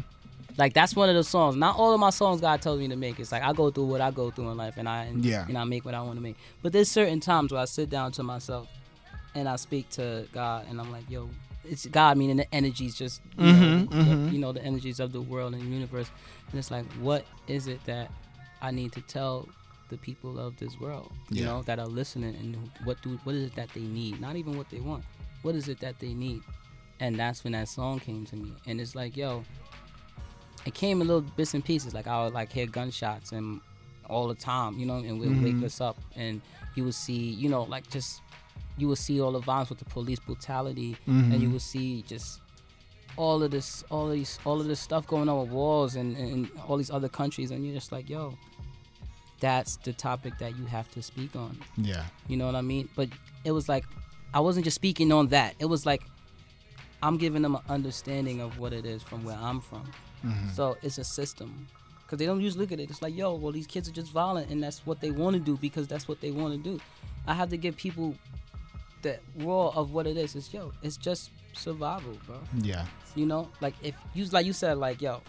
Like 0.58 0.74
that's 0.74 0.96
one 0.96 1.10
of 1.10 1.16
the 1.16 1.24
songs. 1.24 1.56
Not 1.56 1.78
all 1.78 1.94
of 1.94 2.00
my 2.00 2.10
songs 2.10 2.42
God 2.42 2.62
told 2.62 2.80
me 2.80 2.88
to 2.90 2.96
make. 2.96 3.20
It's 3.20 3.32
like 3.32 3.44
I 3.44 3.54
go 3.54 3.72
through 3.72 3.86
what 3.86 4.02
I 4.02 4.12
go 4.12 4.30
through 4.30 4.50
in 4.50 4.58
life, 4.58 4.76
and 4.78 4.88
I 4.88 5.06
and, 5.06 5.24
Yeah. 5.26 5.46
and 5.48 5.58
I 5.58 5.64
make 5.64 5.86
what 5.86 5.94
I 5.96 6.02
want 6.02 6.16
to 6.16 6.22
make. 6.22 6.36
But 6.62 6.74
there's 6.74 6.90
certain 6.92 7.20
times 7.20 7.52
where 7.52 7.62
I 7.62 7.66
sit 7.66 7.90
down 7.90 8.12
to 8.14 8.24
myself 8.24 8.68
and 9.36 9.50
I 9.50 9.56
speak 9.56 9.90
to 9.92 10.28
God, 10.32 10.68
and 10.70 10.80
I'm 10.80 10.92
like, 10.92 11.10
yo. 11.10 11.30
It's 11.66 11.86
God, 11.86 12.18
meaning 12.18 12.38
the 12.38 12.54
energies, 12.54 12.96
just 12.96 13.22
you, 13.38 13.46
know, 13.54 13.60
Mhm, 13.88 13.90
the- 14.28 14.32
you 14.34 14.40
know, 14.40 14.52
the 14.52 14.64
energies 14.64 15.00
of 15.00 15.12
the 15.14 15.22
world 15.22 15.54
and 15.54 15.62
the 15.64 15.68
universe, 15.68 16.10
and 16.52 16.60
it's 16.60 16.70
like, 16.72 16.86
what 16.94 17.26
is 17.48 17.68
it 17.68 17.84
that 17.86 18.12
I 18.62 18.72
need 18.72 18.92
to 18.94 19.02
tell 19.02 19.48
the 19.90 19.98
people 19.98 20.40
of 20.40 20.58
this 20.58 20.78
world, 20.80 21.12
you 21.30 21.42
Yeah. 21.42 21.46
know, 21.46 21.62
that 21.64 21.80
are 21.80 21.88
listening, 21.88 22.36
and 22.36 22.58
what 22.84 23.02
do 23.02 23.20
what 23.24 23.36
is 23.36 23.44
it 23.44 23.56
that 23.56 23.70
they 23.74 23.82
need? 23.82 24.20
Not 24.20 24.36
even 24.36 24.58
what 24.58 24.70
they 24.70 24.80
want. 24.80 25.04
What 25.42 25.56
is 25.56 25.68
it 25.70 25.80
that 25.80 26.00
they 26.00 26.14
need? 26.14 26.42
And 27.00 27.18
that's 27.18 27.44
when 27.44 27.54
that 27.54 27.68
song 27.70 28.00
came 28.00 28.26
to 28.28 28.36
me, 28.36 28.54
and 28.66 28.80
it's 28.82 28.96
like, 28.96 29.16
yo, 29.18 29.44
it 30.66 30.74
came 30.74 31.02
in 31.02 31.08
little 31.08 31.22
bits 31.22 31.54
and 31.54 31.64
pieces. 31.64 31.94
Like 31.94 32.08
I 32.08 32.24
would 32.24 32.34
like 32.34 32.52
hear 32.52 32.66
gunshots 32.66 33.32
and 33.32 33.60
all 34.10 34.28
the 34.28 34.36
time, 34.36 34.78
you 34.80 34.86
know, 34.86 34.98
and 34.98 35.20
would 35.20 35.30
Mhm. 35.30 35.42
wake 35.44 35.64
us 35.64 35.80
up, 35.82 35.98
and 36.16 36.42
you 36.76 36.84
would 36.86 36.96
see, 36.96 37.30
you 37.32 37.50
know, 37.50 37.64
like 37.64 37.90
just 37.90 38.22
you 38.78 38.88
will 38.88 38.96
see 38.96 39.22
all 39.22 39.32
the 39.32 39.40
violence 39.40 39.70
with 39.70 39.80
the 39.80 39.86
police 39.86 40.20
brutality, 40.20 40.98
and 41.08 41.42
you 41.42 41.50
will 41.50 41.60
see 41.60 42.04
just 42.08 42.40
all 43.18 43.44
of 43.44 43.52
this, 43.52 43.84
all 43.92 44.08
of 44.08 44.14
these, 44.14 44.40
all 44.46 44.60
of 44.60 44.68
this 44.68 44.80
stuff 44.80 45.06
going 45.06 45.30
on 45.30 45.40
with 45.42 45.50
wars 45.50 45.96
and, 45.96 46.18
and 46.18 46.50
all 46.68 46.78
these 46.78 46.90
other 46.92 47.10
countries, 47.10 47.52
and 47.52 47.64
you're 47.66 47.76
just 47.76 47.92
like, 47.92 48.10
yo, 48.10 48.36
that's 49.40 49.76
the 49.78 49.94
topic 49.94 50.34
that 50.40 50.58
you 50.58 50.66
have 50.66 50.90
to 50.92 51.02
speak 51.02 51.36
on. 51.36 51.58
yeah 51.78 52.06
You 52.28 52.38
know 52.38 52.46
what 52.46 52.56
I 52.56 52.62
mean? 52.62 52.90
But 52.96 53.10
it 53.44 53.52
was 53.52 53.68
like 53.68 53.84
I 54.34 54.40
wasn't 54.40 54.64
just 54.66 54.76
speaking 54.76 55.12
on 55.12 55.28
that. 55.28 55.54
It 55.60 55.66
was 55.66 55.86
like 55.86 56.02
I'm 57.04 57.18
giving 57.18 57.42
them 57.42 57.56
an 57.56 57.62
understanding 57.70 58.40
of 58.42 58.58
what 58.58 58.72
it 58.74 58.86
is 58.86 59.04
from 59.04 59.24
where 59.26 59.36
I'm 59.38 59.60
from. 59.60 59.84
Mhm. 60.26 60.56
So 60.56 60.78
it's 60.82 60.98
a 60.98 61.04
system. 61.04 61.68
Because 62.02 62.18
they 62.20 62.26
don't 62.26 62.40
usually 62.42 62.62
look 62.64 62.72
at 62.72 62.80
it. 62.80 62.90
It's 62.90 63.02
like, 63.02 63.16
yo, 63.16 63.36
well, 63.36 63.52
these 63.52 63.68
kids 63.68 63.90
are 63.90 63.92
just 63.92 64.12
violent, 64.12 64.50
and 64.50 64.62
that's 64.64 64.86
what 64.86 65.02
they 65.02 65.12
want 65.12 65.34
to 65.36 65.40
do 65.40 65.58
because 65.58 65.88
that's 65.88 66.08
what 66.08 66.22
they 66.22 66.32
want 66.32 66.54
to 66.54 66.70
do. 66.72 66.80
I 67.28 67.34
have 67.34 67.50
to 67.50 67.58
give 67.58 67.76
people 67.76 68.16
the 69.04 69.20
raw 69.38 69.70
of 69.76 69.92
what 69.94 70.08
it 70.08 70.18
is. 70.18 70.36
is 70.36 70.52
yo, 70.54 70.72
it's 70.82 70.98
just 70.98 71.30
survival, 71.54 72.18
bro. 72.26 72.40
yeah 72.62 72.86
You 73.16 73.26
know, 73.28 73.50
like 73.62 73.76
if 73.84 73.96
you 74.16 74.26
like 74.26 74.46
you 74.46 74.54
said, 74.54 74.78
like 74.78 75.02
yo, 75.02 75.22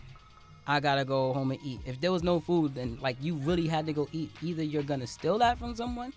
I 0.67 0.81
gotta 0.81 1.05
go 1.05 1.35
home 1.35 1.51
and 1.51 1.61
eat. 1.63 1.81
If 1.85 2.01
there 2.01 2.11
was 2.13 2.23
no 2.23 2.41
food, 2.41 2.75
then 2.75 2.99
like 3.03 3.17
you 3.21 3.35
really 3.37 3.67
had 3.69 3.85
to 3.87 3.93
go 3.93 4.09
eat. 4.13 4.31
Either 4.43 4.63
you're 4.63 4.83
gonna 4.93 5.07
steal 5.07 5.37
that 5.39 5.59
from 5.59 5.77
someone. 5.77 6.13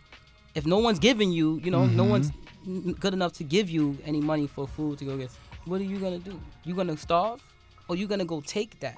If 0.56 0.66
no 0.66 0.78
one's 0.80 1.00
giving 1.00 1.32
you, 1.32 1.60
you 1.64 1.70
know, 1.72 1.86
no 1.86 2.06
Mhm. 2.06 2.10
one's 2.16 2.32
good 3.00 3.14
enough 3.14 3.34
to 3.34 3.44
give 3.44 3.70
you 3.70 3.98
any 4.06 4.22
money 4.22 4.48
for 4.48 4.68
food 4.68 4.98
to 5.00 5.06
go 5.06 5.18
get. 5.18 5.30
What 5.66 5.82
are 5.82 5.90
you 5.94 6.00
gonna 6.00 6.20
do? 6.20 6.40
You 6.64 6.74
gonna 6.76 6.96
starve, 6.98 7.40
or 7.90 7.96
you 7.98 8.08
gonna 8.08 8.26
go 8.36 8.40
take 8.42 8.80
that? 8.80 8.98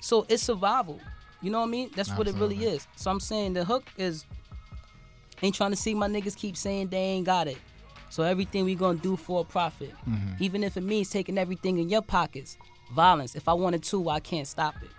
So 0.00 0.26
it's 0.28 0.42
survival. 0.42 0.98
You 1.40 1.50
know 1.50 1.60
what 1.60 1.68
I 1.68 1.76
mean? 1.76 1.90
That's 1.96 2.10
what 2.18 2.26
it 2.28 2.34
really 2.34 2.64
is. 2.64 2.86
So 2.96 3.10
I'm 3.10 3.20
saying 3.20 3.54
the 3.54 3.64
hook 3.64 3.84
is 3.96 4.24
ain't 5.42 5.54
trying 5.54 5.70
to 5.70 5.76
see 5.76 5.94
my 5.94 6.08
niggas 6.08 6.36
keep 6.36 6.56
saying 6.56 6.88
they 6.88 6.96
ain't 6.98 7.26
got 7.26 7.48
it. 7.48 7.58
So 8.10 8.22
everything 8.22 8.64
we 8.64 8.74
gonna 8.74 8.98
do 8.98 9.16
for 9.16 9.40
a 9.40 9.44
profit, 9.44 9.94
Mhm. 10.08 10.40
even 10.40 10.62
if 10.62 10.76
it 10.76 10.82
means 10.82 11.08
taking 11.10 11.38
everything 11.38 11.78
in 11.78 11.88
your 11.88 12.02
pockets. 12.02 12.58
Violence. 12.94 13.34
If 13.34 13.48
I 13.48 13.54
wanted 13.54 13.82
to, 13.84 14.08
I 14.10 14.20
can't 14.20 14.46
stop 14.46 14.74
it. 14.82 14.90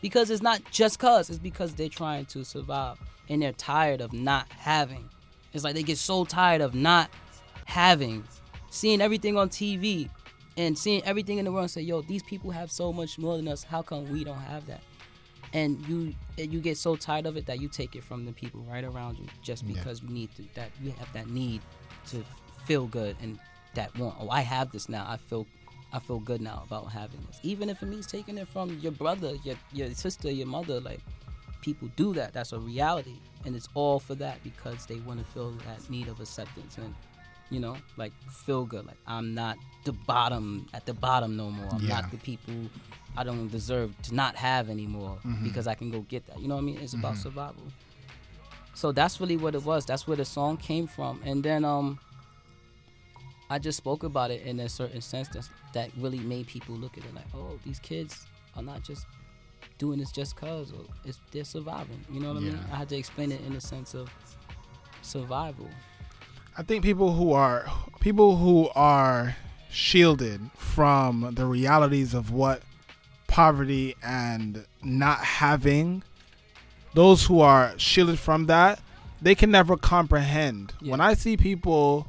because 0.00 0.30
it's 0.30 0.42
not 0.42 0.60
just 0.72 0.98
cause. 0.98 1.30
It's 1.30 1.38
because 1.38 1.74
they're 1.74 1.88
trying 1.88 2.26
to 2.26 2.44
survive 2.44 2.98
and 3.28 3.40
they're 3.40 3.52
tired 3.52 4.00
of 4.00 4.12
not 4.12 4.50
having. 4.50 5.08
It's 5.52 5.62
like 5.62 5.74
they 5.74 5.84
get 5.84 5.96
so 5.96 6.24
tired 6.24 6.60
of 6.60 6.74
not 6.74 7.08
having, 7.66 8.24
seeing 8.70 9.00
everything 9.00 9.36
on 9.36 9.48
TV 9.48 10.08
and 10.56 10.76
seeing 10.76 11.04
everything 11.04 11.38
in 11.38 11.44
the 11.44 11.52
world 11.52 11.62
and 11.64 11.70
say, 11.70 11.82
yo, 11.82 12.02
these 12.02 12.24
people 12.24 12.50
have 12.50 12.68
so 12.72 12.92
much 12.92 13.16
more 13.16 13.36
than 13.36 13.46
us. 13.46 13.62
How 13.62 13.80
come 13.80 14.10
we 14.10 14.24
don't 14.24 14.40
have 14.40 14.66
that? 14.66 14.80
And 15.54 15.86
you 15.86 16.14
you 16.38 16.60
get 16.60 16.78
so 16.78 16.96
tired 16.96 17.26
of 17.26 17.36
it 17.36 17.46
that 17.46 17.60
you 17.60 17.68
take 17.68 17.94
it 17.94 18.02
from 18.04 18.24
the 18.24 18.32
people 18.32 18.60
right 18.62 18.84
around 18.84 19.18
you 19.18 19.26
just 19.42 19.62
Yeah. 19.64 19.74
because 19.74 20.02
you 20.02 20.08
need 20.08 20.34
to, 20.36 20.44
that 20.54 20.70
you 20.82 20.92
have 20.92 21.12
that 21.12 21.28
need 21.28 21.60
to 22.08 22.24
feel 22.66 22.86
good 22.86 23.16
and 23.22 23.38
that 23.74 23.96
want. 23.98 24.16
Oh, 24.18 24.30
I 24.30 24.40
have 24.40 24.72
this 24.72 24.88
now. 24.88 25.04
I 25.08 25.16
feel 25.18 25.46
I 25.92 25.98
feel 25.98 26.20
good 26.20 26.40
now 26.40 26.62
about 26.66 26.90
having 26.90 27.20
this. 27.26 27.38
Even 27.42 27.68
if 27.68 27.82
it 27.82 27.86
means 27.86 28.06
taking 28.06 28.38
it 28.38 28.48
from 28.48 28.78
your 28.80 28.92
brother, 28.92 29.34
your 29.44 29.56
your 29.72 29.90
sister, 29.94 30.30
your 30.30 30.46
mother, 30.46 30.80
like 30.80 31.00
people 31.60 31.88
do 31.96 32.14
that. 32.14 32.32
That's 32.32 32.52
a 32.52 32.58
reality. 32.58 33.16
And 33.44 33.54
it's 33.54 33.68
all 33.74 33.98
for 34.00 34.14
that 34.16 34.42
because 34.42 34.86
they 34.86 34.96
want 35.00 35.18
to 35.20 35.24
feel 35.32 35.50
that 35.66 35.88
need 35.90 36.08
of 36.08 36.18
acceptance 36.20 36.78
and 36.78 36.94
you 37.50 37.60
know, 37.60 37.76
like 37.98 38.12
feel 38.46 38.64
good. 38.64 38.86
Like 38.86 38.96
I'm 39.06 39.34
not 39.34 39.58
the 39.84 39.92
bottom 39.92 40.66
at 40.72 40.86
the 40.86 40.94
bottom 40.94 41.36
no 41.36 41.50
more. 41.50 41.68
I'm 41.72 41.82
Yeah. 41.82 42.00
not 42.00 42.10
the 42.10 42.16
people 42.16 42.54
I 43.16 43.24
don't 43.24 43.48
deserve 43.48 43.94
to 44.02 44.14
not 44.14 44.36
have 44.36 44.70
anymore 44.70 45.18
Mhm. 45.24 45.42
because 45.44 45.66
I 45.66 45.74
can 45.74 45.90
go 45.90 46.00
get 46.00 46.26
that. 46.28 46.40
You 46.40 46.48
know 46.48 46.54
what 46.56 46.62
I 46.62 46.64
mean? 46.64 46.78
It's 46.78 46.94
about 46.94 47.14
Mhm. 47.14 47.22
survival. 47.22 47.62
So 48.74 48.90
that's 48.92 49.20
really 49.20 49.36
what 49.36 49.54
it 49.54 49.64
was. 49.64 49.84
That's 49.84 50.06
where 50.06 50.16
the 50.16 50.24
song 50.24 50.56
came 50.56 50.86
from. 50.86 51.20
And 51.24 51.42
then 51.44 51.64
um 51.64 51.98
I 53.50 53.58
just 53.58 53.76
spoke 53.76 54.02
about 54.02 54.30
it 54.30 54.42
in 54.46 54.58
a 54.60 54.68
certain 54.68 55.02
sense 55.02 55.28
that 55.28 55.46
that 55.74 55.90
really 55.98 56.20
made 56.20 56.46
people 56.46 56.74
look 56.74 56.96
at 56.96 57.04
it 57.04 57.14
like, 57.14 57.26
oh, 57.34 57.58
these 57.64 57.78
kids 57.80 58.24
are 58.56 58.62
not 58.62 58.82
just 58.82 59.04
doing 59.78 59.98
this 59.98 60.10
just 60.12 60.36
cause 60.36 60.72
or 60.72 60.84
it's 61.04 61.18
they're 61.32 61.44
surviving. 61.44 62.02
You 62.10 62.20
know 62.20 62.28
what 62.28 62.38
I 62.38 62.40
mean? 62.40 62.58
I 62.72 62.76
had 62.76 62.88
to 62.90 62.96
explain 62.96 63.30
it 63.30 63.42
in 63.42 63.52
the 63.52 63.60
sense 63.60 63.94
of 63.94 64.08
survival. 65.02 65.68
I 66.56 66.62
think 66.62 66.82
people 66.82 67.12
who 67.14 67.32
are 67.32 67.66
people 68.00 68.36
who 68.36 68.68
are 68.74 69.36
shielded 69.70 70.50
from 70.56 71.30
the 71.34 71.44
realities 71.46 72.14
of 72.14 72.30
what 72.30 72.62
poverty 73.32 73.96
and 74.02 74.64
not 74.82 75.18
having 75.20 76.02
those 76.92 77.24
who 77.24 77.40
are 77.40 77.72
shielded 77.78 78.18
from 78.18 78.44
that 78.46 78.78
they 79.22 79.34
can 79.34 79.50
never 79.50 79.74
comprehend 79.74 80.74
when 80.82 81.00
i 81.00 81.14
see 81.14 81.34
people 81.36 82.06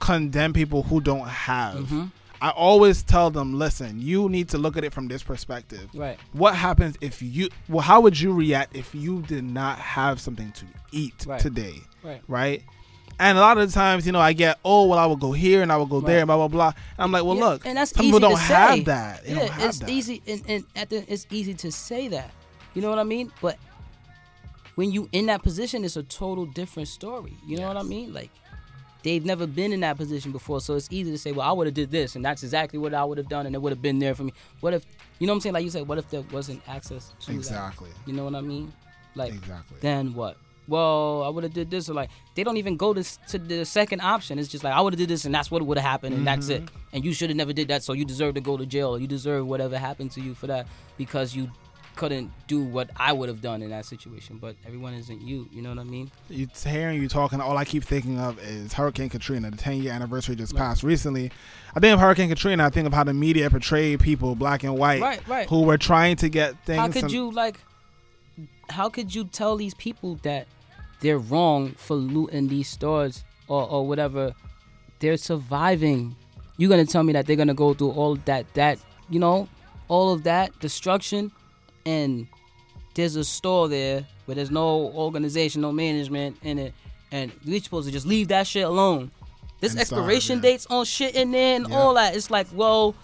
condemn 0.00 0.52
people 0.52 0.82
who 0.82 1.00
don't 1.00 1.28
have 1.28 1.76
Mhm. 1.88 2.10
i 2.42 2.50
always 2.50 3.04
tell 3.04 3.30
them 3.30 3.56
listen 3.56 4.00
you 4.00 4.28
need 4.28 4.48
to 4.48 4.58
look 4.58 4.76
at 4.76 4.82
it 4.82 4.92
from 4.92 5.06
this 5.06 5.22
perspective 5.22 5.88
Right. 5.94 6.18
what 6.32 6.56
happens 6.56 6.96
if 7.00 7.22
you 7.22 7.50
well 7.68 7.82
how 7.82 8.00
would 8.00 8.18
you 8.18 8.32
react 8.32 8.74
if 8.74 8.92
you 8.94 9.22
did 9.22 9.44
not 9.44 9.78
have 9.78 10.20
something 10.20 10.50
to 10.52 10.64
eat 10.90 11.24
Right. 11.24 11.40
today 11.40 11.74
Right. 12.02 12.20
right 12.26 12.62
and 13.18 13.36
a 13.36 13.40
lot 13.40 13.58
of 13.58 13.66
the 13.68 13.72
times 13.74 14.06
you 14.06 14.12
know 14.12 14.20
i 14.20 14.32
get 14.32 14.58
oh 14.64 14.86
well 14.86 14.98
i 14.98 15.06
will 15.06 15.16
go 15.16 15.32
here 15.32 15.62
and 15.62 15.70
i 15.72 15.76
will 15.76 15.86
go 15.86 16.00
there 16.00 16.16
Right. 16.16 16.20
and 16.22 16.26
blah 16.28 16.36
blah 16.36 16.48
blah 16.48 16.66
and 16.68 16.74
i'm 16.98 17.12
like 17.12 17.24
well 17.24 17.36
Yeah, 17.36 17.44
look 17.46 17.66
and 17.66 17.76
that's 17.78 17.92
people 17.92 18.20
don't 18.20 18.38
have 18.38 18.84
that 18.86 19.24
they 19.24 19.34
yeah, 19.34 19.66
it's 19.66 19.78
that 19.80 19.88
easy, 19.90 20.22
and, 20.26 20.42
and 20.48 20.64
at 20.76 20.90
the, 20.90 21.04
it's 21.12 21.26
easy 21.30 21.54
to 21.54 21.72
say 21.72 22.08
that. 22.08 22.30
You 22.74 22.82
know 22.82 22.90
what 22.90 22.98
I 22.98 23.04
mean? 23.04 23.32
But 23.40 23.56
when 24.76 24.92
you 24.92 25.08
in 25.12 25.26
that 25.26 25.42
position, 25.42 25.84
it's 25.84 25.96
a 25.96 26.02
total 26.04 26.46
different 26.46 26.88
story. 26.88 27.34
You 27.46 27.56
know 27.58 27.66
what 27.66 27.76
I 27.76 27.82
mean? 27.82 28.12
Like 28.12 28.30
they've 29.02 29.24
never 29.24 29.46
been 29.46 29.72
in 29.72 29.80
that 29.80 29.96
position 29.96 30.30
before, 30.32 30.60
so 30.60 30.74
it's 30.74 30.88
easy 30.92 31.10
to 31.10 31.18
say, 31.18 31.32
"Well, 31.32 31.48
I 31.48 31.52
would 31.52 31.66
have 31.66 31.74
did 31.74 31.90
this, 31.90 32.14
and 32.14 32.24
that's 32.24 32.42
exactly 32.44 32.78
what 32.78 32.94
I 32.94 33.04
would 33.04 33.18
have 33.18 33.28
done, 33.28 33.46
and 33.46 33.54
it 33.54 33.60
would 33.62 33.72
have 33.72 33.82
been 33.82 33.98
there 33.98 34.14
for 34.14 34.22
me." 34.24 34.32
What 34.60 34.74
if 34.74 34.84
you 35.18 35.26
know 35.26 35.32
what 35.32 35.36
I'm 35.38 35.40
saying? 35.40 35.54
Like 35.54 35.64
you 35.64 35.70
said, 35.70 35.88
what 35.88 35.98
if 35.98 36.08
there 36.10 36.22
wasn't 36.30 36.62
access 36.68 37.12
to 37.22 37.26
that? 37.32 37.36
Exactly. 37.36 37.90
You 38.06 38.12
know 38.12 38.24
what 38.24 38.34
I 38.36 38.40
mean? 38.40 38.72
Like 39.16 39.32
exactly. 39.32 39.78
Then 39.80 40.14
what? 40.14 40.36
Well, 40.68 41.22
I 41.24 41.28
would 41.30 41.44
have 41.44 41.52
did 41.54 41.70
this, 41.70 41.88
or 41.88 41.94
like 41.94 42.10
they 42.34 42.44
don't 42.44 42.58
even 42.58 42.76
go 42.76 42.92
to, 42.94 43.02
to 43.28 43.38
the 43.38 43.64
second 43.64 44.00
option. 44.02 44.38
It's 44.38 44.48
just 44.48 44.62
like 44.62 44.74
I 44.74 44.80
would 44.80 44.92
have 44.92 44.98
did 44.98 45.08
this, 45.08 45.24
and 45.24 45.34
that's 45.34 45.50
what 45.50 45.62
would 45.62 45.78
have 45.78 45.86
happened, 45.86 46.14
and 46.14 46.26
that's 46.26 46.48
it. 46.50 46.62
Mhm. 46.66 46.68
And 46.92 47.04
you 47.04 47.12
should 47.14 47.30
have 47.30 47.36
never 47.36 47.52
did 47.52 47.68
that, 47.68 47.82
so 47.82 47.94
you 47.94 48.04
deserve 48.04 48.34
to 48.34 48.40
go 48.40 48.56
to 48.56 48.66
jail, 48.66 48.90
or 48.90 48.98
you 49.00 49.06
deserve 49.06 49.46
whatever 49.46 49.78
happened 49.78 50.10
to 50.12 50.20
you 50.20 50.34
for 50.34 50.46
that 50.46 50.66
because 50.98 51.34
you 51.34 51.50
couldn't 51.96 52.30
do 52.46 52.62
what 52.62 52.88
I 52.96 53.12
would 53.12 53.28
have 53.28 53.42
done 53.42 53.60
in 53.60 53.70
that 53.70 53.84
situation. 53.84 54.38
But 54.38 54.54
everyone 54.64 54.94
isn't 54.94 55.20
you. 55.20 55.48
You 55.52 55.62
know 55.62 55.70
what 55.70 55.80
I 55.80 55.84
mean? 55.84 56.12
you 56.28 56.46
hearing 56.64 57.02
you 57.02 57.08
talking, 57.08 57.40
all 57.40 57.56
I 57.56 57.64
keep 57.64 57.82
thinking 57.82 58.20
of 58.20 58.38
is 58.38 58.72
Hurricane 58.74 59.08
Katrina. 59.08 59.50
The 59.50 59.56
10 59.56 59.82
year 59.82 59.92
anniversary 59.92 60.36
just 60.36 60.52
Right. 60.52 60.60
passed 60.60 60.84
recently. 60.84 61.32
I 61.74 61.80
think 61.80 61.92
of 61.94 61.98
Hurricane 61.98 62.28
Katrina. 62.28 62.64
I 62.64 62.70
think 62.70 62.86
of 62.86 62.92
how 62.92 63.02
the 63.02 63.12
media 63.14 63.50
portrayed 63.50 63.98
people, 63.98 64.36
black 64.36 64.62
and 64.62 64.78
white, 64.78 65.00
Right, 65.02 65.26
right. 65.26 65.48
who 65.48 65.62
were 65.62 65.76
trying 65.78 66.14
to 66.18 66.28
get 66.28 66.54
things. 66.64 66.78
How 66.78 66.88
could 66.88 67.10
you 67.10 67.32
like? 67.32 67.58
How 68.70 68.88
could 68.88 69.12
you 69.14 69.24
tell 69.24 69.56
these 69.56 69.74
people 69.74 70.20
that 70.22 70.46
they're 71.00 71.18
wrong 71.18 71.72
for 71.72 71.94
looting 71.94 72.48
these 72.48 72.68
stores 72.68 73.24
or 73.48 73.68
or 73.68 73.86
whatever? 73.86 74.34
They're 75.00 75.16
surviving. 75.16 76.16
You're 76.56 76.70
gonna 76.70 76.86
tell 76.86 77.02
me 77.02 77.12
that 77.12 77.26
they're 77.26 77.36
gonna 77.36 77.54
go 77.54 77.74
through 77.74 77.92
all 77.92 78.16
that 78.24 78.52
that 78.54 78.78
you 79.10 79.18
know, 79.18 79.48
all 79.88 80.12
of 80.12 80.24
that 80.24 80.58
destruction, 80.60 81.32
and 81.86 82.26
there's 82.94 83.16
a 83.16 83.24
store 83.24 83.68
there 83.68 84.06
where 84.26 84.34
there's 84.34 84.50
no 84.50 84.92
organization, 84.92 85.62
no 85.62 85.72
management 85.72 86.36
in 86.42 86.58
it, 86.58 86.74
and 87.10 87.32
we're 87.46 87.60
supposed 87.60 87.86
to 87.86 87.92
just 87.92 88.06
leave 88.06 88.28
that 88.28 88.46
shit 88.46 88.64
alone. 88.64 89.10
Starve, 89.62 89.78
expiration 89.78 90.36
yeah. 90.36 90.42
dates 90.42 90.66
on 90.68 90.84
shit 90.84 91.14
in 91.14 91.30
there 91.32 91.56
and 91.56 91.68
Yeah. 91.68 91.76
all 91.76 91.94
that. 91.94 92.14
It's 92.14 92.30
like, 92.30 92.46
well, 92.52 92.94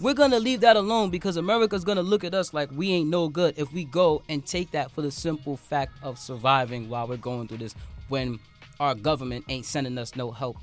we're 0.00 0.14
gonna 0.14 0.40
leave 0.40 0.60
that 0.60 0.76
alone 0.76 1.10
because 1.10 1.36
America's 1.36 1.84
gonna 1.84 2.02
look 2.02 2.24
at 2.24 2.34
us 2.34 2.52
like 2.52 2.70
we 2.72 2.92
ain't 2.92 3.08
no 3.08 3.28
good 3.28 3.54
if 3.56 3.72
we 3.72 3.84
go 3.84 4.22
and 4.28 4.44
take 4.44 4.70
that 4.72 4.90
for 4.90 5.02
the 5.02 5.10
simple 5.10 5.56
fact 5.56 5.96
of 6.02 6.18
surviving 6.18 6.88
while 6.88 7.06
we're 7.06 7.16
going 7.16 7.48
through 7.48 7.58
this 7.58 7.74
when 8.08 8.38
our 8.80 8.94
government 8.94 9.44
ain't 9.48 9.64
sending 9.64 9.96
us 9.98 10.16
no 10.16 10.30
help 10.30 10.56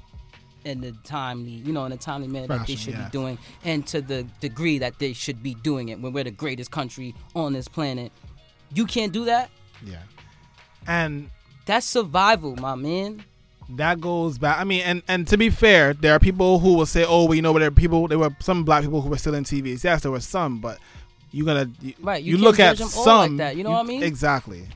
in 0.64 0.82
the 0.82 0.92
timely, 1.04 1.52
you 1.52 1.74
know, 1.74 1.86
in 1.86 1.92
a 1.92 1.98
timely 1.98 2.28
manner 2.28 2.48
that 2.48 2.68
they 2.68 2.76
should 2.76 2.96
be 2.96 3.06
doing, 3.12 3.38
and 3.64 3.88
to 3.88 4.02
the 4.02 4.24
degree 4.40 4.78
that 4.78 5.00
they 5.00 5.14
should 5.14 5.42
be 5.42 5.56
doing 5.56 5.90
it 5.90 6.00
when 6.00 6.14
we're 6.14 6.24
the 6.24 6.32
greatest 6.32 6.72
country 6.72 7.16
on 7.36 7.54
this 7.54 7.68
planet. 7.68 8.12
You 8.74 8.86
can't 8.86 9.12
do 9.12 9.26
that. 9.26 9.50
Yeah. 9.84 9.98
And 10.88 11.30
That's 11.66 11.86
survival, 11.86 12.56
my 12.56 12.76
man. 12.76 13.24
That 13.78 14.02
goes 14.02 14.38
back. 14.38 14.60
I 14.60 14.64
mean, 14.64 14.82
and 14.82 15.02
and 15.08 15.28
to 15.28 15.38
be 15.38 15.50
fair, 15.50 15.94
there 15.94 16.14
are 16.14 16.20
people 16.20 16.60
who 16.60 16.76
will 16.76 16.86
say, 16.86 17.06
"Oh, 17.08 17.26
well, 17.26 17.36
you 17.36 17.42
know, 17.42 17.54
there 17.58 17.68
are 17.68 17.72
people. 17.72 18.08
There 18.08 18.20
were 18.20 18.36
some 18.40 18.64
black 18.64 18.84
people 18.84 19.02
who 19.02 19.10
were 19.10 19.18
still 19.18 19.36
in 19.36 19.44
TVs. 19.44 19.84
Yes, 19.84 20.04
there 20.04 20.12
were 20.12 20.20
some, 20.20 20.60
but 20.60 20.80
you 21.32 21.46
gotta 21.46 21.70
you, 21.82 21.94
Right, 22.02 22.24
you 22.24 22.38
You, 22.38 22.44
look 22.44 22.60
at 22.60 22.78
them 22.78 22.88
some 22.90 23.38
like 23.38 23.38
that, 23.38 23.56
you 23.56 23.64
know 23.64 23.72
what 23.72 23.86
I 23.86 23.88
mean? 23.88 24.04
Exactly. 24.04 24.68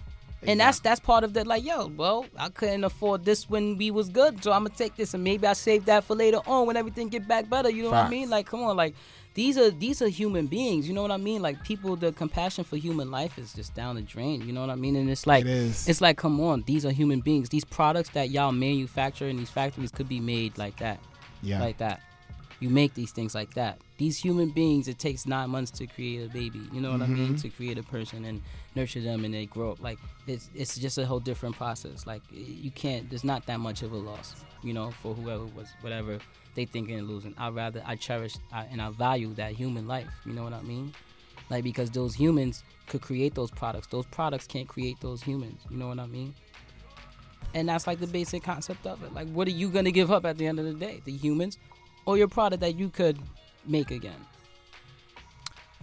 And 0.47 0.59
that's 0.59 0.79
that's 0.79 0.99
part 0.99 1.23
of 1.23 1.33
that. 1.33 1.47
Like, 1.47 1.65
yo, 1.65 1.87
well, 1.87 2.25
I 2.37 2.49
couldn't 2.49 2.83
afford 2.83 3.25
this 3.25 3.49
when 3.49 3.77
we 3.77 3.89
was 3.89 4.09
good, 4.09 4.43
so 4.43 4.51
I'm 4.51 4.63
gonna 4.63 4.75
take 4.75 4.95
this, 4.95 5.13
and 5.13 5.23
maybe 5.23 5.47
I 5.47 5.53
save 5.53 5.85
that 5.85 6.03
for 6.03 6.15
later 6.15 6.39
on 6.45 6.67
when 6.67 6.77
everything 6.77 7.09
get 7.09 7.27
back 7.27 7.49
better. 7.49 7.69
You 7.69 7.83
know 7.83 7.89
what 7.89 8.05
I 8.05 8.09
mean? 8.09 8.29
Like, 8.29 8.45
come 8.45 8.61
on, 8.63 8.77
like 8.77 8.95
these 9.35 9.57
are 9.57 9.69
these 9.69 10.01
are 10.01 10.07
human 10.07 10.47
beings. 10.47 10.87
You 10.87 10.93
know 10.93 11.01
what 11.01 11.11
I 11.11 11.17
mean? 11.17 11.41
Like 11.41 11.63
people, 11.63 11.95
the 11.95 12.11
compassion 12.13 12.63
for 12.63 12.77
human 12.77 13.11
life 13.11 13.37
is 13.37 13.53
just 13.53 13.75
down 13.75 13.95
the 13.95 14.01
drain. 14.01 14.41
You 14.47 14.53
know 14.53 14.61
what 14.61 14.69
I 14.69 14.75
mean? 14.75 14.95
And 14.95 15.09
it's 15.09 15.27
like 15.27 15.41
It 15.45 15.51
is. 15.51 15.87
it's 15.87 16.01
like, 16.01 16.17
come 16.17 16.39
on, 16.41 16.63
these 16.65 16.85
are 16.85 16.91
human 16.91 17.19
beings. 17.19 17.49
These 17.49 17.65
products 17.65 18.09
that 18.11 18.29
y'all 18.31 18.51
manufacture 18.53 19.27
in 19.27 19.37
these 19.37 19.49
factories 19.51 19.91
could 19.91 20.07
be 20.09 20.19
made 20.19 20.57
like 20.57 20.77
that. 20.79 20.99
Yeah. 21.43 21.59
Like 21.59 21.77
that. 21.77 22.01
You 22.61 22.69
make 22.69 22.93
these 22.93 23.11
things 23.11 23.35
like 23.35 23.53
that. 23.55 23.79
These 23.97 24.17
human 24.17 24.49
beings, 24.49 24.87
it 24.87 24.97
takes 24.97 25.25
nine 25.25 25.49
months 25.49 25.71
to 25.71 25.87
create 25.87 26.25
a 26.25 26.29
baby. 26.29 26.61
You 26.71 26.79
know 26.79 26.93
what 26.93 27.01
I 27.01 27.07
mean? 27.07 27.35
Mhm. 27.35 27.41
To 27.41 27.49
create 27.49 27.77
a 27.77 27.83
person 27.83 28.23
and 28.23 28.41
nurture 28.75 29.01
them 29.01 29.25
and 29.25 29.33
they 29.33 29.45
grow 29.45 29.71
up. 29.73 29.81
Like 29.83 29.99
it's 30.27 30.49
it's 30.55 30.77
just 30.79 30.97
a 30.97 31.05
whole 31.05 31.19
different 31.19 31.57
process. 31.57 32.07
Like 32.07 32.21
you 32.31 32.71
can't. 32.71 33.09
There's 33.09 33.25
not 33.25 33.45
that 33.47 33.59
much 33.59 33.83
of 33.83 33.91
a 33.91 33.97
loss. 33.97 34.33
You 34.63 34.71
know, 34.73 34.91
for 35.03 35.13
whoever 35.13 35.45
was 35.45 35.67
whatever 35.81 36.19
they 36.55 36.65
thinking 36.65 36.99
of 36.99 37.07
losing. 37.07 37.33
I 37.37 37.49
rather 37.49 37.83
I 37.85 37.95
cherish 37.95 38.35
I, 38.51 38.63
and 38.71 38.81
I 38.81 38.89
value 38.89 39.33
that 39.35 39.51
human 39.53 39.87
life. 39.87 40.07
You 40.25 40.33
know 40.33 40.43
what 40.43 40.53
I 40.53 40.61
mean? 40.61 40.93
Like 41.49 41.63
because 41.63 41.91
those 41.91 42.15
humans 42.15 42.63
could 42.87 43.01
create 43.01 43.35
those 43.35 43.51
products. 43.51 43.87
Those 43.87 44.05
products 44.07 44.47
can't 44.47 44.67
create 44.67 44.99
those 45.01 45.21
humans. 45.21 45.61
You 45.69 45.77
know 45.77 45.87
what 45.87 45.99
I 45.99 46.07
mean? 46.07 46.33
And 47.53 47.69
that's 47.69 47.87
like 47.87 47.99
the 47.99 48.07
basic 48.07 48.43
concept 48.43 48.85
of 48.85 49.03
it. 49.03 49.13
Like, 49.13 49.29
what 49.29 49.47
are 49.47 49.51
you 49.51 49.69
gonna 49.69 49.91
give 49.91 50.11
up 50.11 50.25
at 50.25 50.37
the 50.37 50.47
end 50.47 50.59
of 50.59 50.65
the 50.65 50.73
day? 50.73 51.01
The 51.05 51.11
humans, 51.11 51.57
or 52.05 52.17
your 52.17 52.27
product 52.27 52.61
that 52.61 52.77
you 52.77 52.89
could 52.89 53.19
make 53.65 53.91
again? 53.91 54.25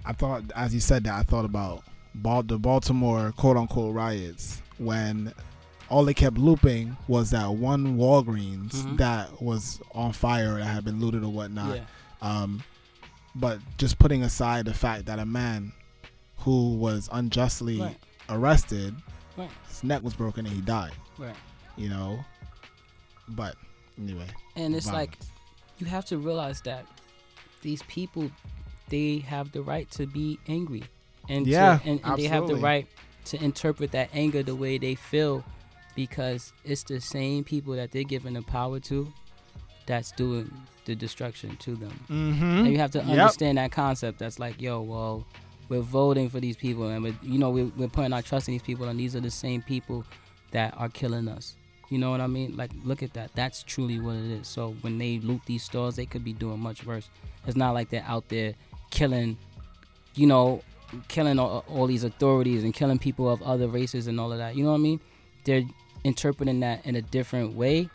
I 0.04 0.12
thought, 0.12 0.42
as 0.56 0.74
you 0.74 0.80
said 0.80 1.04
that, 1.04 1.14
I 1.14 1.22
thought 1.22 1.44
about 1.44 1.84
the 2.48 2.58
Baltimore 2.58 3.32
quote 3.36 3.56
unquote 3.56 3.94
riots 3.94 4.62
when 4.78 5.32
all 5.92 6.04
they 6.04 6.14
kept 6.14 6.38
looping 6.38 6.96
was 7.06 7.30
that 7.30 7.50
one 7.52 7.96
Walgreens 7.98 8.72
Mhm. 8.72 8.96
that 8.96 9.42
was 9.42 9.80
on 9.94 10.12
fire 10.12 10.56
that 10.58 10.64
had 10.64 10.84
been 10.84 10.98
looted 11.00 11.22
or 11.22 11.28
whatnot. 11.30 11.76
Yeah. 11.76 11.84
Um, 12.22 12.62
but 13.34 13.58
just 13.78 13.98
putting 13.98 14.22
aside 14.22 14.64
the 14.64 14.74
fact 14.74 15.06
that 15.06 15.18
a 15.18 15.26
man 15.26 15.72
who 16.38 16.74
was 16.76 17.08
unjustly 17.12 17.78
Right. 17.80 17.98
arrested, 18.28 18.94
Right. 19.36 19.50
his 19.68 19.84
neck 19.84 20.02
was 20.02 20.14
broken 20.14 20.46
and 20.46 20.54
he 20.54 20.60
died. 20.62 20.92
Right. 21.18 21.36
You 21.76 21.88
know, 21.90 22.24
but 23.28 23.56
anyway. 24.00 24.26
And 24.56 24.74
it's 24.74 24.86
violence. 24.86 25.10
like 25.12 25.18
you 25.78 25.86
have 25.86 26.04
to 26.06 26.18
realize 26.18 26.60
that 26.62 26.86
these 27.62 27.82
people, 27.84 28.30
they 28.88 29.18
have 29.18 29.52
the 29.52 29.62
right 29.62 29.90
to 29.92 30.06
be 30.06 30.38
angry. 30.48 30.84
and 31.28 31.46
Yeah, 31.46 31.78
to, 31.78 31.88
and, 31.88 32.00
and 32.02 32.16
they 32.18 32.24
have 32.24 32.48
the 32.48 32.56
right 32.56 32.86
to 33.26 33.42
interpret 33.42 33.92
that 33.92 34.10
anger 34.12 34.42
the 34.42 34.56
way 34.56 34.76
they 34.78 34.96
feel 34.96 35.44
because 35.94 36.52
it's 36.64 36.82
the 36.82 37.00
same 37.00 37.44
people 37.44 37.74
that 37.74 37.92
they're 37.92 38.02
giving 38.04 38.34
the 38.34 38.42
power 38.42 38.80
to 38.80 39.12
that's 39.86 40.12
doing 40.12 40.50
the 40.84 40.94
destruction 40.94 41.56
to 41.56 41.74
them. 41.76 41.92
Mm-hmm. 42.08 42.44
And 42.44 42.68
you 42.68 42.78
have 42.78 42.90
to 42.92 42.98
Yep. 42.98 43.08
understand 43.08 43.58
that 43.58 43.72
concept. 43.72 44.18
That's 44.18 44.38
like, 44.38 44.60
yo, 44.60 44.80
well, 44.80 45.26
we're 45.68 45.80
voting 45.80 46.28
for 46.28 46.40
these 46.40 46.56
people, 46.56 46.88
and 46.88 47.02
we're, 47.02 47.16
you 47.22 47.38
know, 47.38 47.50
we're, 47.50 47.70
we're 47.76 47.88
putting 47.88 48.12
our 48.12 48.22
trust 48.22 48.48
in 48.48 48.52
these 48.52 48.62
people, 48.62 48.86
and 48.88 48.98
these 48.98 49.14
are 49.16 49.20
the 49.20 49.30
same 49.30 49.62
people 49.62 50.04
that 50.50 50.74
are 50.76 50.88
killing 50.88 51.28
us. 51.28 51.56
You 51.88 51.98
know 51.98 52.10
what 52.10 52.20
I 52.20 52.26
mean? 52.26 52.56
Like, 52.56 52.70
look 52.84 53.02
at 53.02 53.12
that. 53.14 53.30
That's 53.34 53.62
truly 53.62 54.00
what 54.00 54.16
it 54.16 54.30
is. 54.40 54.48
So 54.48 54.74
when 54.80 54.98
they 54.98 55.18
loot 55.18 55.42
these 55.46 55.62
stores, 55.62 55.96
they 55.96 56.06
could 56.06 56.24
be 56.24 56.32
doing 56.32 56.58
much 56.58 56.84
worse. 56.86 57.08
It's 57.46 57.56
not 57.56 57.72
like 57.74 57.90
they're 57.90 58.04
out 58.06 58.28
there 58.28 58.54
killing, 58.90 59.36
you 60.14 60.26
know, 60.26 60.62
killing 61.08 61.38
all, 61.38 61.64
all 61.68 61.86
these 61.86 62.04
authorities 62.04 62.64
and 62.64 62.72
killing 62.74 62.98
people 62.98 63.28
of 63.30 63.42
other 63.42 63.66
races 63.68 64.06
and 64.06 64.18
all 64.20 64.32
of 64.32 64.38
that. 64.38 64.56
You 64.56 64.64
know 64.64 64.70
what 64.70 64.76
I 64.76 64.80
mean? 64.80 65.00
They're 65.44 65.64
interpreting 66.04 66.60
that 66.60 66.84
in 66.86 66.96
a 66.96 67.02
different 67.02 67.54
way, 67.54 67.88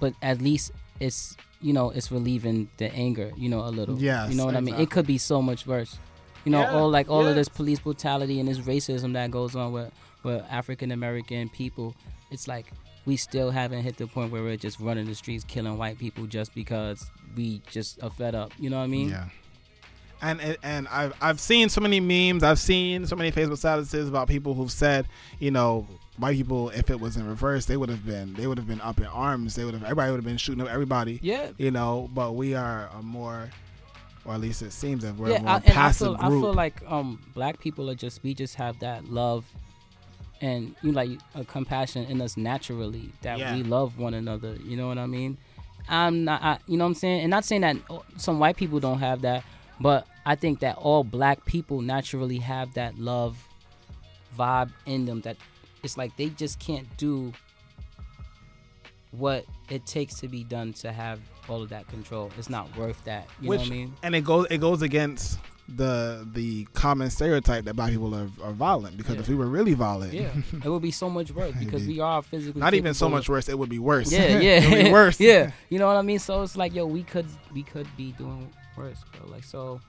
but 0.00 0.14
at 0.22 0.40
least 0.40 0.72
it's 1.00 1.36
you 1.60 1.72
know 1.72 1.90
it's 1.90 2.10
relieving 2.10 2.68
the 2.76 2.92
anger. 2.92 3.30
You 3.36 3.48
know 3.48 3.60
a 3.60 3.70
little. 3.70 3.98
Yeah, 3.98 4.28
You 4.28 4.34
know 4.36 4.44
what 4.44 4.56
I 4.56 4.60
mean? 4.60 4.74
It 4.76 4.90
could 4.90 5.06
be 5.06 5.18
so 5.18 5.40
much 5.42 5.66
worse. 5.66 5.98
You 6.44 6.50
know, 6.52 6.60
Yeah, 6.60 6.72
all 6.72 6.90
like 6.90 7.08
all 7.08 7.22
yeah. 7.24 7.30
of 7.30 7.36
this 7.36 7.48
police 7.48 7.78
brutality 7.78 8.40
and 8.40 8.48
this 8.48 8.58
racism 8.58 9.12
that 9.14 9.30
goes 9.30 9.54
on 9.54 9.72
with 9.72 9.92
with 10.22 10.42
African 10.50 10.90
American 10.92 11.48
people. 11.48 11.94
It's 12.30 12.48
like 12.48 12.66
we 13.04 13.16
still 13.16 13.50
haven't 13.50 13.82
hit 13.82 13.96
the 13.96 14.06
point 14.06 14.30
where 14.32 14.42
we're 14.42 14.56
just 14.56 14.78
running 14.80 15.06
the 15.06 15.14
streets 15.14 15.44
killing 15.44 15.76
white 15.76 15.98
people 15.98 16.26
just 16.26 16.54
because 16.54 17.10
we 17.36 17.60
just 17.70 18.02
are 18.02 18.10
fed 18.10 18.34
up. 18.34 18.52
You 18.58 18.70
know 18.70 18.78
what 18.78 18.84
I 18.84 18.88
mean? 18.88 19.10
Yeah. 19.10 19.28
And 20.20 20.40
and- 20.40 20.58
and 20.62 20.88
I've 20.88 21.14
I've 21.20 21.40
seen 21.40 21.68
so 21.68 21.80
many 21.80 22.00
memes. 22.00 22.42
I've 22.42 22.58
seen 22.60 23.06
so 23.06 23.14
many 23.16 23.30
Facebook 23.32 23.58
statuses 23.58 24.08
about 24.08 24.28
people 24.28 24.54
who've 24.54 24.70
said, 24.70 25.06
you 25.40 25.50
know, 25.50 25.86
white 26.18 26.36
people, 26.36 26.70
if 26.70 26.90
it 26.90 27.00
was 27.00 27.16
in 27.16 27.26
reverse, 27.26 27.66
they 27.66 27.76
would 27.76 27.88
have 27.88 28.04
been 28.04 28.34
they 28.34 28.46
would 28.46 28.58
have 28.58 28.66
been 28.68 28.80
up 28.80 28.98
in 28.98 29.06
arms. 29.06 29.54
They 29.54 29.64
would 29.64 29.74
have 29.74 29.82
everybody 29.84 30.10
would 30.10 30.18
have 30.18 30.24
been 30.24 30.36
shooting 30.36 30.62
up 30.62 30.68
everybody. 30.68 31.18
Yeah. 31.22 31.50
You 31.58 31.70
know, 31.70 32.08
but 32.14 32.34
we 32.34 32.54
are 32.54 32.88
a 32.98 33.02
more, 33.02 33.50
or 34.24 34.34
at 34.34 34.40
least 34.40 34.62
it 34.62 34.72
seems 34.72 35.02
that 35.04 35.16
we're 35.16 35.36
a 35.36 35.40
more 35.40 35.50
I, 35.50 35.56
and 35.56 35.66
I 35.66 35.72
passive 35.72 36.08
feel, 36.08 36.16
I 36.20 36.28
feel 36.28 36.54
like 36.54 36.82
um 36.90 37.20
black 37.34 37.58
people 37.60 37.88
are 37.90 37.94
just 37.94 38.22
we 38.22 38.34
just 38.34 38.54
have 38.56 38.78
that 38.80 39.06
love 39.08 39.44
and 40.40 40.74
you 40.82 40.92
know, 40.92 40.96
like 41.02 41.18
a 41.34 41.44
compassion 41.44 42.04
in 42.06 42.20
us 42.20 42.36
naturally 42.36 43.12
that 43.22 43.38
Yeah. 43.38 43.54
we 43.54 43.62
love 43.62 43.98
one 43.98 44.14
another. 44.14 44.56
You 44.64 44.76
know 44.76 44.88
what 44.88 44.98
I 44.98 45.06
mean? 45.06 45.38
I'm 45.88 46.24
not, 46.24 46.42
I, 46.42 46.58
you 46.68 46.76
know 46.76 46.84
what 46.84 46.90
I'm 46.90 46.94
saying, 46.94 47.20
and 47.22 47.30
not 47.30 47.44
saying 47.44 47.62
that 47.62 47.76
oh, 47.90 48.04
some 48.16 48.38
white 48.38 48.56
people 48.56 48.78
don't 48.80 49.00
have 49.00 49.22
that, 49.22 49.42
but 49.80 50.06
I 50.24 50.36
think 50.36 50.60
that 50.60 50.76
all 50.76 51.02
black 51.02 51.44
people 51.44 51.80
naturally 51.80 52.38
have 52.38 52.74
that 52.74 52.98
love 52.98 53.36
vibe 54.38 54.70
in 54.86 55.06
them. 55.06 55.20
That 55.22 55.36
it's 55.82 55.96
like 55.96 56.16
they 56.16 56.28
just 56.30 56.58
can't 56.58 56.86
do 56.96 57.32
what 59.12 59.44
it 59.68 59.84
takes 59.84 60.14
to 60.20 60.28
be 60.28 60.42
done 60.44 60.72
to 60.72 60.90
have 60.92 61.20
all 61.48 61.60
of 61.62 61.68
that 61.68 61.86
control. 61.88 62.30
It's 62.38 62.48
not 62.48 62.74
worth 62.76 63.02
that. 63.04 63.26
You 63.40 63.50
Which 63.50 63.60
know 63.60 63.64
what 63.64 63.72
I 63.72 63.76
mean? 63.76 63.94
and 64.02 64.14
it 64.14 64.22
goes 64.24 64.46
it 64.50 64.58
goes 64.58 64.82
against 64.82 65.38
the 65.68 66.26
the 66.32 66.64
common 66.74 67.08
stereotype 67.10 67.64
that 67.64 67.74
black 67.74 67.90
people 67.90 68.14
are, 68.14 68.28
are 68.42 68.52
violent 68.52 68.96
because 68.96 69.16
if 69.16 69.28
we 69.28 69.34
were 69.34 69.46
really 69.46 69.74
violent, 69.74 70.12
Yeah, 70.12 70.30
it 70.52 70.68
would 70.68 70.82
be 70.82 70.90
so 70.90 71.08
much 71.10 71.30
worse 71.30 71.54
because 71.58 71.86
we 71.86 72.00
are 72.00 72.22
physically. 72.22 72.60
not 72.60 72.74
even 72.74 72.94
so 72.94 73.08
much 73.08 73.28
worse, 73.28 73.48
it 73.48 73.58
would 73.58 73.68
be 73.70 73.78
worse. 73.78 74.10
Yeah, 74.10 74.38
yeah, 74.38 74.60
it 74.62 74.84
be 74.86 74.92
worse. 75.00 75.20
yeah, 75.20 75.52
you 75.68 75.78
know 75.78 75.86
what 75.86 75.96
I 75.96 76.02
mean. 76.02 76.18
So 76.18 76.42
it's 76.42 76.56
like, 76.56 76.74
yo, 76.74 76.86
we 76.86 77.02
could, 77.02 77.26
we 77.54 77.62
could 77.62 77.86
be 77.96 78.12
doing 78.12 78.50
worse, 78.76 78.98
bro. 79.16 79.30
Like, 79.30 79.44
so 79.44 79.80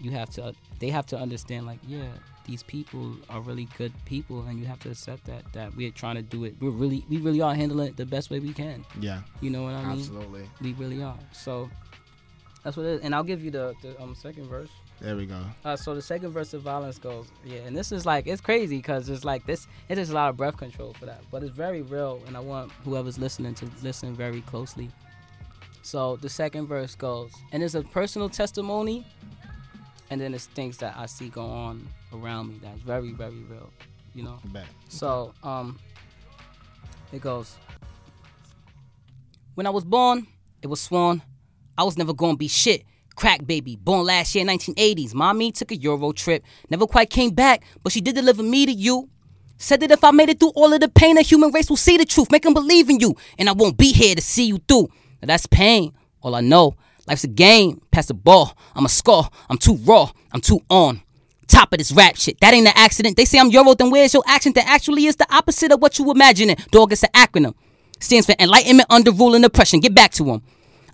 you 0.00 0.10
have 0.12 0.30
to, 0.30 0.54
they 0.78 0.90
have 0.90 1.06
to 1.06 1.18
understand, 1.18 1.66
like, 1.66 1.78
yeah, 1.86 2.04
these 2.44 2.62
people 2.62 3.16
are 3.30 3.40
really 3.40 3.68
good 3.78 3.92
people, 4.04 4.42
and 4.42 4.58
you 4.58 4.66
have 4.66 4.78
to 4.80 4.90
accept 4.90 5.24
that 5.26 5.50
that 5.52 5.74
we're 5.76 5.90
trying 5.90 6.16
to 6.16 6.22
do 6.22 6.44
it. 6.44 6.54
We're 6.60 6.70
really, 6.70 7.04
we 7.08 7.18
really 7.18 7.40
are 7.40 7.54
handling 7.54 7.88
it 7.88 7.96
the 7.96 8.06
best 8.06 8.30
way 8.30 8.40
we 8.40 8.52
can. 8.52 8.84
Yeah. 9.00 9.20
you 9.40 9.50
know 9.50 9.62
what 9.64 9.74
I 9.74 9.82
mean. 9.84 9.98
Absolutely. 9.98 10.48
we 10.60 10.72
really 10.74 11.02
are. 11.02 11.18
So 11.32 11.70
that's 12.64 12.76
what 12.76 12.86
it 12.86 12.90
is. 12.94 13.00
And 13.02 13.14
I'll 13.14 13.24
give 13.24 13.44
you 13.44 13.50
the, 13.50 13.74
the 13.82 14.00
um 14.00 14.14
second 14.14 14.48
verse. 14.48 14.70
There 15.00 15.16
we 15.16 15.26
go. 15.26 15.40
Uh, 15.64 15.74
so 15.74 15.96
the 15.96 16.02
second 16.02 16.30
verse 16.30 16.54
of 16.54 16.62
violence 16.62 16.96
goes, 16.96 17.26
yeah, 17.44 17.58
and 17.66 17.76
this 17.76 17.90
is 17.90 18.06
like 18.06 18.28
it's 18.28 18.40
crazy 18.40 18.76
because 18.76 19.08
it's 19.08 19.24
like 19.24 19.44
this. 19.46 19.66
It 19.88 19.98
is 19.98 20.10
a 20.10 20.14
lot 20.14 20.30
of 20.30 20.36
breath 20.36 20.56
control 20.56 20.92
for 20.92 21.06
that, 21.06 21.22
but 21.30 21.42
it's 21.42 21.50
very 21.56 21.82
real, 21.82 22.22
and 22.26 22.36
I 22.36 22.40
want 22.40 22.70
whoever's 22.84 23.18
listening 23.18 23.54
to 23.56 23.66
listen 23.82 24.14
very 24.14 24.42
closely. 24.42 24.90
So 25.82 26.14
the 26.16 26.28
second 26.28 26.68
verse 26.68 26.94
goes, 26.94 27.32
and 27.50 27.62
it's 27.64 27.74
a 27.74 27.82
personal 27.82 28.28
testimony, 28.28 29.04
and 30.12 30.20
then 30.20 30.34
it's 30.34 30.44
things 30.44 30.76
that 30.76 30.94
I 30.94 31.06
see 31.06 31.30
go 31.30 31.46
on 31.46 31.88
around 32.12 32.48
me 32.48 32.60
that's 32.62 32.82
very, 32.82 33.12
very 33.12 33.42
real, 33.48 33.70
you 34.14 34.22
know. 34.22 34.38
So 34.90 35.32
um, 35.42 35.78
it 37.12 37.22
goes. 37.22 37.56
When 39.54 39.66
I 39.66 39.70
was 39.70 39.84
born, 39.84 40.26
it 40.60 40.66
was 40.66 40.82
sworn 40.82 41.22
I 41.78 41.84
was 41.84 41.96
never 41.96 42.12
gonna 42.12 42.36
be 42.36 42.48
shit. 42.48 42.84
Crack 43.16 43.46
baby, 43.46 43.76
born 43.76 44.04
last 44.04 44.34
year, 44.34 44.44
1980s. 44.44 45.14
Mommy 45.14 45.50
took 45.50 45.72
a 45.72 45.76
Euro 45.76 46.12
trip, 46.12 46.44
never 46.68 46.86
quite 46.86 47.08
came 47.08 47.30
back, 47.30 47.64
but 47.82 47.90
she 47.90 48.02
did 48.02 48.14
deliver 48.14 48.42
me 48.42 48.66
to 48.66 48.72
you. 48.72 49.08
Said 49.56 49.80
that 49.80 49.92
if 49.92 50.04
I 50.04 50.10
made 50.10 50.28
it 50.28 50.40
through 50.40 50.52
all 50.54 50.74
of 50.74 50.80
the 50.80 50.90
pain, 50.90 51.14
the 51.14 51.22
human 51.22 51.52
race 51.52 51.70
will 51.70 51.78
see 51.78 51.96
the 51.96 52.04
truth, 52.04 52.30
make 52.30 52.42
them 52.42 52.52
believe 52.52 52.90
in 52.90 53.00
you, 53.00 53.14
and 53.38 53.48
I 53.48 53.52
won't 53.52 53.78
be 53.78 53.92
here 53.92 54.14
to 54.14 54.20
see 54.20 54.44
you 54.44 54.58
through. 54.68 54.88
Now 55.22 55.28
that's 55.28 55.46
pain. 55.46 55.94
All 56.20 56.34
I 56.34 56.42
know, 56.42 56.76
life's 57.06 57.24
a 57.24 57.28
game. 57.28 57.80
Pass 57.90 58.06
the 58.06 58.14
ball. 58.14 58.56
I'm 58.74 58.84
a 58.84 58.88
score. 58.88 59.28
I'm 59.48 59.58
too 59.58 59.76
raw. 59.76 60.10
I'm 60.32 60.40
too 60.40 60.60
on. 60.68 61.02
Top 61.48 61.72
of 61.72 61.78
this 61.78 61.92
rap 61.92 62.16
shit. 62.16 62.40
That 62.40 62.54
ain't 62.54 62.66
an 62.66 62.72
accident. 62.76 63.16
They 63.16 63.24
say 63.24 63.38
I'm 63.38 63.50
Euro, 63.50 63.74
then 63.74 63.90
where's 63.90 64.14
your 64.14 64.22
accent? 64.26 64.54
That 64.54 64.66
actually 64.66 65.06
is 65.06 65.16
the 65.16 65.26
opposite 65.34 65.72
of 65.72 65.82
what 65.82 65.98
you 65.98 66.10
imagining. 66.10 66.56
Dog, 66.70 66.92
it's 66.92 67.02
an 67.02 67.10
acronym. 67.14 67.54
Stands 68.00 68.26
for 68.26 68.34
enlightenment, 68.38 68.90
under 68.90 69.12
rule, 69.12 69.34
and 69.34 69.44
oppression. 69.44 69.80
Get 69.80 69.94
back 69.94 70.12
to 70.12 70.24
him. 70.24 70.42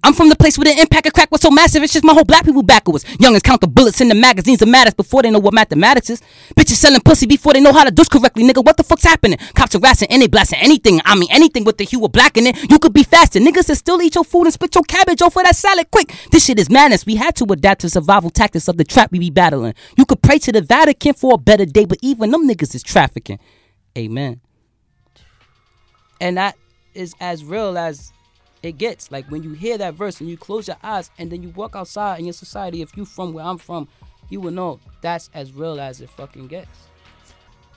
I'm 0.02 0.14
from 0.14 0.28
the 0.28 0.36
place 0.36 0.56
where 0.56 0.64
the 0.64 0.80
impact 0.80 1.06
of 1.06 1.12
crack 1.12 1.30
was 1.30 1.40
so 1.40 1.50
massive, 1.50 1.82
it's 1.82 1.92
just 1.92 2.04
my 2.04 2.12
whole 2.12 2.24
black 2.24 2.44
people 2.44 2.62
backwards. 2.62 3.04
Youngins 3.04 3.42
count 3.42 3.60
the 3.60 3.66
bullets 3.66 4.00
in 4.00 4.08
the 4.08 4.14
magazines 4.14 4.62
of 4.62 4.68
matters 4.68 4.94
before 4.94 5.22
they 5.22 5.30
know 5.30 5.38
what 5.38 5.52
mathematics 5.54 6.10
is. 6.10 6.22
Bitches 6.56 6.76
selling 6.76 7.00
pussy 7.00 7.26
before 7.26 7.52
they 7.52 7.60
know 7.60 7.72
how 7.72 7.84
to 7.84 7.90
douche 7.90 8.08
correctly, 8.08 8.44
nigga. 8.44 8.64
What 8.64 8.76
the 8.76 8.84
fuck's 8.84 9.02
happening? 9.04 9.38
Cops 9.54 9.74
harassing 9.74 10.08
any 10.10 10.28
blasting 10.28 10.60
anything. 10.60 11.00
I 11.04 11.14
mean 11.16 11.28
anything 11.30 11.64
with 11.64 11.78
the 11.78 11.84
hue 11.84 12.04
of 12.04 12.12
black 12.12 12.36
in 12.36 12.46
it. 12.46 12.70
You 12.70 12.78
could 12.78 12.92
be 12.92 13.02
faster. 13.02 13.40
Niggas 13.40 13.66
that 13.66 13.76
still 13.76 14.00
eat 14.00 14.14
your 14.14 14.24
food 14.24 14.44
and 14.44 14.52
spit 14.52 14.74
your 14.74 14.84
cabbage 14.84 15.20
over 15.20 15.42
that 15.42 15.56
salad 15.56 15.90
quick. 15.90 16.14
This 16.30 16.44
shit 16.44 16.58
is 16.58 16.70
madness. 16.70 17.04
We 17.04 17.16
had 17.16 17.34
to 17.36 17.44
adapt 17.44 17.80
to 17.82 17.90
survival 17.90 18.30
tactics 18.30 18.68
of 18.68 18.76
the 18.76 18.84
trap 18.84 19.10
we 19.10 19.18
be 19.18 19.30
battling. 19.30 19.74
You 19.96 20.04
could 20.04 20.22
pray 20.22 20.38
to 20.38 20.52
the 20.52 20.62
Vatican 20.62 21.14
for 21.14 21.34
a 21.34 21.38
better 21.38 21.66
day, 21.66 21.84
but 21.84 21.98
even 22.02 22.30
them 22.30 22.48
niggas 22.48 22.74
is 22.74 22.82
trafficking. 22.82 23.38
Amen. 23.96 24.40
And 26.20 26.36
that 26.36 26.56
is 26.94 27.14
as 27.20 27.44
real 27.44 27.78
as 27.78 28.12
it 28.62 28.78
gets. 28.78 29.10
Like 29.10 29.30
when 29.30 29.42
you 29.42 29.52
hear 29.52 29.78
that 29.78 29.94
verse 29.94 30.20
and 30.20 30.28
you 30.28 30.36
close 30.36 30.68
your 30.68 30.76
eyes 30.82 31.10
and 31.18 31.30
then 31.30 31.42
you 31.42 31.50
walk 31.50 31.76
outside 31.76 32.18
in 32.18 32.26
your 32.26 32.34
society, 32.34 32.82
if 32.82 32.96
you 32.96 33.04
from 33.04 33.32
where 33.32 33.44
I'm 33.44 33.58
from, 33.58 33.88
you 34.28 34.40
will 34.40 34.50
know 34.50 34.80
that's 35.00 35.30
as 35.34 35.52
real 35.52 35.80
as 35.80 36.00
it 36.00 36.10
fucking 36.10 36.48
gets. 36.48 36.70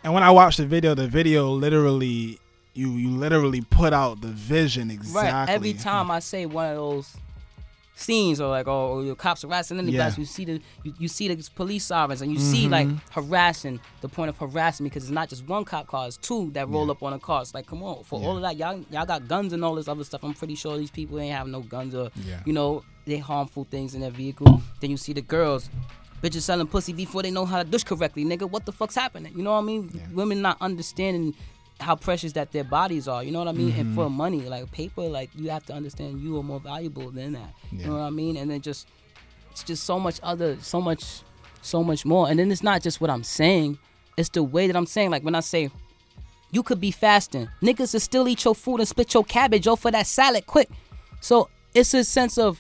And 0.04 0.14
when 0.14 0.24
I 0.24 0.32
watched 0.32 0.58
the 0.58 0.66
video, 0.66 0.96
the 0.96 1.08
video 1.08 1.50
literally 1.50 2.40
you 2.74 2.92
you 2.92 3.10
literally 3.10 3.62
put 3.62 3.94
out 3.94 4.22
the 4.22 4.30
vision 4.30 4.90
exactly. 4.90 5.30
Right. 5.32 5.50
Every 5.50 5.74
time 5.74 6.10
I 6.10 6.20
say 6.20 6.46
one 6.46 6.70
of 6.70 6.76
those 6.78 7.18
scenes 8.02 8.42
or 8.42 8.50
like 8.50 8.68
oh 8.68 8.94
or 8.98 9.04
your 9.04 9.16
cops 9.16 9.44
harassing 9.44 9.78
any 9.80 9.92
Yeah. 9.92 10.00
blacks, 10.00 10.18
you 10.18 10.26
see 10.26 10.46
the 10.46 10.62
you, 10.84 10.94
you 11.00 11.08
see 11.08 11.28
the 11.34 11.50
police 11.56 11.86
sirens 11.86 12.22
and 12.22 12.32
you 12.32 12.40
see 12.40 12.64
mm-hmm. 12.64 12.72
like 12.72 12.88
harassing 13.12 13.80
the 14.02 14.10
point 14.10 14.30
of 14.30 14.38
harassing 14.38 14.86
because 14.86 15.04
it's 15.04 15.12
not 15.12 15.30
just 15.30 15.48
one 15.48 15.66
cop 15.66 15.88
car, 15.88 16.08
it's 16.08 16.18
two 16.18 16.52
that 16.52 16.68
roll 16.70 16.90
up 16.92 17.04
on 17.04 17.14
a 17.14 17.20
car. 17.20 17.42
It's 17.42 17.54
like 17.54 17.68
come 17.68 17.84
on, 17.84 18.04
for 18.04 18.20
all 18.22 18.36
of 18.36 18.42
that, 18.42 18.58
y'all 18.58 18.84
y'all 18.92 19.06
got 19.06 19.28
guns 19.28 19.54
and 19.54 19.64
all 19.64 19.76
this 19.76 19.88
other 19.88 20.04
stuff. 20.04 20.24
I'm 20.24 20.34
pretty 20.34 20.56
sure 20.56 20.78
these 20.78 20.92
people 20.92 21.20
ain't 21.20 21.36
have 21.36 21.48
no 21.48 21.62
guns 21.62 21.96
or 21.96 22.12
Yeah. 22.28 22.42
you 22.46 22.54
know, 22.54 22.84
they 23.06 23.18
harmful 23.18 23.66
things 23.66 23.96
in 23.96 24.02
their 24.02 24.12
vehicle. 24.12 24.62
Then 24.80 24.90
you 24.92 24.98
see 24.98 25.14
the 25.14 25.22
girls. 25.22 25.70
Bitches 26.22 26.42
selling 26.42 26.68
pussy 26.68 26.94
before 26.94 27.24
they 27.24 27.32
know 27.32 27.46
how 27.46 27.64
to 27.64 27.68
douche 27.68 27.84
correctly, 27.84 28.24
nigga. 28.24 28.48
What 28.48 28.68
the 28.68 28.72
fuck's 28.72 28.94
happening? 28.94 29.34
You 29.36 29.42
know 29.42 29.54
what 29.54 29.58
I 29.58 29.62
mean? 29.64 29.90
Women 30.14 30.40
not 30.40 30.56
understanding 30.62 31.34
how 31.82 31.96
precious 31.96 32.34
that 32.34 32.52
their 32.52 32.64
bodies 32.64 33.08
are. 33.08 33.24
You 33.24 33.32
know 33.32 33.40
what 33.40 33.48
I 33.48 33.52
mean? 33.54 33.74
And 33.76 33.88
Mhm. 33.88 33.96
for 33.96 34.10
money, 34.10 34.42
like 34.42 34.72
paper, 34.72 35.02
like 35.02 35.30
you 35.36 35.50
have 35.50 35.66
to 35.66 35.74
understand 35.74 36.22
you 36.22 36.38
are 36.38 36.44
more 36.44 36.60
valuable 36.60 37.10
than 37.12 37.34
that. 37.34 37.54
Yeah. 37.72 37.80
You 37.80 37.86
know 37.88 37.94
what 37.94 38.04
I 38.04 38.10
mean? 38.12 38.38
And 38.38 38.50
then 38.52 38.62
just 38.62 38.88
it's 39.52 39.64
just 39.64 39.84
so 39.84 40.00
much 40.00 40.20
other, 40.24 40.58
so 40.62 40.80
much, 40.80 41.04
so 41.62 41.84
much 41.84 42.06
more. 42.06 42.30
And 42.30 42.40
then 42.40 42.52
it's 42.52 42.64
not 42.64 42.82
just 42.82 43.02
what 43.02 43.10
I'm 43.10 43.24
saying; 43.24 43.78
it's 44.18 44.30
the 44.30 44.44
way 44.44 44.68
that 44.68 44.76
I'm 44.76 44.86
saying. 44.86 45.12
Like 45.12 45.24
when 45.24 45.36
I 45.36 45.42
say, 45.42 45.70
you 46.52 46.64
could 46.64 46.80
be 46.80 46.92
fasting, 46.92 47.50
niggas 47.62 47.94
will 47.94 48.00
still 48.00 48.28
eat 48.28 48.44
your 48.46 48.56
food 48.56 48.80
and 48.80 48.88
split 48.88 49.14
your 49.14 49.24
cabbage 49.24 49.68
off 49.68 49.82
for 49.82 49.92
that 49.92 50.08
salad 50.08 50.46
quick. 50.46 50.70
So 51.20 51.50
it's 51.74 51.94
a 51.94 52.04
sense 52.04 52.38
of 52.38 52.60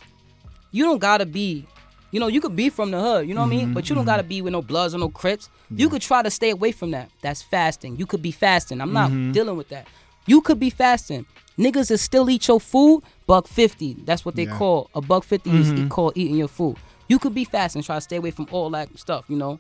you 0.72 0.84
don't 0.84 0.99
gotta 0.99 1.26
be. 1.26 1.65
You 2.11 2.19
know, 2.19 2.27
you 2.27 2.41
could 2.41 2.56
be 2.57 2.69
from 2.69 2.91
the 2.91 2.99
hood, 2.99 3.27
you 3.27 3.34
know 3.34 3.39
what 3.41 3.48
I 3.48 3.52
mean? 3.52 3.73
But 3.73 3.89
you 3.89 3.95
don't 3.95 4.03
gotta 4.06 4.23
be 4.23 4.41
with 4.41 4.52
no 4.52 4.61
Bloods 4.61 4.93
or 4.93 4.98
no 4.98 5.07
Crips. 5.07 5.49
You 5.76 5.89
could 5.89 6.02
try 6.02 6.22
to 6.22 6.30
stay 6.30 6.49
away 6.49 6.72
from 6.72 6.91
that. 6.91 7.10
That's 7.22 7.41
fasting. 7.41 7.95
You 7.98 8.06
could 8.06 8.22
be 8.22 8.31
fasting. 8.31 8.81
I'm 8.81 8.93
not 8.93 9.11
Mhm. 9.11 9.34
dealing 9.34 9.56
with 9.57 9.69
that. 9.69 9.88
You 10.27 10.41
could 10.41 10.60
be 10.60 10.69
fasting. 10.69 11.26
Niggas 11.57 11.89
will 11.89 11.98
still 11.98 12.30
eat 12.30 12.48
your 12.48 12.60
food, 12.60 13.03
buck 13.27 13.48
fifty. 13.48 13.95
That's 14.06 14.26
what 14.26 14.35
they 14.35 14.45
Yeah. 14.45 14.57
call 14.57 14.89
a 14.93 15.02
buck 15.02 15.23
50 15.23 15.49
is 15.52 15.72
Mhm. 15.72 15.89
called 15.89 16.14
eating 16.15 16.35
your 16.38 16.48
food. 16.48 16.77
You 17.07 17.19
could 17.19 17.34
be 17.34 17.43
fasting, 17.45 17.81
try 17.84 17.95
to 17.95 18.02
stay 18.02 18.18
away 18.18 18.31
from 18.31 18.48
all 18.52 18.69
that 18.72 18.98
stuff, 18.98 19.26
you 19.27 19.35
know. 19.35 19.60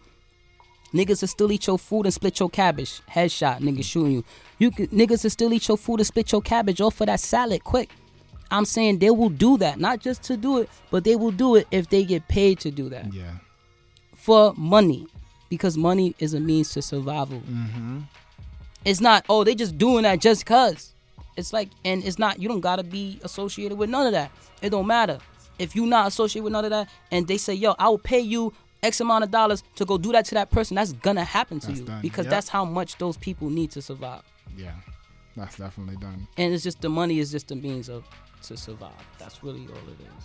Niggas 0.93 1.21
will 1.21 1.27
still 1.27 1.51
eat 1.51 1.67
your 1.67 1.77
food 1.79 2.05
and 2.05 2.13
split 2.13 2.39
your 2.39 2.49
cabbage. 2.49 3.01
Headshot, 3.09 3.59
niggas 3.61 3.85
shooting 3.85 4.11
you. 4.11 4.23
You 4.59 4.71
could, 4.71 4.91
niggas 4.91 5.23
will 5.23 5.29
still 5.29 5.53
eat 5.53 5.67
your 5.67 5.77
food 5.77 5.99
and 6.01 6.07
split 6.07 6.31
your 6.31 6.41
cabbage 6.41 6.81
off 6.81 6.95
for 6.95 7.05
that 7.05 7.19
salad 7.19 7.63
quick. 7.63 7.89
I'm 8.49 8.65
saying 8.65 8.99
they 8.99 9.09
will 9.11 9.29
do 9.29 9.57
that, 9.59 9.79
not 9.79 10.01
just 10.01 10.23
to 10.23 10.35
do 10.35 10.57
it, 10.59 10.69
but 10.89 11.05
they 11.05 11.15
will 11.15 11.31
do 11.31 11.55
it 11.55 11.67
if 11.71 11.89
they 11.89 12.03
get 12.03 12.27
paid 12.27 12.59
to 12.59 12.71
do 12.71 12.89
that 12.89 13.13
Yeah. 13.13 13.35
for 14.15 14.53
money, 14.57 15.07
because 15.51 15.77
money 15.77 16.15
is 16.17 16.33
a 16.33 16.39
means 16.39 16.71
to 16.71 16.81
survival. 16.81 17.41
Mm-hmm. 17.41 17.99
It's 18.85 19.01
not 19.01 19.25
oh 19.29 19.43
they 19.43 19.53
just 19.53 19.77
doing 19.77 20.03
that 20.03 20.19
just 20.19 20.47
cause. 20.47 20.93
It's 21.37 21.53
like 21.53 21.69
and 21.85 22.03
it's 22.03 22.17
not 22.17 22.39
you 22.41 22.47
don't 22.47 22.61
gotta 22.61 22.83
be 22.83 23.19
associated 23.23 23.77
with 23.77 23.89
none 23.91 24.07
of 24.07 24.13
that. 24.13 24.31
It 24.63 24.71
don't 24.71 24.87
matter 24.87 25.19
if 25.59 25.75
you 25.75 25.85
not 25.85 26.07
associated 26.07 26.45
with 26.45 26.53
none 26.53 26.65
of 26.65 26.71
that 26.71 26.89
and 27.11 27.27
they 27.27 27.37
say 27.37 27.53
yo 27.53 27.75
I 27.77 27.89
will 27.89 27.99
pay 27.99 28.19
you 28.19 28.53
X 28.81 28.99
amount 28.99 29.23
of 29.23 29.29
dollars 29.29 29.61
to 29.75 29.85
go 29.85 29.97
do 29.99 30.11
that 30.13 30.25
to 30.25 30.35
that 30.35 30.49
person. 30.49 30.75
That's 30.75 30.93
gonna 30.93 31.23
happen 31.23 31.59
to 31.59 31.67
That's 31.67 31.79
you 31.79 31.85
done. 31.85 32.01
because 32.01 32.25
Yep. 32.25 32.31
that's 32.31 32.49
how 32.49 32.65
much 32.65 32.97
those 32.97 33.17
people 33.17 33.49
need 33.51 33.69
to 33.71 33.81
survive. 33.81 34.23
Yeah. 34.57 34.71
That's 35.37 35.57
definitely 35.57 35.97
done. 35.97 36.27
And 36.37 36.53
it's 36.53 36.63
just 36.63 36.81
the 36.81 36.89
money 36.89 37.19
is 37.19 37.29
just 37.31 37.49
the 37.49 37.55
means 37.55 37.87
of 37.89 38.03
to 38.47 38.57
survive. 38.57 38.91
That's 39.19 39.43
really 39.43 39.67
all 39.67 39.77
it 39.93 39.99
is. 40.01 40.23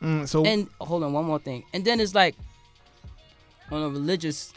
Mm, 0.00 0.28
so 0.28 0.44
And 0.46 0.68
hold 0.80 1.02
on, 1.02 1.12
one 1.12 1.24
more 1.24 1.40
thing. 1.40 1.64
And 1.74 1.84
then 1.84 1.98
it's 2.00 2.14
like 2.14 2.36
on 3.70 3.82
a 3.82 3.88
religious 3.88 4.52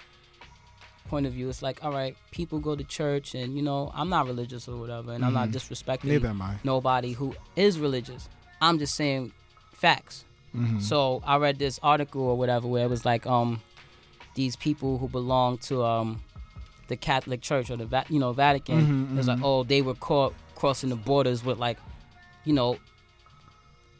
point 1.09 1.25
of 1.25 1.33
view, 1.33 1.49
it's 1.49 1.61
like, 1.61 1.83
all 1.83 1.91
right, 1.91 2.15
people 2.31 2.59
go 2.59 2.75
to 2.75 2.83
church 2.83 3.35
and 3.35 3.55
you 3.55 3.61
know, 3.61 3.91
I'm 3.93 4.09
not 4.09 4.27
religious 4.27 4.67
or 4.67 4.77
whatever, 4.77 5.11
and 5.13 5.25
I'm 5.25 5.33
not 5.33 5.49
Mhm. 5.49 5.53
disrespecting 5.55 6.05
neither 6.05 6.29
am 6.29 6.41
I. 6.41 6.55
nobody 6.63 7.13
who 7.13 7.35
is 7.55 7.79
religious. 7.79 8.29
I'm 8.61 8.77
just 8.79 8.95
saying 8.95 9.31
facts. 9.73 10.23
Mhm. 10.55 10.81
So 10.81 11.21
I 11.25 11.37
read 11.37 11.59
this 11.59 11.79
article 11.83 12.21
or 12.21 12.37
whatever 12.37 12.67
where 12.67 12.85
it 12.85 12.89
was 12.89 13.05
like 13.05 13.25
um 13.25 13.61
these 14.35 14.55
people 14.55 14.97
who 14.99 15.07
belong 15.09 15.57
to 15.69 15.83
um 15.83 16.21
the 16.87 16.95
Catholic 16.97 17.41
Church 17.41 17.69
or 17.71 17.77
the 17.77 17.85
Va- 17.85 18.05
you 18.09 18.19
know 18.19 18.31
Vatican. 18.33 18.85
Mhm, 18.85 19.13
It 19.13 19.17
was 19.17 19.27
like 19.27 19.39
mhm. 19.39 19.43
oh 19.45 19.63
they 19.63 19.81
were 19.81 19.95
caught 19.95 20.33
crossing 20.55 20.89
the 20.89 20.95
borders 20.95 21.43
with 21.43 21.57
like 21.57 21.77
you 22.45 22.53
know 22.53 22.77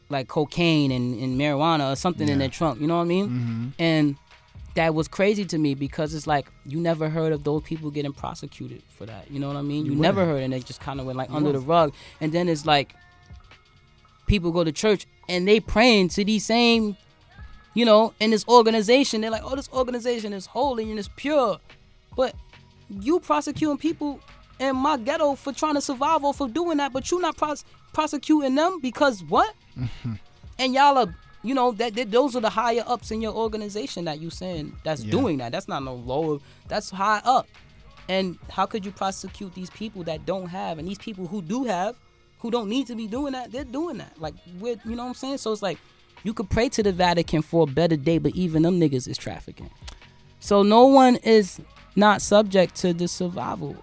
like 0.08 0.28
cocaine 0.28 0.92
and, 0.92 1.18
and 1.20 1.38
marijuana 1.40 1.92
or 1.92 1.96
something 1.96 2.28
in 2.28 2.38
their 2.38 2.48
trunk. 2.48 2.80
You 2.80 2.86
know 2.86 2.96
what 2.96 3.02
I 3.02 3.06
mean? 3.06 3.28
Mhm. 3.28 3.72
And 3.82 4.16
that 4.74 4.94
was 4.94 5.06
crazy 5.08 5.44
to 5.44 5.58
me 5.58 5.74
because 5.74 6.14
it's 6.14 6.26
like 6.26 6.50
you 6.64 6.80
never 6.80 7.10
heard 7.10 7.32
of 7.32 7.44
those 7.44 7.62
people 7.62 7.90
getting 7.90 8.12
prosecuted 8.12 8.82
for 8.88 9.06
that. 9.06 9.30
You 9.30 9.38
know 9.38 9.48
what 9.48 9.56
I 9.56 9.62
mean? 9.62 9.84
You 9.84 9.92
You, 9.92 9.98
never 9.98 10.24
heard, 10.24 10.42
and 10.42 10.52
they 10.52 10.60
just 10.60 10.80
kind 10.80 10.98
of 11.00 11.06
went 11.06 11.18
like 11.18 11.30
You 11.30 11.36
under 11.36 11.52
the 11.52 11.60
rug. 11.60 11.92
And 12.20 12.32
then 12.32 12.48
it's 12.48 12.64
like 12.64 12.94
people 14.26 14.50
go 14.50 14.64
to 14.64 14.72
church 14.72 15.06
and 15.28 15.46
they 15.46 15.60
praying 15.60 16.08
to 16.10 16.24
these 16.24 16.46
same, 16.46 16.96
you 17.74 17.84
know, 17.84 18.14
in 18.20 18.30
this 18.30 18.46
organization. 18.48 19.20
They're 19.20 19.30
like, 19.30 19.44
oh, 19.44 19.56
this 19.56 19.68
organization 19.72 20.32
is 20.32 20.46
holy 20.46 20.90
and 20.90 20.98
it's 20.98 21.10
pure, 21.16 21.60
but 22.16 22.34
you 22.88 23.20
prosecuting 23.20 23.78
people 23.78 24.20
in 24.58 24.76
my 24.76 24.96
ghetto 24.96 25.34
for 25.34 25.52
trying 25.52 25.74
to 25.74 25.80
survive 25.80 26.24
or 26.24 26.32
for 26.32 26.48
doing 26.48 26.78
that, 26.78 26.92
but 26.92 27.10
you 27.10 27.20
not 27.20 27.36
pros- 27.36 27.64
prosecuting 27.92 28.54
them 28.54 28.80
because 28.80 29.22
what? 29.24 29.54
and 30.58 30.74
y'all 30.74 30.98
are 30.98 31.14
you 31.42 31.54
know 31.54 31.72
that, 31.72 31.94
that 31.94 32.10
those 32.10 32.36
are 32.36 32.40
the 32.40 32.50
higher 32.50 32.84
ups 32.86 33.10
in 33.10 33.20
your 33.20 33.34
organization 33.34 34.04
that 34.04 34.20
you 34.20 34.30
saying 34.30 34.76
that's 34.84 35.02
Yeah. 35.04 35.10
doing 35.10 35.38
that. 35.38 35.52
That's 35.52 35.68
not 35.68 35.82
no 35.82 35.94
lower 35.94 36.38
that's 36.68 36.90
high 36.90 37.20
up. 37.24 37.46
And 38.08 38.38
how 38.50 38.66
could 38.66 38.84
you 38.84 38.92
prosecute 38.92 39.54
these 39.54 39.70
people 39.70 40.02
that 40.04 40.26
don't 40.26 40.48
have 40.48 40.78
and 40.78 40.86
these 40.88 40.98
people 40.98 41.26
who 41.26 41.42
do 41.42 41.64
have 41.64 41.96
who 42.38 42.50
don't 42.50 42.68
need 42.68 42.86
to 42.88 42.94
be 42.96 43.06
doing 43.06 43.32
that 43.32 43.52
they're 43.52 43.64
doing 43.64 43.98
that. 43.98 44.20
Like 44.20 44.34
with 44.58 44.80
you 44.84 44.96
know 44.96 45.04
what 45.04 45.08
i'm 45.10 45.14
saying? 45.14 45.38
So 45.38 45.52
it's 45.52 45.62
like 45.62 45.78
you 46.24 46.32
could 46.32 46.50
pray 46.50 46.68
to 46.70 46.82
the 46.82 46.92
vatican 46.92 47.42
for 47.42 47.64
a 47.64 47.66
better 47.66 47.96
day 47.96 48.18
but 48.18 48.34
even 48.34 48.62
them 48.62 48.80
niggas 48.80 49.08
is 49.08 49.18
trafficking. 49.18 49.70
So 50.40 50.62
no 50.62 50.86
one 50.86 51.16
is 51.16 51.60
not 51.96 52.22
subject 52.22 52.74
to 52.76 52.92
the 52.92 53.06
survival 53.08 53.76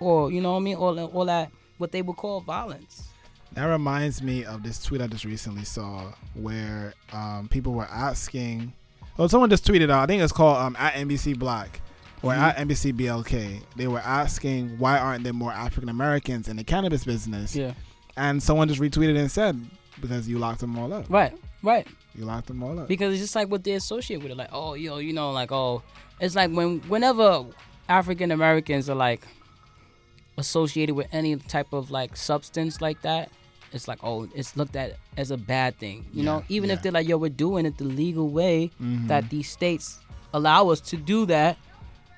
or 0.00 0.30
you 0.32 0.40
know 0.40 0.52
what 0.52 0.58
i 0.58 0.62
mean? 0.62 0.76
Or, 0.76 0.98
or 1.12 1.26
that 1.26 1.50
what 1.78 1.92
they 1.92 2.02
would 2.02 2.16
call 2.16 2.40
violence 2.40 3.08
That 3.54 3.66
reminds 3.66 4.20
me 4.22 4.44
of 4.44 4.62
this 4.62 4.82
tweet 4.82 5.00
I 5.00 5.06
just 5.06 5.24
recently 5.24 5.64
saw 5.64 6.12
where 6.34 6.94
um, 7.12 7.48
people 7.48 7.72
were 7.72 7.86
asking. 7.86 8.72
Oh, 9.18 9.26
someone 9.28 9.48
just 9.50 9.64
tweeted 9.66 9.90
out. 9.90 10.02
I 10.02 10.06
think 10.06 10.22
it's 10.22 10.32
called 10.32 10.56
um, 10.58 10.76
at 10.78 10.94
NBC 10.94 11.38
Black 11.38 11.80
or 12.22 12.32
Mhm. 12.32 12.38
at 12.38 12.56
NBC 12.56 12.92
BLK. 12.92 13.60
They 13.76 13.86
were 13.86 14.00
asking 14.00 14.76
why 14.78 14.98
aren't 14.98 15.22
there 15.24 15.32
more 15.32 15.52
African 15.52 15.88
Americans 15.88 16.48
in 16.48 16.56
the 16.56 16.64
cannabis 16.64 17.04
business? 17.04 17.54
yeah 17.54 17.74
And 18.16 18.42
someone 18.42 18.66
just 18.68 18.80
retweeted 18.80 19.16
and 19.16 19.30
said 19.30 19.60
because 20.00 20.28
you 20.28 20.38
locked 20.38 20.60
them 20.60 20.76
all 20.76 20.92
up. 20.92 21.06
right 21.08 21.32
right 21.62 21.86
You 22.16 22.24
locked 22.24 22.48
them 22.48 22.60
all 22.62 22.78
up. 22.80 22.88
because 22.88 23.12
it's 23.12 23.22
just 23.22 23.36
like 23.36 23.48
what 23.48 23.62
they 23.62 23.72
associate 23.72 24.20
with 24.22 24.32
it. 24.32 24.36
Like, 24.36 24.50
oh, 24.52 24.74
yo, 24.74 24.98
you 24.98 25.12
know, 25.12 25.30
like, 25.30 25.52
oh, 25.52 25.82
it's 26.20 26.34
like 26.34 26.50
when 26.50 26.80
whenever 26.88 27.44
African 27.88 28.32
Americans 28.32 28.90
are 28.90 28.96
like 28.96 29.24
associated 30.36 30.94
with 30.96 31.06
any 31.12 31.36
type 31.36 31.72
of 31.72 31.90
like 31.92 32.16
substance 32.16 32.80
like 32.80 33.00
that, 33.02 33.30
it's 33.74 33.88
like, 33.88 33.98
oh, 34.02 34.28
it's 34.34 34.56
looked 34.56 34.76
at 34.76 34.96
as 35.16 35.30
a 35.30 35.36
bad 35.36 35.76
thing. 35.78 36.06
You 36.12 36.22
know, 36.22 36.44
even 36.48 36.68
yeah. 36.70 36.76
if 36.76 36.82
they're 36.82 36.92
like, 36.92 37.08
yo, 37.08 37.16
we're 37.18 37.28
doing 37.30 37.66
it 37.66 37.76
the 37.78 37.84
legal 37.84 38.28
way 38.28 38.70
Mhm. 38.80 39.08
that 39.08 39.28
these 39.30 39.50
states 39.50 39.98
allow 40.32 40.68
us 40.68 40.80
to 40.80 40.96
do 40.96 41.26
that, 41.26 41.56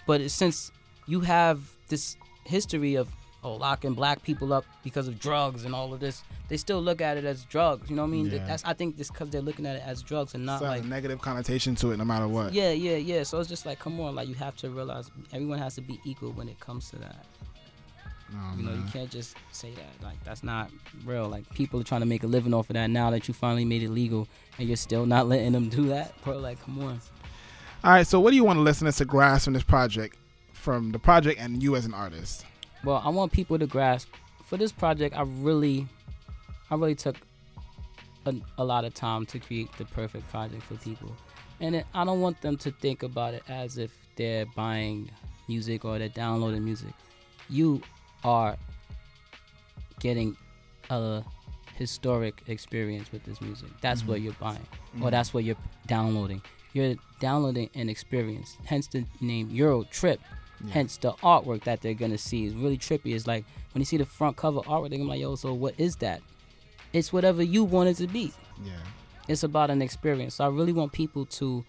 but 0.06 0.30
since 0.30 0.70
you 1.06 1.20
have 1.20 1.58
this 1.88 2.16
history 2.44 2.94
of 2.96 3.08
oh 3.44 3.54
locking 3.54 3.94
black 3.94 4.22
people 4.24 4.52
up 4.52 4.64
because 4.82 5.06
of 5.08 5.18
drugs 5.20 5.64
and 5.64 5.72
all 5.74 5.92
of 5.94 6.00
this, 6.00 6.22
they 6.48 6.56
still 6.56 6.80
look 6.82 7.00
at 7.00 7.16
it 7.16 7.24
as 7.24 7.44
drugs. 7.44 7.88
You 7.88 7.94
know 7.96 8.02
what 8.02 8.08
I 8.08 8.12
mean? 8.12 8.26
Yeah. 8.26 8.44
That's 8.46 8.64
I 8.64 8.72
think 8.74 8.96
this 8.96 9.08
because 9.10 9.30
they're 9.30 9.40
looking 9.40 9.66
at 9.66 9.76
it 9.76 9.82
as 9.86 10.02
drugs 10.02 10.34
and 10.34 10.44
not 10.44 10.56
It's 10.56 10.62
like 10.62 10.82
a 10.82 10.86
negative 10.86 11.20
connotation 11.20 11.74
to 11.76 11.92
it, 11.92 11.96
no 11.96 12.04
matter 12.04 12.26
what. 12.28 12.52
yeah, 12.52 12.72
yeah, 12.72 12.96
yeah. 12.96 13.22
So 13.22 13.38
it's 13.38 13.48
just 13.48 13.64
like, 13.66 13.78
come 13.78 14.00
on, 14.00 14.14
like 14.16 14.26
you 14.28 14.34
have 14.34 14.56
to 14.58 14.70
realize 14.70 15.10
everyone 15.32 15.58
has 15.60 15.74
to 15.76 15.80
be 15.80 16.00
equal 16.04 16.32
when 16.32 16.48
it 16.48 16.58
comes 16.60 16.90
to 16.90 16.96
that. 16.96 17.24
Oh, 18.34 18.56
You 18.56 18.64
know, 18.64 18.72
you 18.72 18.82
can't 18.92 19.10
just 19.10 19.36
say 19.52 19.72
that. 19.72 20.04
Like 20.04 20.22
that's 20.24 20.42
not 20.42 20.70
real. 21.04 21.28
Like 21.28 21.48
people 21.54 21.80
are 21.80 21.84
trying 21.84 22.00
to 22.00 22.06
make 22.06 22.24
a 22.24 22.26
living 22.26 22.52
off 22.52 22.68
of 22.70 22.74
that 22.74 22.90
now 22.90 23.10
that 23.10 23.28
you 23.28 23.34
finally 23.34 23.64
made 23.64 23.82
it 23.82 23.90
legal, 23.90 24.26
and 24.58 24.66
you're 24.66 24.76
still 24.76 25.06
not 25.06 25.28
letting 25.28 25.52
them 25.52 25.68
do 25.68 25.86
that. 25.88 26.12
Bro, 26.24 26.38
like, 26.38 26.60
come 26.60 26.80
on. 26.82 27.00
All 27.84 27.92
right. 27.92 28.06
So, 28.06 28.18
what 28.18 28.30
do 28.30 28.36
you 28.36 28.44
want 28.44 28.58
listeners 28.60 28.96
to 28.96 29.04
grasp 29.04 29.44
from 29.44 29.54
this 29.54 29.62
project, 29.62 30.16
from 30.52 30.90
the 30.90 30.98
project, 30.98 31.40
and 31.40 31.62
you 31.62 31.76
as 31.76 31.84
an 31.86 31.94
artist? 31.94 32.44
Well, 32.84 33.00
I 33.04 33.10
want 33.10 33.32
people 33.32 33.58
to 33.58 33.66
grasp 33.66 34.08
for 34.44 34.56
this 34.56 34.72
project. 34.72 35.16
I 35.16 35.22
really, 35.22 35.86
I 36.70 36.74
really 36.74 36.94
took 36.96 37.16
a, 38.26 38.34
a 38.58 38.64
lot 38.64 38.84
of 38.84 38.92
time 38.94 39.24
to 39.26 39.38
create 39.38 39.70
the 39.78 39.84
perfect 39.84 40.28
project 40.30 40.62
for 40.64 40.74
people, 40.76 41.14
and 41.60 41.76
it, 41.76 41.86
I 41.94 42.04
don't 42.04 42.20
want 42.20 42.40
them 42.40 42.56
to 42.58 42.72
think 42.72 43.04
about 43.04 43.34
it 43.34 43.44
as 43.48 43.78
if 43.78 43.92
they're 44.16 44.46
buying 44.56 45.10
music 45.48 45.84
or 45.84 45.98
they're 45.98 46.08
downloading 46.08 46.64
music. 46.64 46.92
You 47.48 47.82
are 48.26 48.56
getting 50.00 50.36
a 50.90 51.22
historic 51.76 52.42
experience 52.48 53.12
with 53.12 53.24
this 53.24 53.40
music. 53.40 53.68
That's 53.80 54.04
what 54.04 54.20
you're 54.20 54.32
buying, 54.34 54.66
or 55.00 55.08
Mhm. 55.08 55.10
that's 55.12 55.32
what 55.32 55.44
you're 55.44 55.56
downloading. 55.86 56.42
You're 56.72 56.96
downloading 57.20 57.70
an 57.74 57.88
experience. 57.88 58.56
Hence 58.64 58.88
the 58.88 59.04
name 59.20 59.48
Euro 59.50 59.84
Trip. 59.84 60.20
Yeah. 60.64 60.72
Hence 60.72 60.96
the 60.96 61.12
artwork 61.22 61.64
that 61.64 61.80
they're 61.82 61.94
gonna 61.94 62.18
see 62.18 62.44
is 62.44 62.54
really 62.54 62.78
trippy. 62.78 63.14
It's 63.14 63.26
like 63.26 63.44
when 63.72 63.80
you 63.80 63.84
see 63.86 63.96
the 63.96 64.06
front 64.06 64.36
cover 64.36 64.60
artwork, 64.60 64.90
they're 64.90 65.04
like, 65.04 65.20
"Yo, 65.20 65.36
so 65.36 65.54
what 65.54 65.78
is 65.78 65.96
that?" 65.96 66.20
It's 66.92 67.12
whatever 67.12 67.42
you 67.42 67.62
want 67.64 67.88
it 67.90 67.96
to 67.98 68.06
be. 68.06 68.32
Yeah. 68.64 68.72
It's 69.28 69.42
about 69.42 69.70
an 69.70 69.82
experience. 69.82 70.34
So 70.36 70.44
I 70.44 70.48
really 70.48 70.72
want 70.72 70.92
people 70.92 71.26
to 71.26 71.64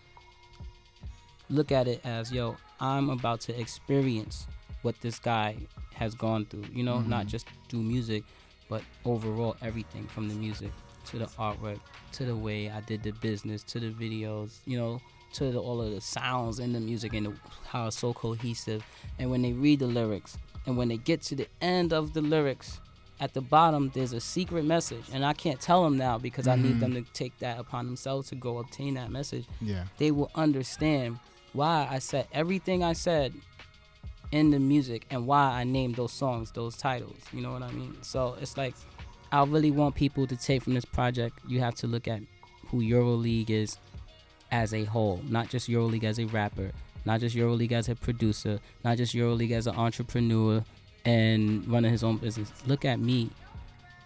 look 1.50 1.72
at 1.72 1.88
it 1.88 2.02
as, 2.06 2.32
"Yo, 2.32 2.56
I'm 2.80 3.10
about 3.10 3.42
to 3.42 3.60
experience 3.60 4.48
what 4.84 5.00
this 5.02 5.20
guy 5.20 5.56
has 5.98 6.16
gone 6.16 6.46
through." 6.46 6.66
You 6.74 6.84
know, 6.84 7.00
not 7.02 7.26
Mhm. 7.26 7.30
just 7.30 7.48
do 7.70 7.78
music, 7.78 8.24
but 8.70 8.82
overall 9.06 9.56
everything 9.62 10.08
from 10.08 10.28
the 10.30 10.36
music 10.36 10.72
to 11.08 11.20
the 11.20 11.26
artwork 11.40 11.80
to 12.14 12.26
the 12.26 12.36
way 12.36 12.70
I 12.70 12.82
did 12.82 13.04
the 13.04 13.12
business 13.12 13.64
to 13.72 13.80
the 13.80 13.92
videos. 13.92 14.60
You 14.66 14.78
know, 14.78 15.02
to 15.34 15.52
the, 15.52 15.60
all 15.60 15.82
of 15.82 15.92
the 15.92 16.02
sounds 16.02 16.60
in 16.60 16.72
the 16.74 16.80
music 16.80 17.14
and 17.14 17.26
the, 17.28 17.34
how 17.66 17.88
it's 17.88 17.98
so 18.00 18.14
cohesive. 18.14 18.82
And 19.20 19.30
when 19.30 19.42
they 19.42 19.54
read 19.54 19.80
the 19.80 19.88
lyrics, 19.88 20.38
and 20.66 20.78
when 20.78 20.88
they 20.90 20.98
get 20.98 21.22
to 21.24 21.36
the 21.36 21.48
end 21.62 21.94
of 21.94 22.14
the 22.14 22.22
lyrics, 22.22 22.80
at 23.20 23.34
the 23.34 23.42
bottom 23.42 23.90
there's 23.94 24.14
a 24.14 24.20
secret 24.22 24.64
message, 24.66 25.04
and 25.14 25.26
I 25.26 25.34
can't 25.34 25.60
tell 25.60 25.84
them 25.84 25.98
now 25.98 26.18
because 26.18 26.48
I 26.48 26.56
need 26.56 26.76
Mhm. 26.78 26.80
them 26.80 26.94
to 26.94 27.02
take 27.14 27.38
that 27.40 27.60
upon 27.60 27.86
themselves 27.88 28.30
to 28.30 28.36
go 28.36 28.58
obtain 28.60 28.94
that 28.96 29.10
message. 29.12 29.46
Yeah. 29.62 29.86
They 29.98 30.12
will 30.12 30.30
understand 30.36 31.20
why 31.54 31.88
I 31.90 32.00
said 32.00 32.28
everything 32.32 32.84
I 32.84 32.94
said 32.94 33.34
in 34.32 34.52
the 34.52 34.60
music 34.60 35.06
and 35.10 35.26
why 35.26 35.60
I 35.60 35.64
named 35.64 35.96
those 35.96 36.12
songs 36.12 36.52
those 36.52 36.78
titles. 36.78 37.18
You 37.32 37.42
know 37.42 37.54
what 37.54 37.64
I 37.64 37.72
mean? 37.72 37.96
So 38.02 38.36
it's 38.42 38.58
like 38.58 38.76
I 39.32 39.44
really 39.44 39.72
want 39.72 39.96
people 39.96 40.28
to 40.28 40.36
take 40.36 40.64
from 40.64 40.74
this 40.74 40.86
project. 40.86 41.40
You 41.48 41.60
have 41.60 41.76
to 41.76 41.88
look 41.88 42.08
at 42.08 42.22
who 42.68 42.82
EuroLeague 42.82 43.50
is 43.50 43.78
as 44.52 44.74
a 44.74 44.86
whole, 44.86 45.22
not 45.28 45.50
just 45.50 45.70
EuroLeague 45.70 46.04
as 46.04 46.20
a 46.20 46.26
rapper, 46.26 46.72
not 47.06 47.20
just 47.20 47.36
EuroLeague 47.36 47.72
as 47.72 47.90
a 47.90 47.96
producer, 47.96 48.60
not 48.84 48.98
just 48.98 49.16
EuroLeague 49.16 49.52
as 49.52 49.68
an 49.68 49.76
entrepreneur 49.76 50.64
and 51.06 51.68
running 51.68 51.92
his 51.92 52.04
own 52.04 52.18
business. 52.18 52.52
Look 52.66 52.86
at 52.86 53.00
me 53.00 53.30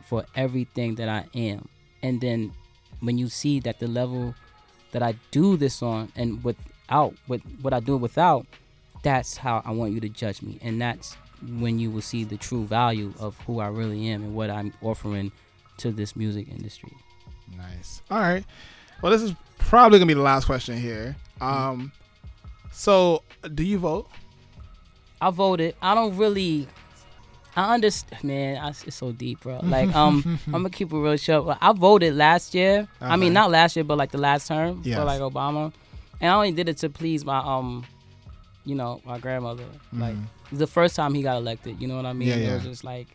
for 0.06 0.26
everything 0.36 0.96
that 0.96 1.10
I 1.10 1.26
am. 1.36 1.68
And 2.04 2.20
then 2.22 2.54
when 3.00 3.18
you 3.18 3.28
see 3.28 3.60
that 3.62 3.80
the 3.80 3.88
level 3.88 4.36
that 4.92 5.02
I 5.02 5.16
do 5.32 5.58
this 5.58 5.82
on 5.82 6.12
and 6.16 6.44
without 6.44 7.16
with 7.28 7.42
what 7.62 7.74
I 7.74 7.80
do 7.80 7.98
without, 7.98 8.46
that's 9.04 9.38
how 9.38 9.62
I 9.66 9.72
want 9.72 9.94
you 9.94 10.00
to 10.02 10.10
judge 10.10 10.42
me, 10.42 10.60
and 10.62 10.82
that's 10.82 11.16
when 11.58 11.80
you 11.80 11.90
will 11.90 12.02
see 12.02 12.24
the 12.24 12.38
true 12.38 12.66
value 12.66 13.14
of 13.20 13.38
who 13.48 13.60
I 13.60 13.68
really 13.68 14.08
am 14.10 14.24
and 14.24 14.36
what 14.36 14.50
I'm 14.50 14.74
offering 14.82 15.32
to 15.78 15.92
this 15.92 16.16
music 16.16 16.48
industry. 16.50 16.94
Nice. 17.58 18.02
All 18.12 18.20
right. 18.20 18.44
Well, 19.02 19.12
this 19.12 19.22
is 19.24 19.34
probably 19.58 19.98
gonna 20.00 20.08
be 20.08 20.14
the 20.14 20.22
last 20.22 20.46
question 20.46 20.78
here. 20.80 21.16
Um, 21.40 21.92
so 22.72 23.24
do 23.56 23.64
you 23.64 23.80
vote? 23.80 24.08
I 25.20 25.30
voted. 25.32 25.76
I 25.82 25.96
don't 25.96 26.16
really. 26.18 26.68
I 27.56 27.74
understand, 27.74 28.24
man. 28.24 28.58
I, 28.58 28.70
it's 28.70 28.96
so 28.96 29.12
deep, 29.12 29.42
bro. 29.42 29.60
Like, 29.64 29.94
um, 29.96 30.40
I'm 30.48 30.52
gonna 30.54 30.70
keep 30.70 30.94
it 30.94 30.98
real 30.98 31.18
short. 31.18 31.58
I 31.60 31.74
voted 31.74 32.16
last 32.16 32.54
year. 32.56 32.88
I 33.02 33.18
mean, 33.18 33.34
not 33.34 33.52
last 33.52 33.76
year, 33.76 33.84
but 33.84 33.98
like 33.98 34.12
the 34.12 34.18
last 34.20 34.48
term 34.48 34.82
Yes. 34.86 34.98
for 34.98 35.04
like 35.06 35.20
Obama, 35.20 35.74
and 36.22 36.32
I 36.32 36.36
only 36.36 36.52
did 36.54 36.70
it 36.70 36.78
to 36.78 36.90
please 36.90 37.26
my 37.26 37.40
um, 37.40 37.84
you 38.66 38.76
know, 38.76 39.02
my 39.06 39.18
grandmother. 39.20 39.64
Like, 39.94 40.14
it 40.16 40.52
was 40.52 40.60
the 40.60 40.68
first 40.68 40.96
time 40.96 41.14
he 41.14 41.22
got 41.24 41.38
elected. 41.38 41.82
You 41.82 41.88
know 41.88 41.96
what 41.96 42.06
I 42.06 42.14
mean? 42.14 42.30
Mm-hmm. 42.30 42.42
Yeah, 42.42 42.52
It 42.52 42.54
was 42.56 42.64
just 42.64 42.84
like. 42.84 43.08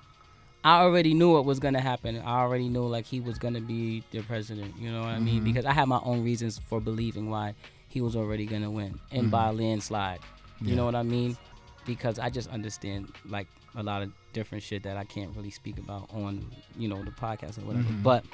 I 0.64 0.80
already 0.80 1.14
knew 1.14 1.32
what 1.32 1.44
was 1.44 1.60
gonna 1.60 1.80
happen. 1.80 2.18
I 2.18 2.40
already 2.40 2.68
knew 2.68 2.86
like 2.86 3.04
he 3.06 3.20
was 3.20 3.38
gonna 3.38 3.60
be 3.60 4.02
the 4.10 4.22
president. 4.22 4.74
You 4.76 4.90
know 4.90 5.00
what 5.02 5.10
I 5.10 5.20
mean? 5.20 5.42
Mhm. 5.42 5.44
Because 5.44 5.64
I 5.64 5.72
had 5.72 5.86
my 5.86 6.00
own 6.02 6.24
reasons 6.24 6.58
for 6.58 6.80
believing 6.80 7.30
why 7.30 7.54
he 7.86 8.00
was 8.00 8.16
already 8.16 8.46
gonna 8.46 8.70
win, 8.70 8.98
and 9.12 9.28
Mhm. 9.28 9.30
by 9.30 9.48
a 9.50 9.52
landslide. 9.52 10.18
You 10.60 10.70
Yeah. 10.70 10.74
know 10.76 10.84
what 10.86 10.96
I 10.96 11.04
mean? 11.04 11.36
Because 11.84 12.18
I 12.18 12.30
just 12.30 12.48
understand 12.50 13.12
like 13.28 13.46
a 13.76 13.82
lot 13.84 14.02
of 14.02 14.10
different 14.32 14.64
shit 14.64 14.82
that 14.82 14.96
I 14.96 15.04
can't 15.04 15.30
really 15.36 15.50
speak 15.50 15.78
about 15.78 16.10
on 16.12 16.44
you 16.76 16.88
know 16.88 17.00
the 17.04 17.12
podcast 17.12 17.58
or 17.58 17.66
whatever. 17.66 17.84
Mhm. 17.88 18.02
But 18.02 18.24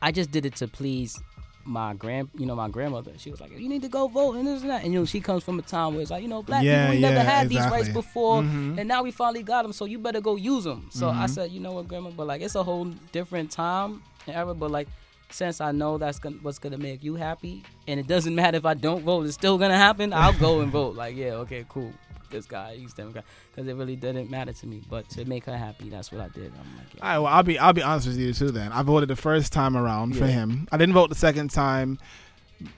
I 0.00 0.12
just 0.12 0.30
did 0.30 0.46
it 0.46 0.56
to 0.56 0.68
please 0.68 1.20
my 1.66 1.94
grand, 1.94 2.30
you 2.38 2.46
know, 2.46 2.54
my 2.54 2.68
grandmother. 2.68 3.12
She 3.18 3.30
was 3.30 3.40
like, 3.40 3.50
"You 3.58 3.68
need 3.68 3.82
to 3.82 3.88
go 3.88 4.06
vote 4.08 4.34
and 4.36 4.46
this 4.46 4.62
and 4.62 4.70
that." 4.70 4.84
And 4.84 4.92
you 4.92 5.00
know, 5.00 5.04
she 5.04 5.20
comes 5.20 5.42
from 5.42 5.58
a 5.58 5.62
time 5.62 5.92
where 5.94 6.02
it's 6.02 6.10
like, 6.10 6.22
you 6.22 6.28
know, 6.28 6.42
black 6.42 6.62
Yeah, 6.62 6.78
people 6.84 6.90
we 6.90 6.96
yeah, 7.02 7.10
never 7.10 7.22
had 7.24 7.48
these 7.48 7.58
rights 7.70 7.88
before, 7.88 8.42
Mhm. 8.42 8.78
and 8.78 8.88
now 8.88 9.02
we 9.02 9.10
finally 9.10 9.42
got 9.42 9.62
them. 9.62 9.72
So 9.72 9.84
you 9.84 9.98
better 9.98 10.20
go 10.20 10.36
use 10.36 10.64
them. 10.64 10.88
So 10.92 11.10
I 11.10 11.24
Mhm. 11.26 11.30
said, 11.30 11.50
you 11.50 11.60
know 11.60 11.72
what, 11.72 11.88
grandma, 11.88 12.10
but 12.10 12.26
like 12.26 12.40
it's 12.42 12.54
a 12.54 12.62
whole 12.62 12.84
different 13.12 13.50
time 13.50 14.02
and 14.26 14.36
era. 14.36 14.54
But 14.54 14.70
like 14.70 14.88
since 15.30 15.60
I 15.60 15.72
know 15.72 15.98
that's 15.98 16.20
gonna, 16.20 16.36
what's 16.42 16.58
gonna 16.60 16.78
make 16.78 17.02
you 17.02 17.16
happy, 17.16 17.64
and 17.88 17.98
it 17.98 18.06
doesn't 18.06 18.34
matter 18.34 18.56
if 18.58 18.64
I 18.64 18.74
don't 18.74 19.02
vote, 19.02 19.26
it's 19.26 19.34
still 19.34 19.58
gonna 19.58 19.76
happen. 19.76 20.12
I'll 20.12 20.32
go 20.38 20.60
and 20.60 20.70
vote. 20.70 20.94
Like, 20.94 21.16
yeah, 21.16 21.32
okay, 21.42 21.64
cool. 21.68 21.92
This 22.30 22.46
guy, 22.46 22.76
he's 22.76 22.92
Democrat, 22.94 23.24
because 23.54 23.68
it 23.68 23.74
really 23.74 23.96
didn't 23.96 24.30
matter 24.30 24.52
to 24.52 24.66
me. 24.66 24.82
But 24.88 25.08
to 25.10 25.24
make 25.24 25.44
her 25.46 25.56
happy, 25.56 25.88
that's 25.88 26.10
what 26.12 26.20
I 26.20 26.28
did. 26.28 26.52
I'm 26.52 26.76
like, 26.76 26.94
yeah. 26.94 27.02
All 27.02 27.08
right. 27.08 27.18
Well, 27.18 27.26
I'll 27.32 27.42
be 27.42 27.58
I'll 27.58 27.72
be 27.72 27.82
honest 27.82 28.06
with 28.08 28.18
you 28.18 28.32
too. 28.32 28.50
Then 28.50 28.72
I 28.72 28.82
voted 28.82 29.08
the 29.08 29.16
first 29.16 29.52
time 29.52 29.76
around 29.76 30.16
for 30.16 30.26
him. 30.26 30.68
I 30.72 30.76
didn't 30.76 30.94
vote 30.94 31.08
the 31.08 31.14
second 31.14 31.50
time. 31.50 31.98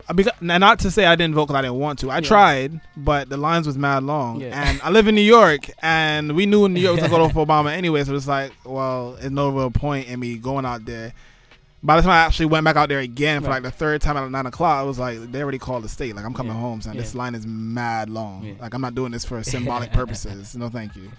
Uh, 0.09 0.13
Because, 0.13 0.33
not 0.41 0.81
to 0.81 0.91
say 0.91 1.07
I 1.07 1.15
didn't 1.15 1.37
vote 1.37 1.47
because 1.47 1.57
I 1.61 1.63
didn't 1.63 1.77
want 1.79 2.01
to. 2.01 2.11
I 2.11 2.17
Yeah. 2.17 2.21
tried, 2.23 2.81
but 2.97 3.29
the 3.29 3.37
lines 3.37 3.65
was 3.65 3.79
mad 3.79 4.03
long. 4.03 4.41
Yeah. 4.41 4.61
And 4.69 4.81
I 4.83 4.91
live 4.91 5.07
in 5.07 5.15
New 5.15 5.21
York, 5.21 5.71
and 5.81 6.35
we 6.35 6.47
knew 6.47 6.69
New 6.69 6.81
York 6.81 7.01
was 7.01 7.09
gonna 7.09 7.29
go 7.29 7.29
for 7.33 7.47
Obama 7.47 7.71
anyway. 7.73 8.03
So 8.03 8.15
it's 8.17 8.27
like, 8.27 8.51
well, 8.65 9.15
it's 9.21 9.31
no 9.31 9.51
real 9.51 9.71
point 9.71 10.09
in 10.09 10.19
me 10.19 10.37
going 10.37 10.65
out 10.67 10.85
there. 10.85 11.13
By 11.83 11.97
the 11.97 12.03
time 12.03 12.11
I 12.11 12.19
actually 12.19 12.47
went 12.47 12.65
back 12.65 12.77
out 12.77 12.89
there 12.89 12.99
again 12.99 13.41
for 13.41 13.49
Right. 13.49 13.63
like 13.63 13.63
the 13.63 13.71
third 13.71 14.01
time 14.01 14.17
at 14.17 14.29
nine 14.31 14.47
o'clock, 14.47 14.79
I 14.81 14.83
was 14.83 14.99
like, 14.99 15.31
they 15.31 15.43
already 15.43 15.59
called 15.59 15.85
the 15.85 15.89
state. 15.89 16.17
Like 16.17 16.25
I'm 16.25 16.35
coming 16.35 16.53
Yeah. 16.55 16.61
home, 16.61 16.81
son. 16.81 16.97
This 16.97 17.15
line 17.15 17.35
is 17.35 17.47
mad 17.47 18.11
long. 18.11 18.43
Yeah. 18.45 18.55
Like 18.61 18.75
I'm 18.75 18.81
not 18.81 18.95
doing 18.95 19.13
this 19.13 19.25
for 19.25 19.43
symbolic 19.45 19.93
purposes. 19.93 20.57
No, 20.57 20.69
thank 20.69 20.97
you. 20.97 21.11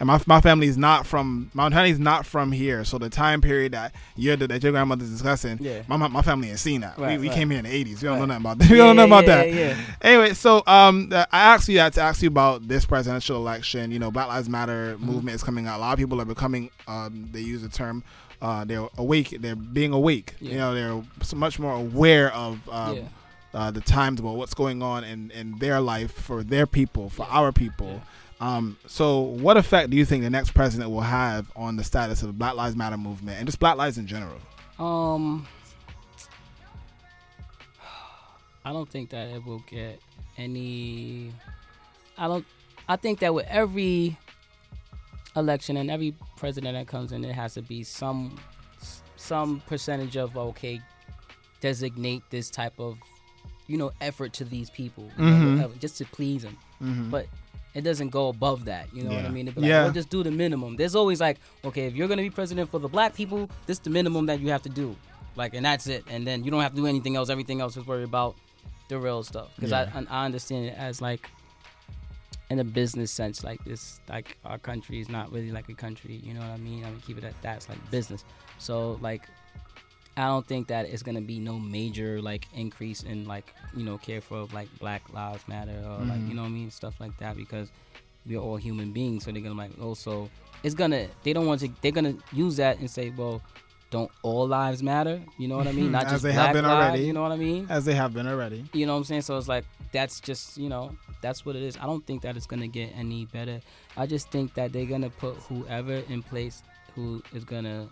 And 0.00 0.06
my 0.06 0.18
my 0.26 0.40
family 0.40 0.66
is 0.66 0.78
not 0.78 1.06
from 1.06 1.50
my 1.52 1.68
family 1.68 1.90
is 1.90 1.98
not 1.98 2.24
from 2.24 2.52
here, 2.52 2.84
so 2.84 2.96
the 2.96 3.10
time 3.10 3.42
period 3.42 3.72
that 3.72 3.94
you're 4.16 4.34
that 4.34 4.62
your 4.62 4.72
grandmother's 4.72 5.10
discussing, 5.10 5.58
Yeah. 5.60 5.82
my 5.88 5.96
my, 5.98 6.22
family 6.22 6.48
has 6.48 6.62
seen 6.62 6.80
that. 6.80 6.98
Right, 6.98 7.18
we 7.18 7.24
we 7.24 7.28
right. 7.28 7.36
came 7.36 7.50
here 7.50 7.58
in 7.58 7.66
the 7.66 7.70
'80s. 7.70 8.00
We 8.00 8.08
don't 8.08 8.18
know 8.18 8.24
nothing 8.24 8.40
about 8.40 8.58
that. 8.60 8.70
We 8.70 8.78
don't 8.78 8.96
know 8.96 9.04
about 9.04 9.26
yeah, 9.26 9.36
that. 9.36 9.48
Yeah, 9.52 9.54
yeah. 9.68 9.76
Anyway, 10.00 10.32
so 10.32 10.62
um, 10.66 11.10
I 11.12 11.26
asked 11.32 11.68
you 11.68 11.76
that 11.76 11.92
to 11.92 12.00
ask 12.00 12.22
you 12.22 12.28
about 12.28 12.66
this 12.66 12.86
presidential 12.86 13.36
election. 13.36 13.90
You 13.92 13.98
know, 13.98 14.10
Black 14.10 14.28
Lives 14.28 14.48
Matter 14.48 14.94
Mm-hmm. 14.96 15.04
movement 15.06 15.34
is 15.34 15.42
coming 15.42 15.66
out. 15.66 15.76
A 15.78 15.82
lot 15.82 15.92
of 15.92 15.98
people 15.98 16.18
are 16.18 16.24
becoming. 16.24 16.70
Um, 16.88 17.28
they 17.30 17.40
use 17.40 17.60
the 17.60 17.68
term. 17.68 18.02
Uh, 18.42 18.64
they're 18.64 18.88
awake. 18.96 19.36
They're 19.40 19.54
being 19.56 19.92
awake. 19.92 20.34
You 20.40 20.56
know, 20.56 20.74
they're 20.74 21.02
much 21.36 21.58
more 21.58 21.74
aware 21.74 22.32
of. 22.34 22.66
Um, 22.68 22.96
Yeah. 22.96 23.02
uh, 23.52 23.70
the 23.70 23.80
times 23.80 24.20
about 24.20 24.36
what's 24.36 24.54
going 24.54 24.82
on 24.82 25.02
in, 25.04 25.30
in 25.32 25.58
their 25.58 25.80
life 25.80 26.12
for 26.12 26.42
their 26.44 26.66
people, 26.66 27.10
for 27.10 27.26
our 27.28 27.50
people. 27.52 28.00
Um, 28.40 28.78
so, 28.86 29.20
what 29.20 29.56
effect 29.58 29.90
do 29.90 29.96
you 29.98 30.04
think 30.06 30.22
the 30.22 30.30
next 30.30 30.52
president 30.54 30.90
will 30.90 31.00
have 31.02 31.50
on 31.56 31.76
the 31.76 31.84
status 31.84 32.22
of 32.22 32.28
the 32.28 32.32
Black 32.32 32.54
Lives 32.54 32.74
Matter 32.76 32.96
movement 32.96 33.36
and 33.38 33.46
just 33.46 33.58
Black 33.58 33.76
lives 33.76 33.98
in 33.98 34.06
general? 34.06 34.38
Um, 34.78 35.46
I 38.64 38.72
don't 38.72 38.88
think 38.88 39.10
that 39.10 39.28
it 39.28 39.44
will 39.44 39.62
get 39.70 40.00
any. 40.38 41.32
I 42.16 42.28
don't. 42.28 42.46
I 42.88 42.96
think 42.96 43.18
that 43.20 43.34
with 43.34 43.46
every 43.46 44.16
election 45.36 45.76
and 45.76 45.90
every 45.90 46.14
president 46.40 46.74
that 46.74 46.86
comes 46.88 47.12
in, 47.12 47.24
it 47.24 47.34
has 47.34 47.54
to 47.54 47.62
be 47.62 47.84
some 47.84 48.36
some 49.16 49.60
percentage 49.66 50.16
of 50.16 50.36
okay, 50.36 50.80
designate 51.60 52.22
this 52.30 52.50
type 52.50 52.72
of 52.78 52.98
you 53.66 53.76
know 53.76 53.92
effort 54.00 54.32
to 54.32 54.44
these 54.44 54.70
people, 54.70 55.10
you 55.18 55.24
know, 55.24 55.70
just 55.78 55.98
to 55.98 56.04
please 56.06 56.42
them. 56.42 56.56
Mhm. 56.82 57.10
But 57.10 57.26
it 57.74 57.82
doesn't 57.82 58.08
go 58.08 58.28
above 58.28 58.64
that. 58.64 58.92
You 58.92 59.04
know 59.04 59.14
what 59.14 59.24
I 59.24 59.28
mean? 59.28 59.46
Like, 59.46 59.54
Yeah. 59.58 59.84
"Oh, 59.86 59.92
just 59.92 60.10
do 60.10 60.24
the 60.24 60.30
minimum. 60.32 60.74
There's 60.76 60.96
always 60.96 61.20
like, 61.20 61.38
okay, 61.64 61.86
if 61.86 61.94
you're 61.94 62.08
gonna 62.08 62.22
be 62.22 62.30
president 62.30 62.68
for 62.68 62.80
the 62.80 62.88
black 62.88 63.14
people, 63.14 63.48
this 63.66 63.76
is 63.76 63.80
the 63.80 63.90
minimum 63.90 64.26
that 64.26 64.40
you 64.40 64.48
have 64.50 64.62
to 64.62 64.68
do. 64.68 64.96
Like, 65.36 65.54
and 65.54 65.64
that's 65.64 65.86
it. 65.86 66.02
And 66.10 66.26
then 66.26 66.42
you 66.42 66.50
don't 66.50 66.62
have 66.62 66.72
to 66.74 66.80
do 66.80 66.86
anything 66.86 67.14
else. 67.14 67.30
Everything 67.30 67.60
else 67.60 67.76
is 67.76 67.86
worry 67.86 68.02
about 68.02 68.34
the 68.88 68.98
real 68.98 69.22
stuff. 69.22 69.48
Because 69.54 69.70
Yeah. 69.70 69.88
I, 69.94 70.22
I 70.22 70.24
understand 70.24 70.64
it 70.66 70.74
as 70.76 71.00
like, 71.00 71.30
in 72.50 72.58
a 72.58 72.64
business 72.64 73.10
sense, 73.12 73.44
like 73.44 73.62
this, 73.64 74.00
like 74.08 74.36
our 74.44 74.58
country 74.58 75.00
is 75.00 75.08
not 75.08 75.32
really 75.32 75.52
like 75.52 75.68
a 75.68 75.74
country. 75.74 76.20
You 76.24 76.34
know 76.34 76.40
what 76.40 76.50
I 76.50 76.56
mean? 76.58 76.84
I 76.84 76.90
mean, 76.90 77.00
keep 77.06 77.16
it 77.18 77.24
at 77.24 77.40
that. 77.42 77.58
It's 77.58 77.68
like 77.68 77.78
business. 77.90 78.24
So 78.58 78.98
like, 79.00 79.22
I 80.16 80.26
don't 80.26 80.44
think 80.46 80.66
that 80.68 80.86
it's 80.86 81.02
gonna 81.02 81.20
be 81.20 81.38
no 81.38 81.58
major 81.58 82.20
like 82.20 82.46
increase 82.54 83.04
in 83.04 83.26
like 83.26 83.54
you 83.74 83.84
know 83.84 83.96
care 83.98 84.20
for 84.20 84.46
like 84.52 84.68
Black 84.80 85.02
Lives 85.12 85.46
Matter 85.48 85.78
or 85.84 86.04
like 86.04 86.18
Mhm. 86.18 86.28
you 86.28 86.34
know 86.34 86.42
what 86.42 86.48
I 86.48 86.50
mean 86.50 86.70
stuff 86.70 86.94
like 87.00 87.16
that 87.18 87.36
because 87.36 87.70
we're 88.26 88.40
all 88.40 88.56
human 88.56 88.92
beings. 88.92 89.24
So 89.24 89.30
they're 89.30 89.40
gonna 89.40 89.54
like 89.54 89.70
also 89.80 90.28
it's 90.64 90.74
gonna 90.74 91.06
they 91.22 91.32
don't 91.32 91.46
want 91.46 91.60
to 91.60 91.70
they're 91.80 91.92
gonna 91.92 92.14
use 92.32 92.56
that 92.56 92.80
and 92.80 92.90
say 92.90 93.10
well 93.16 93.40
don't 93.90 94.10
all 94.22 94.46
lives 94.46 94.82
matter? 94.82 95.22
You 95.38 95.46
know 95.48 95.56
what 95.56 95.68
I 95.68 95.72
mean? 95.72 95.90
Not 95.98 96.02
just 96.02 96.14
as 96.16 96.22
they 96.22 96.32
black 96.32 96.46
have 96.48 96.54
been 96.54 96.64
lives, 96.64 96.88
already. 96.88 97.04
You 97.06 97.12
know 97.12 97.22
what 97.22 97.32
I 97.32 97.36
mean? 97.36 97.66
As 97.70 97.84
they 97.84 97.94
have 97.94 98.12
been 98.12 98.26
already. 98.26 98.64
You 98.72 98.86
know 98.86 98.92
what 98.92 98.98
I'm 98.98 99.04
saying? 99.04 99.22
So 99.22 99.38
it's 99.38 99.48
like 99.48 99.64
that's 99.92 100.20
just 100.20 100.56
you 100.56 100.68
know 100.68 100.96
that's 101.20 101.44
what 101.44 101.56
it 101.56 101.62
is. 101.62 101.76
I 101.76 101.86
don't 101.86 102.06
think 102.06 102.22
that 102.22 102.36
it's 102.36 102.46
gonna 102.46 102.68
get 102.68 102.90
any 102.96 103.26
better. 103.26 103.60
I 103.96 104.06
just 104.06 104.30
think 104.30 104.54
that 104.54 104.72
they're 104.72 104.86
gonna 104.86 105.10
put 105.10 105.36
whoever 105.48 105.94
in 106.08 106.22
place 106.22 106.62
who 106.94 107.22
is 107.34 107.44
gonna 107.44 107.88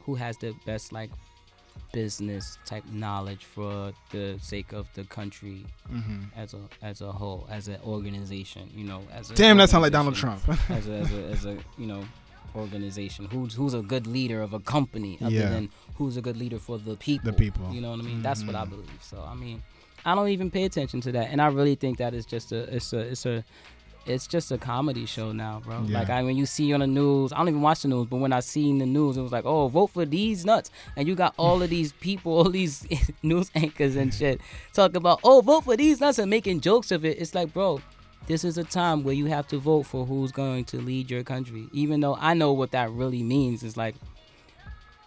who 0.00 0.14
has 0.14 0.36
the 0.38 0.54
best 0.66 0.92
like 0.92 1.10
business 1.92 2.58
type 2.66 2.84
knowledge 2.90 3.44
for 3.44 3.92
the 4.10 4.36
sake 4.42 4.72
of 4.72 4.88
the 4.94 5.04
country 5.04 5.64
Mhm. 5.90 6.26
as 6.36 6.54
a 6.54 6.60
as 6.82 7.00
a 7.00 7.10
whole 7.12 7.46
as 7.50 7.68
an 7.68 7.78
organization. 7.84 8.68
You 8.74 8.84
know, 8.84 9.02
as 9.12 9.30
a 9.30 9.34
Damn, 9.34 9.56
that 9.58 9.70
sound 9.70 9.82
like 9.82 9.92
Donald. 9.92 10.14
Trump. 10.16 10.40
as 10.70 10.88
a, 10.88 10.92
as 10.92 11.12
a 11.12 11.24
as 11.28 11.44
a 11.46 11.58
you 11.78 11.86
know 11.86 12.04
organization 12.56 13.26
who's 13.26 13.54
who's 13.54 13.74
a 13.74 13.82
good 13.82 14.06
leader 14.06 14.40
of 14.42 14.54
a 14.54 14.60
company 14.60 15.18
other 15.20 15.30
Yeah. 15.30 15.50
than 15.50 15.68
who's 15.96 16.16
a 16.16 16.22
good 16.22 16.36
leader 16.36 16.58
for 16.58 16.78
the 16.78 16.96
people 16.96 17.30
The 17.30 17.36
people. 17.36 17.70
you 17.72 17.80
know 17.82 17.90
what 17.90 18.00
i 18.00 18.02
mean 18.02 18.22
that's 18.22 18.42
what 18.42 18.56
i 18.56 18.64
Mhm. 18.64 18.70
believe 18.70 18.98
so 19.02 19.22
i 19.22 19.34
mean 19.34 19.62
i 20.04 20.14
don't 20.14 20.28
even 20.28 20.50
pay 20.50 20.64
attention 20.64 21.00
to 21.00 21.12
that 21.12 21.28
and 21.30 21.40
i 21.40 21.46
really 21.46 21.74
think 21.74 21.98
that 21.98 22.14
it's 22.14 22.26
just 22.26 22.52
a 22.52 22.74
it's 22.74 22.92
a 22.92 22.98
it's 22.98 23.26
a 23.26 23.44
it's 24.08 24.26
just 24.26 24.50
a 24.50 24.58
comedy 24.58 25.06
show 25.06 25.32
now, 25.32 25.60
bro. 25.64 25.84
Yeah. 25.86 25.98
Like 25.98 26.10
I 26.10 26.22
when 26.22 26.36
you 26.36 26.46
see 26.46 26.72
on 26.72 26.80
the 26.80 26.86
news, 26.86 27.32
I 27.32 27.38
don't 27.38 27.48
even 27.48 27.62
watch 27.62 27.82
the 27.82 27.88
news, 27.88 28.06
but 28.06 28.16
when 28.16 28.32
I 28.32 28.40
seen 28.40 28.78
the 28.78 28.86
news, 28.86 29.16
it 29.16 29.22
was 29.22 29.32
like, 29.32 29.44
oh, 29.44 29.68
vote 29.68 29.88
for 29.88 30.04
these 30.04 30.44
nuts, 30.44 30.70
and 30.96 31.06
you 31.06 31.14
got 31.14 31.34
all 31.36 31.62
of 31.62 31.70
these 31.70 31.92
people, 31.92 32.32
all 32.38 32.50
these 32.50 32.86
news 33.22 33.50
anchors 33.54 33.96
and 33.96 34.12
shit, 34.12 34.40
talk 34.72 34.94
about, 34.94 35.20
oh, 35.24 35.40
vote 35.40 35.64
for 35.64 35.76
these 35.76 36.00
nuts 36.00 36.18
and 36.18 36.30
making 36.30 36.60
jokes 36.60 36.90
of 36.90 37.04
it. 37.04 37.18
It's 37.20 37.34
like, 37.34 37.52
bro, 37.52 37.80
this 38.26 38.44
is 38.44 38.58
a 38.58 38.64
time 38.64 39.04
where 39.04 39.14
you 39.14 39.26
have 39.26 39.46
to 39.48 39.58
vote 39.58 39.84
for 39.84 40.06
who's 40.06 40.32
going 40.32 40.64
to 40.66 40.78
lead 40.78 41.10
your 41.10 41.22
country. 41.22 41.68
Even 41.72 42.00
though 42.00 42.16
I 42.18 42.34
know 42.34 42.52
what 42.52 42.72
that 42.72 42.90
really 42.90 43.22
means, 43.22 43.62
it's 43.62 43.76
like, 43.76 43.94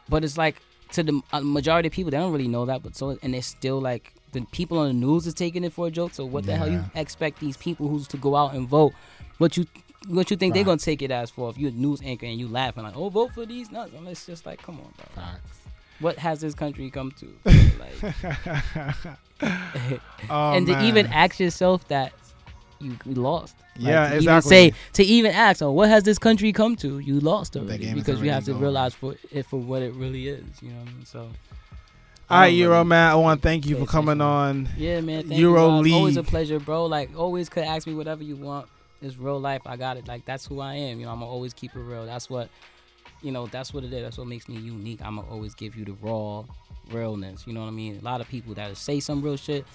but 0.09 0.23
it's 0.23 0.37
like 0.37 0.57
to 0.93 1.03
the 1.03 1.21
uh, 1.31 1.41
majority 1.41 1.87
of 1.87 1.93
people, 1.93 2.11
they 2.11 2.17
don't 2.17 2.31
really 2.31 2.47
know 2.47 2.65
that. 2.65 2.83
But 2.83 2.95
so, 2.95 3.17
and 3.21 3.33
they're 3.33 3.41
still 3.41 3.79
like 3.79 4.13
the 4.31 4.41
people 4.51 4.77
on 4.79 4.87
the 4.87 4.93
news 4.93 5.27
is 5.27 5.33
taking 5.33 5.63
it 5.63 5.73
for 5.73 5.87
a 5.87 5.91
joke. 5.91 6.13
So 6.13 6.25
what 6.25 6.45
the 6.45 6.55
hell 6.55 6.69
you 6.69 6.83
expect 6.95 7.39
these 7.39 7.57
people 7.57 7.87
who's 7.87 8.07
to 8.09 8.17
go 8.17 8.35
out 8.35 8.53
and 8.53 8.67
vote? 8.67 8.93
What 9.37 9.57
you 9.57 9.65
what 10.07 10.31
you 10.31 10.37
think 10.37 10.53
they're 10.53 10.63
gonna 10.63 10.77
take 10.77 11.01
it 11.01 11.11
as 11.11 11.29
for? 11.29 11.49
If 11.49 11.57
you're 11.57 11.69
a 11.69 11.73
news 11.73 12.01
anchor 12.03 12.25
and 12.25 12.39
you 12.39 12.47
laughing 12.47 12.83
like, 12.83 12.95
oh, 12.95 13.09
vote 13.09 13.33
for 13.33 13.45
these 13.45 13.71
nuts, 13.71 13.93
and 13.93 14.07
it's 14.07 14.25
just 14.25 14.45
like, 14.45 14.61
come 14.61 14.79
on, 14.79 14.93
bro. 15.15 15.23
What 15.99 16.17
has 16.17 16.41
this 16.41 16.55
country 16.55 16.89
come 16.89 17.11
to? 17.11 17.27
like, 17.79 18.15
Oh, 20.29 20.53
and 20.53 20.67
to 20.67 20.83
even 20.83 21.07
ask 21.07 21.39
yourself 21.39 21.87
that 21.87 22.13
you 22.79 22.97
lost. 23.05 23.55
Like, 23.77 23.87
Yeah, 23.87 24.09
to 24.09 24.15
exactly. 24.15 24.57
Even 24.57 24.73
say 24.73 24.77
to 24.93 25.03
even 25.03 25.31
ask, 25.31 25.61
oh, 25.61 25.71
what 25.71 25.89
has 25.89 26.03
this 26.03 26.17
country 26.17 26.51
come 26.51 26.75
to? 26.77 26.99
You 26.99 27.19
lost 27.19 27.55
already 27.55 27.93
because 27.93 28.21
you 28.21 28.31
have 28.31 28.45
to 28.45 28.53
realize 28.53 28.93
for 28.93 29.15
it 29.31 29.45
for 29.45 29.59
what 29.59 29.81
it 29.81 29.93
really 29.93 30.27
is. 30.27 30.43
You 30.61 30.69
know 30.69 30.79
what 30.79 30.89
I 30.89 30.93
mean? 30.93 31.05
So 31.05 31.29
All 32.31 32.39
right, 32.39 32.47
um, 32.53 32.55
Euro 32.59 32.83
man, 32.85 33.11
I 33.11 33.15
want 33.15 33.41
to 33.41 33.47
thank 33.47 33.65
you 33.65 33.77
for 33.77 33.85
coming 33.85 34.21
on. 34.21 34.69
Yeah, 34.77 35.01
man. 35.01 35.27
Thank 35.27 35.39
Euro 35.39 35.77
you. 35.77 35.81
League. 35.83 35.93
Always 35.93 36.17
a 36.17 36.23
pleasure, 36.23 36.59
bro. 36.59 36.85
Like 36.85 37.09
always, 37.17 37.49
could 37.49 37.63
ask 37.63 37.85
me 37.85 37.93
whatever 37.93 38.23
you 38.23 38.35
want. 38.37 38.67
It's 39.01 39.17
real 39.17 39.39
life. 39.39 39.61
I 39.65 39.75
got 39.75 39.97
it. 39.97 40.07
Like 40.07 40.23
that's 40.25 40.45
who 40.45 40.61
I 40.61 40.75
am. 40.75 40.99
You 40.99 41.07
know, 41.07 41.11
I'm 41.11 41.19
gonna 41.19 41.31
always 41.31 41.53
keep 41.53 41.75
it 41.75 41.79
real. 41.79 42.05
That's 42.05 42.29
what, 42.29 42.49
you 43.21 43.31
know, 43.31 43.47
that's 43.47 43.73
what 43.73 43.83
it 43.83 43.91
is. 43.91 44.01
That's 44.03 44.17
what 44.17 44.27
makes 44.27 44.47
me 44.47 44.55
unique. 44.55 45.01
I'm 45.03 45.17
gonna 45.17 45.29
always 45.29 45.53
give 45.55 45.75
you 45.75 45.83
the 45.83 45.93
raw 46.01 46.43
realness. 46.89 47.45
You 47.45 47.53
know 47.53 47.61
what 47.61 47.67
I 47.67 47.71
mean? 47.71 47.99
A 48.01 48.05
lot 48.05 48.21
of 48.21 48.27
people 48.29 48.53
that 48.53 48.77
say 48.77 48.99
some 49.01 49.21
real 49.21 49.35
shit, 49.37 49.65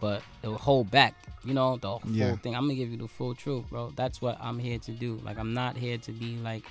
but 0.00 0.22
they'll 0.42 0.54
hold 0.58 0.90
back. 0.90 1.14
You 1.44 1.54
know, 1.54 1.76
the 1.76 1.98
full 1.98 2.10
Yeah. 2.12 2.36
thing. 2.36 2.54
I'm 2.54 2.64
gonna 2.64 2.74
give 2.74 2.90
you 2.90 2.98
the 2.98 3.08
full 3.08 3.34
truth, 3.34 3.64
bro. 3.70 3.90
That's 3.96 4.20
what 4.20 4.36
I'm 4.40 4.58
here 4.58 4.78
to 4.80 4.90
do. 4.90 5.18
Like 5.24 5.38
I'm 5.38 5.54
not 5.54 5.76
here 5.78 5.96
to 5.98 6.12
be 6.12 6.36
like 6.36 6.64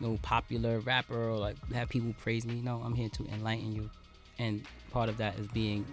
no 0.00 0.18
popular 0.22 0.78
rapper 0.80 1.30
or 1.30 1.36
like 1.38 1.56
have 1.72 1.88
people 1.88 2.14
praise 2.22 2.46
me. 2.46 2.60
No, 2.62 2.80
I'm 2.84 2.94
here 2.94 3.08
to 3.08 3.24
enlighten 3.32 3.72
you, 3.72 3.90
and 4.38 4.62
part 4.94 5.08
of 5.08 5.16
that 5.16 5.36
is 5.40 5.48
being 5.48 5.84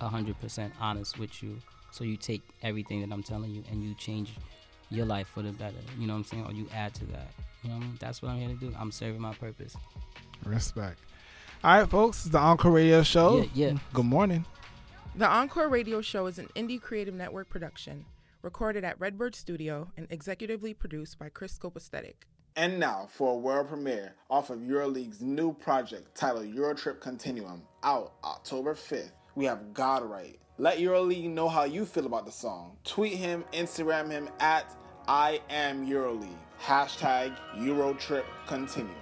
hundred 0.00 0.40
percent 0.40 0.72
honest 0.80 1.18
with 1.18 1.42
you. 1.42 1.58
So 1.90 2.04
you 2.04 2.16
take 2.16 2.42
everything 2.62 3.00
that 3.02 3.12
I'm 3.14 3.22
telling 3.22 3.50
you 3.50 3.62
and 3.70 3.84
you 3.84 3.94
change 3.94 4.30
your 4.90 5.04
life 5.04 5.28
for 5.28 5.42
the 5.42 5.52
better. 5.52 5.76
You 5.98 6.06
know 6.06 6.14
what 6.14 6.20
I'm 6.20 6.24
saying? 6.24 6.46
Or 6.46 6.52
you 6.52 6.66
add 6.74 6.94
to 6.94 7.04
that. 7.06 7.28
You 7.62 7.70
know 7.70 7.76
what 7.76 7.84
I 7.84 7.86
mean? 7.86 7.98
That's 8.00 8.22
what 8.22 8.30
I'm 8.30 8.38
here 8.38 8.48
to 8.48 8.54
do. 8.54 8.74
I'm 8.78 8.90
serving 8.90 9.20
my 9.20 9.34
purpose. 9.34 9.76
Respect. 10.44 10.98
All 11.62 11.78
right, 11.78 11.90
folks, 11.90 12.24
it's 12.24 12.32
the 12.32 12.38
Encore 12.38 12.70
Radio 12.70 13.02
Show. 13.02 13.42
Yeah, 13.52 13.72
yeah. 13.72 13.78
Good 13.92 14.06
morning. 14.06 14.46
The 15.16 15.28
Encore 15.28 15.68
Radio 15.68 16.00
Show 16.00 16.26
is 16.26 16.38
an 16.38 16.48
indie 16.54 16.80
creative 16.80 17.14
network 17.14 17.50
production, 17.50 18.06
recorded 18.42 18.84
at 18.84 18.98
Redbird 19.00 19.34
Studio 19.34 19.88
and 19.96 20.08
executively 20.08 20.78
produced 20.78 21.18
by 21.18 21.28
Chris 21.28 21.52
Scope 21.52 21.76
Aesthetic. 21.76 22.26
And 22.56 22.80
now 22.80 23.08
for 23.10 23.32
a 23.34 23.36
world 23.36 23.68
premiere 23.68 24.14
off 24.28 24.50
of 24.50 24.58
EuroLeague's 24.58 25.20
new 25.20 25.52
project 25.52 26.14
titled 26.14 26.46
Eurotrip 26.46 27.00
Continuum, 27.00 27.62
out 27.82 28.14
October 28.24 28.74
5th. 28.74 29.12
We 29.34 29.44
have 29.44 29.72
God 29.72 30.02
Right. 30.02 30.38
Let 30.60 30.78
EuroLeague 30.78 31.30
know 31.30 31.48
how 31.48 31.62
you 31.64 31.86
feel 31.86 32.06
about 32.06 32.26
the 32.26 32.32
song. 32.32 32.76
Tweet 32.82 33.14
him, 33.14 33.44
Instagram 33.52 34.10
him 34.10 34.28
at 34.40 34.74
I 35.06 35.40
am 35.48 35.86
EuroLeague. 35.86 36.36
Hashtag 36.60 37.36
Eurotrip 37.56 38.24
Continuum. 38.48 38.94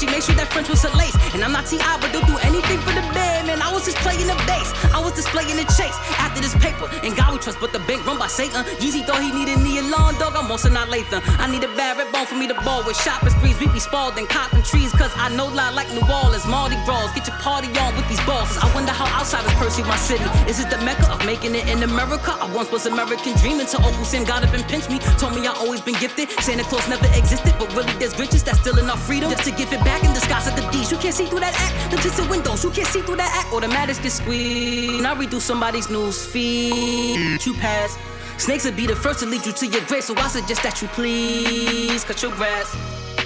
She 0.00 0.06
makes 0.06 0.24
sure 0.24 0.34
that 0.40 0.48
French 0.48 0.72
was 0.72 0.80
a 0.88 0.92
lace. 0.96 1.12
And 1.36 1.44
I'm 1.44 1.52
not 1.52 1.68
T.I., 1.68 1.84
but 2.00 2.08
they'll 2.08 2.24
do 2.24 2.40
anything 2.40 2.80
for 2.80 2.88
the 2.96 3.04
band, 3.12 3.52
man. 3.52 3.60
I 3.60 3.68
was 3.68 3.84
just 3.84 4.00
playing 4.00 4.24
the 4.24 4.38
bass. 4.48 4.72
I 4.96 4.98
was 4.98 5.12
displaying 5.12 5.60
the 5.60 5.68
chase. 5.76 5.92
After 6.16 6.40
this 6.40 6.56
paper, 6.56 6.88
and 7.04 7.12
God 7.12 7.36
we 7.36 7.38
trust, 7.38 7.60
but 7.60 7.76
the 7.76 7.84
bank 7.84 7.99
run 8.10 8.18
by 8.18 8.26
Satan. 8.26 8.64
Yeezy 8.82 9.06
thought 9.06 9.22
he 9.22 9.30
needed 9.32 9.58
me 9.62 9.78
a 9.78 9.82
lawn 9.82 10.14
dog. 10.18 10.34
I'm 10.34 10.50
also 10.50 10.68
not 10.68 10.88
Lathan. 10.88 11.22
I 11.38 11.46
need 11.50 11.62
a 11.62 11.72
bad 11.78 11.98
red 11.98 12.10
bone 12.12 12.26
for 12.26 12.34
me 12.34 12.46
to 12.48 12.54
ball 12.66 12.82
with 12.84 12.96
shopping 12.96 13.30
sprees. 13.30 13.58
We 13.60 13.66
be 13.68 13.78
Spalding, 13.80 14.26
copping 14.26 14.62
trees, 14.62 14.92
cause 14.92 15.12
I 15.16 15.28
know 15.34 15.46
lie 15.46 15.70
like 15.70 15.88
New 15.94 16.02
Orleans. 16.02 16.46
Mardi 16.46 16.76
Gras, 16.84 17.12
get 17.14 17.26
your 17.26 17.36
party 17.38 17.68
on 17.78 17.94
with 17.96 18.08
these 18.08 18.20
bosses. 18.26 18.58
I 18.58 18.66
wonder 18.74 18.92
how 18.92 19.06
outsiders 19.18 19.54
perceive 19.54 19.86
my 19.86 19.96
city. 19.96 20.24
Is 20.50 20.60
it 20.60 20.68
the 20.70 20.78
mecca 20.78 21.06
of 21.10 21.24
making 21.24 21.54
it 21.54 21.68
in 21.68 21.82
America? 21.82 22.36
I 22.40 22.50
once 22.52 22.70
was 22.70 22.86
American 22.86 23.36
dreaming 23.38 23.66
till 23.66 23.82
Uncle 23.84 24.04
Sam 24.04 24.24
got 24.24 24.42
up 24.44 24.52
and 24.52 24.64
pinched 24.64 24.90
me. 24.90 24.98
Told 25.18 25.34
me 25.34 25.46
I 25.46 25.54
always 25.54 25.80
been 25.80 25.98
gifted. 25.98 26.30
Santa 26.42 26.64
Claus 26.64 26.88
never 26.88 27.06
existed, 27.16 27.54
but 27.58 27.72
really 27.74 27.92
there's 27.98 28.18
riches 28.18 28.42
that's 28.42 28.60
still 28.60 28.78
enough 28.78 29.00
freedom 29.06 29.30
just 29.30 29.44
to 29.44 29.52
give 29.52 29.72
it 29.72 29.82
back 29.84 30.02
in 30.04 30.12
disguise 30.12 30.46
at 30.46 30.56
the 30.56 30.64
D's. 30.70 30.90
You 30.90 30.98
can't 30.98 31.14
see 31.14 31.26
through 31.26 31.40
that 31.40 31.54
act. 31.54 31.90
Them 31.90 32.00
tinted 32.00 32.28
windows, 32.28 32.64
you 32.64 32.70
can't 32.70 32.88
see 32.88 33.02
through 33.02 33.16
that 33.16 33.32
act. 33.34 33.52
Automatics 33.52 33.98
get 33.98 34.12
squeezed. 34.12 35.04
Read 35.20 35.30
through 35.30 35.40
somebody's 35.40 35.90
news 35.90 36.24
feed. 36.24 37.44
You 37.44 37.52
pass. 37.54 37.99
Snakes 38.40 38.64
would 38.64 38.74
be 38.74 38.86
the 38.86 38.96
first 38.96 39.18
to 39.18 39.26
lead 39.26 39.44
you 39.44 39.52
to 39.52 39.66
your 39.66 39.84
grave, 39.84 40.02
so 40.02 40.16
I 40.16 40.26
suggest 40.28 40.62
that 40.62 40.80
you 40.80 40.88
please 40.88 42.02
cut 42.04 42.22
your 42.22 42.32
grass. 42.32 42.74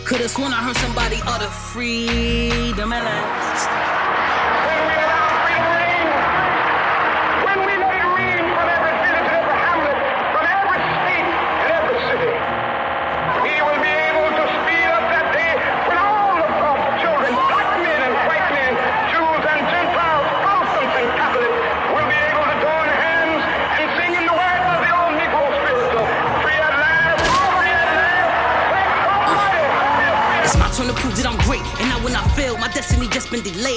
Could've 0.05 0.29
sworn 0.29 0.53
I 0.53 0.57
heard 0.57 0.77
somebody 0.79 1.21
utter 1.25 1.47
freedom 1.47 2.91
last. 2.91 3.94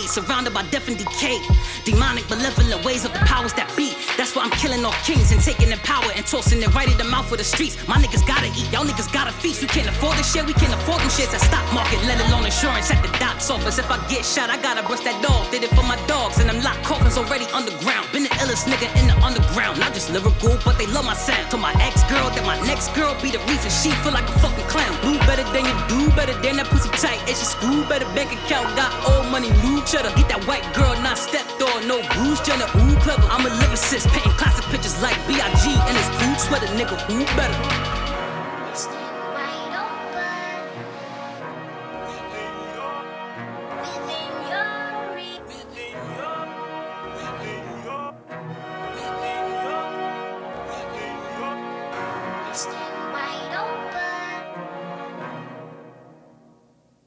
Surrounded 0.07 0.53
by 0.53 0.63
death 0.69 0.88
and 0.88 0.97
decay. 0.97 1.39
Kings 5.03 5.31
and 5.31 5.41
taking 5.41 5.69
their 5.69 5.81
power 5.83 6.09
and 6.15 6.25
tossing 6.25 6.61
it 6.61 6.73
right 6.73 6.89
in 6.89 6.97
the 6.97 7.03
mouth 7.03 7.31
of 7.31 7.37
the 7.37 7.43
streets. 7.43 7.75
My 7.87 7.97
niggas 7.97 8.25
gotta 8.27 8.47
eat, 8.53 8.71
y'all 8.71 8.85
niggas 8.85 9.11
gotta 9.11 9.31
feast. 9.31 9.61
We 9.61 9.67
can't 9.67 9.87
afford 9.87 10.17
this 10.17 10.31
shit, 10.31 10.45
we 10.45 10.53
can't 10.53 10.73
afford 10.73 11.01
them 11.01 11.09
shits 11.09 11.33
at 11.33 11.41
stock 11.41 11.65
market, 11.73 11.99
let 12.05 12.19
alone 12.27 12.45
insurance 12.45 12.91
at 12.91 13.01
the 13.03 13.11
doc's 13.19 13.49
office. 13.49 13.77
If 13.77 13.89
I 13.91 13.97
get 14.07 14.25
shot, 14.25 14.49
I 14.49 14.57
gotta 14.61 14.83
brush 14.83 15.01
that 15.01 15.21
dog. 15.21 15.51
Did 15.51 15.63
it 15.63 15.71
for 15.75 15.83
my 15.83 15.97
dogs, 16.07 16.39
and 16.39 16.49
them 16.49 16.61
locked 16.63 16.83
coffins 16.83 17.17
already 17.17 17.45
underground. 17.51 18.07
Been 18.13 18.23
the 18.23 18.33
illest 18.41 18.69
nigga 18.71 18.87
in 18.99 19.07
the 19.07 19.17
underground. 19.19 19.79
Not 19.79 19.93
just 19.93 20.09
lyrical, 20.09 20.55
but 20.63 20.77
they 20.77 20.87
love 20.87 21.05
my 21.05 21.15
sound. 21.15 21.49
To 21.51 21.57
my 21.57 21.73
ex 21.83 22.03
girl, 22.07 22.29
that 22.31 22.45
my 22.45 22.59
next 22.65 22.93
girl 22.95 23.11
be 23.21 23.31
the 23.31 23.41
reason 23.51 23.69
she 23.69 23.91
feel 24.03 24.13
like 24.13 24.27
a 24.29 24.35
fucking 24.39 24.67
clown. 24.71 24.93
Do 25.03 25.17
better 25.27 25.43
than 25.51 25.65
you 25.67 25.75
do, 25.91 25.99
better 26.15 26.33
than 26.39 26.57
that 26.57 26.67
pussy 26.71 26.89
tight. 26.95 27.19
And 27.27 27.35
she 27.35 27.43
school, 27.43 27.83
better 27.91 28.07
bank 28.15 28.31
account, 28.31 28.71
got 28.79 28.91
old 29.09 29.27
money, 29.31 29.49
new 29.65 29.83
cheddar. 29.83 30.13
Get 30.15 30.29
that 30.29 30.43
white 30.47 30.63
girl, 30.71 30.95
not 31.01 31.17
stepped 31.17 31.59
on, 31.61 31.87
no 31.87 31.99
Bruce 32.15 32.41
Jenner. 32.45 32.69
Ooh, 32.79 32.95
clever. 33.03 33.27
I'm 33.27 33.45
a 33.45 33.49
lyricist, 33.49 34.07
painting 34.13 34.37
classic 34.39 34.65
pictures 34.71 34.86
like 35.01 35.18
B.I.G. 35.27 35.69
and 35.69 35.97
his 35.97 36.09
cool 36.19 36.35
sweater, 36.35 36.68
nigga. 36.68 36.99
Who 37.11 37.26
better? 37.35 37.86